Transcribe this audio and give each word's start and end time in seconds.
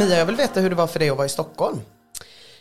Mia, 0.00 0.18
jag 0.18 0.26
vill 0.26 0.36
veta 0.36 0.60
hur 0.60 0.70
det 0.70 0.76
var 0.76 0.86
för 0.86 0.98
dig 0.98 1.10
att 1.10 1.16
vara 1.16 1.26
i 1.26 1.30
Stockholm. 1.30 1.80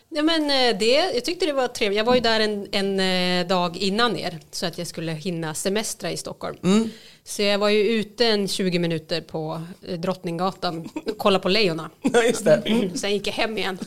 Ja, 0.10 0.24
men 0.24 0.42
eh, 0.42 0.78
det, 0.80 1.12
jag 1.14 1.26
tyckte 1.26 1.46
det 1.46 1.54
var 1.54 1.68
trevligt. 1.68 1.98
Jag 1.98 2.06
var 2.06 2.16
ju 2.16 2.22
där 2.22 2.40
en, 2.40 2.68
en 2.72 3.00
eh, 3.00 3.48
dag 3.48 3.78
innan 3.78 4.18
er 4.18 4.40
så 4.52 4.66
att 4.66 4.78
jag 4.78 4.88
skulle 4.88 5.12
hinna 5.12 5.54
semestra 5.54 6.12
i 6.12 6.18
Stockholm. 6.18 6.58
Mm. 6.64 6.90
Så 7.24 7.42
jag 7.42 7.58
var 7.58 7.70
ju 7.70 7.80
ute 7.80 8.26
en 8.26 8.48
20 8.48 8.80
minuter 8.80 9.22
på 9.22 9.62
eh, 9.88 10.00
Drottninggatan 10.00 10.90
och 11.06 11.18
kollade 11.18 11.42
på 11.42 11.50
lejonen. 11.50 11.90
Ja, 12.14 12.24
just 12.24 12.46
det. 12.46 12.90
Sen 12.96 13.12
gick 13.12 13.28
jag 13.28 13.34
hem 13.34 13.58
igen 13.58 13.78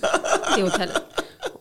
till 0.55 0.63
hotellet 0.63 1.03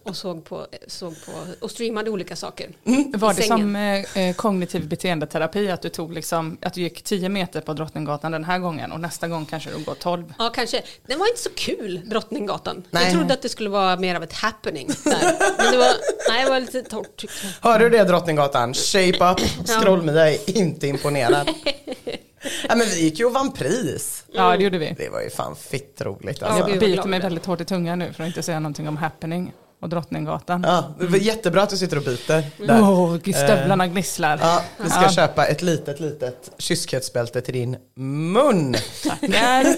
och 0.03 0.16
såg 0.16 0.46
på, 0.46 0.68
såg 0.88 1.25
på 1.25 1.31
och 1.59 1.72
streamade 1.72 2.09
olika 2.09 2.35
saker. 2.35 2.69
Var 3.13 3.31
I 3.31 3.35
det 3.35 3.41
sängen. 3.41 3.59
som 3.59 3.75
eh, 3.75 4.28
eh, 4.29 4.35
kognitiv 4.35 4.88
beteendeterapi 4.88 5.72
att 5.72 5.81
du 5.81 5.90
tog 5.90 6.13
liksom, 6.13 6.57
att 6.62 6.74
du 6.74 6.81
gick 6.81 7.02
10 7.03 7.29
meter 7.29 7.62
på 7.62 7.74
Drottninggatan 7.74 8.31
den 8.31 8.44
här 8.44 8.59
gången 8.59 8.91
och 8.91 9.00
nästa 9.00 9.28
gång 9.28 9.46
kanske 9.46 9.69
du 9.69 9.84
går 9.84 9.96
12? 9.96 10.34
Ja, 10.40 10.51
kanske. 10.56 10.81
Den 11.07 11.19
var 11.19 11.28
inte 11.28 11.41
så 11.41 11.50
kul, 11.56 12.01
Drottninggatan. 12.06 12.84
Nej. 12.90 13.03
Jag 13.03 13.13
trodde 13.13 13.34
att 13.34 13.41
det 13.41 13.50
skulle 13.50 13.69
vara 13.69 13.97
mer 13.97 14.16
av 14.16 14.24
ett 14.24 14.34
happening 14.34 14.88
där. 15.03 15.38
Men 15.57 15.72
det 15.72 15.78
var, 15.78 15.94
nej, 16.30 16.44
det 16.44 16.50
var 16.50 16.59
lite 16.59 16.81
torrt 16.84 17.18
tyckte 17.18 17.38
jag. 17.62 17.69
Hör 17.69 17.80
du 17.80 17.90
det 17.90 18.03
Drottninggatan? 18.03 18.74
Shape 18.74 19.31
up. 19.31 19.68
Scroll-Mia 19.68 20.31
är 20.31 20.57
inte 20.57 20.88
imponerad. 20.88 21.50
Ja, 22.69 22.75
men 22.75 22.88
vi 22.88 23.01
gick 23.03 23.19
ju 23.19 23.25
och 23.25 23.34
vann 23.34 23.51
pris. 23.51 24.24
Ja 24.34 24.57
det 24.57 24.63
gjorde 24.63 24.78
vi. 24.78 24.96
Det 24.97 25.09
var 25.09 25.22
ju 25.22 25.30
fan 25.30 25.56
fitt 25.56 26.01
roligt 26.01 26.44
alltså. 26.44 26.69
Jag 26.69 26.80
biter 26.80 27.07
mig 27.07 27.19
väldigt 27.19 27.46
hårt 27.46 27.62
i 27.62 27.66
tungan 27.66 28.00
nu 28.00 28.13
för 28.13 28.24
att 28.24 28.28
inte 28.28 28.44
säga 28.44 28.59
någonting 28.59 28.88
om 28.88 28.97
happening 28.97 29.53
och 29.81 29.90
Drottninggatan. 29.90 30.64
Ja, 30.68 30.84
det 31.00 31.06
var 31.08 31.18
jättebra 31.18 31.62
att 31.62 31.69
du 31.69 31.78
sitter 31.78 31.97
och 31.97 32.03
byter 32.03 32.28
där. 32.28 32.81
Åh, 32.81 33.18
stövlarna 33.19 33.88
gnisslar. 33.88 34.40
Ja, 34.42 34.62
vi 34.84 34.90
ska 34.90 35.02
Ja. 35.02 35.09
köpa 35.09 35.46
ett 35.46 35.62
litet, 35.62 36.00
litet 36.00 36.52
kyskhetsbälte 36.58 37.42
till 37.42 37.53
din 37.53 37.78
mun. 37.96 38.75
Tackar. 39.03 39.75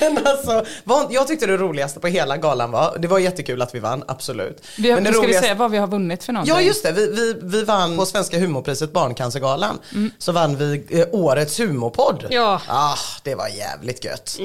Men 0.14 0.26
alltså, 0.26 0.64
vad, 0.84 1.12
jag 1.12 1.26
tyckte 1.28 1.46
det 1.46 1.56
roligaste 1.56 2.00
på 2.00 2.06
hela 2.06 2.36
galan 2.36 2.70
var, 2.70 2.96
det 2.98 3.08
var 3.08 3.18
jättekul 3.18 3.62
att 3.62 3.74
vi 3.74 3.78
vann, 3.78 4.04
absolut. 4.08 4.62
Vi, 4.78 4.94
Men 4.94 5.04
det 5.04 5.12
ska 5.12 5.20
vi 5.20 5.26
roligaste- 5.28 5.40
säga 5.42 5.54
vad 5.54 5.70
vi 5.70 5.78
har 5.78 5.86
vunnit 5.86 6.24
för 6.24 6.32
någonting? 6.32 6.54
Ja 6.54 6.60
just 6.60 6.82
det, 6.82 6.92
vi, 6.92 7.06
vi, 7.12 7.34
vi 7.42 7.64
vann 7.64 7.96
på 7.96 8.06
Svenska 8.06 8.38
humorpriset 8.38 8.92
Barncancergalan. 8.92 9.78
Så 10.18 10.32
vann 10.32 10.56
vi 10.56 10.84
eh, 10.90 11.06
årets 11.12 11.60
humorpodd. 11.60 12.26
Ja. 12.30 12.60
Ah, 12.68 12.94
det 13.22 13.34
var 13.34 13.48
jävligt 13.48 14.04
gött. 14.04 14.38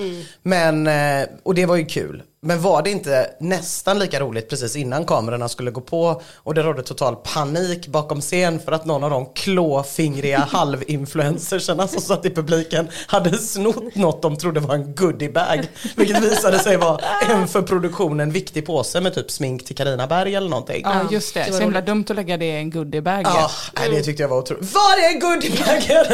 Men, 0.44 0.88
eh, 0.88 1.28
och 1.44 1.56
det 1.56 1.66
var 1.66 1.76
ju 1.76 1.86
kul. 1.86 2.24
Men 2.46 2.62
var 2.62 2.82
det 2.82 2.90
inte 2.90 3.30
nästan 3.40 4.00
lika 4.00 4.20
roligt 4.20 4.50
precis 4.50 4.76
innan 4.76 5.06
kamerorna 5.06 5.50
skulle 5.50 5.72
gå 5.72 5.82
på 5.82 6.22
och 6.36 6.54
det 6.54 6.64
rådde 6.64 6.84
total 6.84 7.16
panik 7.16 7.88
bakom 7.88 8.22
scen 8.22 8.60
för 8.60 8.72
att 8.72 8.86
någon 8.86 9.04
av 9.04 9.10
de 9.10 9.26
klåfingriga 9.26 10.40
halvinfluencersarna 10.52 11.88
som 11.88 12.02
satt 12.02 12.26
i 12.26 12.30
publiken 12.30 12.88
hade 13.08 13.38
snott 13.38 13.96
något 13.96 14.22
de 14.22 14.38
trodde 14.38 14.60
var 14.60 14.76
en 14.76 14.96
goodiebag. 14.96 15.68
Vilket 15.96 16.24
visade 16.24 16.60
sig 16.60 16.78
vara 16.78 17.00
en 17.30 17.48
för 17.48 17.62
produktionen 17.62 18.32
viktig 18.32 18.66
påse 18.66 19.02
med 19.02 19.14
typ 19.16 19.32
smink 19.32 19.66
till 19.66 19.76
Carina 19.76 20.08
Berg 20.08 20.36
eller 20.36 20.50
någonting. 20.50 20.82
Ja 20.86 21.02
just 21.12 21.34
det, 21.34 21.40
det 21.44 21.52
var 21.52 21.58
så 21.58 21.64
himla 21.64 21.82
dumt 21.82 22.06
att 22.10 22.16
lägga 22.16 22.38
det 22.38 22.46
i 22.46 22.52
en 22.58 22.70
goodiebag. 22.70 23.22
Ja, 23.26 23.52
nej, 23.80 23.90
det 23.90 24.02
tyckte 24.04 24.24
jag 24.24 24.30
var 24.30 24.38
otroligt. 24.38 24.74
Var 24.74 24.82
är 24.98 25.20
goodiebagen? 25.20 26.06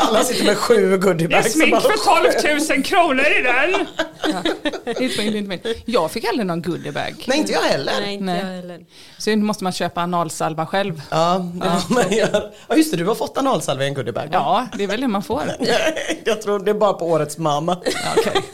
Alla 0.00 0.24
sitter 0.24 0.44
med 0.44 0.56
sju 0.56 0.98
goodiebags. 0.98 1.52
som 1.52 1.70
bara- 1.70 1.80
12 1.80 2.68
000 2.70 2.82
kronor 2.82 3.24
i 3.38 3.42
den! 3.42 3.86
Ja. 4.32 4.42
Inte 5.00 5.18
min, 5.22 5.36
inte 5.36 5.48
min. 5.68 5.73
Jag 5.84 6.10
fick 6.10 6.24
aldrig 6.24 6.46
någon 6.46 6.62
goodiebag. 6.62 7.24
Nej, 7.26 7.38
inte 7.38 7.52
jag 7.52 7.60
heller. 7.62 7.92
Nej, 8.00 8.12
inte 8.14 8.24
Nej. 8.24 8.38
jag 8.40 8.46
heller. 8.46 8.80
Så 9.18 9.30
nu 9.30 9.36
måste 9.36 9.64
man 9.64 9.72
köpa 9.72 10.00
analsalva 10.02 10.66
själv. 10.66 11.02
Ja, 11.10 11.46
det 11.54 11.80
får 11.80 11.94
man 11.94 12.12
göra. 12.12 12.42
ja, 12.68 12.76
just 12.76 12.90
det, 12.90 12.96
du 12.96 13.04
har 13.06 13.14
fått 13.14 13.38
analsalva 13.38 13.84
i 13.84 13.88
en 13.88 13.94
goodiebag. 13.94 14.28
Ja, 14.32 14.66
det 14.78 14.84
är 14.84 14.88
väl 14.88 15.00
det 15.00 15.08
man 15.08 15.22
får. 15.22 15.42
Nej, 15.60 16.22
jag 16.24 16.42
tror 16.42 16.58
det 16.58 16.70
är 16.70 16.74
bara 16.74 16.92
på 16.92 17.06
årets 17.06 17.38
mamma. 17.38 17.76
Ja, 17.84 17.90
okej. 18.16 18.42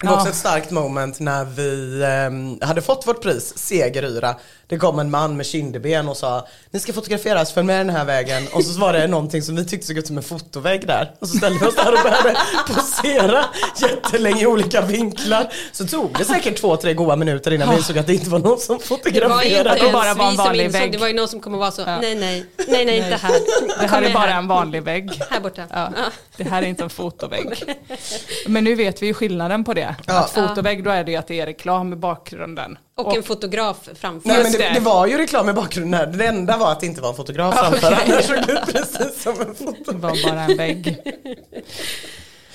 Det 0.00 0.08
var 0.08 0.14
också 0.14 0.26
Ja. 0.26 0.30
ett 0.30 0.36
starkt 0.36 0.70
moment 0.70 1.20
när 1.20 1.44
vi 1.44 2.02
ehm, 2.04 2.58
hade 2.68 2.82
fått 2.82 3.06
vårt 3.06 3.22
pris, 3.22 3.58
segeryra. 3.58 4.34
Det 4.72 4.78
kom 4.78 4.98
en 4.98 5.10
man 5.10 5.36
med 5.36 5.46
kinderben 5.46 6.08
och 6.08 6.16
sa 6.16 6.46
ni 6.70 6.80
ska 6.80 6.92
fotograferas, 6.92 7.52
följ 7.52 7.66
med 7.66 7.80
den 7.86 7.90
här 7.96 8.04
vägen. 8.04 8.42
Och 8.52 8.64
så 8.64 8.80
var 8.80 8.92
det 8.92 9.06
någonting 9.06 9.42
som 9.42 9.56
vi 9.56 9.64
tyckte 9.64 9.86
såg 9.86 9.98
ut 9.98 10.06
som 10.06 10.16
en 10.16 10.22
fotovägg 10.22 10.86
där. 10.86 11.12
Och 11.20 11.28
så 11.28 11.36
ställde 11.36 11.58
vi 11.58 11.66
oss 11.66 11.74
där 11.74 11.92
och 11.92 11.98
började 12.02 12.36
posera 12.66 13.44
jättelänge 13.82 14.42
i 14.42 14.46
olika 14.46 14.80
vinklar. 14.80 15.52
Så 15.72 15.86
tog 15.86 16.14
det 16.18 16.24
säkert 16.24 16.60
två, 16.60 16.76
tre 16.76 16.94
goda 16.94 17.16
minuter 17.16 17.52
innan 17.52 17.70
vi 17.70 17.76
insåg 17.76 17.98
att 17.98 18.06
det 18.06 18.14
inte 18.14 18.30
var 18.30 18.38
någon 18.38 18.58
som 18.58 18.78
Det 18.78 18.90
var 18.90 18.96
fotograferade. 18.98 19.78
inte 19.78 19.92
bara 19.92 20.04
ens 20.06 20.18
var 20.18 20.24
en 20.26 20.30
vi 20.30 20.36
som 20.36 20.44
vanlig 20.46 20.64
insåg, 20.64 20.80
vägg. 20.80 20.92
det 20.92 20.98
var 20.98 21.08
ju 21.08 21.14
någon 21.14 21.28
som 21.28 21.40
kommer 21.40 21.58
vara 21.58 21.70
så, 21.70 21.84
nej, 21.84 22.00
nej, 22.14 22.46
nej, 22.68 22.84
nej, 22.84 22.96
inte 22.98 23.16
här. 23.16 23.32
Det 23.78 23.86
här 23.86 23.88
Kom 23.88 24.04
är 24.04 24.14
bara 24.14 24.26
här. 24.30 24.38
en 24.38 24.48
vanlig 24.48 24.82
vägg. 24.82 25.10
Här 25.30 25.40
borta. 25.40 25.62
Ja, 25.70 25.92
Ja. 25.96 26.02
det 26.36 26.44
här 26.44 26.62
är 26.62 26.66
inte 26.66 26.82
en 26.84 26.90
fotovägg. 26.90 27.76
Men 28.46 28.64
nu 28.64 28.74
vet 28.74 29.02
vi 29.02 29.06
ju 29.06 29.14
skillnaden 29.14 29.64
på 29.64 29.74
det. 29.74 29.94
Ja. 30.06 30.18
Att 30.18 30.30
fotovägg 30.30 30.84
då 30.84 30.90
är 30.90 31.04
det 31.04 31.10
ju 31.10 31.16
att 31.16 31.26
det 31.26 31.40
är 31.40 31.46
reklam 31.46 31.92
i 31.92 31.96
bakgrunden. 31.96 32.78
Och 32.94 33.16
en 33.16 33.22
fotograf 33.22 33.88
framför. 33.94 34.28
Nej 34.28 34.42
men 34.42 34.52
det, 34.52 34.58
det. 34.58 34.70
det 34.74 34.80
var 34.80 35.06
ju 35.06 35.18
reklam 35.18 35.48
i 35.48 35.52
bakgrunden 35.52 36.00
här. 36.00 36.06
Det 36.06 36.26
enda 36.26 36.56
var 36.56 36.72
att 36.72 36.80
det 36.80 36.86
inte 36.86 37.00
var 37.00 37.08
en 37.08 37.14
fotograf 37.14 37.54
framför. 37.58 37.86
Annars 37.92 38.24
såg 38.24 38.36
det 38.46 38.52
ut 38.52 38.72
precis 38.72 39.22
som 39.22 39.32
en 39.40 39.48
Det 39.48 39.54
foto. 39.54 39.92
var 39.98 40.30
bara 40.32 40.40
en 40.42 40.56
vägg. 40.56 40.96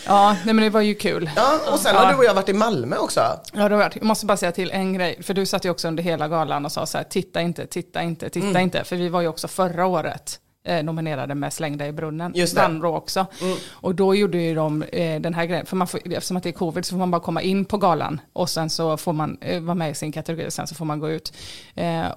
Ja, 0.06 0.36
nej 0.46 0.54
men 0.54 0.64
det 0.64 0.70
var 0.70 0.82
ju 0.82 0.96
kul. 0.96 1.30
Ja, 1.36 1.60
och 1.72 1.80
sen 1.80 1.96
har 1.96 2.12
du 2.12 2.18
och 2.18 2.26
jag 2.26 2.34
varit 2.34 2.50
i 2.50 2.54
Malmö 2.54 2.98
också. 2.98 3.20
Ja, 3.20 3.40
det 3.54 3.60
har 3.62 3.70
varit. 3.70 3.96
Jag 3.96 4.04
måste 4.06 4.26
bara 4.26 4.38
säga 4.38 4.52
till 4.52 4.72
en 4.72 4.94
grej, 4.94 5.24
för 5.24 5.34
du 5.34 5.46
satt 5.46 5.66
ju 5.66 5.70
också 5.70 5.88
under 5.88 6.04
hela 6.04 6.28
galan 6.28 6.66
och 6.66 6.72
sa 6.72 6.86
så 6.86 6.98
här, 6.98 7.06
titta 7.06 7.42
inte, 7.42 7.68
titta 7.68 8.02
inte, 8.02 8.30
titta 8.30 8.48
Mm. 8.48 8.62
inte, 8.62 8.84
för 8.84 8.96
vi 8.96 9.10
var 9.10 9.22
ju 9.22 9.28
också 9.28 9.48
förra 9.48 9.86
året. 9.86 10.40
Eh, 10.68 10.84
nominerade 10.84 11.36
med 11.36 11.54
Slängda 11.54 11.88
i 11.88 11.92
brunnen. 11.92 12.32
Just 12.36 12.56
det. 12.56 12.62
Mm. 12.62 12.82
Vann 12.82 12.94
också. 12.94 13.26
Och 13.72 13.96
då 13.96 14.16
gjorde 14.16 14.38
ju 14.38 14.56
de 14.56 14.84
eh, 14.84 15.22
den 15.22 15.34
här 15.34 15.46
grejen, 15.46 15.66
för 15.66 15.76
man 15.76 15.88
får, 15.88 16.00
eftersom 16.14 16.38
att 16.38 16.44
det 16.44 16.50
är 16.50 16.54
covid 16.54 16.86
så 16.86 16.92
får 16.92 16.98
man 16.98 17.12
bara 17.12 17.22
komma 17.22 17.42
in 17.42 17.66
på 17.66 17.78
galan 17.78 18.22
och 18.34 18.50
sen 18.50 18.70
så 18.70 18.98
får 18.98 19.14
man 19.14 19.38
eh, 19.42 19.62
vara 19.62 19.76
med 19.76 19.92
i 19.92 19.94
sin 19.94 20.12
kategori 20.12 20.48
och 20.48 20.54
sen 20.54 20.68
så 20.68 20.76
får 20.76 20.86
man 20.86 21.00
gå 21.00 21.10
ut. 21.10 21.34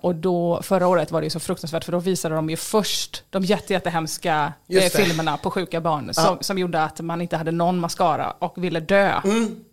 Och 0.00 0.14
då, 0.14 0.62
förra 0.62 0.86
året 0.86 1.10
var 1.10 1.20
det 1.20 1.24
ju 1.24 1.30
så 1.30 1.40
fruktansvärt 1.40 1.84
för 1.84 1.92
då 1.92 1.98
visade 1.98 2.34
de 2.34 2.50
ju 2.50 2.56
först 2.56 3.24
de 3.30 3.44
jätte, 3.44 3.72
jättehemska 3.72 4.52
eh, 4.68 4.82
filmerna 4.82 5.36
på 5.36 5.50
sjuka 5.50 5.80
barn 5.80 6.14
som, 6.14 6.38
som 6.40 6.58
gjorde 6.58 6.82
att 6.82 7.00
man 7.00 7.20
inte 7.20 7.36
hade 7.36 7.50
någon 7.50 7.78
mascara 7.78 8.30
och 8.30 8.64
ville 8.64 8.80
dö 8.80 9.20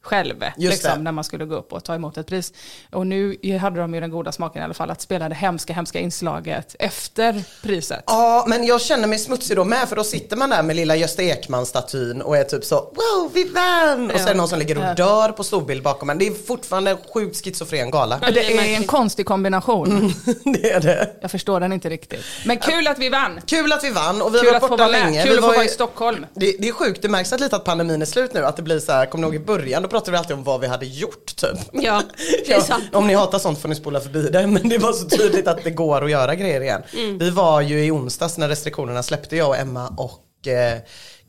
själv 0.02 0.38
Mm. 0.38 0.54
Just 0.58 0.84
liksom, 0.84 1.04
när 1.04 1.12
man 1.12 1.24
skulle 1.24 1.46
gå 1.46 1.56
upp 1.56 1.74
och 1.74 1.84
ta 1.84 1.96
emot 1.96 2.18
ett 2.18 2.28
pris. 2.28 2.54
Och 2.92 3.08
nu 3.08 3.38
hade 3.62 3.80
de 3.80 3.94
ju 3.94 4.00
den 4.00 4.12
goda 4.12 4.32
smaken 4.32 4.62
i 4.62 4.66
alla 4.66 4.74
fall 4.74 4.92
att 4.92 5.02
spela 5.02 5.30
det 5.30 5.36
hemska, 5.36 5.74
hemska 5.74 6.00
inslaget 6.00 6.76
efter 6.80 7.44
priset. 7.64 8.04
Ja, 8.08 8.46
men 8.48 8.64
jag 8.68 8.82
känner 8.82 9.08
mig 9.08 9.20
smutsig 9.20 9.58
då 9.58 9.64
med 9.64 9.90
för 9.90 9.96
då 9.96 10.04
sitter 10.04 10.38
man 10.38 10.50
där 10.50 10.64
med 10.64 10.76
lilla 10.76 10.96
Gösta 10.96 11.24
Ekman-statyn 11.24 12.22
och 12.22 12.38
är 12.38 12.44
typ 12.44 12.66
så 12.66 12.76
wow, 12.76 13.32
vi 13.34 13.44
vann! 13.44 14.12
Och 14.12 14.20
så 14.20 14.28
är 14.28 14.32
det 14.32 14.38
någon 14.38 14.48
som 14.48 14.60
ligger 14.60 14.78
och 14.78 14.96
dör 14.96 15.32
på 15.32 15.44
storbild 15.44 15.84
bakom 15.84 16.10
en. 16.10 16.18
Det 16.18 16.28
är 16.28 16.34
fortfarande 16.48 16.92
en 16.92 16.98
sjukt 17.14 17.44
schizofren 17.44 17.92
gala. 17.92 18.20
Ja, 18.22 18.32
det 18.32 18.58
är 18.58 18.76
en 18.78 18.84
konstig 18.84 19.26
kombination. 19.26 20.14
det 20.44 20.72
är 20.72 20.80
det. 20.80 21.16
Jag 21.22 21.32
förstår 21.32 21.60
den 21.60 21.74
inte 21.74 21.90
riktigt. 21.90 22.22
Men 22.46 22.58
kul 22.58 22.88
att 22.88 23.00
vi 23.00 23.10
vann! 23.10 23.42
Kul 23.46 23.72
att 23.72 23.84
vi 23.84 23.90
vann 23.90 24.22
och 24.22 24.36
vi 24.36 24.40
Kul 24.40 24.48
har 24.48 24.56
att 24.56 24.62
varit 24.62 24.70
få 24.70 24.78
borta 24.78 24.88
länge. 24.88 25.24
Kul 25.24 25.32
vi 25.32 25.38
att 25.38 25.44
få 25.44 25.48
var 25.48 25.56
vara 25.56 25.66
i 25.66 25.70
Stockholm. 25.70 26.26
Det, 26.34 26.56
det 26.60 26.68
är 26.68 26.74
sjukt, 26.74 27.02
det 27.02 27.10
märks 27.10 27.34
att 27.34 27.40
lite 27.40 27.56
att 27.56 27.66
pandemin 27.66 28.02
är 28.02 28.06
slut 28.06 28.34
nu. 28.34 28.46
Att 28.46 28.56
det 28.56 28.62
blir 28.62 28.80
så 28.80 28.92
här, 28.92 29.06
kommer 29.06 29.28
ni 29.28 29.36
ihåg 29.36 29.44
i 29.44 29.46
början, 29.46 29.84
då 29.84 29.90
pratade 29.90 30.12
vi 30.12 30.18
alltid 30.18 30.36
om 30.36 30.44
vad 30.44 30.62
vi 30.62 30.68
hade 30.68 30.86
gjort 30.86 31.36
typ. 31.36 31.60
Ja, 31.72 32.04
det 32.46 32.54
är 32.54 32.62
sant. 32.62 32.84
om 32.94 33.08
ni 33.08 33.14
hatar 33.14 33.40
sånt 33.40 33.62
får 33.62 33.70
ni 33.70 33.76
spola 33.76 34.00
förbi 34.00 34.30
det. 34.30 34.48
Men 34.48 34.70
det 34.70 34.78
var 34.78 34.94
så 34.94 35.10
tydligt 35.10 35.48
att 35.48 35.64
det 35.64 35.72
går 35.72 36.04
att 36.04 36.12
göra 36.12 36.36
grejer 36.36 36.62
igen. 36.62 36.82
Mm. 36.94 37.18
Vi 37.18 37.30
var 37.30 37.62
ju 37.62 37.86
i 37.86 37.92
onsdags 37.92 38.38
när 38.38 38.48
restriktionerna 38.58 39.04
släppte, 39.04 39.36
jag 39.36 39.48
och 39.50 39.58
Emma 39.58 39.88
och 39.88 40.48
eh, 40.48 40.78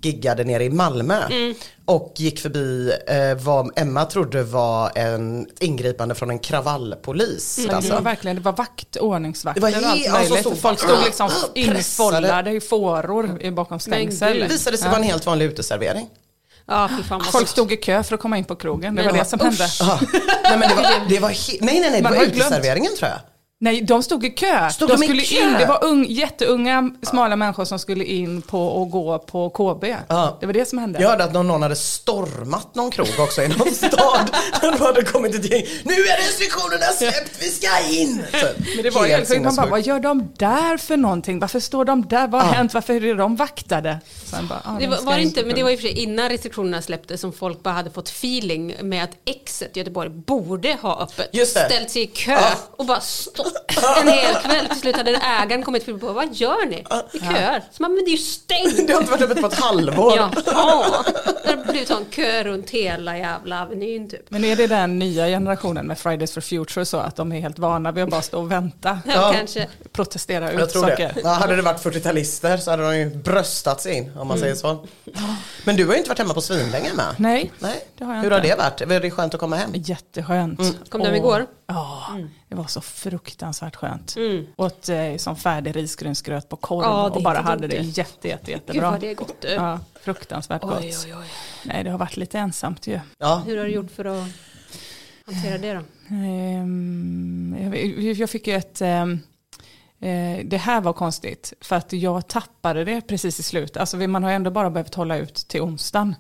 giggade 0.03 0.45
nere 0.45 0.65
i 0.65 0.71
Malmö. 0.71 1.23
Mm. 1.31 1.55
Och 1.85 2.13
gick 2.17 2.41
förbi 2.41 2.93
eh, 3.07 3.35
vad 3.45 3.71
Emma 3.79 4.05
trodde 4.05 4.43
var 4.43 4.91
en 4.95 5.47
ingripande 5.61 6.15
från 6.15 6.31
en 6.31 6.39
kravallpolis. 6.39 7.57
Det 7.69 7.75
Alltså. 7.75 7.93
var 7.95 8.01
verkligen, 8.01 8.37
det 8.37 8.43
var 8.43 8.53
vakt, 8.53 8.97
ordningsvakter 8.97 9.61
Det 9.61 9.73
var 9.73 9.81
och 9.83 9.87
allt 9.91 10.07
alltså, 10.09 10.13
möjligt. 10.35 10.41
stod 10.41 10.59
Folk 10.61 10.79
stod 10.79 11.05
liksom 11.05 11.29
pressade. 11.55 11.61
infållade 12.17 12.51
i 12.51 12.61
fåror 12.61 13.43
i- 13.43 13.51
bakom 13.51 13.81
stängsel. 13.81 14.33
gud. 14.39 14.49
visade 14.51 14.79
sig 14.79 14.89
vara 14.89 14.99
en 14.99 15.03
helt 15.05 15.27
vanlig 15.27 15.45
uteservering. 15.47 16.09
Ja, 16.67 16.91
vad 17.11 17.27
Folk 17.27 17.49
stod 17.49 17.73
i 17.73 17.77
kö 17.77 18.03
för 18.03 18.15
att 18.15 18.21
komma 18.21 18.39
in 18.39 18.45
på 18.45 18.57
krogen. 18.57 18.95
Det 18.95 19.03
var 19.03 19.13
det 19.13 19.25
som 19.25 19.41
usch. 19.41 19.45
hände. 19.47 19.69
Ja. 19.81 20.01
Nej, 20.45 20.59
men 20.59 20.69
det 20.69 20.75
var, 20.75 21.09
det 21.09 21.19
var 21.19 21.29
nej, 21.29 21.59
nej, 21.61 21.81
nej, 21.81 21.91
det 21.91 22.03
Man 22.03 22.15
var 22.17 22.23
uteserveringen 22.25 22.93
tror 22.99 23.11
jag. 23.11 23.19
Nej, 23.61 23.83
de 23.83 24.03
stod 24.03 24.25
i 24.25 24.31
kö. 24.31 24.71
Stod 24.71 24.89
de 24.89 24.97
de 24.97 25.03
i 25.05 25.07
skulle 25.07 25.23
kö? 25.23 25.49
in. 25.49 25.53
Det 25.59 25.67
var 25.67 25.85
ung, 25.85 26.07
jätteunga, 26.09 26.91
smala 27.03 27.37
människor 27.37 27.65
som 27.65 27.79
skulle 27.79 28.05
in 28.05 28.43
på 28.43 28.67
och 28.69 28.91
gå 28.91 29.19
på 29.19 29.51
KB. 29.51 29.85
Ja. 30.09 30.37
Det 30.41 30.47
var 30.47 30.53
det 30.53 30.69
som 30.69 30.79
hände. 30.79 31.03
Jag 31.03 31.09
hörde 31.09 31.25
att 31.25 31.33
någon, 31.33 31.47
någon 31.47 31.63
hade 31.63 31.77
stormat 31.77 32.75
någon 32.75 32.91
krog 32.91 33.09
också 33.19 33.43
i 33.43 33.49
någon 33.49 33.71
stad. 33.75 34.31
Det 34.61 34.79
hade 34.79 35.03
kommit 35.03 35.35
ett 35.35 35.51
gäng. 35.51 35.65
Nu 35.85 35.93
är 35.93 36.17
restriktionerna 36.27 36.83
släppt, 36.93 37.43
vi 37.43 37.49
ska 37.49 37.69
in! 37.91 38.25
Men 38.75 38.83
det 38.83 38.91
var 38.91 39.07
ju 39.07 39.13
Helt 39.13 39.29
helt 39.29 39.45
man 39.45 39.55
bara, 39.57 39.67
vad 39.67 39.81
gör 39.87 40.01
de 40.01 40.33
där 40.39 40.77
för 40.77 40.97
någonting? 40.97 41.39
Varför 41.39 41.61
står 41.61 41.85
de 41.85 42.07
där? 42.09 42.29
Vad 42.29 42.43
har 42.43 42.49
Ja. 42.49 42.55
hänt? 42.55 42.75
Varför 42.75 43.05
är 43.05 43.15
de 43.15 43.37
vaktade? 43.37 43.99
Sen 44.25 44.47
bara, 44.49 44.63
ah, 44.65 44.73
Det 44.73 44.81
de 44.81 44.87
var, 44.87 45.01
var 45.03 45.15
det 45.15 45.21
in 45.21 45.27
inte, 45.29 45.45
men 45.45 45.55
det 45.55 45.63
var 45.63 45.71
och 45.73 45.81
för 45.81 45.89
sig 45.89 45.99
innan 45.99 46.29
restriktionerna 46.29 46.83
släpptes 46.83 47.21
som 47.21 47.33
folk 47.33 47.63
bara 47.63 47.75
hade 47.75 47.91
fått 47.91 48.09
feeling 48.09 48.75
med 48.83 49.05
att 49.05 49.11
exet 49.25 49.77
i 49.77 49.81
Göteborg 49.81 50.09
borde 50.11 50.77
ha 50.83 51.03
öppet. 51.03 51.29
Just 51.33 51.55
det. 51.55 51.65
Ställt 51.67 51.91
sig 51.91 52.03
i 52.03 52.07
kö 52.07 52.33
Ja. 52.33 52.51
och 52.71 52.87
bara 52.87 53.01
stått 53.01 53.48
en 54.01 54.09
hel 54.09 54.35
kväll. 54.35 54.67
Till 54.69 54.81
slut 54.81 54.97
hade 54.97 55.11
ägaren 55.11 55.63
kommit 55.63 55.85
förbi 55.85 55.99
på 56.01 56.13
vad 56.13 56.35
gör 56.35 56.67
ni? 56.67 56.85
I 57.13 57.19
köer. 57.21 57.63
Så 57.73 57.83
man, 57.83 57.95
men 57.95 58.05
det 58.05 58.09
är 58.11 58.13
ju 58.13 58.19
stängt. 58.19 58.87
Det 58.87 58.93
har 58.93 59.01
inte 59.01 59.11
varit 59.13 59.23
öppet 59.23 59.41
på 59.41 59.47
ett 59.47 59.55
halvår. 59.61 60.13
Ja, 60.17 60.31
ja. 60.47 61.05
Det 61.45 61.51
har 61.51 61.65
blivit 61.73 61.91
en 61.91 62.05
kö 62.11 62.45
runt 62.45 62.71
hela 62.71 63.19
jävla 63.19 63.63
Avenyn 63.63 64.11
typ. 64.11 64.31
Men 64.31 64.45
är 64.45 64.57
det 64.57 64.67
den 64.67 64.99
nya 64.99 65.27
generationen 65.27 65.87
med 65.87 65.99
Fridays 65.99 66.33
for 66.35 66.41
Future 66.41 66.85
så 66.85 66.97
att 66.97 67.17
de 67.17 67.33
är 67.33 67.41
helt 67.41 67.59
vana 67.59 67.93
vid 67.93 68.05
att 68.05 68.11
bara 68.11 68.23
stå 68.23 68.39
och 68.41 68.51
vänta? 68.53 68.99
Ja, 69.07 69.33
kanske. 69.37 69.67
Protestera 69.93 70.53
ut 70.53 70.61
Jag 70.61 70.71
tror 70.71 70.83
saker. 70.83 71.13
det. 71.15 71.21
Ja, 71.25 71.29
hade 71.31 71.57
det 71.57 71.63
varit 71.63 71.83
40-talister 71.85 72.57
så 72.57 72.71
hade 72.71 72.83
de 72.83 72.99
ju 72.99 73.11
bröstat 73.11 73.81
sig 73.81 73.95
in 73.95 74.13
om 74.19 74.29
man 74.29 74.39
säger 74.39 74.55
så. 74.55 74.87
Men 75.65 75.77
du 75.77 75.87
har 75.87 75.93
ju 75.93 75.99
inte 75.99 76.09
varit 76.11 76.19
hemma 76.19 76.35
på 76.35 76.41
svinlänge 76.41 76.95
med. 76.95 77.07
Nej, 77.17 77.53
Nej. 77.59 77.87
det 77.99 78.05
har 78.05 78.15
jag 78.15 78.23
Hur 78.23 78.27
inte. 78.37 78.37
har 78.37 78.57
det 78.57 78.63
varit? 78.63 78.89
Var 78.89 79.01
det 79.01 79.11
skönt 79.11 79.35
att 79.35 79.41
komma 79.41 79.57
hem? 79.57 79.71
Jätteskönt. 79.75 80.91
Kom 80.91 81.01
du 81.01 81.07
hem 81.07 81.15
Och- 81.15 81.19
igår? 81.19 81.47
Ja, 81.73 82.19
det 82.49 82.55
var 82.55 82.67
så 82.67 82.81
fruktansvärt 82.81 83.77
skönt. 83.77 84.17
Åt 84.57 84.89
eh, 84.89 85.17
som 85.17 85.37
färdig 85.37 85.77
risgrynsgröt 85.77 86.49
på 86.49 86.57
korv 86.57 86.85
Ja, 86.85 87.11
och 87.11 87.23
bara 87.23 87.41
hade 87.41 87.69
det 87.69 87.77
jätte, 87.77 88.29
jätte, 88.29 88.45
Gud 88.53 88.57
jättebra. 88.57 88.91
vad 88.91 89.01
det 89.01 89.11
är 89.11 89.15
gott 89.15 89.41
du. 89.41 89.49
Ja, 89.49 89.81
fruktansvärt 90.01 90.63
gott. 90.63 90.81
Oj, 90.81 90.95
oj, 91.07 91.15
oj. 91.15 91.27
Nej, 91.65 91.85
det 91.85 91.91
har 91.91 91.99
varit 91.99 92.17
lite 92.17 92.39
ensamt 92.39 92.87
ju. 92.87 93.01
Ja. 93.19 93.43
Hur 93.47 93.57
har 93.59 93.65
du 93.65 93.71
gjort 93.71 93.91
för 93.91 94.05
att 94.05 94.29
hantera 95.27 95.59
det 95.59 95.75
då? 95.75 95.81
Ehm, 96.15 97.57
jag, 98.17 98.31
fick 98.31 98.47
ju 98.47 98.55
ett... 98.55 98.81
ehm, 98.81 99.21
eh, 100.01 100.45
det 100.45 100.59
här 100.59 100.81
var 100.81 100.93
konstigt 100.93 101.53
för 101.61 101.77
att 101.77 101.93
jag 101.93 102.29
tappade 102.29 102.85
det 102.85 103.01
precis 103.01 103.41
i 103.41 103.43
slutet. 103.43 103.77
Alltså 103.77 103.97
man 103.97 104.25
har 104.25 104.31
ändå 104.31 104.51
bara 104.51 104.71
behövt 104.71 104.95
hålla 104.95 105.17
ut 105.17 105.35
till 105.35 105.61
onsdagen. 105.61 106.15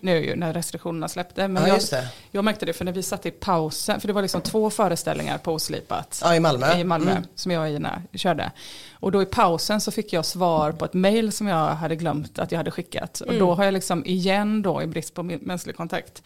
Nu 0.00 0.24
ju 0.24 0.36
när 0.36 0.52
restriktionerna 0.52 1.08
släppte. 1.08 1.48
Men 1.48 1.66
Ja, 1.68 1.78
jag, 1.90 2.04
jag 2.30 2.44
märkte 2.44 2.66
det 2.66 2.72
för 2.72 2.84
när 2.84 2.92
vi 2.92 3.02
satt 3.02 3.26
i 3.26 3.30
pausen, 3.30 4.00
för 4.00 4.06
det 4.08 4.12
var 4.14 4.22
liksom 4.22 4.40
två 4.40 4.70
föreställningar 4.70 5.38
på 5.38 5.52
Oslipat. 5.52 6.20
Ja, 6.24 6.34
i 6.34 6.40
Malmö. 6.40 6.78
I 6.78 6.84
Malmö, 6.84 7.10
Mm. 7.10 7.22
som 7.34 7.52
jag 7.52 7.62
och 7.62 7.68
Ina 7.68 8.02
körde. 8.14 8.52
Och 9.00 9.12
då 9.12 9.22
i 9.22 9.26
pausen 9.26 9.80
så 9.80 9.90
fick 9.92 10.12
jag 10.12 10.24
svar 10.24 10.72
på 10.72 10.84
ett 10.84 10.94
mail 10.94 11.32
som 11.32 11.46
jag 11.46 11.66
hade 11.68 11.96
glömt 11.96 12.38
att 12.38 12.52
jag 12.52 12.58
hade 12.58 12.70
skickat. 12.70 13.20
Och 13.20 13.34
då 13.34 13.54
har 13.54 13.64
jag 13.64 13.74
liksom 13.74 14.06
igen 14.06 14.62
då, 14.62 14.82
i 14.82 14.86
brist 14.86 15.14
på 15.14 15.22
min- 15.22 15.38
mänsklig 15.42 15.76
kontakt, 15.76 16.22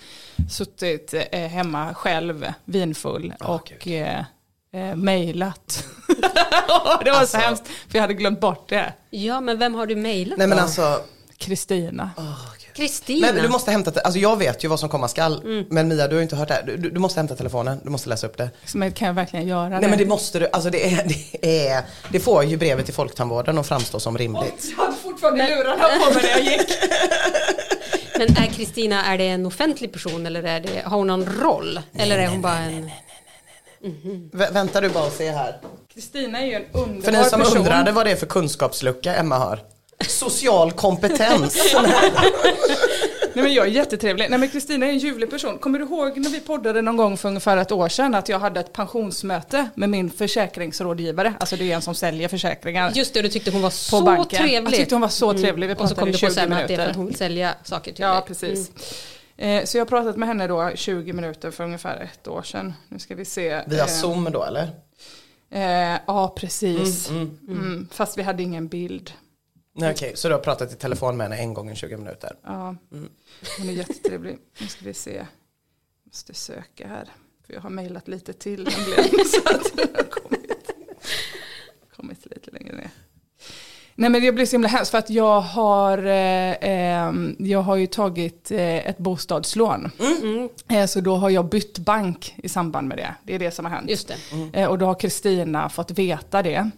suttit 0.51 1.15
eh, 1.33 1.41
hemma 1.41 1.95
själv, 1.95 2.53
vinfull 2.65 3.35
och 3.41 3.89
eh, 3.89 4.25
eh, 4.73 4.97
mejlat. 4.97 5.85
det 7.05 7.11
var 7.11 7.27
så 7.27 7.37
hemskt, 7.39 7.67
för 7.69 7.95
jag 7.99 8.01
hade 8.03 8.15
glömt 8.15 8.41
bort 8.41 8.69
det. 8.69 8.93
Ja, 9.11 9.41
men 9.41 9.59
vem 9.59 9.75
har 9.75 9.87
du 9.87 9.97
mejlat 9.97 10.39
Nej 10.39 10.47
men 10.47 10.59
alltså, 10.59 11.01
Kristina. 11.37 12.11
Kristina? 12.79 13.27
men 13.33 13.43
du 13.43 13.49
måste 13.49 13.71
hämta, 13.71 14.01
alltså 14.01 14.21
jag 14.21 14.37
vet 14.37 14.65
ju 14.65 14.69
vad 14.69 14.81
som 14.81 14.89
komma 14.89 15.09
skall. 15.09 15.65
Men 15.71 15.89
Mia 15.89 16.09
du 16.09 16.15
har 16.15 16.19
ju 16.19 16.23
inte 16.23 16.37
hört 16.37 16.49
det 16.49 16.55
här. 16.55 16.63
Du, 16.63 16.77
du, 16.77 16.91
du 16.91 17.01
måste 17.01 17.21
hämta 17.21 17.35
telefonen, 17.37 17.81
du 17.85 17.91
måste 17.91 18.09
läsa 18.09 18.27
upp 18.27 18.37
det. 18.37 18.51
Men 18.75 18.93
kan 18.93 19.07
jag 19.07 19.15
verkligen 19.15 19.47
göra 19.49 19.69
det? 19.69 19.81
Nej 19.81 19.91
men 19.91 19.99
det 19.99 20.07
måste 20.07 20.39
du, 20.39 20.49
alltså 20.53 20.71
det 20.71 20.93
är, 20.95 21.05
det 21.41 21.69
är, 21.69 21.83
det 22.13 22.21
får 22.21 22.45
ju 22.45 22.57
brevet 22.57 22.85
till 22.85 22.95
Folktandvården 22.95 23.59
att 23.59 23.67
framstå 23.67 24.01
som 24.01 24.19
rimligt. 24.19 24.73
Jag 24.77 24.85
hade 24.85 24.97
fortfarande 24.97 25.49
lurarna 25.49 25.85
på 26.07 26.15
mig 26.15 26.23
när 26.23 26.31
jag 26.31 26.41
gick. 26.41 26.69
Men 28.19 28.29
är 28.37 28.47
Kristina, 28.47 29.05
är 29.05 29.19
det 29.19 29.29
en 29.29 29.47
offentlig 29.47 29.93
person 29.93 30.27
eller 30.27 30.43
är 30.43 30.61
det, 30.61 30.83
har 30.85 30.97
hon 30.99 31.07
någon 31.07 31.27
roll? 31.27 31.81
eller 31.99 32.19
är 32.19 32.27
hon 32.29 32.43
bara 32.43 32.59
en... 32.59 32.91
Vä- 34.33 34.53
vänta 34.53 34.81
du 34.81 34.89
bara 34.89 35.07
och 35.07 35.13
se 35.13 35.31
här. 35.31 35.61
Kristina 35.95 36.41
är 36.41 36.47
ju 36.47 36.53
en 36.55 36.65
underbar 36.73 37.03
För 37.03 37.13
ni 37.13 37.25
som 37.25 37.41
person. 37.41 37.59
undrade 37.59 37.93
vad 37.93 38.07
det 38.07 38.11
är 38.11 38.17
för 38.17 38.27
kunskapslucka 38.27 39.15
Emma 39.15 39.39
har. 39.39 39.61
Social 40.07 40.73
kompetens. 40.73 41.75
Nej 43.35 43.45
men 43.45 43.55
jag 43.55 43.67
är 43.67 43.71
jättetrevlig. 43.71 44.27
Nej 44.31 44.39
men 44.39 44.49
Kristina 44.49 44.87
är 44.87 44.91
en 44.91 44.99
ljuvlig 44.99 45.31
person. 45.31 45.59
Kommer 45.59 45.79
du 45.79 45.85
ihåg 45.85 46.19
när 46.19 46.31
vi 46.31 46.41
poddade 46.41 46.83
någon 46.83 46.97
gång 46.97 47.17
för 47.17 47.29
ungefär 47.29 47.57
ett 47.57 47.73
år 47.73 47.89
sedan 47.89 48.15
att 48.15 48.29
jag 48.29 48.39
hade 48.39 48.61
ett 48.61 48.73
pensionsmöte 48.73 49.69
med 49.75 49.89
min 49.91 50.11
försäkringsrådgivare. 50.11 51.35
Alltså 51.41 51.57
det 51.57 51.71
är 51.73 51.75
en 51.77 51.83
som 51.83 51.95
säljer 51.95 52.29
försäkringar. 52.29 52.93
Just 52.95 53.15
det, 53.15 53.23
du 53.23 53.29
tyckte 53.29 53.51
hon 53.51 53.63
var 53.63 53.71
så 53.71 54.03
banken. 54.03 54.39
trevlig. 54.39 54.73
Jag 54.73 54.79
tyckte 54.81 54.95
hon 54.95 55.03
var 55.03 55.09
så 55.09 55.33
trevlig. 55.33 55.67
Vi 55.67 55.75
Och 55.75 55.89
så 55.89 55.95
pratade 55.95 56.01
kom 56.01 56.09
i 56.09 56.13
du 56.13 56.19
20 56.19 56.27
på 56.27 56.33
sen 56.33 56.53
att 56.53 56.59
det 56.59 56.65
är 56.65 56.67
för 56.67 56.73
minuter. 56.77 56.91
att 56.91 56.97
hon 56.97 57.07
vill 57.07 57.17
sälja 57.17 57.55
saker 57.65 57.93
till 57.93 58.03
Ja, 58.03 58.13
dig. 58.15 58.23
precis. 58.27 58.71
Eh, 59.37 59.65
Så 59.65 59.77
jag 59.79 59.81
har 59.85 59.89
pratat 59.89 60.17
med 60.17 60.29
henne 60.29 60.47
då 60.47 60.71
20 60.75 61.13
minuter 61.13 61.51
för 61.51 61.65
ungefär 61.65 62.09
ett 62.13 62.29
år 62.29 62.43
sedan. 62.43 62.75
Nu 62.89 62.99
ska 62.99 63.15
vi 63.15 63.25
se. 63.25 63.63
Via 63.67 63.81
Eh, 63.83 63.87
zoom 63.87 64.29
då 64.33 64.45
eller? 64.45 64.69
Eh, 65.51 65.99
ja, 66.07 66.35
precis. 66.37 67.09
Mm, 67.09 67.89
fast 67.93 68.19
vi 68.19 68.23
hade 68.23 68.43
ingen 68.43 68.69
bild. 68.69 69.13
Nej 69.79 69.93
okej, 69.93 70.13
så 70.15 70.29
du 70.29 70.35
har 70.35 70.41
pratat 70.41 70.73
i 70.73 70.77
telefon 70.77 71.17
med 71.17 71.25
henne 71.25 71.37
en 71.37 71.55
gång 71.55 71.71
i 71.71 71.77
20 71.77 71.97
minuter. 71.97 72.37
Ja, 72.45 72.77
hon 73.59 73.69
är 73.69 73.73
jättetrevlig. 73.73 74.39
Nu 74.61 74.67
ska 74.67 74.85
vi 74.85 74.95
se. 74.95 75.27
Måste 76.07 76.35
söka 76.35 76.89
här. 76.89 77.09
För 77.47 77.53
jag 77.55 77.61
har 77.61 77.71
mejlat 77.71 78.09
lite 78.09 78.33
till 78.33 78.65
nämligen. 78.65 79.05
så 79.27 79.41
att 79.55 79.73
jag 79.77 79.97
har 79.97 80.11
kommit, 80.11 80.71
kommit 81.97 82.27
lite 82.27 82.51
längre 82.51 82.77
ner. 82.77 82.91
Nej 83.95 84.11
men 84.11 84.23
det 84.23 84.33
blir 84.33 84.47
så 84.47 84.53
himla 84.53 84.69
hemskt 84.69 84.91
för 84.91 84.99
att 84.99 85.11
jag 85.11 85.41
har, 85.41 85.99
eh, 85.99 86.53
eh, 86.53 87.13
jag 87.39 87.63
har 87.63 87.77
ju 87.77 87.87
tagit 87.87 88.51
eh, 88.51 88.89
ett 88.89 88.99
bostadslån. 88.99 89.91
Eh, 90.69 90.87
så 90.87 91.01
då 91.01 91.17
har 91.17 91.31
jag 91.31 91.49
bytt 91.49 91.79
bank 91.79 92.35
i 92.37 92.49
samband 92.49 92.89
med 92.89 92.99
det. 92.99 93.15
Det 93.23 93.35
är 93.35 93.39
det 93.39 93.51
som 93.51 93.65
har 93.65 93.73
hänt. 93.73 93.91
Just 93.91 94.09
det. 94.09 94.61
Eh, 94.61 94.69
och 94.69 94.79
då 94.79 94.87
har 94.87 94.95
Kristina 94.95 95.69
fått 95.69 95.91
veta 95.91 96.43
det 96.43 96.71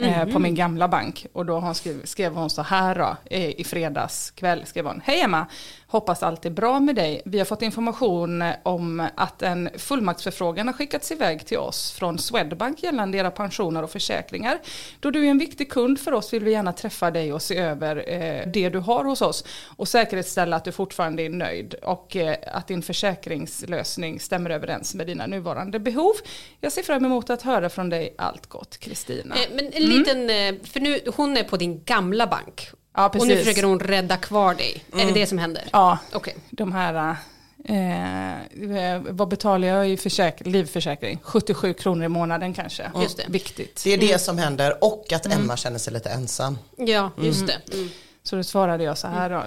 eh, 0.00 0.24
på 0.24 0.38
min 0.38 0.54
gamla 0.54 0.88
bank. 0.88 1.26
Och 1.32 1.46
då 1.46 1.60
hon 1.60 1.74
skrev, 1.74 2.04
skrev 2.04 2.34
hon 2.34 2.50
så 2.50 2.62
här 2.62 2.94
då, 2.94 3.36
i 3.36 3.64
fredags 3.64 4.30
kväll 4.30 4.66
skrev 4.66 4.86
hon. 4.86 5.00
Hej 5.04 5.20
Emma, 5.20 5.46
Hoppas 5.88 6.22
allt 6.22 6.46
är 6.46 6.50
bra 6.50 6.80
med 6.80 6.94
dig. 6.94 7.22
Vi 7.24 7.38
har 7.38 7.44
fått 7.44 7.62
information 7.62 8.42
eh, 8.42 8.54
om 8.62 9.08
att 9.14 9.42
en 9.42 9.68
fullmaktsförfrågan 9.76 10.66
har 10.66 10.74
skickats 10.74 11.12
iväg 11.12 11.46
till 11.46 11.58
oss 11.58 11.92
från 11.92 12.18
Swedbank 12.18 12.82
gällande 12.82 13.18
era 13.18 13.30
pensioner 13.30 13.82
och 13.82 13.90
försäkringar. 13.90 14.58
Då 15.00 15.10
du 15.10 15.26
är 15.26 15.30
en 15.30 15.38
viktig 15.38 15.70
kund 15.70 16.00
för 16.00 16.12
oss 16.12 16.32
vill 16.32 16.44
vi 16.44 16.50
gärna 16.50 16.72
träffa 16.72 17.10
dig 17.10 17.32
och 17.32 17.42
se 17.42 17.58
över 17.58 18.04
eh, 18.12 18.46
det 18.52 18.68
du 18.68 18.78
har 18.78 19.04
hos 19.04 19.22
oss 19.22 19.44
och 19.76 19.88
säkerställa 19.88 20.56
att 20.56 20.64
du 20.64 20.72
fortfarande 20.72 21.22
är 21.22 21.30
nöjd 21.30 21.74
och 21.74 22.16
eh, 22.16 22.36
att 22.52 22.66
din 22.66 22.82
försäkringslösning 22.82 24.20
stämmer 24.20 24.50
överens 24.50 24.94
med 24.94 25.06
dina 25.06 25.26
nuvarande 25.26 25.78
behov. 25.78 26.14
Jag 26.60 26.72
ser 26.72 26.82
fram 26.82 27.04
emot 27.04 27.30
att 27.30 27.42
höra 27.42 27.68
från 27.68 27.90
dig. 27.90 28.14
Allt 28.18 28.46
gott, 28.46 28.78
Kristina. 28.78 29.34
Eh, 29.34 29.48
Men 29.54 29.72
en 29.72 29.82
liten, 29.82 30.30
mm. 30.30 30.64
för 30.64 30.80
nu, 30.80 31.00
hon 31.16 31.36
är 31.36 31.44
på 31.44 31.56
din 31.56 31.84
gamla 31.84 32.26
bank. 32.26 32.70
Ja, 32.96 33.06
och 33.06 33.14
nu 33.14 33.20
precis. 33.20 33.38
försöker 33.38 33.62
hon 33.62 33.80
rädda 33.80 34.16
kvar 34.16 34.54
dig. 34.54 34.84
Är 34.92 35.06
det 35.06 35.12
det 35.12 35.26
som 35.26 35.38
händer? 35.38 35.64
Ja, 35.72 35.98
Okej. 36.12 36.36
de 36.50 36.72
här, 36.72 37.16
eh, 37.64 39.02
vad 39.08 39.28
betalar 39.28 39.68
jag 39.68 39.88
i 39.90 39.96
försäk- 39.96 40.46
livförsäkring? 40.46 41.18
77 41.22 41.74
kronor 41.74 42.04
i 42.04 42.08
månaden 42.08 42.54
kanske. 42.54 42.90
Just 43.02 43.16
det. 43.16 43.24
Viktigt. 43.28 43.80
Det 43.84 43.90
är 43.90 43.98
det 43.98 44.18
som 44.18 44.38
händer 44.38 44.84
och 44.84 45.12
att 45.12 45.26
Emma 45.26 45.56
känner 45.56 45.78
sig 45.78 45.92
lite 45.92 46.10
ensam. 46.10 46.58
Ja, 46.76 47.10
just 47.22 47.46
det. 47.46 47.74
Mm. 47.74 47.88
Så 48.22 48.36
då 48.36 48.42
svarade 48.42 48.84
jag 48.84 48.98
så 48.98 49.06
här 49.08 49.30
då. 49.30 49.44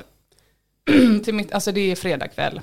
Till 1.23 1.33
mitt, 1.33 1.51
alltså 1.53 1.71
det 1.71 1.91
är 1.91 1.95
fredag 1.95 2.27
kväll. 2.27 2.61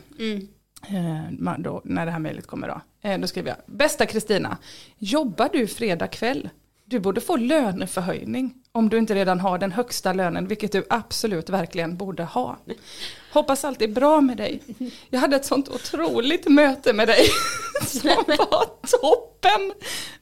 Eh, 0.89 1.53
då, 1.59 1.81
när 1.85 2.07
det 2.07 2.13
här 2.13 2.19
mejlet 2.19 2.47
kommer 2.47 2.69
då. 2.69 2.81
Eh, 3.09 3.19
då 3.19 3.27
skriver 3.27 3.49
jag, 3.49 3.59
bästa 3.67 4.07
Kristina, 4.07 4.57
jobbar 4.99 5.49
du 5.53 5.67
fredag 5.67 6.07
kväll? 6.07 6.49
Du 6.89 7.01
borde 7.01 7.21
få 7.21 7.37
löneförhöjning 7.37 8.55
om 8.73 8.89
du 8.89 8.99
inte 8.99 9.15
redan 9.15 9.41
har 9.41 9.59
den 9.59 9.73
högsta 9.73 10.13
lönen, 10.13 10.49
vilket 10.49 10.73
du 10.73 10.85
absolut 10.91 11.49
verkligen 11.49 11.97
borde 11.97 12.25
ha. 12.25 12.59
Hoppas 13.33 13.65
allt 13.65 13.83
är 13.83 13.89
bra 13.89 14.21
med 14.21 14.37
dig. 14.37 14.63
Jag 15.11 15.21
hade 15.21 15.37
ett 15.37 15.45
sånt 15.45 15.69
otroligt 15.69 16.49
möte 16.49 16.93
med 16.93 17.09
dig 17.09 17.29
som 17.87 18.11
var 18.27 18.67
toppen. 19.01 19.73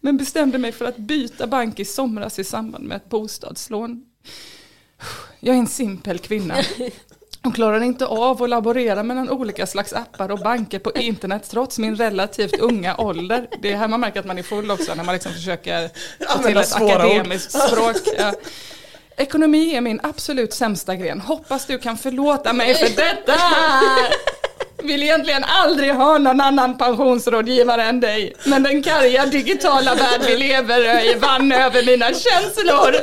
Men 0.01 0.17
bestämde 0.17 0.59
mig 0.59 0.73
för 0.73 0.85
att 0.85 0.97
byta 0.97 1.47
bank 1.47 1.81
i 1.81 1.85
somras 1.85 2.39
i 2.39 2.45
samband 2.45 2.85
med 2.85 2.97
ett 2.97 3.09
bostadslån. 3.09 4.05
Jag 5.41 5.55
är 5.55 5.59
en 5.61 5.67
simpel 5.67 6.19
kvinna. 6.19 6.57
Och 7.45 7.55
klarar 7.55 7.81
inte 7.81 8.07
av 8.07 8.43
att 8.43 8.51
laborera 8.51 9.03
mellan 9.03 9.31
olika 9.31 9.67
slags 9.67 9.93
appar 9.93 10.31
och 10.31 10.39
banker 10.39 10.79
på 10.79 10.93
internet 10.93 11.49
trots 11.51 11.79
min 11.79 11.97
relativt 11.97 12.61
unga 12.61 12.97
ålder. 12.97 13.49
Det 13.63 13.73
är 13.73 13.77
här 13.77 13.89
man 13.89 14.01
märker 14.01 14.21
att 14.21 14.27
man 14.27 14.39
är 14.39 14.43
full 14.43 14.71
också 14.71 14.95
när 14.95 15.05
man 15.05 15.15
liksom 15.15 15.33
försöker 15.33 15.91
få 16.29 16.43
till 16.43 16.57
ett 16.57 16.69
svåra 16.69 17.07
ord. 17.07 17.13
akademiskt 17.13 17.53
språk. 17.53 17.97
Ja. 18.19 18.33
Ekonomi 19.17 19.77
är 19.77 19.81
min 19.81 20.01
absolut 20.03 20.53
sämsta 20.53 20.97
gren. 20.97 21.21
Hoppas 21.21 21.67
du 21.67 21.79
kan 21.79 21.99
förlåta 21.99 22.53
mig 22.53 22.75
för 22.75 22.97
detta. 22.97 23.33
Vill 24.83 25.03
egentligen 25.03 25.45
aldrig 25.45 25.95
ha 25.95 26.19
någon 26.19 26.41
annan 26.41 26.79
pensionsrådgivare 26.79 27.83
än 27.83 28.01
dig. 28.01 28.35
Men 28.47 28.63
den 28.63 28.83
karga 28.83 29.27
digitala 29.27 29.95
värld 29.95 30.21
vi 30.27 30.37
lever 30.37 31.11
i 31.11 31.15
vann 31.15 31.53
över 31.53 31.87
mina 31.87 32.07
känslor. 32.07 32.95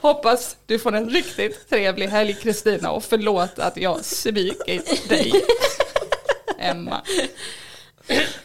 Hoppas 0.00 0.56
du 0.66 0.78
får 0.78 0.94
en 0.94 1.10
riktigt 1.10 1.68
trevlig 1.68 2.08
helg 2.08 2.34
Kristina 2.34 2.90
och 2.90 3.04
förlåt 3.04 3.58
att 3.58 3.76
jag 3.76 4.04
svikit 4.04 5.08
dig. 5.08 5.32
Emma. 6.58 7.02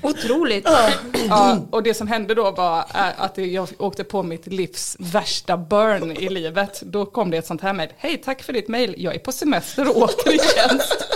Otroligt. 0.02 0.68
Ja, 1.30 1.58
och 1.72 1.84
det 1.84 1.94
som 1.94 2.08
hände 2.08 2.36
då 2.36 2.52
var 2.52 2.80
äh, 2.80 3.22
att 3.22 3.38
jag 3.38 3.68
åkte 3.78 4.04
på 4.04 4.24
mitt 4.24 4.48
livs 4.48 4.96
värsta 5.00 5.58
burn 5.58 6.12
i 6.12 6.30
livet. 6.30 6.82
Då 6.86 7.06
kom 7.06 7.32
det 7.32 7.38
ett 7.38 7.48
sånt 7.48 7.62
här 7.62 7.74
mejl. 7.74 7.90
Hej, 7.98 8.18
tack 8.18 8.44
för 8.44 8.54
ditt 8.54 8.68
mejl. 8.68 8.96
Jag 8.98 9.16
är 9.16 9.20
på 9.20 9.32
semester 9.32 9.90
och 9.90 9.98
åker 9.98 10.36
i 10.36 10.40
tjänst. 10.40 11.15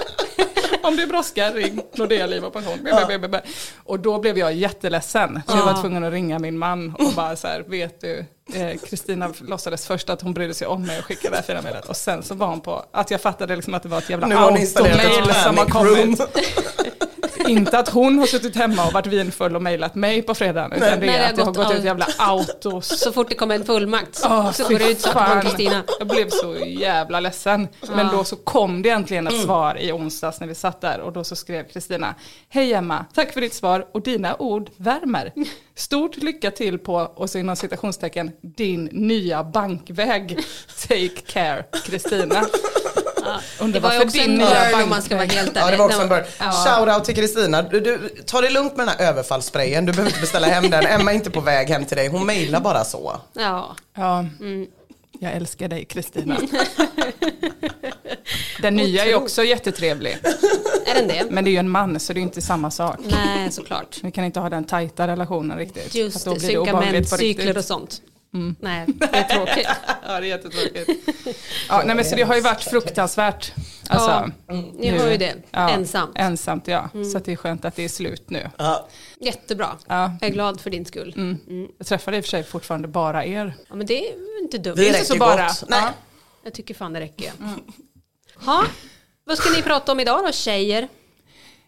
Om 0.89 0.95
det 0.95 1.07
brådskar, 1.07 1.53
ring 1.53 1.81
Nordea 1.95 2.27
Liv 2.27 2.45
och 2.45 2.53
Pension. 2.53 2.83
Be. 3.31 3.41
Och 3.83 3.99
då 3.99 4.19
blev 4.19 4.37
jag 4.37 4.53
jätteledsen. 4.53 5.41
Så 5.47 5.57
jag 5.57 5.65
var 5.65 5.81
tvungen 5.81 6.03
att 6.03 6.13
ringa 6.13 6.39
min 6.39 6.57
man 6.57 6.95
och 6.99 7.13
bara 7.15 7.35
så 7.35 7.47
här, 7.47 7.63
vet 7.67 8.01
du, 8.01 8.25
eh, 8.53 8.77
Kristina 8.89 9.33
låtsades 9.41 9.87
först 9.87 10.09
att 10.09 10.21
hon 10.21 10.33
brydde 10.33 10.53
sig 10.53 10.67
om 10.67 10.85
mig 10.85 10.99
och 10.99 11.05
skickade 11.05 11.29
det 11.29 11.35
här 11.35 11.43
fina 11.43 11.61
mejlet. 11.61 11.85
Och 11.85 11.97
sen 11.97 12.23
så 12.23 12.35
var 12.35 12.47
hon 12.47 12.61
på, 12.61 12.85
att 12.91 13.11
jag 13.11 13.21
fattade 13.21 13.55
liksom 13.55 13.73
att 13.73 13.83
det 13.83 13.89
var 13.89 13.97
ett 13.97 14.09
jävla 14.09 14.27
automail 14.39 14.67
som 15.43 15.57
har 15.57 15.65
kommit. 15.65 16.19
Inte 17.49 17.79
att 17.79 17.89
hon 17.89 18.19
har 18.19 18.25
suttit 18.25 18.55
hemma 18.55 18.85
och 18.87 18.93
varit 18.93 19.07
vinfull 19.07 19.55
och 19.55 19.61
mejlat 19.61 19.95
mig 19.95 20.21
på 20.21 20.35
fredagen. 20.35 20.73
Utan 20.73 20.99
det 20.99 21.05
Nej, 21.05 21.09
är 21.15 21.19
det 21.19 21.25
att 21.29 21.35
det 21.35 21.43
har 21.43 21.53
gått 21.53 21.73
ut 21.73 21.83
jävla 21.83 22.07
autos. 22.17 22.99
Så 22.99 23.11
fort 23.11 23.29
det 23.29 23.35
kommer 23.35 23.55
en 23.55 23.65
fullmakt 23.65 24.21
Åh, 24.25 24.51
så 24.51 24.63
går 24.69 24.79
det 24.79 24.91
ut 24.91 24.99
så 25.01 25.09
fan. 25.09 25.35
på 25.41 25.47
Kristina. 25.47 25.83
Jag 25.99 26.07
blev 26.07 26.29
så 26.29 26.55
jävla 26.65 27.19
ledsen. 27.19 27.67
Men 27.95 28.07
då 28.11 28.23
så 28.23 28.35
kom 28.35 28.81
det 28.81 28.89
äntligen 28.89 29.27
Mm. 29.27 29.39
ett 29.39 29.45
svar 29.45 29.77
i 29.79 29.91
onsdags 29.91 30.39
när 30.39 30.47
vi 30.47 30.55
satt 30.55 30.81
där 30.81 30.99
och 30.99 31.13
då 31.13 31.23
så 31.23 31.35
skrev 31.35 31.63
Kristina 31.67 32.15
Hej 32.49 32.73
Emma, 32.73 33.05
tack 33.13 33.33
för 33.33 33.41
ditt 33.41 33.53
svar 33.53 33.85
och 33.93 34.01
dina 34.01 34.35
ord 34.39 34.69
värmer. 34.77 35.31
Stort 35.75 36.17
lycka 36.17 36.51
till 36.51 36.79
på, 36.79 36.93
och 36.95 37.29
så 37.29 37.37
inom 37.37 37.55
citationstecken, 37.55 38.31
din 38.41 38.89
nya 38.91 39.43
bankväg. 39.43 40.39
Take 40.87 41.07
care 41.09 41.63
Kristina. 41.85 42.45
Det 43.73 43.79
var 43.79 43.93
ju 43.93 43.99
också 43.99 44.17
din 44.17 44.31
en 44.31 44.37
burn 44.37 44.83
om 44.83 44.89
man 44.89 45.01
ska 45.01 45.15
vara 45.15 45.25
helt 45.25 45.57
ärlig. 45.57 45.61
Ja 45.61 45.71
det 45.71 45.77
var 45.77 45.85
också 45.85 46.01
en 46.01 46.09
burn. 46.09 46.23
Ja. 46.39 46.51
Shoutout 46.51 47.05
till 47.05 47.15
Kristina. 47.15 47.61
Du, 47.61 47.79
du, 47.79 48.09
ta 48.25 48.41
det 48.41 48.49
lugnt 48.49 48.77
med 48.77 48.87
den 48.87 48.95
här 48.97 49.09
överfallssprayen. 49.09 49.85
Du 49.85 49.91
behöver 49.91 50.09
inte 50.09 50.21
beställa 50.21 50.47
hem 50.47 50.69
den. 50.69 50.85
Emma 50.85 51.11
är 51.11 51.15
inte 51.15 51.31
på 51.31 51.41
väg 51.41 51.69
hem 51.69 51.85
till 51.85 51.97
dig. 51.97 52.07
Hon 52.07 52.25
mejlar 52.25 52.59
bara 52.59 52.83
så. 52.83 53.21
Ja. 53.33 53.75
Ja, 53.95 54.25
jag 55.19 55.33
älskar 55.33 55.67
dig 55.67 55.85
Kristina. 55.85 56.37
Den 58.61 58.75
nya 58.75 59.05
är 59.05 59.15
också 59.15 59.43
jättetrevlig. 59.43 60.17
Är 60.85 60.95
den 60.95 61.07
det? 61.07 61.25
Men 61.29 61.43
det 61.43 61.49
är 61.49 61.51
ju 61.51 61.57
en 61.57 61.69
man 61.69 61.99
så 61.99 62.13
det 62.13 62.19
är 62.19 62.21
inte 62.21 62.41
samma 62.41 62.71
sak. 62.71 62.99
Nej, 63.03 63.51
såklart. 63.51 63.99
Vi 64.03 64.11
kan 64.11 64.23
inte 64.23 64.39
ha 64.39 64.49
den 64.49 64.63
tajta 64.63 65.07
relationen 65.07 65.57
riktigt. 65.57 65.95
Just 65.95 66.25
det, 66.25 66.33
det 66.33 66.39
synka 66.39 66.79
menscykler 66.79 67.27
riktigt. 67.27 67.57
och 67.57 67.65
sånt. 67.65 68.01
Nej, 68.59 68.85
det 68.87 69.05
är 69.05 69.23
tråkigt. 69.23 69.67
Ja, 70.03 70.19
det 70.19 70.25
är 70.25 70.29
jättetråkigt. 70.29 70.89
ja, 71.69 71.81
nej, 71.85 71.95
men 71.95 72.05
så 72.05 72.15
det 72.15 72.21
har 72.23 72.35
ju 72.35 72.41
varit 72.41 72.63
fruktansvärt. 72.63 73.53
Alltså, 73.89 74.31
Ni 74.79 74.89
har 74.97 75.07
ju 75.09 75.17
det, 75.17 75.35
ja, 75.51 75.69
ensamt. 75.69 76.17
Mm. 76.17 76.31
Ensamt 76.31 76.67
ja, 76.67 76.89
så 77.11 77.17
att 77.17 77.25
det 77.25 77.31
är 77.31 77.35
skönt 77.35 77.65
att 77.65 77.75
det 77.75 77.83
är 77.83 77.89
slut 77.89 78.29
nu. 78.29 78.49
Ja. 78.57 78.87
Jättebra. 79.19 79.77
Ja. 79.87 80.11
Jag 80.21 80.29
är 80.29 80.33
glad 80.33 80.61
för 80.61 80.69
din 80.69 80.85
skull. 80.85 81.37
Jag 81.77 81.87
träffade 81.87 82.17
i 82.17 82.19
och 82.19 82.23
för 82.23 82.29
sig 82.29 82.43
fortfarande 82.43 82.87
bara 82.87 83.25
er. 83.25 83.53
Ja, 83.69 83.75
men 83.75 83.85
det 83.85 84.07
är 84.09 84.41
inte 84.41 84.57
dumt. 84.57 84.75
Det 84.75 84.85
inte 84.85 84.97
räcker 84.99 85.05
så 85.13 85.17
bara. 85.17 85.47
gott. 85.47 85.63
Nej. 85.67 85.79
Ja. 85.81 85.93
Jag 86.43 86.53
tycker 86.53 86.73
fan 86.73 86.93
det 86.93 86.99
räcker. 86.99 87.31
Ha, 88.35 88.65
vad 89.25 89.37
ska 89.37 89.49
ni 89.49 89.61
prata 89.61 89.91
om 89.91 89.99
idag 89.99 90.23
då 90.25 90.31
tjejer? 90.31 90.87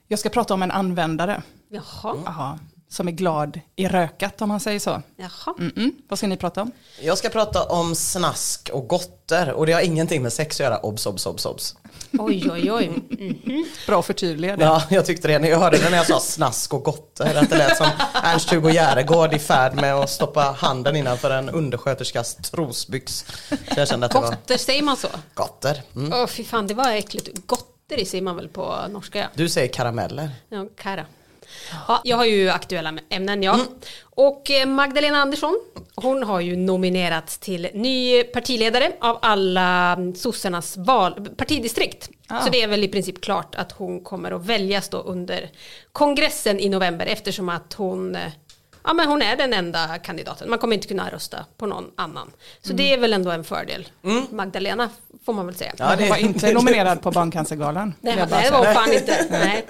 Jag 0.08 0.20
ska 0.20 0.30
prata 0.30 0.54
om 0.54 0.64
en 0.64 0.72
användare 0.72 1.42
Jaha, 1.70 2.18
Aha, 2.28 2.60
som 2.92 3.08
är 3.08 3.12
glad 3.12 3.60
i 3.76 3.88
rökat 3.88 4.42
om 4.42 4.50
man 4.50 4.60
säger 4.60 4.80
så. 4.80 5.02
jaha. 5.16 5.56
Mm-mm. 5.60 5.92
Vad 6.08 6.20
ska 6.20 6.28
ni 6.28 6.38
prata 6.38 6.62
om? 6.62 6.72
Jag 7.02 7.18
ska 7.18 7.30
prata 7.30 7.64
om 7.64 7.96
snask 7.96 8.70
och 8.74 8.88
gotter 8.88 9.52
och 9.52 9.66
det 9.66 9.74
har 9.74 9.82
ingenting 9.82 10.22
med 10.24 10.34
sex 10.34 10.56
att 10.56 10.60
göra. 10.60 10.78
Obs, 10.80 11.06
obs, 11.06 11.26
obs, 11.26 11.46
obs. 11.46 11.76
Oj, 12.20 12.52
oj, 12.52 12.72
oj. 12.72 12.92
Bra 13.88 14.00
att 14.00 14.06
förtydliga 14.06 14.58
det. 14.58 14.64
Ja, 14.66 14.84
jag 14.90 15.06
tyckte 15.06 15.28
det 15.28 15.40
när 15.40 15.50
jag 15.50 15.60
hörde 15.60 15.78
det 15.78 15.90
när 15.90 15.98
jag 15.98 16.08
sa 16.08 16.20
snask 16.20 16.74
och 16.74 16.84
gotter. 16.84 17.36
Att 17.36 17.50
det 17.50 17.58
lät 17.58 17.78
som 17.78 17.88
Ernst-Hugo 18.24 18.70
Järegård 18.72 19.34
i 19.34 19.40
färd 19.40 19.76
med 19.76 19.96
att 19.96 20.10
stoppa 20.10 20.42
handen 20.42 20.96
innanför 20.96 21.32
en 21.32 21.50
undersköterskas 21.50 22.36
trosbyx. 22.36 23.26
Så 23.50 23.80
jag 23.80 23.88
kände 23.88 24.06
att 24.06 24.12
det 24.12 24.20
var 24.20 24.28
Gotter, 24.30 24.58
säger 24.58 24.84
man 24.84 24.98
så? 24.98 25.08
gotter. 25.34 25.82
Mm. 25.96 26.14
Åh 26.14 26.28
fy 26.28 26.44
fan, 26.44 26.68
det 26.68 26.74
var 26.74 26.92
äckligt. 26.92 27.30
Gotteri 27.46 28.06
säger 28.06 28.22
man 28.24 28.36
väl 28.36 28.48
på 28.48 28.76
norska? 28.90 29.30
Du 29.34 29.50
säger 29.50 29.68
karameller. 29.74 30.30
Ja, 30.50 30.66
Kara. 30.78 31.06
Ja, 31.88 32.02
jag 32.04 32.18
har 32.18 32.26
ju 32.26 32.50
aktuella 32.50 32.94
ämnen 33.10 33.44
ja. 33.44 33.60
Och 34.02 34.52
eh, 34.52 34.66
Magdalena 34.66 35.18
Andersson, 35.18 35.60
hon 35.96 36.24
har 36.24 36.40
ju 36.40 36.56
nominerats 36.56 37.38
till 37.38 37.70
ny 37.74 38.24
partiledare 38.24 38.92
av 39.02 39.20
alla 39.22 39.94
mm, 39.94 40.16
sossarnas 40.16 40.78
val, 40.78 41.28
partidistrikt. 41.38 42.10
Så 42.44 42.50
det 42.50 42.62
är 42.62 42.68
väl 42.68 42.84
i 42.84 42.88
princip 42.88 43.22
klart 43.22 43.56
att 43.56 43.72
hon 43.72 44.04
kommer 44.04 44.32
att 44.32 44.46
väljas 44.46 44.90
då 44.90 44.98
under 44.98 45.50
kongressen 45.92 46.60
i 46.60 46.70
november 46.70 47.06
eftersom 47.06 47.50
att 47.50 47.74
hon 47.74 48.16
eh, 48.16 48.22
Ja 48.84 48.94
men 48.94 49.08
hon 49.08 49.22
är 49.22 49.36
den 49.38 49.54
enda 49.54 49.98
kandidaten, 49.98 50.50
man 50.50 50.60
kommer 50.60 50.76
inte 50.76 50.88
kunna 50.88 51.10
rösta 51.10 51.46
på 51.58 51.66
någon 51.66 51.92
annan. 51.96 52.32
Så 52.62 52.74
det 52.74 52.94
är 52.94 52.98
väl 52.98 53.14
ändå 53.14 53.32
en 53.32 53.44
fördel. 53.44 53.88
Magdalena 54.30 54.90
får 55.26 55.34
man 55.34 55.46
väl 55.46 55.56
säga. 55.56 55.74
Ja, 55.78 55.96
Hon 56.00 56.10
var 56.10 56.18
inte 56.18 56.52
nominerad 56.54 57.02
på 57.02 57.12
Barncancergalan. 57.12 57.94
Nej, 58.02 58.16
det 58.16 58.52
var 58.52 58.74
fan 58.74 58.94
inte. 58.94 59.28
Nej. 59.30 59.66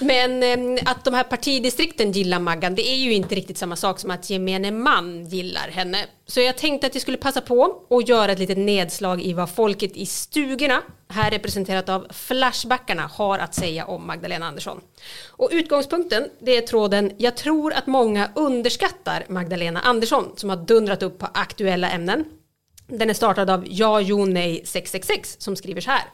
Men 0.00 0.42
ehm, 0.42 0.78
att 0.84 1.04
de 1.04 1.14
här 1.14 1.24
partidistrikten 1.24 2.12
gillar 2.12 2.38
Maggan, 2.38 2.74
det 2.74 2.88
är 2.88 2.96
ju 2.96 3.14
inte 3.14 3.34
riktigt 3.34 3.58
samma 3.58 3.76
sak 3.76 3.98
som 3.98 4.10
att 4.10 4.30
gemene 4.30 4.70
man 4.70 5.26
gillar 5.26 5.68
henne. 5.68 5.98
Så 6.26 6.40
jag 6.40 6.56
tänkte 6.56 6.86
att 6.86 6.94
jag 6.94 7.02
skulle 7.02 7.16
passa 7.16 7.40
på 7.40 7.82
och 7.88 8.02
göra 8.02 8.32
ett 8.32 8.38
litet 8.38 8.58
nedslag 8.58 9.22
i 9.22 9.32
vad 9.32 9.50
folket 9.50 9.96
i 9.96 10.06
stugorna, 10.06 10.82
här 11.08 11.30
representerat 11.30 11.88
av 11.88 12.06
Flashbackarna, 12.10 13.10
har 13.12 13.38
att 13.38 13.54
säga 13.54 13.84
om 13.84 14.06
Magdalena 14.06 14.46
Andersson. 14.46 14.80
Och 15.28 15.48
utgångspunkten, 15.52 16.28
det 16.40 16.56
är 16.56 16.60
tråden 16.60 17.12
“Jag 17.18 17.36
tror 17.36 17.72
att 17.72 17.86
många 17.86 18.30
underskattar 18.34 19.24
Magdalena 19.28 19.80
Andersson” 19.80 20.32
som 20.36 20.50
har 20.50 20.56
dundrat 20.56 21.02
upp 21.02 21.18
på 21.18 21.26
aktuella 21.34 21.90
ämnen. 21.90 22.24
Den 22.86 23.10
är 23.10 23.14
startad 23.14 23.50
av 23.50 23.64
Ja, 23.68 24.00
Jo, 24.00 24.24
Nej 24.24 24.62
666 24.64 25.36
som 25.38 25.56
skriver 25.56 25.80
så 25.80 25.90
här. 25.90 26.04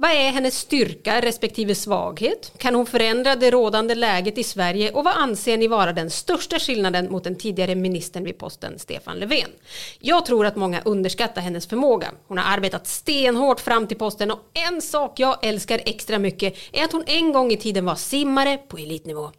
Vad 0.00 0.10
är 0.10 0.30
hennes 0.30 0.58
styrka 0.58 1.20
respektive 1.20 1.74
svaghet? 1.74 2.52
Kan 2.58 2.74
hon 2.74 2.86
förändra 2.86 3.36
det 3.36 3.50
rådande 3.50 3.94
läget 3.94 4.38
i 4.38 4.44
Sverige 4.44 4.92
och 4.92 5.04
vad 5.04 5.16
anser 5.16 5.58
ni 5.58 5.68
vara 5.68 5.92
den 5.92 6.10
största 6.10 6.58
skillnaden 6.58 7.12
mot 7.12 7.24
den 7.24 7.36
tidigare 7.36 7.74
ministern 7.74 8.24
vid 8.24 8.38
posten 8.38 8.78
Stefan 8.78 9.18
Löfven? 9.18 9.50
Jag 9.98 10.26
tror 10.26 10.46
att 10.46 10.56
många 10.56 10.80
underskattar 10.84 11.42
hennes 11.42 11.66
förmåga. 11.66 12.10
Hon 12.26 12.38
har 12.38 12.56
arbetat 12.56 12.86
stenhårt 12.86 13.60
fram 13.60 13.86
till 13.86 13.98
posten 13.98 14.30
och 14.30 14.40
en 14.68 14.82
sak 14.82 15.18
jag 15.20 15.38
älskar 15.46 15.80
extra 15.84 16.18
mycket 16.18 16.54
är 16.72 16.84
att 16.84 16.92
hon 16.92 17.04
en 17.06 17.32
gång 17.32 17.52
i 17.52 17.56
tiden 17.56 17.84
var 17.84 17.94
simmare 17.94 18.56
på 18.56 18.76
elitnivå. 18.76 19.30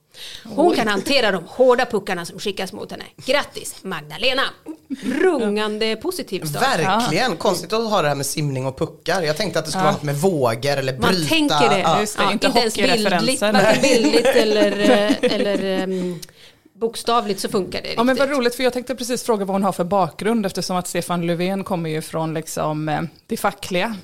Hon 0.44 0.76
kan 0.76 0.88
hantera 0.88 1.32
de 1.32 1.44
hårda 1.48 1.86
puckarna 1.86 2.26
som 2.26 2.40
skickas 2.40 2.74
mot 2.74 2.92
henne. 2.92 3.04
Grattis 3.26 3.76
Magdalena! 3.82 4.44
Rungande 5.04 5.96
positiv 5.96 6.46
start. 6.46 6.64
Verkligen, 6.64 7.38
konstigt 7.38 7.74
att 7.74 7.90
ha 7.90 8.02
det 8.02 8.08
här 8.08 8.16
med 8.16 8.26
simning 8.26 8.66
och 8.66 8.78
puckar. 8.78 9.22
Jag 9.22 9.38
tänkte 9.38 9.60
att 9.60 9.66
det 9.66 9.72
skulle 9.72 9.84
vara 9.84 9.94
något 9.94 10.04
med 10.04 10.16
vågor 10.16 10.78
eller 10.78 10.94
bryta. 10.94 11.12
Man 11.12 11.28
tänker 11.28 11.70
det. 11.70 11.80
Ja. 11.80 12.00
Just 12.00 12.18
det, 12.18 12.24
Ja, 12.24 12.32
inte 12.32 12.48
inte 12.48 12.60
ens 12.60 12.76
bildligt, 12.76 13.42
varken 13.42 13.82
bildligt 13.82 14.28
eller, 14.36 14.80
eh, 14.80 15.34
eller 15.34 15.84
um, 15.84 16.20
bokstavligt 16.82 17.40
så 17.40 17.50
funkar 17.50 17.82
det 17.82 17.94
Ja 17.94 18.04
men 18.04 18.16
vad 18.16 18.30
roligt 18.30 18.56
för 18.56 18.64
jag 18.64 18.74
tänkte 18.74 18.96
precis 18.96 19.24
fråga 19.24 19.46
vad 19.46 19.56
hon 19.56 19.64
har 19.64 19.72
för 19.72 19.84
bakgrund 19.84 20.46
eftersom 20.46 20.78
att 20.78 20.88
Stefan 20.88 21.28
Löfven 21.28 21.64
kommer 21.64 21.90
ju 21.90 22.02
från 22.02 22.34
liksom, 22.34 22.90
eh, 22.90 23.02
det 23.28 23.38
fackliga. 23.38 23.96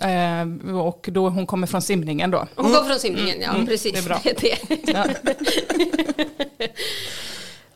Eh, 0.00 0.76
och 0.76 1.08
då 1.12 1.28
hon 1.28 1.46
kommer 1.46 1.66
från 1.66 1.82
simningen 1.82 2.30
då. 2.30 2.46
Hon 2.54 2.72
går 2.72 2.84
från 2.84 2.98
simningen, 2.98 3.40
ja 3.40 3.54
precis. 3.66 3.92
det 3.92 3.98
är 3.98 4.02
bra. 4.02 4.20
Det. 4.24 4.58
Ja. 4.92 5.06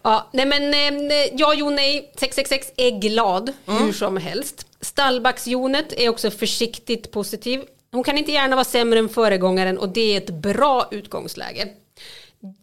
Ja, 0.03 0.29
nej 0.33 0.47
men 0.47 0.75
eh, 1.11 1.17
ja, 1.33 1.55
jo, 1.57 1.71
nej, 1.71 2.13
666 2.15 2.73
är 2.77 3.01
glad 3.01 3.53
hur 3.67 3.93
som 3.93 4.17
helst. 4.17 4.67
Stallbacksjonet 4.81 5.93
är 5.93 6.09
också 6.09 6.31
försiktigt 6.31 7.11
positiv. 7.11 7.65
Hon 7.93 8.05
kan 8.05 8.19
inte 8.19 8.33
gärna 8.33 8.57
vara 8.57 8.65
sämre 8.65 8.99
än 8.99 9.09
föregångaren 9.09 9.79
och 9.79 9.89
det 9.89 10.01
är 10.01 10.17
ett 10.17 10.31
bra 10.31 10.89
utgångsläge. 10.91 11.69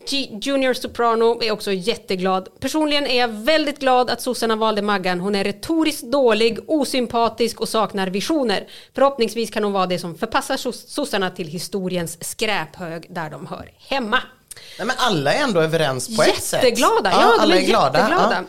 G- 0.09 0.39
Junior 0.41 0.73
Soprano 0.73 1.41
är 1.43 1.51
också 1.51 1.71
jätteglad. 1.71 2.49
Personligen 2.59 3.07
är 3.07 3.19
jag 3.19 3.27
väldigt 3.27 3.79
glad 3.79 4.09
att 4.09 4.21
sossarna 4.21 4.55
valde 4.55 4.81
Maggan. 4.81 5.19
Hon 5.19 5.35
är 5.35 5.43
retoriskt 5.43 6.03
dålig, 6.03 6.59
osympatisk 6.67 7.61
och 7.61 7.69
saknar 7.69 8.07
visioner. 8.07 8.67
Förhoppningsvis 8.95 9.49
kan 9.51 9.63
hon 9.63 9.73
vara 9.73 9.85
det 9.85 9.99
som 9.99 10.15
förpassar 10.15 10.57
sossarna 10.71 11.29
till 11.29 11.47
historiens 11.47 12.23
skräphög 12.29 13.05
där 13.09 13.29
de 13.29 13.45
hör 13.45 13.71
hemma. 13.89 14.19
Nej, 14.77 14.87
men 14.87 14.95
alla 14.97 15.33
är 15.33 15.43
ändå 15.43 15.61
överens 15.61 16.17
på 16.17 16.23
ett 16.23 16.43
sätt. 16.43 16.63
Jätteglada, 16.63 17.11
ja, 17.11 17.33
de 17.37 17.39
alla 17.39 17.55
är, 17.55 17.61
är 17.61 17.65
glada. 17.65 17.99
jätteglada. 17.99 18.45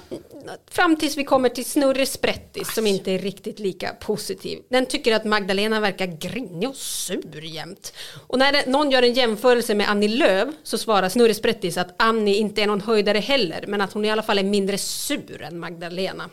Fram 0.70 0.96
tills 0.96 1.16
vi 1.16 1.24
kommer 1.24 1.48
till 1.48 1.64
Snurre 1.64 2.06
Sprättis 2.06 2.74
som 2.74 2.86
inte 2.86 3.12
är 3.12 3.18
riktigt 3.18 3.58
lika 3.58 3.88
positiv. 4.00 4.58
Den 4.70 4.86
tycker 4.86 5.14
att 5.14 5.24
Magdalena 5.24 5.80
verkar 5.80 6.06
grinig 6.06 6.68
och 6.68 6.76
sur 6.76 7.44
jämt. 7.44 7.92
Och 8.26 8.38
när 8.38 8.52
det, 8.52 8.66
någon 8.66 8.90
gör 8.90 9.02
en 9.02 9.12
jämförelse 9.12 9.74
med 9.74 9.90
Annie 9.90 10.08
Lööf 10.08 10.48
så 10.62 10.78
svarar 10.78 11.08
Snurre 11.08 11.34
Sprättis 11.34 11.76
att 11.76 11.94
Annie 12.02 12.34
inte 12.34 12.62
är 12.62 12.66
någon 12.66 12.80
höjdare 12.80 13.18
heller 13.18 13.64
men 13.68 13.80
att 13.80 13.92
hon 13.92 14.04
i 14.04 14.10
alla 14.10 14.22
fall 14.22 14.38
är 14.38 14.44
mindre 14.44 14.78
sur 14.78 15.42
än 15.42 15.58
Magdalena. 15.58 16.30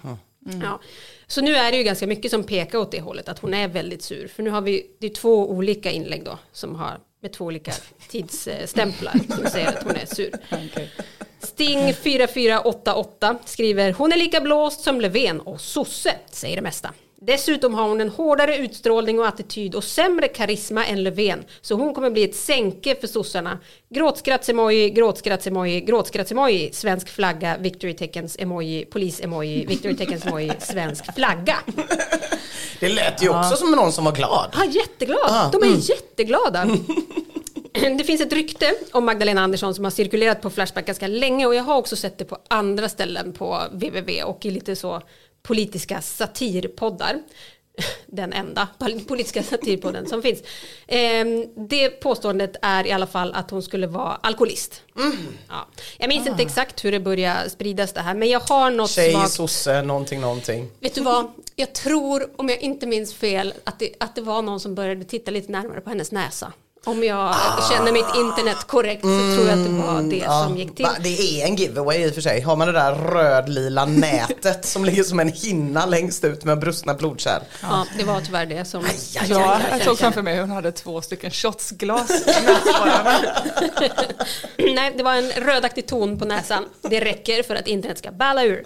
Ja. 0.64 0.82
Så 1.28 1.42
nu 1.42 1.56
är 1.56 1.72
det 1.72 1.78
ju 1.78 1.84
ganska 1.84 2.08
mycket 2.08 2.32
som 2.32 2.44
pekar 2.44 2.80
åt 2.80 2.92
det 2.92 3.02
hållet 3.02 3.30
att 3.30 3.40
hon 3.40 3.54
är 3.54 3.68
väldigt 3.68 4.04
sur. 4.04 4.28
För 4.28 4.44
nu 4.44 4.50
har 4.50 4.62
vi, 4.62 4.86
det 5.00 5.08
är 5.08 5.14
två 5.14 5.50
olika 5.50 5.92
inlägg 5.92 6.26
då 6.26 6.40
som 6.52 6.76
har 6.76 6.98
med 7.26 7.34
två 7.34 7.46
olika 7.46 7.72
tidsstämplar 8.10 9.14
som 9.36 9.50
säger 9.50 9.68
att 9.68 9.84
hon 9.84 9.96
är 9.96 10.06
sur. 10.06 10.32
Sting 11.40 11.94
4488 11.94 13.38
skriver 13.46 13.94
Hon 13.94 14.12
är 14.12 14.18
lika 14.18 14.42
blåst 14.42 14.82
som 14.82 15.02
Löfven 15.02 15.40
och 15.40 15.62
sosse, 15.62 16.16
säger 16.32 16.56
det 16.56 16.62
mesta. 16.62 16.94
Dessutom 17.22 17.74
har 17.74 17.88
hon 17.88 18.02
en 18.02 18.10
hårdare 18.10 18.58
utstrålning 18.58 19.20
och 19.20 19.28
attityd 19.28 19.76
och 19.76 19.84
sämre 19.84 20.28
karisma 20.28 20.86
än 20.86 21.04
Löfven. 21.04 21.44
Så 21.62 21.76
hon 21.76 21.94
kommer 21.94 22.10
bli 22.10 22.24
ett 22.24 22.36
sänke 22.36 22.96
för 22.96 23.08
sossarna. 23.08 23.60
Gråtskratts-emoji, 23.90 24.94
gråtskratts-emoji, 24.94 25.86
gråtskratts-emoji, 25.86 26.72
svensk 26.72 27.10
flagga, 27.10 27.58
victory-teckens 27.58 28.38
emoji, 28.40 28.86
polis-emoji, 28.86 29.66
victory-teckens 29.66 30.28
emoji, 30.28 30.52
svensk 30.60 31.16
flagga. 31.16 31.58
Det 32.80 32.90
lät 32.90 33.24
ju 33.24 33.30
också 33.30 33.56
som 33.56 33.72
någon 33.72 33.92
som 33.92 34.06
var 34.06 34.12
glad. 34.12 34.50
Ja, 34.54 34.66
jätteglad. 34.66 35.30
Ah, 35.30 35.50
De 35.52 35.62
är 35.62 35.68
mm. 35.68 35.80
jätteglada. 35.80 36.68
Det 37.98 38.04
finns 38.04 38.22
ett 38.22 38.34
rykte 38.34 38.74
om 38.92 39.06
Magdalena 39.06 39.42
Andersson 39.42 39.76
som 39.76 39.84
har 39.84 39.92
cirkulerat 39.92 40.42
på 40.42 40.50
Flashback 40.50 40.86
ganska 40.86 41.08
länge 41.08 41.46
och 41.46 41.56
jag 41.56 41.64
har 41.64 41.78
också 41.78 41.96
sett 41.96 42.18
det 42.18 42.26
på 42.26 42.38
andra 42.48 42.90
ställen 42.90 43.34
på 43.34 43.62
www 43.72 44.24
och 44.24 44.46
i 44.46 44.52
lite 44.52 44.76
så 44.76 45.02
politiska 45.48 46.02
satirpoddar. 46.02 47.20
Den 48.08 48.34
enda 48.34 48.68
politiska 49.08 49.44
satirpodden 49.44 50.08
som 50.08 50.22
finns. 50.22 50.40
Ehm, 50.88 51.46
Det 51.70 51.90
påståendet 51.90 52.56
är 52.62 52.88
i 52.88 52.92
alla 52.92 53.08
fall 53.08 53.34
att 53.34 53.52
hon 53.52 53.64
skulle 53.64 53.88
vara 53.88 54.16
alkoholist. 54.16 54.82
Ja. 55.50 55.68
Jag 55.98 56.10
minns 56.10 56.28
inte 56.28 56.44
exakt 56.44 56.86
hur 56.86 56.92
det 56.92 57.00
började 57.00 57.50
spridas 57.50 57.94
det 57.94 58.02
här 58.02 58.14
men 58.14 58.30
jag 58.30 58.40
har 58.40 58.72
något 58.72 58.90
Tjej, 58.92 59.12
svagt 59.14 59.32
sosse, 59.32 59.82
någonting, 59.82 60.22
någonting. 60.22 60.70
Vet 60.80 60.96
du 60.96 61.02
vad? 61.02 61.32
Jag 61.56 61.74
tror, 61.74 62.30
om 62.36 62.50
jag 62.50 62.60
inte 62.62 62.88
minns 62.88 63.14
fel, 63.14 63.54
att 63.64 63.80
det, 63.80 63.94
att 64.00 64.16
det 64.16 64.22
var 64.22 64.42
någon 64.42 64.60
som 64.60 64.76
började 64.76 65.04
titta 65.04 65.32
lite 65.32 65.52
närmare 65.52 65.82
på 65.82 65.90
hennes 65.90 66.12
näsa. 66.12 66.54
Om 66.86 67.04
jag 67.04 67.36
känner 67.72 67.92
mitt 67.92 68.16
internet 68.16 68.68
korrekt 68.68 69.02
så 69.02 69.36
tror 69.36 69.48
jag 69.48 69.60
att 69.60 69.66
det 69.66 69.72
var 69.72 70.02
det 70.02 70.46
som 70.46 70.58
gick 70.58 70.76
till. 70.76 70.88
Det 71.00 71.42
är 71.42 71.48
en 71.48 71.56
giveaway 71.56 71.98
i 71.98 72.10
och 72.10 72.14
för 72.14 72.22
sig. 72.22 72.42
Har 72.42 72.56
man 72.56 72.68
det 72.68 72.74
där 72.74 72.96
rödlila 72.96 73.86
nätet 73.86 74.66
som 74.66 74.86
ligger 74.86 75.04
som 75.04 75.20
en 75.20 75.30
hinna 75.30 75.86
längst 75.86 76.24
ut 76.24 76.44
med 76.44 76.60
brustna 76.60 76.94
blodkärl. 76.94 77.42
Ja, 77.62 77.86
det 77.98 78.04
var 78.04 78.22
tyvärr 78.22 78.46
det 78.46 78.66
som... 78.66 78.84
Ja, 79.30 79.60
jag 79.72 79.82
såg 79.82 79.98
framför 79.98 80.22
mig 80.22 80.34
hur 80.34 80.42
hon 80.42 80.52
hade 80.52 80.72
två 80.72 81.02
stycken 81.02 81.32
shotsglas 81.32 82.12
i 82.28 82.46
näsborrarna. 82.46 83.20
Nej, 84.76 84.94
det 84.98 85.04
var 85.04 85.16
en 85.16 85.32
rödaktig 85.32 85.88
ton 85.88 86.20
på 86.20 86.26
näsan. 86.26 86.66
Det 86.82 87.00
räcker 87.00 87.44
för 87.44 87.56
att 87.56 87.68
internet 87.68 87.98
ska 87.98 88.12
balla 88.12 88.44
ur. 88.44 88.66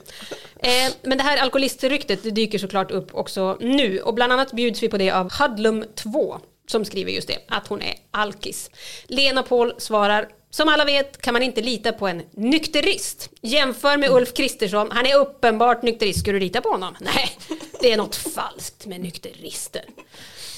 Eh, 0.60 0.94
men 1.04 1.18
det 1.18 1.24
här 1.24 1.38
alkoholistryktet 1.38 2.24
det 2.24 2.32
dyker 2.32 2.60
såklart 2.60 2.92
upp 2.92 3.10
också 3.16 3.58
nu 3.60 4.00
och 4.00 4.14
bland 4.14 4.34
annat 4.34 4.52
bjuds 4.52 4.84
vi 4.84 4.90
på 4.90 4.98
det 4.98 5.12
av 5.12 5.32
Hudlum 5.32 5.86
2 5.96 6.40
som 6.70 6.86
skriver 6.86 7.12
just 7.12 7.28
det, 7.28 7.38
att 7.48 7.68
hon 7.68 7.82
är 7.82 7.96
alkis. 8.12 8.70
Lena 9.08 9.44
Paul 9.44 9.74
svarar 9.78 10.30
som 10.50 10.70
alla 10.70 10.86
vet 10.86 11.22
kan 11.22 11.34
man 11.34 11.44
inte 11.44 11.62
lita 11.62 11.92
på 11.92 12.08
en 12.08 12.24
nykterist. 12.32 13.30
Jämför 13.42 13.98
med 13.98 14.10
Ulf 14.10 14.34
Kristersson, 14.34 14.92
han 14.92 15.06
är 15.06 15.16
uppenbart 15.16 15.82
nykterist. 15.82 16.20
Ska 16.20 16.32
du 16.32 16.40
lita 16.40 16.62
på 16.62 16.70
honom? 16.70 16.96
Nej, 17.00 17.38
det 17.82 17.92
är 17.92 17.98
något 17.98 18.16
falskt 18.16 18.86
med 18.86 19.02
nykterister. 19.02 19.86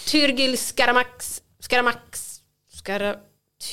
Tyrgil 0.07 0.57
Skaramax, 0.57 1.41
Skaramax, 1.59 2.39
Skara, 2.73 3.15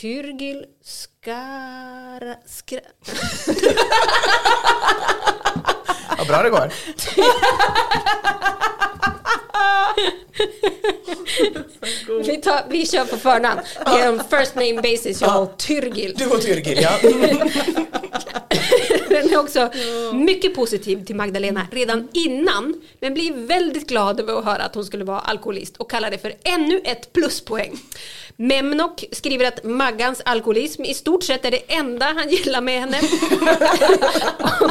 Tyrgil 0.01 0.65
Skara, 0.85 2.37
skra, 2.47 2.81
Vad 6.19 6.27
bra 6.27 6.43
det 6.43 6.51
går. 6.51 6.73
vi, 12.27 12.37
tar, 12.37 12.65
vi 12.69 12.87
kör 12.87 13.05
på 13.05 13.17
förnamn. 13.17 13.61
Vi 13.87 14.01
är 14.01 14.39
first 14.39 14.55
name 14.55 14.83
basis, 14.83 15.21
jag 15.21 15.43
och 15.43 15.59
Tyrgil. 15.59 16.15
Du 16.17 16.27
och 16.27 16.43
Tyrgil, 16.43 16.79
ja. 16.83 16.91
Den 19.09 19.33
är 19.33 19.39
också 19.39 19.71
mycket 20.15 20.55
positiv 20.55 21.05
till 21.05 21.17
Magdalena 21.17 21.67
redan 21.73 22.09
innan, 22.13 22.75
men 23.01 23.15
blir 23.15 23.33
väldigt 23.33 23.89
glad 23.89 24.21
över 24.21 24.39
att 24.39 24.45
höra 24.45 24.63
att 24.63 24.75
hon 24.75 24.85
skulle 24.85 25.05
vara 25.05 25.21
alkoholist 25.21 25.77
och 25.77 25.91
kallar 25.91 26.11
det 26.11 26.19
för 26.19 26.35
ännu 26.45 26.81
ett 26.85 27.13
pluspoäng. 27.13 27.79
Memnok 28.41 29.05
skriver 29.13 29.45
att 29.45 29.65
Maggans 29.65 30.23
alkoholism 30.25 30.85
i 30.85 30.95
stort 30.95 31.23
sett 31.23 31.45
är 31.45 31.51
det 31.51 31.73
enda 31.73 32.07
han 32.07 32.29
gillar 32.29 32.61
med 32.61 32.81
henne. 32.81 33.01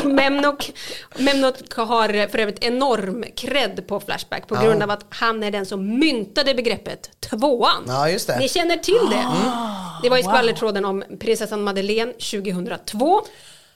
Memnok, 0.15 0.71
Memnok 1.17 1.73
har 1.73 2.27
för 2.27 2.39
övrigt 2.39 2.63
enorm 2.63 3.25
cred 3.35 3.87
på 3.87 3.99
Flashback 3.99 4.47
på 4.47 4.55
grund 4.55 4.83
av 4.83 4.91
att 4.91 5.05
han 5.09 5.43
är 5.43 5.51
den 5.51 5.65
som 5.65 5.99
myntade 5.99 6.53
begreppet 6.53 7.09
tvåan. 7.19 7.83
Ja, 7.87 8.09
just 8.09 8.27
det. 8.27 8.39
Ni 8.39 8.49
känner 8.49 8.77
till 8.77 9.09
det? 9.09 9.27
Det 10.03 10.09
var 10.09 10.17
i 10.17 10.23
skvallertråden 10.23 10.85
om 10.85 11.03
prinsessan 11.19 11.63
Madeleine 11.63 12.13
2002. 12.13 13.21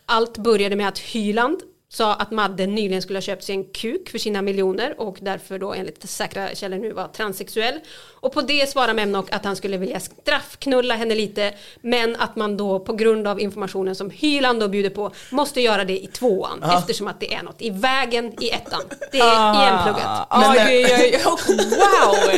Allt 0.05 0.37
började 0.37 0.75
med 0.75 0.87
att 0.87 0.99
Hyland 0.99 1.61
sa 1.93 2.13
att 2.13 2.31
Madde 2.31 2.67
nyligen 2.67 3.01
skulle 3.01 3.17
ha 3.17 3.21
köpt 3.21 3.43
sig 3.43 3.55
en 3.55 3.63
kuk 3.63 4.09
för 4.09 4.17
sina 4.17 4.41
miljoner 4.41 5.01
och 5.01 5.17
därför 5.21 5.59
då 5.59 5.73
enligt 5.73 6.09
säkra 6.09 6.55
källor 6.55 6.77
nu 6.77 6.91
var 6.93 7.07
transsexuell. 7.07 7.79
Och 8.21 8.33
på 8.33 8.41
det 8.41 8.69
svarar 8.69 8.93
Memnok 8.93 9.31
att 9.31 9.45
han 9.45 9.55
skulle 9.55 9.77
vilja 9.77 9.99
straffknulla 9.99 10.95
henne 10.95 11.15
lite 11.15 11.53
men 11.81 12.15
att 12.15 12.35
man 12.35 12.57
då 12.57 12.79
på 12.79 12.93
grund 12.93 13.27
av 13.27 13.39
informationen 13.39 13.95
som 13.95 14.09
Hyland 14.09 14.59
då 14.59 14.67
bjuder 14.67 14.89
på 14.89 15.11
måste 15.29 15.61
göra 15.61 15.83
det 15.85 16.03
i 16.03 16.07
tvåan 16.07 16.63
eftersom 16.77 17.07
att 17.07 17.19
det 17.19 17.33
är 17.33 17.43
något 17.43 17.61
i 17.61 17.69
vägen 17.69 18.43
i 18.43 18.49
ettan. 18.49 18.81
Det 19.11 19.19
är 19.19 19.63
igenpluggat. 19.63 20.27
Aj, 20.29 20.59
aj, 20.59 20.93
aj. 20.93 21.19
Wow, 21.23 21.35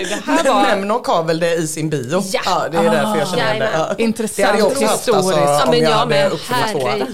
det 0.09 0.31
här 0.31 0.43
var 0.43 0.75
Memnok 0.75 1.07
har 1.07 1.23
väl 1.23 1.39
det 1.39 1.53
i 1.53 1.67
sin 1.67 1.89
bio. 1.89 2.23
Ja. 2.31 2.67
det 2.71 2.77
är 2.77 2.83
därför 2.83 3.19
jag 3.19 3.29
känner 3.29 3.55
igen 3.55 3.95
det. 3.97 4.03
Intressant 4.03 4.35
Det 4.35 4.43
hade 4.43 4.59
jag 4.59 4.67
också 4.67 4.85
haft, 4.85 5.09
alltså. 5.09 5.31
Ja 5.31 5.63
om 5.63 5.69
men 5.69 5.79
jag 5.79 5.91
hade 5.91 6.29
uppfyllt 6.29 6.71
tvåan. 6.71 7.07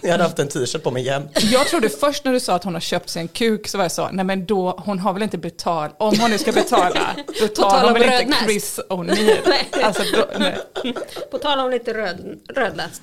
Jag 0.00 0.10
hade 0.10 0.22
haft 0.22 0.38
en 0.38 0.48
t-shirt 0.48 0.82
på 0.82 0.90
mig 0.90 1.02
jämt. 1.02 1.30
Jag 1.56 1.66
trodde 1.66 1.88
först 1.88 2.24
när 2.24 2.32
du 2.32 2.40
sa 2.40 2.54
att 2.54 2.64
hon 2.64 2.74
har 2.74 2.80
köpt 2.80 3.08
sig 3.08 3.22
en 3.22 3.28
kuk 3.28 3.68
så 3.68 3.78
var 3.78 3.84
jag 3.84 3.92
så, 3.92 4.08
nej 4.12 4.24
men 4.24 4.46
då, 4.46 4.82
hon 4.84 4.98
har 4.98 5.12
väl 5.12 5.22
inte 5.22 5.38
betalt, 5.38 5.94
om 5.98 6.18
hon 6.20 6.30
nu 6.30 6.38
ska 6.38 6.52
betala, 6.52 7.16
då 7.40 7.48
tar 7.48 7.84
hon 7.84 7.92
väl 7.92 8.22
inte. 8.22 8.38
Chris 8.44 8.80
O'Neill. 8.88 9.38
Alltså, 9.82 10.02
då, 10.16 10.26
nej. 10.38 10.58
På 11.30 11.38
tal 11.38 11.60
om 11.60 11.70
lite 11.70 11.94
röd, 11.94 12.40
rödläst. 12.54 13.02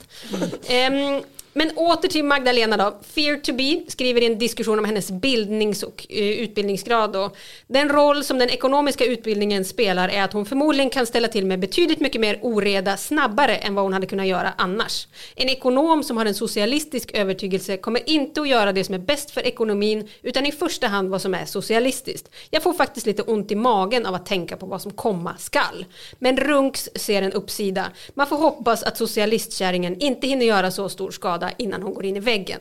Ehm, 0.68 1.22
men 1.54 1.72
åter 1.78 2.10
till 2.10 2.26
Magdalena 2.26 2.78
då. 2.78 3.00
Fear 3.16 3.38
to 3.38 3.54
be 3.54 3.92
skriver 3.92 4.22
i 4.22 4.26
en 4.26 4.40
diskussion 4.40 4.80
om 4.80 4.86
hennes 4.86 5.12
bildnings 5.12 5.84
och 5.84 6.06
eh, 6.10 6.24
utbildningsgrad. 6.24 7.14
Då. 7.14 7.32
Den 7.68 7.90
roll 7.90 8.24
som 8.24 8.40
den 8.40 8.50
ekonomiska 8.50 9.06
utbildningen 9.06 9.66
spelar 9.66 10.10
är 10.10 10.24
att 10.24 10.34
hon 10.34 10.46
förmodligen 10.46 10.90
kan 10.90 11.06
ställa 11.06 11.28
till 11.28 11.46
med 11.46 11.60
betydligt 11.60 12.00
mycket 12.00 12.22
mer 12.22 12.40
oreda 12.42 12.98
snabbare 12.98 13.56
än 13.56 13.76
vad 13.76 13.86
hon 13.86 13.94
hade 13.94 14.08
kunnat 14.08 14.28
göra 14.28 14.54
annars. 14.58 15.08
En 15.36 15.50
ekonom 15.50 16.04
som 16.04 16.18
har 16.18 16.26
en 16.26 16.36
socialistisk 16.36 17.12
övertygelse 17.12 17.78
kommer 17.78 18.10
inte 18.10 18.42
att 18.42 18.50
göra 18.50 18.72
det 18.72 18.84
som 18.84 18.96
är 18.96 19.00
bäst 19.00 19.32
för 19.32 19.48
ekonomin 19.48 20.10
utan 20.22 20.46
i 20.46 20.52
första 20.52 20.88
hand 20.88 21.10
vad 21.10 21.22
som 21.22 21.34
är 21.34 21.46
socialistiskt. 21.46 22.30
Jag 22.50 22.64
får 22.64 22.74
faktiskt 22.74 23.06
lite 23.06 23.22
ont 23.22 23.52
i 23.52 23.56
magen 23.56 24.06
av 24.06 24.16
att 24.16 24.26
tänka 24.26 24.58
på 24.58 24.66
vad 24.66 24.82
som 24.82 24.92
komma 24.92 25.38
skall. 25.38 25.86
Men 26.20 26.38
Runks 26.38 26.90
ser 26.96 27.22
en 27.22 27.32
uppsida. 27.34 27.92
Man 28.14 28.28
får 28.28 28.38
hoppas 28.38 28.84
att 28.84 28.98
socialistkärringen 28.98 30.02
inte 30.02 30.28
hinner 30.28 30.46
göra 30.46 30.72
så 30.72 30.90
stor 30.90 31.12
skada 31.12 31.43
innan 31.58 31.84
hon 31.84 31.94
går 31.94 32.06
in 32.06 32.18
i 32.18 32.20
väggen. 32.20 32.60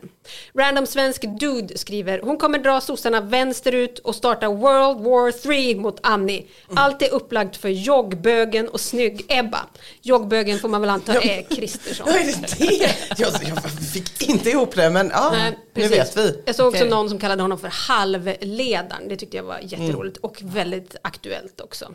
Random 0.54 0.86
svensk 0.86 1.22
dude 1.40 1.78
skriver 1.78 2.20
hon 2.20 2.36
kommer 2.36 2.58
dra 2.58 2.80
sossarna 2.80 3.20
vänsterut 3.20 3.98
och 3.98 4.14
starta 4.14 4.48
World 4.48 5.00
War 5.00 5.32
3 5.32 5.76
mot 5.76 5.98
Annie. 6.02 6.46
Allt 6.74 7.02
är 7.02 7.10
upplagt 7.14 7.56
för 7.56 7.68
joggbögen 7.68 8.68
och 8.68 8.80
snygg-Ebba. 8.80 9.60
Joggbögen 10.02 10.58
får 10.58 10.68
man 10.68 10.80
väl 10.80 10.90
anta 10.90 11.14
är 11.14 11.42
Kristersson. 11.42 12.06
Vad 12.12 12.16
är 12.16 12.24
det? 12.58 12.94
Jag, 13.18 13.32
jag 13.48 13.70
fick 13.92 14.28
inte 14.28 14.50
ihop 14.50 14.74
det 14.74 14.90
men 14.90 15.08
ja, 15.08 15.30
Nej, 15.32 15.58
nu 15.74 15.88
vet 15.88 16.16
vi. 16.16 16.42
Jag 16.44 16.54
såg 16.54 16.66
också 16.66 16.78
Okej. 16.78 16.90
någon 16.90 17.08
som 17.08 17.18
kallade 17.18 17.42
honom 17.42 17.58
för 17.58 17.68
halvledaren. 17.68 19.08
Det 19.08 19.16
tyckte 19.16 19.36
jag 19.36 19.44
var 19.44 19.58
jätteroligt 19.62 20.16
och 20.16 20.38
väldigt 20.42 20.96
aktuellt 21.02 21.60
också. 21.60 21.94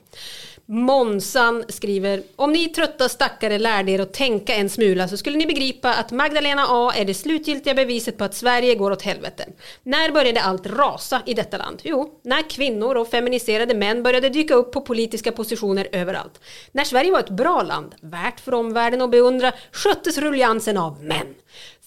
Monsan 0.69 1.63
skriver, 1.69 2.23
om 2.35 2.51
ni 2.51 2.69
trötta 2.69 3.09
stackare 3.09 3.59
lärde 3.59 3.91
er 3.91 3.99
att 3.99 4.13
tänka 4.13 4.55
en 4.55 4.69
smula 4.69 5.07
så 5.07 5.17
skulle 5.17 5.37
ni 5.37 5.45
begripa 5.45 5.93
att 5.93 6.11
Magdalena 6.11 6.67
är 6.95 7.05
det 7.05 7.13
slutgiltiga 7.13 7.73
beviset 7.73 8.17
på 8.17 8.23
att 8.23 8.33
Sverige 8.33 8.75
går 8.75 8.91
åt 8.91 9.01
helvete. 9.01 9.45
När 9.83 10.11
började 10.11 10.41
allt 10.41 10.65
rasa 10.65 11.21
i 11.25 11.33
detta 11.33 11.57
land? 11.57 11.81
Jo, 11.83 12.19
när 12.23 12.49
kvinnor 12.49 12.95
och 12.95 13.07
feminiserade 13.07 13.75
män 13.75 14.03
började 14.03 14.29
dyka 14.29 14.53
upp 14.53 14.71
på 14.71 14.81
politiska 14.81 15.31
positioner 15.31 15.87
överallt. 15.91 16.39
När 16.71 16.83
Sverige 16.83 17.11
var 17.11 17.19
ett 17.19 17.29
bra 17.29 17.63
land, 17.63 17.95
värt 18.01 18.39
för 18.39 18.53
omvärlden 18.53 19.01
att 19.01 19.11
beundra, 19.11 19.51
sköttes 19.71 20.17
ruljansen 20.17 20.77
av 20.77 21.03
män. 21.03 21.35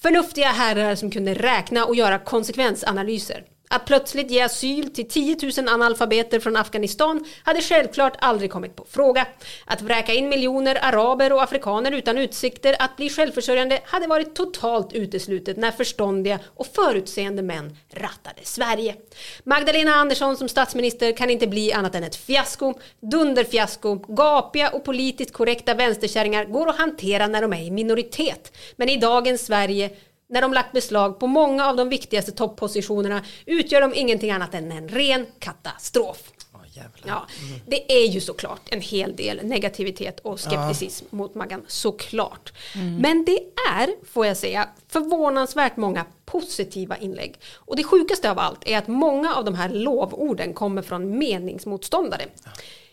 Förnuftiga 0.03 0.49
herrar 0.49 0.95
som 0.95 1.11
kunde 1.11 1.35
räkna 1.35 1.85
och 1.85 1.95
göra 1.95 2.19
konsekvensanalyser. 2.19 3.45
Att 3.73 3.87
plötsligt 3.87 4.31
ge 4.31 4.41
asyl 4.41 4.93
till 4.95 5.09
10 5.09 5.37
000 5.57 5.69
analfabeter 5.69 6.41
från 6.41 6.57
Afghanistan 6.57 7.25
hade 7.45 7.63
självklart 7.63 8.17
aldrig 8.19 8.51
kommit 8.51 8.77
på 8.77 8.87
fråga. 8.91 9.27
Att 9.65 9.83
vräka 9.83 10.15
in 10.15 10.29
miljoner 10.29 10.79
araber 10.83 11.33
och 11.33 11.43
afrikaner 11.43 11.93
utan 11.93 12.19
utsikter 12.19 12.77
att 12.79 12.97
bli 12.97 13.11
självförsörjande 13.11 13.81
hade 13.85 14.07
varit 14.07 14.35
totalt 14.35 14.93
uteslutet 14.93 15.57
när 15.57 15.71
förståndiga 15.71 16.39
och 16.57 16.67
förutseende 16.67 17.43
män 17.43 17.77
rattade 17.91 18.41
Sverige. 18.43 18.97
Magdalena 19.45 19.95
Andersson 19.95 20.37
som 20.37 20.49
statsminister 20.49 21.17
kan 21.17 21.31
inte 21.31 21.47
bli 21.47 21.73
annat 21.73 21.95
än 21.95 22.05
ett 22.05 22.17
fiasko, 22.17 22.75
dunderfiasko, 23.01 23.95
gapiga 23.95 24.71
och 24.71 24.85
politiskt 24.85 25.33
korrekta 25.33 25.75
vänsterkärringar 25.75 26.45
går 26.45 26.69
att 26.69 26.79
hantera 26.79 27.27
när 27.27 27.43
de 27.43 27.53
är 27.53 27.63
i 27.63 27.71
minoritet. 27.71 28.57
Men 28.77 28.89
i 28.89 28.97
dagens 28.97 29.47
Sverige 29.47 29.91
när 30.31 30.43
de 30.43 30.53
lagt 30.53 30.73
beslag 30.73 31.19
på 31.19 31.27
många 31.27 31.67
av 31.67 31.77
de 31.77 31.89
viktigaste 31.89 32.33
toppositionerna 32.33 33.25
utgör 33.47 33.81
de 33.81 33.95
ingenting 33.95 34.31
annat 34.31 34.55
än 34.55 34.73
en 34.73 34.89
ren 34.89 35.27
katastrof. 35.39 36.33
Jävlar. 36.73 37.05
Ja, 37.07 37.27
det 37.67 37.93
är 37.93 38.07
ju 38.07 38.21
såklart 38.21 38.61
en 38.71 38.81
hel 38.81 39.17
del 39.17 39.41
negativitet 39.43 40.21
och 40.21 40.41
skepticism 40.41 41.05
mot 41.11 41.35
Maggan, 41.35 41.63
såklart. 41.67 42.53
Men 43.01 43.25
det 43.25 43.39
är, 43.71 44.07
får 44.07 44.27
jag 44.27 44.37
säga, 44.37 44.69
förvånansvärt 44.89 45.77
många 45.77 46.05
positiva 46.25 46.97
inlägg. 46.97 47.35
Och 47.55 47.77
det 47.77 47.85
sjukaste 47.85 48.31
av 48.31 48.39
allt 48.39 48.69
är 48.69 48.79
att 48.79 48.89
många 48.89 49.35
av 49.35 49.45
de 49.45 49.55
här 49.55 49.69
lovorden 49.69 50.55
kommer 50.55 50.83
från 50.83 51.19
meningsmotståndare. 51.19 52.25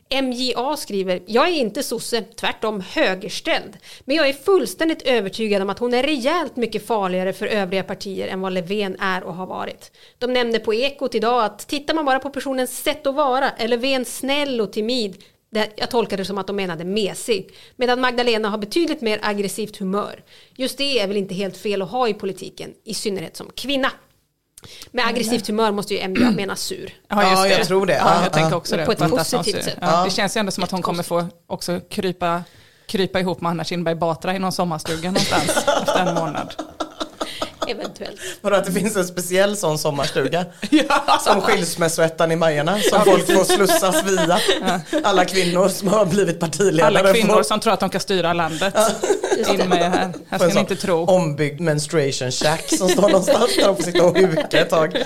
MJA 0.10 0.78
skriver, 0.78 1.22
jag 1.26 1.48
är 1.48 1.54
inte 1.54 1.84
sosse, 1.84 2.22
tvärtom 2.22 2.82
högerställd. 2.82 3.78
Men 4.06 4.16
jag 4.16 4.30
är 4.30 4.34
fullständigt 4.34 5.02
övertygad 5.02 5.62
om 5.62 5.70
att 5.70 5.80
hon 5.80 5.94
är 5.94 6.04
rejält 6.04 6.56
mycket 6.56 6.88
farligare 6.88 7.34
för 7.34 7.48
övriga 7.48 7.84
partier 7.84 8.28
än 8.28 8.42
vad 8.42 8.54
Löfven 8.54 8.96
är 9.00 9.24
och 9.24 9.36
har 9.36 9.48
varit. 9.48 9.92
De 10.18 10.34
nämnde 10.34 10.60
på 10.60 10.74
Ekot 10.74 11.16
idag 11.16 11.44
att 11.44 11.68
tittar 11.68 11.94
man 11.94 12.06
bara 12.06 12.20
på 12.20 12.30
personens 12.30 12.84
sätt 12.84 13.08
att 13.08 13.16
vara, 13.16 13.50
är 13.50 13.68
Löfven 13.68 14.06
snäll 14.06 14.62
och 14.62 14.74
timid, 14.74 15.24
jag 15.76 15.92
tolkar 15.92 16.18
det 16.18 16.26
som 16.26 16.38
att 16.38 16.48
de 16.48 16.56
menade 16.56 16.84
mesig. 16.84 17.50
Medan 17.76 18.02
Magdalena 18.02 18.50
har 18.50 18.58
betydligt 18.58 19.02
mer 19.02 19.20
aggressivt 19.22 19.78
humör. 19.78 20.24
Just 20.56 20.78
det 20.78 21.00
är 21.00 21.08
väl 21.08 21.18
inte 21.18 21.34
helt 21.34 21.58
fel 21.58 21.82
att 21.82 21.92
ha 21.92 22.08
i 22.08 22.14
politiken, 22.14 22.74
i 22.84 22.94
synnerhet 22.94 23.36
som 23.36 23.52
kvinna. 23.56 23.92
Med 24.92 25.08
aggressivt 25.08 25.48
humör 25.48 25.72
måste 25.72 25.94
ju 25.96 26.08
MJA 26.08 26.32
mena 26.32 26.56
sur. 26.56 26.94
Ja, 27.08 27.24
just 27.24 27.38
Ja, 27.38 27.44
det. 27.44 27.50
jag 27.50 27.68
tror 27.68 27.86
det. 27.86 27.94
Ja, 27.94 28.00
Ja, 28.16 28.24
jag 28.24 28.34
tänker 28.34 28.52
ja. 28.52 28.56
också 28.58 28.78
det. 28.78 28.86
På 28.86 28.92
ett 28.92 29.10
positivt 29.10 29.64
sätt. 29.64 29.78
Ja, 29.82 30.04
det 30.06 30.12
känns 30.12 30.36
ju 30.38 30.40
ändå 30.40 30.52
som 30.52 30.64
att 30.64 30.72
hon 30.72 30.82
kommer 30.82 31.04
få 31.04 31.28
också 31.48 31.80
krypa, 31.90 32.44
krypa 32.88 33.20
ihop 33.20 33.42
med 33.42 33.50
Anna 33.50 33.64
Kinberg 33.64 33.96
Batra 33.96 34.36
i 34.36 34.40
någon 34.40 34.52
sommarstuga 34.52 35.10
någonstans 35.12 35.50
efter 35.82 36.06
en 36.06 36.16
månad. 36.16 36.54
Eventuellt. 37.68 38.20
Vadå 38.42 38.56
att 38.56 38.66
det 38.66 38.72
finns 38.72 38.96
en 38.96 39.08
speciell 39.08 39.58
sån 39.58 39.78
sommarstuga? 39.78 40.46
Som 41.24 41.42
skilsmässoettan 41.42 42.32
i 42.32 42.36
Majorna 42.36 42.80
som 42.80 43.06
folk 43.06 43.26
får 43.28 43.44
slussas 43.44 44.04
via. 44.04 44.40
Alla 45.04 45.26
kvinnor 45.26 45.70
som 45.70 45.88
har 45.88 46.06
blivit 46.06 46.40
partiledare. 46.40 47.00
Alla 47.00 47.14
kvinnor 47.14 47.34
får, 47.34 47.44
som 47.44 47.60
tror 47.60 47.74
att 47.74 47.80
de 47.80 47.90
kan 47.90 48.02
styra 48.02 48.34
landet. 48.34 48.74
In 49.50 49.70
med 49.70 49.92
här. 49.92 50.14
Här 50.30 50.38
ska 50.38 50.48
ni 50.48 50.60
inte 50.60 50.76
tro. 50.76 51.06
ombyggd 51.06 51.60
menstruation 51.62 52.32
shack 52.32 52.78
som 52.78 52.90
står 52.90 53.02
någonstans 53.02 53.56
där 53.56 53.68
de 53.68 53.76
får 53.76 53.84
sitta 53.84 54.04
och 54.04 54.18
huka 54.18 54.60
ett 54.60 54.70
tag. 54.70 55.04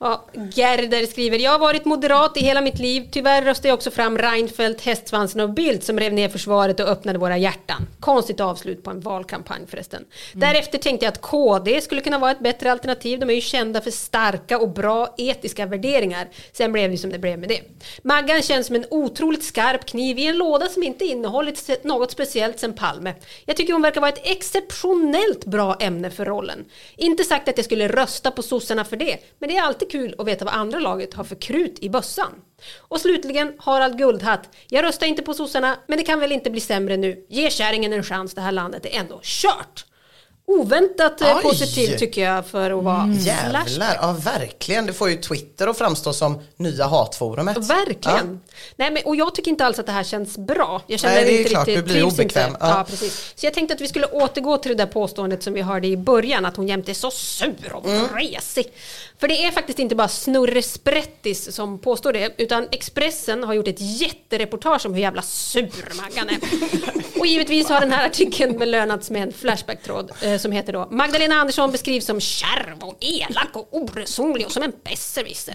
Ja, 0.00 0.24
Gerder 0.54 1.06
skriver, 1.06 1.38
jag 1.38 1.50
har 1.50 1.58
varit 1.58 1.84
moderat 1.84 2.36
i 2.36 2.40
hela 2.40 2.60
mitt 2.60 2.78
liv. 2.78 3.08
Tyvärr 3.10 3.42
röstade 3.42 3.68
jag 3.68 3.76
också 3.76 3.90
fram 3.90 4.18
Reinfeldt, 4.18 4.80
Hästsvansen 4.80 5.40
och 5.40 5.50
Bildt 5.50 5.84
som 5.84 6.00
rev 6.00 6.12
ner 6.12 6.28
försvaret 6.28 6.80
och 6.80 6.88
öppnade 6.88 7.18
våra 7.18 7.36
hjärtan. 7.36 7.86
Konstigt 8.00 8.40
avslut 8.40 8.82
på 8.82 8.90
en 8.90 9.00
valkampanj 9.00 9.66
förresten. 9.66 10.04
Därefter 10.32 10.78
tänkte 10.78 11.06
jag 11.06 11.12
att 11.12 11.20
KD 11.20 11.80
skulle 11.80 12.00
kunna 12.00 12.18
vara 12.18 12.30
ett 12.30 12.40
bättre 12.40 12.72
alternativ. 12.72 13.20
De 13.20 13.30
är 13.30 13.34
ju 13.34 13.40
kända 13.40 13.80
för 13.80 13.90
starka 13.90 14.58
och 14.58 14.68
bra 14.68 15.14
etiska 15.18 15.66
värderingar. 15.66 16.28
Sen 16.52 16.72
blev 16.72 16.90
det 16.90 16.98
som 16.98 17.10
det 17.10 17.18
blev 17.18 17.38
med 17.38 17.48
det. 17.48 17.60
Maggan 18.02 18.42
känns 18.42 18.66
som 18.66 18.76
en 18.76 18.84
otroligt 18.90 19.44
skarp 19.44 19.86
kniv 19.86 20.18
i 20.18 20.26
en 20.26 20.38
låda 20.38 20.66
som 20.66 20.82
inte 20.82 21.04
innehållit 21.04 21.84
något 21.84 22.10
speciellt 22.10 22.60
sen 22.60 22.72
Palme. 22.72 23.14
Jag 23.44 23.56
tycker 23.56 23.72
hon 23.72 23.82
verkar 23.82 24.00
vara 24.00 24.12
ett 24.12 24.26
exceptionellt 24.26 25.44
bra 25.44 25.76
ämne 25.80 26.10
för 26.10 26.24
rollen. 26.24 26.64
Inte 26.96 27.24
sagt 27.24 27.48
att 27.48 27.58
jag 27.58 27.64
skulle 27.64 27.88
rösta 27.88 28.30
på 28.30 28.42
sossarna 28.42 28.84
för 28.84 28.96
det, 28.96 29.18
men 29.38 29.48
det 29.48 29.56
är 29.56 29.62
alltid 29.62 29.87
kul 29.90 30.14
att 30.18 30.26
veta 30.26 30.44
vad 30.44 30.54
andra 30.54 30.78
laget 30.78 31.14
har 31.14 31.24
för 31.24 31.36
krut 31.36 31.78
i 31.78 31.88
bössan. 31.90 32.32
Och 32.78 33.00
slutligen 33.00 33.52
Harald 33.58 33.98
Guldhatt. 33.98 34.48
Jag 34.68 34.84
röstar 34.84 35.06
inte 35.06 35.22
på 35.22 35.34
sossarna, 35.34 35.76
men 35.86 35.98
det 35.98 36.04
kan 36.04 36.20
väl 36.20 36.32
inte 36.32 36.50
bli 36.50 36.60
sämre 36.60 36.96
nu. 36.96 37.26
Ge 37.28 37.50
kärringen 37.50 37.92
en 37.92 38.02
chans, 38.02 38.34
det 38.34 38.40
här 38.40 38.52
landet 38.52 38.86
är 38.86 38.98
ändå 39.00 39.20
kört. 39.22 39.84
Oväntat 40.50 41.20
eh, 41.20 41.36
Oj. 41.36 41.42
positivt 41.42 41.98
tycker 41.98 42.22
jag 42.22 42.46
för 42.46 42.70
att 42.70 42.84
vara 42.84 43.04
Flashback. 43.22 43.68
Jävlar, 43.68 43.98
ja 44.00 44.16
verkligen. 44.24 44.86
Det 44.86 44.92
får 44.92 45.10
ju 45.10 45.16
Twitter 45.16 45.66
att 45.66 45.78
framstå 45.78 46.12
som 46.12 46.38
nya 46.56 46.86
hatforumet. 46.86 47.56
Verkligen. 47.56 48.40
Nej, 48.76 48.90
men, 48.90 49.02
och 49.04 49.16
jag 49.16 49.34
tycker 49.34 49.50
inte 49.50 49.66
alls 49.66 49.78
att 49.78 49.86
det 49.86 49.92
här 49.92 50.04
känns 50.04 50.38
bra. 50.38 50.82
Jag 50.86 51.00
känner 51.00 51.14
Nej, 51.14 51.24
det 51.24 51.30
är 51.30 51.38
inte 51.38 51.50
klart, 51.50 51.66
riktigt, 51.66 51.86
du 51.86 51.92
blir 51.92 52.04
obekväm. 52.04 52.56
Ja. 52.60 52.68
Ja. 52.68 52.84
precis. 52.88 53.32
Så 53.36 53.46
jag 53.46 53.54
tänkte 53.54 53.74
att 53.74 53.80
vi 53.80 53.88
skulle 53.88 54.06
återgå 54.06 54.56
till 54.56 54.68
det 54.68 54.84
där 54.84 54.92
påståendet 54.92 55.42
som 55.42 55.52
vi 55.52 55.62
hörde 55.62 55.86
i 55.86 55.96
början, 55.96 56.46
att 56.46 56.56
hon 56.56 56.68
jämt 56.68 56.88
är 56.88 56.94
så 56.94 57.10
sur 57.10 57.72
och 57.72 57.86
Mm. 57.88 58.08
För 59.20 59.28
det 59.28 59.44
är 59.44 59.50
faktiskt 59.50 59.78
inte 59.78 59.94
bara 59.94 60.08
Snurre 60.08 60.62
Sprättis 60.62 61.54
som 61.54 61.78
påstår 61.78 62.12
det, 62.12 62.34
utan 62.38 62.68
Expressen 62.72 63.44
har 63.44 63.54
gjort 63.54 63.68
ett 63.68 63.80
jättereportage 63.80 64.86
om 64.86 64.94
hur 64.94 65.00
jävla 65.00 65.22
sur 65.22 66.02
Maggan 66.02 66.28
är. 66.28 66.38
och 67.20 67.26
givetvis 67.26 67.68
har 67.68 67.80
den 67.80 67.92
här 67.92 68.06
artikeln 68.06 68.58
belönats 68.58 69.10
med 69.10 69.22
en 69.22 69.32
Flashback-tråd 69.32 70.10
eh, 70.22 70.38
som 70.38 70.52
heter 70.52 70.72
då 70.72 70.88
Magdalena 70.90 71.34
Andersson 71.34 71.72
beskrivs 71.72 72.06
som 72.06 72.20
kärv 72.20 72.78
och 72.80 72.96
elak 73.00 73.50
och 73.52 73.68
oresonlig 73.70 74.46
och 74.46 74.52
som 74.52 74.62
en 74.62 74.72
besserwisser. 74.84 75.54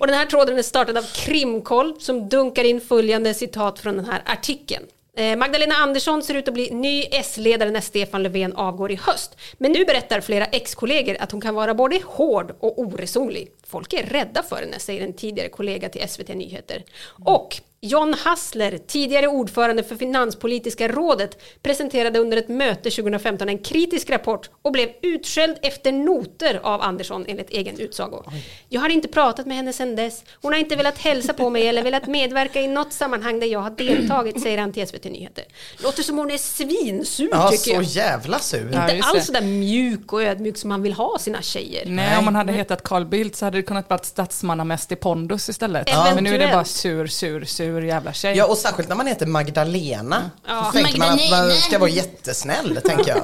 Och 0.00 0.06
den 0.06 0.16
här 0.16 0.26
tråden 0.26 0.58
är 0.58 0.62
startad 0.62 0.96
av 0.96 1.04
Krimkoll 1.14 2.00
som 2.00 2.28
dunkar 2.28 2.64
in 2.64 2.80
följande 2.80 3.34
citat 3.34 3.78
från 3.78 3.96
den 3.96 4.04
här 4.04 4.22
artikeln. 4.26 4.84
Eh, 5.16 5.36
Magdalena 5.36 5.74
Andersson 5.74 6.22
ser 6.22 6.34
ut 6.34 6.48
att 6.48 6.54
bli 6.54 6.70
ny 6.70 7.04
S-ledare 7.10 7.70
när 7.70 7.80
Stefan 7.80 8.22
Löfven 8.22 8.52
avgår 8.52 8.92
i 8.92 8.96
höst. 8.96 9.36
Men 9.58 9.72
nu 9.72 9.84
berättar 9.84 10.20
flera 10.20 10.44
ex-kollegor 10.44 11.16
att 11.20 11.32
hon 11.32 11.40
kan 11.40 11.54
vara 11.54 11.74
både 11.74 12.00
hård 12.04 12.56
och 12.60 12.78
oresonlig. 12.78 13.48
Folk 13.66 13.92
är 13.92 14.02
rädda 14.06 14.42
för 14.42 14.56
henne, 14.56 14.78
säger 14.78 15.04
en 15.04 15.12
tidigare 15.12 15.48
kollega 15.48 15.88
till 15.88 16.08
SVT 16.08 16.28
Nyheter. 16.28 16.84
Och 17.24 17.60
John 17.86 18.14
Hassler, 18.24 18.78
tidigare 18.86 19.26
ordförande 19.28 19.82
för 19.82 19.96
Finanspolitiska 19.96 20.88
rådet, 20.88 21.38
presenterade 21.62 22.18
under 22.18 22.36
ett 22.36 22.48
möte 22.48 22.90
2015 22.90 23.48
en 23.48 23.58
kritisk 23.58 24.10
rapport 24.10 24.50
och 24.62 24.72
blev 24.72 24.88
utskälld 25.02 25.56
efter 25.62 25.92
noter 25.92 26.60
av 26.62 26.82
Andersson 26.82 27.24
enligt 27.28 27.50
egen 27.50 27.78
utsago. 27.80 28.22
Jag 28.68 28.80
har 28.80 28.88
inte 28.88 29.08
pratat 29.08 29.46
med 29.46 29.56
henne 29.56 29.72
sedan 29.72 29.96
dess. 29.96 30.24
Hon 30.42 30.52
har 30.52 30.60
inte 30.60 30.76
velat 30.76 30.98
hälsa 30.98 31.32
på 31.32 31.50
mig 31.50 31.68
eller 31.68 31.82
velat 31.82 32.06
medverka 32.06 32.60
i 32.60 32.68
något 32.68 32.92
sammanhang 32.92 33.40
där 33.40 33.46
jag 33.46 33.60
har 33.60 33.70
deltagit, 33.70 34.42
säger 34.42 34.58
han 34.58 34.72
till 34.72 34.86
SVT 34.88 35.04
Nyheter. 35.04 35.44
Låter 35.82 36.02
som 36.02 36.18
hon 36.18 36.30
är 36.30 36.38
svinsur 36.38 37.28
Ja, 37.32 37.48
tycker 37.50 37.62
så 37.64 37.70
jag. 37.70 37.82
jävla 37.82 38.38
sur. 38.38 38.70
Ja, 38.72 38.82
Inte 38.82 38.96
just 38.96 39.08
alls 39.08 39.18
det. 39.18 39.24
sådär 39.26 39.42
mjuk 39.42 40.12
och 40.12 40.22
ödmjuk 40.22 40.56
som 40.56 40.68
man 40.68 40.82
vill 40.82 40.92
ha 40.92 41.18
sina 41.18 41.42
tjejer. 41.42 41.84
Nej, 41.86 42.18
om 42.18 42.24
man 42.24 42.34
hade 42.34 42.52
hetat 42.52 42.82
Carl 42.82 43.04
Bildt 43.04 43.36
så 43.36 43.44
hade 43.44 43.58
det 43.58 43.62
kunnat 43.62 43.90
vara 43.90 44.00
statsmannamässig 44.02 45.00
pondus 45.00 45.48
istället. 45.48 45.88
Ja. 45.90 46.12
Men 46.14 46.24
nu 46.24 46.30
är 46.34 46.38
det 46.38 46.44
bara 46.46 46.52
Eventuellt. 46.52 46.68
sur, 46.68 47.06
sur, 47.06 47.44
sur 47.80 47.86
jävla 47.86 48.12
tjej. 48.12 48.36
Ja 48.36 48.46
och 48.46 48.58
särskilt 48.58 48.88
när 48.88 48.96
man 48.96 49.06
heter 49.06 49.26
Magdalena. 49.26 50.30
Ja. 50.46 50.64
Så 50.64 50.72
tänker 50.72 50.98
man 50.98 51.12
att 51.12 51.30
man 51.30 51.50
ska 51.50 51.78
vara 51.78 51.90
jättesnäll, 51.90 52.80
tänker 52.84 53.08
jag. 53.08 53.22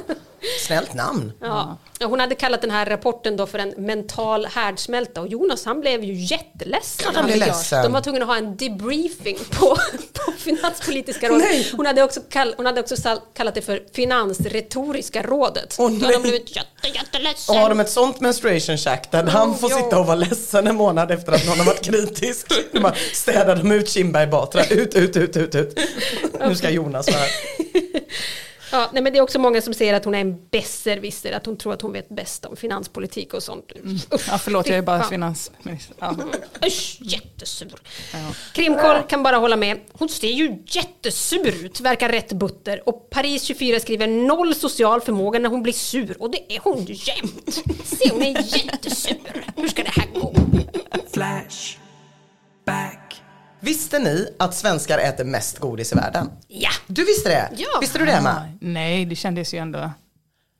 Snällt 0.67 0.93
namn. 0.93 1.31
Ja. 1.39 1.77
Hon 2.05 2.19
hade 2.19 2.35
kallat 2.35 2.61
den 2.61 2.71
här 2.71 2.85
rapporten 2.85 3.37
då 3.37 3.47
för 3.47 3.59
en 3.59 3.73
mental 3.77 4.45
härdsmälta 4.45 5.21
och 5.21 5.27
Jonas 5.27 5.65
han 5.65 5.81
blev 5.81 6.03
ju 6.03 6.13
jätteledsen. 6.13 7.15
Han 7.15 7.25
blev 7.25 7.37
ledsen. 7.37 7.83
De 7.83 7.93
var 7.93 8.01
tvungna 8.01 8.21
att 8.21 8.27
ha 8.27 8.37
en 8.37 8.57
debriefing 8.57 9.37
på, 9.51 9.77
på 10.13 10.31
Finanspolitiska 10.37 11.29
rådet. 11.29 11.45
Nej. 11.51 11.71
Hon 11.77 11.85
hade 11.85 12.03
också, 12.03 12.21
kall, 12.29 12.53
hon 12.57 12.65
hade 12.65 12.81
också 12.81 12.95
kallat 13.33 13.55
det 13.55 13.61
för 13.61 13.83
Finansretoriska 13.93 15.23
rådet. 15.23 15.75
Åh, 15.79 15.91
Då 15.91 16.05
hade 16.05 16.13
de 16.13 16.21
blivit 16.21 16.55
jätte, 16.55 16.87
jätteledsen. 16.93 17.55
Och 17.55 17.61
har 17.61 17.69
de 17.69 17.79
ett 17.79 17.89
sånt 17.89 18.19
menstruation 18.19 18.77
shack 18.77 19.11
där 19.11 19.23
han 19.23 19.57
får 19.57 19.71
ja. 19.71 19.77
sitta 19.77 19.99
och 19.99 20.05
vara 20.05 20.15
ledsen 20.15 20.67
en 20.67 20.75
månad 20.75 21.11
efter 21.11 21.31
att 21.31 21.45
någon 21.45 21.57
har 21.57 21.65
varit 21.65 21.81
kritisk. 21.81 22.47
De 22.71 22.79
bara 22.79 22.95
städar 23.13 23.55
dem 23.55 23.71
ut 23.71 23.89
Kindberg 23.89 24.27
Batra, 24.27 24.65
ut, 24.65 24.95
ut, 24.95 25.17
ut, 25.17 25.37
ut, 25.37 25.55
ut. 25.55 25.79
Nu 26.39 26.55
ska 26.55 26.69
Jonas 26.69 27.07
vara 27.07 27.19
här. 27.19 27.29
Ja, 28.73 28.89
nej, 28.93 29.03
men 29.03 29.13
det 29.13 29.19
är 29.19 29.23
också 29.23 29.39
många 29.39 29.61
som 29.61 29.73
säger 29.73 29.93
att 29.93 30.05
hon 30.05 30.15
är 30.15 30.19
en 30.21 30.47
besserwisser, 30.51 31.31
att 31.31 31.45
hon 31.45 31.57
tror 31.57 31.73
att 31.73 31.81
hon 31.81 31.93
vet 31.93 32.09
bäst 32.09 32.45
om 32.45 32.55
finanspolitik 32.55 33.33
och 33.33 33.43
sånt. 33.43 33.71
Usch, 33.85 34.07
Ja, 34.27 34.37
förlåt, 34.37 34.67
jag 34.67 34.77
är 34.77 34.81
bara 34.81 35.03
finansminister. 35.03 35.95
Ja. 35.99 36.15
Usch, 36.67 36.97
jättesur. 37.01 37.73
Krimkoll 38.53 38.97
kan 39.09 39.23
bara 39.23 39.37
hålla 39.37 39.55
med. 39.55 39.79
Hon 39.91 40.09
ser 40.09 40.27
ju 40.31 40.63
jättesur 40.67 41.65
ut, 41.65 41.79
verkar 41.79 42.09
rätt 42.09 42.31
butter. 42.33 42.89
Och 42.89 43.09
Paris 43.09 43.43
24 43.43 43.79
skriver 43.79 44.07
noll 44.07 44.55
social 44.55 45.01
förmåga 45.01 45.39
när 45.39 45.49
hon 45.49 45.63
blir 45.63 45.73
sur. 45.73 46.21
Och 46.21 46.31
det 46.31 46.55
är 46.55 46.59
hon 46.63 46.85
jämt. 46.85 47.63
Se, 47.83 48.09
hon 48.11 48.21
är 48.23 48.57
jättesur. 48.57 49.45
Hur 49.55 49.67
ska 49.67 49.83
det 49.83 49.89
här 49.89 50.07
gå? 50.13 50.33
Flash. 51.13 51.77
Back. 52.65 53.02
Visste 53.63 53.99
ni 53.99 54.27
att 54.39 54.55
svenskar 54.55 54.97
äter 54.99 55.23
mest 55.23 55.59
godis 55.59 55.91
i 55.91 55.95
världen? 55.95 56.29
Ja, 56.47 56.69
Du 56.87 57.05
visste 57.05 57.29
det? 57.29 57.49
Ja. 57.57 57.67
Visste 57.81 57.99
du 57.99 58.05
det 58.05 58.11
Emma? 58.11 58.41
Nej, 58.61 59.05
det 59.05 59.15
kändes 59.15 59.53
ju 59.53 59.57
ändå 59.57 59.91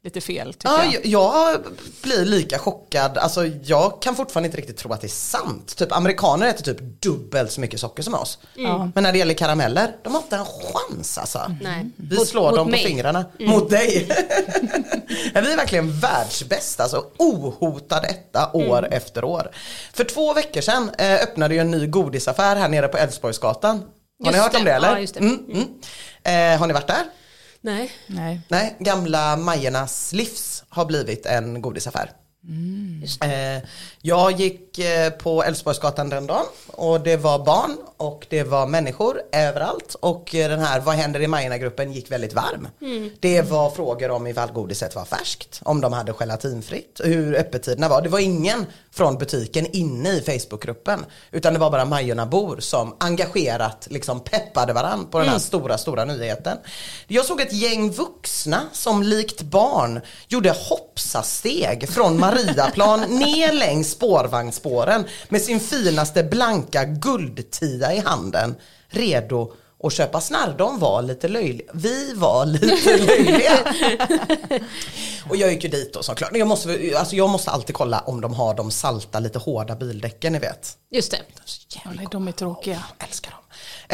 lite 0.03 0.21
fel 0.21 0.53
tycker 0.53 0.69
Ja, 0.69 0.83
jag. 0.85 1.05
jag, 1.05 1.61
blir 2.01 2.25
lika 2.25 2.59
chockad. 2.59 3.17
Alltså, 3.17 3.45
jag 3.45 4.01
kan 4.01 4.15
fortfarande 4.15 4.47
inte 4.47 4.57
riktigt 4.57 4.77
tro 4.77 4.93
att 4.93 5.01
det 5.01 5.07
är 5.07 5.09
sant. 5.09 5.75
Typ 5.77 5.91
amerikaner 5.91 6.47
äter 6.47 6.63
typ 6.63 7.01
dubbelt 7.01 7.51
så 7.51 7.61
mycket 7.61 7.79
socker 7.79 8.03
som 8.03 8.13
oss. 8.13 8.37
Men 8.93 9.03
när 9.03 9.11
det 9.11 9.17
gäller 9.17 9.33
karameller, 9.33 9.95
de 10.03 10.13
har 10.15 10.21
inte 10.21 10.35
en 10.35 10.45
chans 10.45 11.17
alltså. 11.17 11.51
Nej. 11.61 11.89
Vi 11.95 12.17
Mot- 12.17 12.27
slår 12.27 12.49
mot 12.49 12.55
dem 12.55 12.69
mig. 12.71 12.81
på 12.83 12.87
fingrarna. 12.87 13.25
Mot 13.39 13.69
dig. 13.69 14.07
Vi 15.33 15.51
är 15.51 15.57
verkligen 15.57 15.99
världsbäst 15.99 16.79
alltså. 16.79 17.05
Ohotad 17.17 18.05
etta 18.05 18.51
år 18.53 18.87
efter 18.91 19.23
år. 19.23 19.51
För 19.93 20.03
två 20.03 20.33
veckor 20.33 20.61
sedan 20.61 20.91
eh, 20.97 21.13
öppnade 21.13 21.53
ju 21.53 21.59
en 21.59 21.71
ny 21.71 21.87
godisaffär 21.87 22.55
här 22.55 22.69
nere 22.69 22.87
på 22.87 22.97
Älvsborgsgatan. 22.97 23.83
Har 24.23 24.31
ni 24.31 24.37
Just 24.37 24.43
hört 24.47 24.55
om 24.55 24.63
det. 24.63 24.69
det 24.71 24.75
eller? 24.75 24.91
Ja, 24.91 24.99
just 24.99 25.13
det. 25.13 25.19
Mm, 25.19 25.45
mm. 25.51 26.53
Eh, 26.53 26.59
har 26.59 26.67
ni 26.67 26.73
varit 26.73 26.87
där? 26.87 27.03
Nej. 27.63 27.91
Nej. 28.07 28.41
Nej, 28.47 28.75
gamla 28.79 29.35
Majernas 29.37 30.13
livs 30.13 30.63
har 30.69 30.85
blivit 30.85 31.25
en 31.25 31.61
godisaffär. 31.61 32.11
Eh, 33.21 33.63
jag 34.01 34.31
gick 34.31 34.79
eh, 34.79 35.09
på 35.09 35.43
Älvsborgsgatan 35.43 36.09
den 36.09 36.27
dagen 36.27 36.45
och 36.67 37.01
det 37.01 37.17
var 37.17 37.45
barn 37.45 37.77
och 37.97 38.25
det 38.29 38.43
var 38.43 38.67
människor 38.67 39.21
överallt 39.31 39.95
och 39.99 40.35
eh, 40.35 40.49
den 40.49 40.59
här 40.59 40.79
Vad 40.79 40.95
händer 40.95 41.21
i 41.21 41.27
Majerna-gruppen 41.27 41.93
gick 41.93 42.11
väldigt 42.11 42.33
varm. 42.33 42.67
Det 43.19 43.41
var 43.41 43.69
frågor 43.69 44.11
om 44.11 44.27
ifall 44.27 44.51
godiset 44.51 44.95
var 44.95 45.05
färskt, 45.05 45.61
om 45.63 45.81
de 45.81 45.93
hade 45.93 46.13
gelatinfritt, 46.13 47.01
hur 47.03 47.35
öppettiderna 47.35 47.89
var. 47.89 48.01
Det 48.01 48.09
var 48.09 48.19
ingen 48.19 48.65
från 48.91 49.17
butiken 49.17 49.67
inne 49.75 50.09
i 50.09 50.21
Facebookgruppen 50.21 51.05
utan 51.31 51.53
det 51.53 51.59
var 51.59 51.71
bara 51.71 51.85
Majorna-bor 51.85 52.57
som 52.59 52.95
engagerat 52.99 53.87
liksom 53.89 54.19
peppade 54.19 54.73
varann 54.73 55.07
på 55.11 55.19
den 55.19 55.29
här 55.29 55.39
stora, 55.39 55.77
stora 55.77 56.05
nyheten. 56.05 56.57
Jag 57.07 57.25
såg 57.25 57.41
ett 57.41 57.53
gäng 57.53 57.91
vuxna 57.91 58.61
som 58.71 59.03
likt 59.03 59.41
barn 59.41 60.01
gjorde 60.27 60.55
hoppsasteg 60.69 61.89
från 61.89 62.19
Mariaplan 62.33 63.01
ner 63.01 63.53
längs 63.53 63.91
spårvagnsspåren 63.91 65.05
med 65.29 65.41
sin 65.41 65.59
finaste 65.59 66.23
blanka 66.23 66.83
guldtia 66.85 67.93
i 67.93 67.99
handen 67.99 68.55
redo 68.87 69.53
att 69.83 69.93
köpa 69.93 70.21
snarr. 70.21 70.55
De 70.57 70.79
var 70.79 71.01
lite 71.01 71.27
löjliga. 71.27 71.71
Vi 71.73 72.13
var 72.13 72.45
lite 72.45 72.97
löjliga. 73.05 73.51
Och 75.29 75.35
jag 75.35 75.51
gick 75.53 75.63
ju 75.63 75.69
dit 75.69 75.93
då 75.93 76.03
såklart. 76.03 76.29
Jag 76.33 76.47
måste, 76.47 76.93
alltså 76.97 77.15
jag 77.15 77.29
måste 77.29 77.51
alltid 77.51 77.75
kolla 77.75 77.99
om 77.99 78.21
de 78.21 78.33
har 78.33 78.53
de 78.53 78.71
salta 78.71 79.19
lite 79.19 79.39
hårda 79.39 79.75
bildäcken 79.75 80.33
ni 80.33 80.39
vet. 80.39 80.77
Just 80.91 81.11
det. 81.11 81.17
Jävla 81.69 81.91
nej, 82.01 82.07
de 82.11 82.27
är 82.27 82.31
tråkiga. 82.31 82.83
jag 82.99 83.07
älskar 83.07 83.31
dem. 83.31 83.39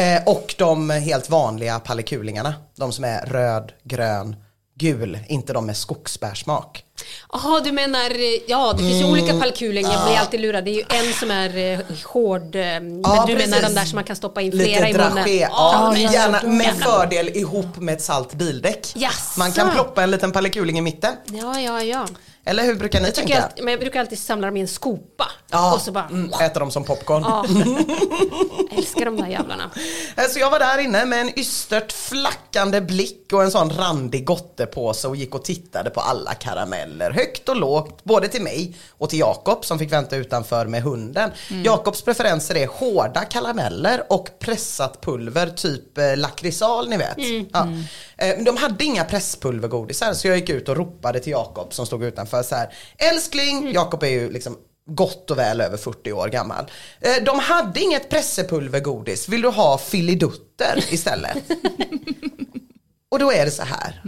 Eh, 0.06 0.24
och 0.26 0.56
de 0.58 0.90
helt 0.90 1.30
vanliga 1.30 1.80
pallekulingarna. 1.80 2.54
De 2.76 2.92
som 2.92 3.04
är 3.04 3.26
röd, 3.26 3.72
grön, 3.84 4.36
gul. 4.76 5.20
Inte 5.28 5.54
de 5.54 5.66
med 5.66 5.78
skogsbärsmak. 5.78 6.84
Jaha, 7.34 7.60
du 7.60 7.72
menar, 7.72 8.10
eh, 8.12 8.42
ja 8.48 8.74
det 8.74 8.84
finns 8.84 8.94
ju 9.02 9.06
Mm. 9.08 9.12
olika 9.12 9.40
palkuling, 9.40 9.84
jag 9.86 10.06
blir 10.06 10.18
alltid 10.18 10.40
lurad. 10.42 10.66
Det 10.66 10.72
är 10.72 10.74
ju 10.74 10.84
en 11.08 11.14
som 11.14 11.32
är 11.32 11.58
eh, 11.58 11.80
hård, 12.06 12.56
eh, 12.56 12.62
men 12.62 12.82
du 13.02 13.02
menar 13.02 13.36
precis. 13.36 13.62
den 13.62 13.76
där 13.76 13.86
som 13.86 13.96
man 13.96 14.04
kan 14.04 14.16
stoppa 14.16 14.42
in 14.42 14.52
Lite 14.52 14.64
flera 14.66 14.90
i 14.90 14.94
munnen. 14.94 15.16
dragé. 15.16 15.48
Ja, 15.52 15.90
men 15.94 16.02
gärna 16.12 16.42
med 16.44 16.74
fördel 16.84 17.30
ihop 17.30 17.78
med 17.78 17.94
ett 17.96 18.02
salt 18.02 18.34
bildäck. 18.34 18.88
Jaså? 18.96 19.40
Man 19.40 19.52
kan 19.52 19.72
ploppa 19.72 20.04
en 20.04 20.12
liten 20.12 20.32
pallekuling 20.32 20.78
i 20.78 20.82
mitten. 20.82 21.14
Ja, 21.26 21.60
ja, 21.60 21.84
ja. 21.84 22.06
Eller 22.50 22.64
hur 22.64 22.76
brukar 22.76 23.00
ni 23.00 23.06
Jag, 23.06 23.16
tänka? 23.16 23.44
alltid, 23.44 23.64
men 23.64 23.72
jag 23.72 23.80
brukar 23.80 24.00
alltid 24.00 24.20
samla 24.20 24.48
dem 24.48 24.58
i 24.58 24.62
en 24.62 24.68
skopa. 24.68 25.26
Ja, 25.52 25.74
Och 25.76 25.82
så 25.82 25.92
bara, 25.92 26.06
mm, 26.08 26.34
äta 26.42 26.60
dem 26.60 26.72
som 26.72 26.84
popcorn. 26.84 27.24
ja. 27.28 27.46
älskar 28.78 29.06
de 29.06 29.18
där 29.18 29.28
jävlarna. 29.28 29.72
Eh, 30.18 30.24
Så 30.30 30.40
jag 30.40 30.52
var 30.52 30.60
där 30.60 30.78
inne 30.78 31.06
med 31.06 31.22
en 31.22 31.40
ystert 31.40 31.92
flackande 31.92 32.82
blick 32.82 33.34
och 33.34 33.44
en 33.44 33.52
sån 33.52 33.70
randig 33.70 34.26
gottepåse 34.26 35.08
och 35.08 35.16
gick 35.16 35.36
och 35.36 35.44
tittade 35.46 35.90
på 35.90 36.00
alla 36.02 36.34
karameller. 36.34 37.12
Högt 37.12 37.50
och 37.50 37.56
lågt, 37.56 38.04
både 38.04 38.28
till 38.28 38.42
mig 38.42 38.76
och 38.90 39.10
till 39.10 39.20
Jakob 39.20 39.66
som 39.66 39.80
fick 39.80 39.92
vänta 39.94 40.16
utanför 40.16 40.66
med 40.66 40.84
hunden. 40.84 41.32
Jakobs 41.64 42.02
preferenser 42.02 42.56
är 42.58 42.68
hårda 42.68 43.22
karameller 43.26 44.04
och 44.10 44.30
pressat 44.40 45.02
pulver, 45.02 45.48
typ 45.50 45.98
eh, 45.98 46.18
lakritsal 46.18 46.90
ni 46.90 46.98
vet. 46.98 47.18
Ja. 47.54 47.68
Eh, 48.18 48.36
men 48.36 48.44
de 48.44 48.58
hade 48.58 48.84
inga 48.84 49.04
presspulvergodisar 49.04 50.14
så 50.14 50.28
jag 50.28 50.38
gick 50.38 50.50
ut 50.50 50.70
och 50.70 50.78
ropade 50.78 51.20
till 51.20 51.32
Jakob 51.32 51.74
som 51.74 51.86
stod 51.86 52.04
utanför 52.04 52.39
så 52.44 52.56
här. 52.56 52.74
Älskling, 52.98 53.72
Jakob 53.74 54.04
är 54.04 54.08
ju 54.08 54.32
liksom 54.32 54.58
gott 54.86 55.32
och 55.32 55.38
väl 55.38 55.62
över 55.62 55.78
40 55.78 56.12
år 56.12 56.28
gammal. 56.28 56.72
Eh, 57.02 57.24
De 57.24 57.40
hade 57.40 57.80
inget 57.80 58.10
pressepulvergodis, 58.10 59.30
vill 59.30 59.42
du 59.42 59.48
ha 59.50 59.78
filidutter 59.78 60.84
istället? 60.94 61.38
och 63.12 63.20
då 63.20 63.32
är 63.32 63.46
det 63.46 63.52
så 63.52 63.64
här, 63.64 64.02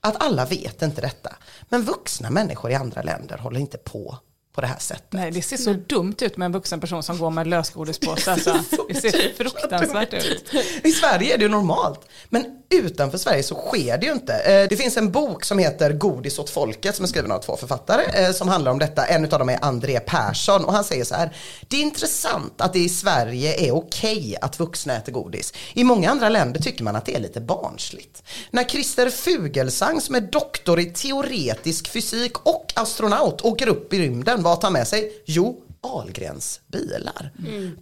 att 0.00 0.22
alla 0.22 0.44
vet 0.44 0.82
inte 0.82 1.00
detta. 1.00 1.36
Men 1.68 1.82
vuxna 1.82 2.30
människor 2.30 2.70
i 2.70 2.74
andra 2.74 3.02
länder 3.02 3.38
håller 3.38 3.60
inte 3.60 3.78
på 3.78 4.18
på 4.56 4.60
det 4.62 4.66
här 4.66 4.78
sättet. 4.78 5.12
Nej, 5.12 5.30
det 5.30 5.42
ser 5.42 5.56
så 5.56 5.72
dumt 5.72 6.14
ut 6.20 6.36
med 6.36 6.46
en 6.46 6.52
vuxen 6.52 6.80
person 6.80 7.02
som 7.02 7.18
går 7.18 7.30
med 7.30 7.46
lösgodispåse. 7.46 8.32
Alltså. 8.32 8.58
Det 8.88 8.94
ser 8.94 9.34
fruktansvärt 9.36 10.14
ut. 10.14 10.54
I 10.84 10.92
Sverige 10.92 11.34
är 11.34 11.38
det 11.38 11.48
normalt. 11.48 12.00
Men 12.28 12.44
utanför 12.70 13.18
Sverige 13.18 13.42
så 13.42 13.54
sker 13.54 13.98
det 13.98 14.06
ju 14.06 14.12
inte. 14.12 14.34
Eh, 14.34 14.68
Det 14.68 14.76
finns 14.76 14.96
en 14.96 15.12
bok 15.12 15.44
som 15.44 15.58
heter 15.58 15.92
Godis 15.92 16.38
åt 16.38 16.50
folket 16.50 16.96
som 16.96 17.02
är 17.04 17.08
skriven 17.08 17.32
av 17.32 17.38
två 17.38 17.56
författare 17.56 18.24
eh, 18.24 18.32
som 18.32 18.48
handlar 18.48 18.70
om 18.72 18.78
detta. 18.78 19.06
En 19.06 19.24
av 19.24 19.38
dem 19.38 19.48
är 19.48 19.64
André 19.64 20.00
Persson 20.00 20.64
och 20.64 20.72
han 20.72 20.84
säger 20.84 21.04
så 21.04 21.14
här. 21.14 21.36
Det 21.68 21.76
är 21.76 21.80
intressant 21.80 22.60
att 22.60 22.72
det 22.72 22.78
i 22.78 22.88
Sverige 22.88 23.68
är 23.68 23.74
okej 23.74 24.36
att 24.40 24.58
vuxna 24.60 24.96
äter 24.96 25.12
godis. 25.12 25.52
I 25.74 25.84
många 25.84 26.10
andra 26.10 26.28
länder 26.28 26.60
tycker 26.60 26.84
man 26.84 26.96
att 26.96 27.04
det 27.06 27.14
är 27.14 27.20
lite 27.20 27.40
barnsligt. 27.40 28.22
När 28.50 28.64
Christer 28.64 29.10
Fugelsang 29.10 30.00
som 30.00 30.14
är 30.14 30.20
doktor 30.20 30.80
i 30.80 30.84
teoretisk 30.84 31.88
fysik 31.88 32.38
och 32.38 32.72
astronaut 32.76 33.40
åker 33.42 33.68
upp 33.68 33.92
i 33.92 33.98
rymden, 33.98 34.42
vad 34.46 34.60
tar 34.60 34.68
han 34.68 34.72
med 34.72 34.88
sig? 34.88 35.12
Jo, 35.24 35.60
Ahlgrens 35.80 36.60
bilar. 36.66 37.32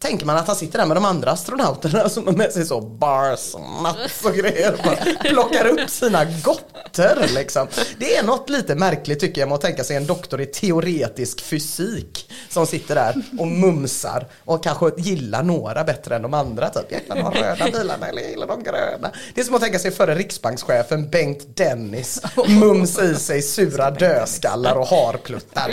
Tänker 0.00 0.26
man 0.26 0.36
att 0.36 0.46
han 0.46 0.56
sitter 0.56 0.78
där 0.78 0.86
med 0.86 0.96
de 0.96 1.04
andra 1.04 1.30
astronauterna 1.30 2.08
som 2.08 2.26
har 2.26 2.32
med 2.32 2.52
sig 2.52 2.66
så 2.66 2.80
bars 2.80 3.54
och 3.54 3.60
nuts 3.60 4.24
och 4.24 4.34
grejer 4.34 4.72
och 4.72 4.78
bara 4.84 5.30
plockar 5.30 5.66
upp 5.66 5.90
sina 5.90 6.24
gotter 6.24 7.28
liksom. 7.34 7.68
Det 7.98 8.16
är 8.16 8.22
något 8.24 8.50
lite 8.50 8.74
märkligt 8.74 9.20
tycker 9.20 9.40
jag 9.40 9.48
med 9.48 9.54
att 9.56 9.60
tänka 9.60 9.84
sig 9.84 9.96
en 9.96 10.06
doktor 10.06 10.40
i 10.40 10.46
teoretisk 10.46 11.40
fysik 11.40 12.30
som 12.48 12.66
sitter 12.66 12.94
där 12.94 13.14
och 13.38 13.46
mumsar 13.46 14.26
och 14.44 14.62
kanske 14.64 14.90
gillar 14.96 15.42
några 15.42 15.84
bättre 15.84 16.16
än 16.16 16.22
de 16.22 16.34
andra. 16.34 16.68
Typ. 16.68 16.84
Jag 16.88 17.00
gillar 17.00 17.30
de 17.32 17.40
röda 17.40 17.78
bilarna 17.78 18.06
eller 18.08 18.22
jag 18.22 18.30
gillar 18.30 18.46
de 18.46 18.62
gröna. 18.62 19.10
Det 19.34 19.40
är 19.40 19.44
som 19.44 19.54
att 19.54 19.62
tänka 19.62 19.78
sig 19.78 19.90
före 19.90 20.14
riksbankschefen 20.14 21.10
Bengt 21.10 21.56
Dennis 21.56 22.22
mumsa 22.48 23.04
i 23.04 23.14
sig 23.14 23.42
sura 23.42 23.90
dödskallar 23.90 24.74
och 24.74 24.86
harpluttar. 24.86 25.68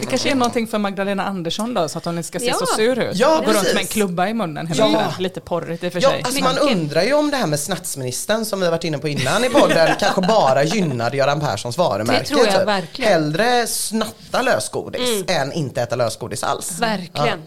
Det 0.00 0.06
kanske 0.06 0.30
är 0.30 0.34
någonting 0.34 0.66
för 0.66 0.78
Magdalena 0.78 1.15
Andersson 1.24 1.74
då, 1.74 1.88
så 1.88 1.98
att 1.98 2.04
hon 2.04 2.16
inte 2.16 2.28
ska 2.28 2.38
se 2.38 2.46
Ja. 2.46 2.54
så 2.54 2.66
sur 2.66 2.98
ut. 2.98 3.16
Ja, 3.16 3.42
Gå 3.46 3.52
runt 3.52 3.74
med 3.74 3.80
en 3.80 3.86
klubba 3.86 4.28
i 4.28 4.34
munnen 4.34 4.66
hela 4.66 4.88
Ja. 4.90 5.12
Lite 5.18 5.40
porrigt 5.40 5.84
i 5.84 5.88
och 5.88 5.92
för 5.92 6.02
Ja, 6.02 6.10
sig. 6.10 6.22
alltså 6.24 6.42
man 6.44 6.58
undrar 6.58 7.02
ju 7.02 7.14
om 7.14 7.30
det 7.30 7.36
här 7.36 7.46
med 7.46 7.60
snatsministern 7.60 8.44
som 8.44 8.60
vi 8.60 8.66
har 8.66 8.70
varit 8.70 8.84
inne 8.84 8.98
på 8.98 9.08
innan 9.08 9.44
i 9.44 9.48
podden 9.48 9.88
kanske 10.00 10.20
bara 10.20 10.64
gynnade 10.64 11.16
Göran 11.16 11.40
Perssons 11.40 11.78
varumärke. 11.78 12.20
Det 12.20 12.24
tror 12.28 12.44
jag 12.46 12.54
typ. 12.54 12.66
verkligen. 12.66 13.12
Hellre 13.12 13.66
snatta 13.66 14.42
lösgodis 14.42 15.24
än 15.28 15.52
inte 15.52 15.82
äta 15.82 15.96
lösgodis 15.96 16.42
alls. 16.42 16.78
Verkligen. 16.80 17.42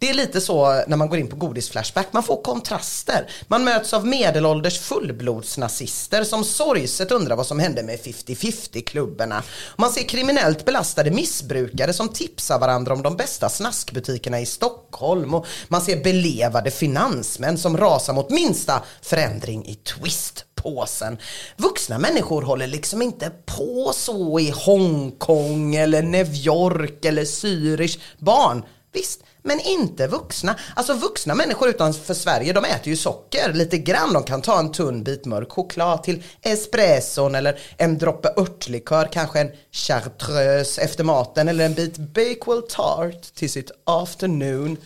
Det 0.00 0.10
är 0.10 0.14
lite 0.14 0.40
så 0.40 0.84
när 0.86 0.96
man 0.96 1.08
går 1.08 1.18
in 1.18 1.28
på 1.28 1.36
godisflashback, 1.36 2.06
man 2.12 2.22
får 2.22 2.42
kontraster. 2.42 3.30
Man 3.48 3.64
möts 3.64 3.94
av 3.94 4.06
medelålders 4.06 4.78
fullblodsnazister 4.78 6.24
som 6.24 6.44
sorgset 6.44 7.12
undrar 7.12 7.36
vad 7.36 7.46
som 7.46 7.58
hände 7.58 7.82
med 7.82 7.98
50-50-klubbarna. 7.98 9.42
Man 9.76 9.90
ser 9.90 10.02
kriminellt 10.02 10.64
belastade 10.64 11.10
missbrukare 11.10 11.92
som 11.92 12.08
tipsar 12.08 12.58
varandra 12.58 12.92
om 12.92 13.02
de 13.02 13.16
bästa 13.16 13.48
snaskbutikerna 13.48 14.40
i 14.40 14.46
Stockholm 14.46 15.34
och 15.34 15.46
man 15.68 15.80
ser 15.80 16.04
belevade 16.04 16.70
finansmän 16.70 17.58
som 17.58 17.76
rasar 17.76 18.12
mot 18.12 18.30
minsta 18.30 18.82
förändring 19.02 19.66
i 19.66 19.74
Twist-påsen. 19.74 21.18
Vuxna 21.56 21.98
människor 21.98 22.42
håller 22.42 22.66
liksom 22.66 23.02
inte 23.02 23.32
på 23.46 23.92
så 23.94 24.40
i 24.40 24.50
Hongkong 24.50 25.74
eller 25.74 26.02
New 26.02 26.34
York 26.34 27.04
eller 27.04 27.24
Zürich. 27.24 27.98
Barn 28.18 28.64
Visst, 28.92 29.22
men 29.42 29.60
inte 29.60 30.06
vuxna. 30.06 30.54
Alltså 30.76 30.94
vuxna 30.94 31.34
människor 31.34 31.68
utanför 31.68 32.14
Sverige, 32.14 32.52
de 32.52 32.64
äter 32.64 32.88
ju 32.88 32.96
socker 32.96 33.52
lite 33.52 33.78
grann. 33.78 34.12
De 34.12 34.22
kan 34.22 34.42
ta 34.42 34.58
en 34.58 34.72
tunn 34.72 35.04
bit 35.04 35.26
mörk 35.26 35.52
choklad 35.52 36.02
till 36.02 36.22
espresson 36.42 37.34
eller 37.34 37.60
en 37.76 37.98
droppe 37.98 38.28
örtlikör, 38.36 39.08
kanske 39.12 39.40
en 39.40 39.50
chartreuse 39.72 40.82
efter 40.82 41.04
maten 41.04 41.48
eller 41.48 41.66
en 41.66 41.74
bit 41.74 41.96
Bakewell 41.98 42.62
tart 42.62 43.22
till 43.34 43.50
sitt 43.50 43.70
afternoon 43.84 44.76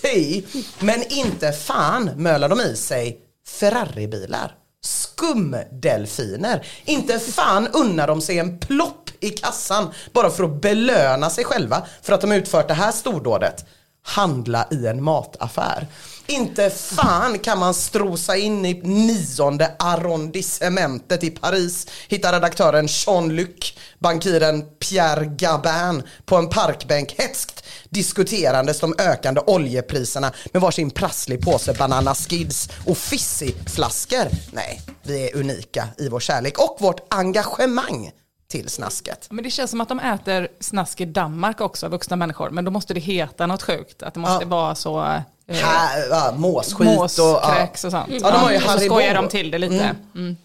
tea. 0.00 0.42
Men 0.78 1.12
inte 1.12 1.52
fan 1.52 2.10
mölar 2.16 2.48
de 2.48 2.60
i 2.60 2.76
sig 2.76 3.20
Ferraribilar. 3.46 4.54
Skumdelfiner. 4.84 6.66
Inte 6.84 7.18
fan 7.18 7.68
unnar 7.68 8.06
de 8.06 8.20
sig 8.20 8.38
en 8.38 8.58
plopp 8.58 9.10
i 9.20 9.30
kassan 9.30 9.90
bara 10.12 10.30
för 10.30 10.44
att 10.44 10.60
belöna 10.60 11.30
sig 11.30 11.44
själva 11.44 11.86
för 12.02 12.12
att 12.12 12.20
de 12.20 12.32
utfört 12.32 12.68
det 12.68 12.74
här 12.74 12.92
stordådet. 12.92 13.64
Handla 14.06 14.66
i 14.70 14.86
en 14.86 15.02
mataffär. 15.02 15.86
Inte 16.26 16.70
fan 16.70 17.38
kan 17.38 17.58
man 17.58 17.74
strosa 17.74 18.36
in 18.36 18.66
i 18.66 18.80
nionde 18.84 19.76
arrondissementet 19.78 21.24
i 21.24 21.30
Paris, 21.30 21.86
hitta 22.08 22.32
redaktören 22.32 22.86
Jean-Luc, 22.86 23.74
bankiren 23.98 24.64
Pierre 24.78 25.24
Gabin 25.24 26.02
på 26.24 26.36
en 26.36 26.48
parkbänk 26.48 27.14
hetskt 27.18 27.64
diskuterandes 27.88 28.80
de 28.80 28.94
ökande 28.98 29.40
oljepriserna 29.46 30.32
med 30.52 30.62
varsin 30.62 30.90
prasslig 30.90 31.40
påse 31.40 31.72
banana 31.72 32.14
skids 32.14 32.68
och 32.86 32.96
fizzy-flaskor. 32.96 34.28
Nej, 34.52 34.80
vi 35.02 35.28
är 35.28 35.36
unika 35.36 35.88
i 35.98 36.08
vår 36.08 36.20
kärlek 36.20 36.58
och 36.58 36.76
vårt 36.80 37.14
engagemang 37.14 38.10
till 38.54 38.68
snasket. 38.68 39.26
Men 39.30 39.44
det 39.44 39.50
känns 39.50 39.70
som 39.70 39.80
att 39.80 39.88
de 39.88 40.00
äter 40.00 40.48
snask 40.60 41.00
i 41.00 41.04
Danmark 41.04 41.60
också, 41.60 41.88
vuxna 41.88 42.16
människor. 42.16 42.50
Men 42.50 42.64
då 42.64 42.70
måste 42.70 42.94
det 42.94 43.00
heta 43.00 43.46
något 43.46 43.62
sjukt. 43.62 44.02
Att 44.02 44.14
det 44.14 44.20
måste 44.20 44.44
Ja. 44.44 44.48
vara 44.48 44.74
så... 44.74 45.00
Eh, 45.04 45.20
Här, 45.56 46.08
ja, 46.10 46.32
måsskit 46.36 46.80
och... 46.88 46.94
Måskräks 46.94 47.84
och 47.84 47.90
sånt. 47.90 48.06
Ja, 48.08 48.30
de 48.30 48.36
har 48.36 48.50
ju 48.50 48.56
och 48.56 48.62
så 48.62 48.78
skojar 48.78 49.14
de 49.14 49.28
till 49.28 49.50
det 49.50 49.58
lite. 49.58 49.94
Men 50.12 50.36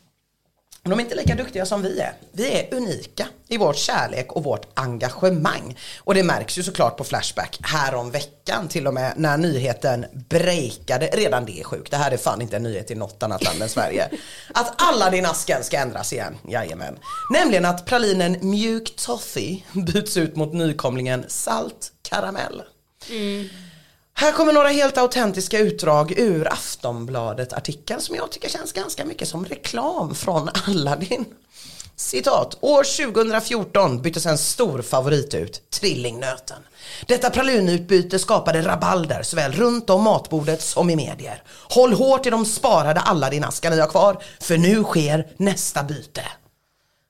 De 0.84 0.94
är 0.94 1.04
inte 1.04 1.15
lika 1.15 1.36
duktiga 1.36 1.65
som 1.65 1.82
vi 1.82 2.00
är. 2.00 2.13
Vi 2.32 2.52
är 2.52 2.74
unika 2.74 3.28
i 3.48 3.58
vår 3.58 3.74
kärlek 3.74 4.32
och 4.32 4.44
vårt 4.44 4.68
engagemang. 4.74 5.78
Och 6.00 6.13
det 6.13 6.24
märks 6.24 6.58
ju 6.58 6.63
såklart 6.63 6.98
på 6.98 7.04
Flashback 7.04 7.58
härom 7.62 8.12
veckan 8.12 8.68
till 8.68 8.88
och 8.88 8.94
med 8.94 9.13
när 9.15 9.38
nyheten 9.38 10.06
breakade. 10.30 11.06
Redan 11.06 11.46
det 11.46 11.60
är 11.60 11.63
sjukt. 11.63 11.92
Det 11.92 11.98
här 11.98 12.12
är 12.12 12.18
fan 12.18 12.42
inte 12.42 12.56
en 12.56 12.63
nyhet 12.63 12.92
i 12.92 12.96
något 12.96 13.24
annat 13.24 13.44
land 13.44 13.62
än 13.62 13.70
Sverige. 13.70 14.10
Att 14.54 14.82
alla 14.82 15.10
din 15.10 15.26
asken 15.26 15.63
ska 15.63 15.78
ändras 15.78 16.13
igen. 16.13 16.38
Jajamän. 16.48 17.00
Nämligen 17.34 17.65
att 17.65 17.86
pralinen 17.86 18.38
mjuk 18.42 18.96
toffee 18.96 19.63
byts 19.74 20.18
ut 20.18 20.36
mot 20.36 20.54
nykomlingen 20.54 21.26
salt 21.28 21.92
karamell. 22.02 22.63
Här 24.19 24.32
kommer 24.32 24.53
några 24.53 24.67
helt 24.67 24.97
autentiska 24.97 25.60
utdrag 25.60 26.12
ur 26.17 26.53
Aftonbladet-artikeln 26.53 28.01
som 28.01 28.15
jag 28.15 28.32
tycker 28.32 28.49
känns 28.49 28.73
ganska 28.73 29.05
mycket 29.05 29.27
som 29.27 29.45
reklam 29.45 30.15
från 30.15 30.49
Aladdin. 30.67 31.25
Citat. 31.95 32.58
År 32.62 33.13
2014 33.13 34.01
byttes 34.01 34.25
en 34.25 34.38
stor 34.38 34.82
favorit 34.82 35.34
ut, 35.34 35.69
trillingnöten. 35.69 36.58
Detta 37.08 37.29
pralinutbyte 37.29 38.19
skapade 38.19 38.62
rabalder 38.62 39.23
såväl 39.23 39.51
runt 39.51 39.89
om 39.89 40.03
matbordet 40.03 40.62
som 40.62 40.89
i 40.89 40.95
medier. 40.95 41.43
Håll 41.69 41.93
hårt 41.93 42.25
i 42.25 42.29
de 42.29 42.45
sparade 42.45 42.99
Aladdin-askar 42.99 43.69
ni 43.69 43.79
har 43.79 43.88
kvar, 43.88 44.23
för 44.39 44.58
nu 44.58 44.84
sker 44.84 45.27
nästa 45.38 45.84
byte. 45.84 46.23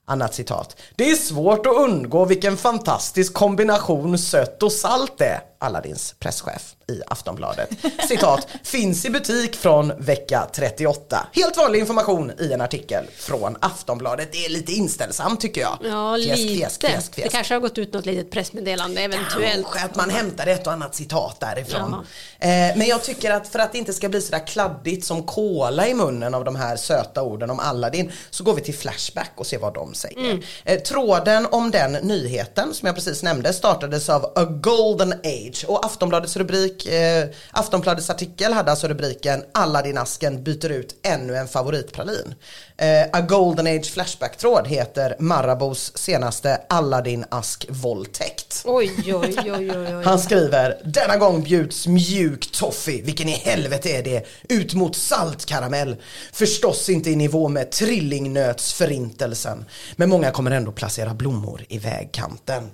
Annat 0.08 0.34
citat. 0.34 0.76
Det 0.96 1.12
är 1.12 1.16
svårt 1.16 1.66
att 1.66 1.78
undgå 1.78 2.26
vilken 2.26 2.58
fantastisk 2.58 3.34
kombination 3.34 4.18
sött 4.18 4.64
och 4.64 4.72
salt 4.72 5.22
är. 5.22 5.49
Aladdins 5.60 6.16
presschef 6.20 6.76
i 6.88 7.02
Aftonbladet. 7.08 7.70
Citat. 8.08 8.48
Finns 8.64 9.06
i 9.06 9.10
butik 9.10 9.56
från 9.56 9.92
vecka 9.98 10.48
38. 10.54 11.28
Helt 11.34 11.58
vanlig 11.58 11.80
information 11.80 12.32
i 12.40 12.54
en 12.54 12.62
artikel 12.62 13.06
från 13.16 13.58
Aftonbladet. 13.62 14.32
Det 14.32 14.46
är 14.46 14.50
lite 14.50 14.72
inställsamt 14.72 15.42
tycker 15.42 15.62
jag. 15.62 15.78
Ja, 15.84 16.16
Fjäsk, 16.24 16.38
lite. 16.44 16.58
fjäsk, 16.60 16.82
fjäsk, 16.82 17.16
Det 17.16 17.30
kanske 17.30 17.54
har 17.54 17.62
gått 17.62 17.78
ut 17.78 17.94
något 17.94 18.06
litet 18.06 18.32
pressmeddelande 18.32 19.02
eventuellt. 19.02 19.68
Kanske 19.68 19.86
att 19.86 19.96
man 19.96 20.10
hämtar 20.10 20.48
ett 20.48 20.68
och 20.68 20.74
annat 20.74 20.96
citat 20.96 21.40
därifrån. 21.40 21.94
Eh, 22.40 22.50
men 22.50 22.82
jag 22.88 23.04
tycker 23.04 23.32
att 23.32 23.48
för 23.48 23.60
att 23.60 23.72
det 23.72 23.78
inte 23.78 23.94
ska 23.94 24.10
bli 24.10 24.22
sådär 24.22 24.48
kladdigt 24.48 25.06
som 25.06 25.24
kola 25.24 25.88
i 25.88 25.94
munnen 25.94 26.34
av 26.34 26.44
de 26.44 26.56
här 26.56 26.76
söta 26.76 27.22
orden 27.24 27.50
om 27.50 27.60
Aladdin 27.60 28.12
så 28.30 28.44
går 28.44 28.54
vi 28.54 28.62
till 28.62 28.76
Flashback 28.76 29.32
och 29.36 29.48
ser 29.48 29.58
vad 29.60 29.74
de 29.74 29.94
säger. 29.94 30.44
Eh, 30.66 30.80
tråden 30.80 31.48
om 31.52 31.72
den 31.72 31.92
nyheten 31.92 32.74
som 32.74 32.86
jag 32.86 32.96
precis 32.96 33.24
nämnde 33.24 33.54
startades 33.54 34.10
av 34.10 34.26
A 34.36 34.44
Golden 34.44 35.14
Age 35.14 35.49
och 35.68 35.86
Aftonbladets 35.86 36.38
rubrik, 36.38 36.86
eh, 36.86 37.28
Aftonbladets 37.52 38.10
artikel 38.10 38.54
hade 38.54 38.72
alltså 38.72 38.88
rubriken 38.88 39.44
Aladdin-asken 39.54 40.44
byter 40.44 40.70
ut 40.70 40.96
ännu 41.04 41.36
en 41.36 41.48
favoritpralin. 41.48 42.34
Eh, 42.78 43.06
A 43.14 43.22
Golden 43.22 43.68
Age 43.68 43.92
Flashback-tråd 43.94 44.68
heter 44.68 45.16
Marabous 45.20 45.92
senaste 45.98 46.62
Aladdin-ask-våldtäkt. 46.70 48.62
Oj, 48.66 48.92
oj, 48.98 49.16
oj, 49.16 49.52
oj, 49.52 49.72
oj. 49.72 50.04
Han 50.04 50.20
skriver, 50.20 50.82
denna 50.86 51.18
gång 51.18 51.44
bjuds 51.44 51.88
mjuk 51.88 52.52
toffee, 52.52 53.02
vilken 53.02 53.30
i 53.30 53.32
helvete 53.32 53.90
är 53.90 54.04
det? 54.04 54.26
Ut 54.50 54.74
mot 54.74 54.96
saltkaramell. 54.96 55.96
Förstås 56.34 56.90
inte 56.90 57.10
i 57.10 57.16
nivå 57.16 57.48
med 57.48 57.72
trillingnötsförintelsen. 57.72 59.66
Men 59.96 60.10
många 60.10 60.32
kommer 60.32 60.52
ändå 60.52 60.72
placera 60.72 61.14
blommor 61.14 61.66
i 61.70 61.78
vägkanten. 61.78 62.70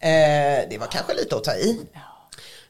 Eh, 0.00 0.68
det 0.70 0.78
var 0.80 0.86
kanske 0.86 1.14
lite 1.14 1.36
att 1.36 1.44
ta 1.44 1.54
i. 1.54 1.80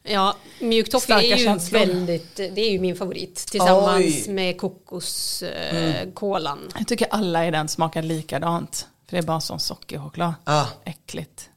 Ja, 0.02 0.36
mjuk 0.60 0.90
toffee 0.90 1.04
Starka 1.04 1.26
är 1.26 1.36
ju 1.36 1.44
känslor. 1.44 1.78
väldigt, 1.78 2.36
det 2.36 2.60
är 2.60 2.70
ju 2.70 2.78
min 2.80 2.96
favorit 2.96 3.36
tillsammans 3.36 3.96
Oj. 3.96 4.22
Mm. 4.22 4.34
med 4.34 4.58
kokoskolan. 4.60 6.58
Jag 6.78 6.88
tycker 6.88 7.06
alla 7.10 7.46
i 7.46 7.50
den 7.50 7.68
smakar 7.68 8.02
likadant. 8.02 8.86
För 9.08 9.16
det 9.16 9.22
är 9.22 9.26
bara 9.26 9.40
sån 9.40 9.60
sockerchoklad. 9.60 10.34
Ah. 10.44 10.66
Äckligt. 10.84 11.50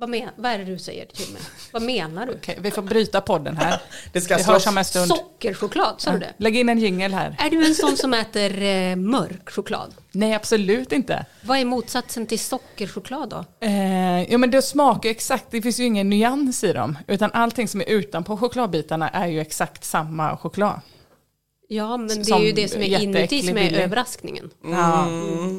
Vad, 0.00 0.08
men, 0.08 0.28
vad 0.36 0.52
är 0.52 0.58
det 0.58 0.64
du 0.64 0.78
säger 0.78 1.06
till 1.06 1.32
mig? 1.32 1.42
Vad 1.72 1.82
menar 1.82 2.26
du? 2.26 2.32
Okej, 2.38 2.58
vi 2.60 2.70
får 2.70 2.82
bryta 2.82 3.20
podden 3.20 3.56
här. 3.56 3.82
Det 4.12 4.20
ska 4.20 4.36
Vi 4.36 4.42
hörs 4.42 4.66
om 4.66 4.78
en 4.78 4.84
stund. 4.84 5.08
Sockerchoklad, 5.08 5.94
sa 5.98 6.12
du 6.12 6.18
det? 6.18 6.34
Lägg 6.36 6.56
in 6.56 6.68
en 6.68 6.78
jingel 6.78 7.14
här. 7.14 7.36
Är 7.38 7.50
du 7.50 7.66
en 7.66 7.74
sån 7.74 7.96
som 7.96 8.14
äter 8.14 8.62
eh, 8.62 8.96
mörk 8.96 9.50
choklad? 9.50 9.94
Nej, 10.12 10.34
absolut 10.34 10.92
inte. 10.92 11.26
Vad 11.42 11.58
är 11.58 11.64
motsatsen 11.64 12.26
till 12.26 12.38
sockerchoklad 12.38 13.28
då? 13.28 13.44
Eh, 13.66 14.32
ja 14.32 14.38
men 14.38 14.50
det 14.50 14.62
smakar 14.62 15.10
exakt, 15.10 15.44
det 15.50 15.62
finns 15.62 15.80
ju 15.80 15.84
ingen 15.84 16.10
nyans 16.10 16.64
i 16.64 16.72
dem. 16.72 16.98
Utan 17.06 17.30
allting 17.32 17.68
som 17.68 17.80
är 17.80 17.88
utanpå 17.88 18.36
chokladbitarna 18.36 19.08
är 19.08 19.26
ju 19.26 19.40
exakt 19.40 19.84
samma 19.84 20.36
choklad. 20.36 20.80
Ja, 21.70 21.96
men 21.96 22.22
det 22.22 22.30
är 22.32 22.38
ju 22.38 22.52
det 22.52 22.68
som 22.68 22.82
är 22.82 23.02
inuti 23.02 23.42
som 23.42 23.48
är 23.58 23.62
billig. 23.64 23.80
överraskningen. 23.80 24.50
Ja. 24.64 25.06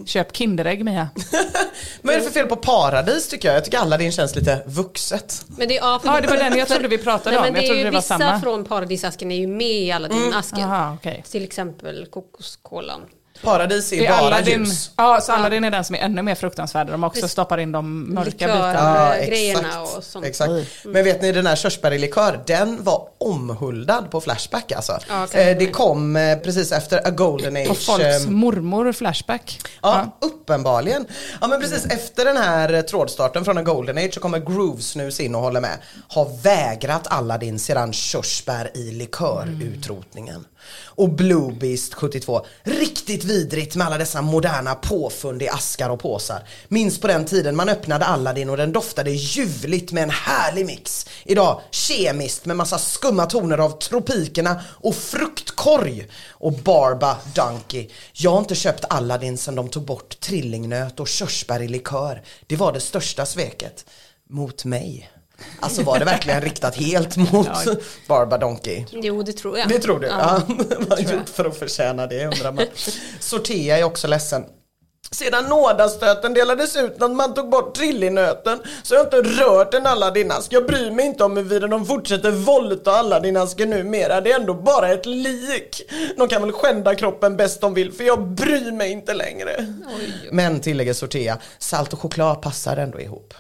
Köp 0.05 0.35
Kinderägg 0.37 0.85
Mia. 0.85 1.09
Vad 2.01 2.15
är 2.15 2.19
det 2.19 2.25
för 2.25 2.31
fel 2.31 2.47
på 2.47 2.55
paradis 2.55 3.27
tycker 3.27 3.47
jag? 3.47 3.55
Jag 3.57 3.65
tycker 3.65 3.77
Aladdin 3.77 4.11
känns 4.11 4.35
lite 4.35 4.63
vuxet. 4.67 5.45
Men 5.57 5.67
det, 5.67 5.73
ja, 5.73 5.99
för, 6.03 6.09
Ja, 6.09 6.21
det 6.21 6.27
var 6.27 6.37
den 6.37 6.57
jag 6.57 6.67
trodde 6.67 6.87
vi 6.87 6.97
pratade 6.97 7.29
Nej, 7.41 7.47
om. 7.47 7.53
men 7.53 7.55
Jag 7.55 7.65
trodde 7.65 7.81
är 7.81 7.83
det 7.83 7.89
ju 7.89 7.93
var 7.93 8.01
vissa 8.01 8.17
samma. 8.17 8.41
från 8.41 8.65
paradisasken 8.65 9.31
är 9.31 9.35
ju 9.35 9.47
med 9.47 9.67
i 9.67 9.91
Aladdin-asken. 9.91 10.63
Aha, 10.63 10.93
okej. 10.99 11.23
Till 11.31 11.43
exempel 11.43 12.05
kokoskolan. 12.05 13.01
Paradis 13.43 13.93
är 13.93 14.01
Är 14.01 14.09
bara 14.09 14.17
Aladdin, 14.19 14.59
ljus. 14.59 14.91
ja, 14.95 15.19
så 15.21 15.31
Aladdin 15.31 15.63
är 15.63 15.71
den 15.71 15.83
som 15.83 15.95
är 15.95 15.99
ännu 15.99 16.21
mer 16.21 16.35
fruktansvärd. 16.35 16.87
De 16.87 17.03
också 17.03 17.27
stoppar 17.27 17.57
in 17.57 17.71
de 17.71 18.13
mörka 18.13 18.29
Likör. 18.31 18.47
bitarna. 18.47 19.17
Ja. 19.19 19.25
grejerna 19.25 19.81
och 19.81 20.03
sånt. 20.03 20.25
Exakt. 20.25 20.51
Men 20.83 21.03
vet 21.03 21.21
ni 21.21 21.31
den 21.31 21.47
här 21.47 21.55
körsbärslikör, 21.55 22.39
den 22.47 22.83
var 22.83 23.07
omhuldad 23.17 24.11
på 24.11 24.21
Flashback 24.21 24.71
alltså. 24.71 24.99
Ja, 25.09 25.27
eh, 25.39 25.57
det 25.57 25.71
kom 25.71 26.15
eh, 26.15 26.37
precis 26.37 26.71
efter 26.71 27.07
A 27.07 27.09
Golden 27.09 27.55
Age. 27.57 27.69
Och 27.69 27.77
folks 27.77 28.03
eh, 28.25 28.29
mormor 28.29 28.91
Flashback. 28.93 29.61
Ja, 29.81 30.17
uppenbarligen. 30.21 31.05
Ja 31.41 31.47
men 31.47 31.61
precis 31.61 31.85
efter 31.85 32.25
den 32.25 32.37
här 32.37 32.73
eh, 32.73 32.81
trådstarten 32.81 33.45
från 33.45 33.57
A 33.57 33.61
Golden 33.61 33.97
Age 33.97 34.13
så 34.13 34.19
kommer 34.19 34.39
Grooves 34.39 34.95
nu 34.95 35.09
in 35.19 35.35
och 35.35 35.41
håller 35.41 35.61
med. 35.61 35.77
Har 36.07 36.41
vägrat 36.43 37.07
Aladdin 37.07 37.59
sedan 37.59 37.93
körsbär 37.93 38.71
i 38.77 38.91
likör-utrotningen. 38.91 40.45
Och 40.85 41.09
Blue 41.09 41.53
Beast 41.53 41.93
72, 41.93 42.45
riktigt 42.63 43.23
vidrigt 43.23 43.75
med 43.75 43.87
alla 43.87 43.97
dessa 43.97 44.21
moderna 44.21 44.75
påfund 44.75 45.41
i 45.41 45.49
askar 45.49 45.89
och 45.89 45.99
påsar. 45.99 46.47
Minns 46.67 46.99
på 46.99 47.07
den 47.07 47.25
tiden 47.25 47.55
man 47.55 47.69
öppnade 47.69 48.05
Aladdin 48.05 48.49
och 48.49 48.57
den 48.57 48.71
doftade 48.71 49.11
ljuvligt 49.11 49.91
med 49.91 50.03
en 50.03 50.09
härlig 50.09 50.65
mix. 50.65 51.05
Idag 51.23 51.61
kemiskt 51.71 52.45
med 52.45 52.57
massa 52.57 52.77
skumma 52.77 53.25
toner 53.25 53.57
av 53.57 53.79
tropikerna 53.79 54.61
och 54.65 54.95
fruktkorg. 54.95 56.07
Och 56.29 56.53
Barba 56.53 57.17
Donkey. 57.35 57.89
Jag 58.13 58.31
har 58.31 58.39
inte 58.39 58.55
köpt 58.55 58.85
Aladdin 58.89 59.37
sedan 59.37 59.55
de 59.55 59.69
tog 59.69 59.85
bort 59.85 60.19
trillingnöt 60.19 60.99
och 60.99 61.07
körsbär 61.07 61.61
i 61.61 61.67
likör. 61.67 62.21
Det 62.47 62.55
var 62.55 62.73
det 62.73 62.79
största 62.79 63.25
sveket. 63.25 63.85
Mot 64.29 64.65
mig. 64.65 65.09
Alltså 65.59 65.83
var 65.83 65.99
det 65.99 66.05
verkligen 66.05 66.41
riktat 66.41 66.75
helt 66.75 67.17
mot 67.17 67.47
Barba 68.07 68.37
Donkey? 68.37 68.85
Jo, 68.91 69.23
det 69.23 69.33
tror 69.33 69.57
jag. 69.57 69.69
Det 69.69 69.79
tror 69.79 69.99
du? 69.99 70.07
Ja. 70.07 70.41
Ja. 70.47 70.55
Vad 70.89 70.99
har 71.05 71.13
gjort 71.13 71.29
för 71.29 71.45
att 71.45 71.57
förtjäna 71.57 72.07
det 72.07 72.25
undrar 72.25 72.51
man. 72.51 72.65
Sortea 73.19 73.77
är 73.77 73.83
också 73.83 74.07
ledsen. 74.07 74.45
Sedan 75.11 75.45
nådastöten 75.45 76.33
delades 76.33 76.75
ut 76.75 76.99
när 76.99 77.07
man 77.07 77.33
tog 77.33 77.49
bort 77.49 77.75
trillinöten 77.75 78.59
så 78.83 78.95
har 78.95 78.99
jag 78.99 79.05
inte 79.05 79.43
rört 79.43 79.73
en 79.73 79.87
Aladdin-ask. 79.87 80.47
Jag 80.49 80.65
bryr 80.65 80.91
mig 80.91 81.05
inte 81.05 81.23
om 81.23 81.37
huruvida 81.37 81.67
de 81.67 81.85
fortsätter 81.85 82.31
våldta 82.31 82.91
Aladdin-asken 82.91 83.69
numera. 83.69 84.21
Det 84.21 84.31
är 84.31 84.39
ändå 84.39 84.53
bara 84.53 84.89
ett 84.89 85.05
lik. 85.05 85.81
De 86.17 86.27
kan 86.27 86.41
väl 86.41 86.51
skända 86.51 86.95
kroppen 86.95 87.37
bäst 87.37 87.61
de 87.61 87.73
vill 87.73 87.91
för 87.91 88.03
jag 88.03 88.27
bryr 88.27 88.71
mig 88.71 88.91
inte 88.91 89.13
längre. 89.13 89.75
Men 90.31 90.61
tillägger 90.61 90.93
Sortea, 90.93 91.37
salt 91.59 91.93
och 91.93 91.99
choklad 91.99 92.41
passar 92.41 92.77
ändå 92.77 92.99
ihop. 93.01 93.33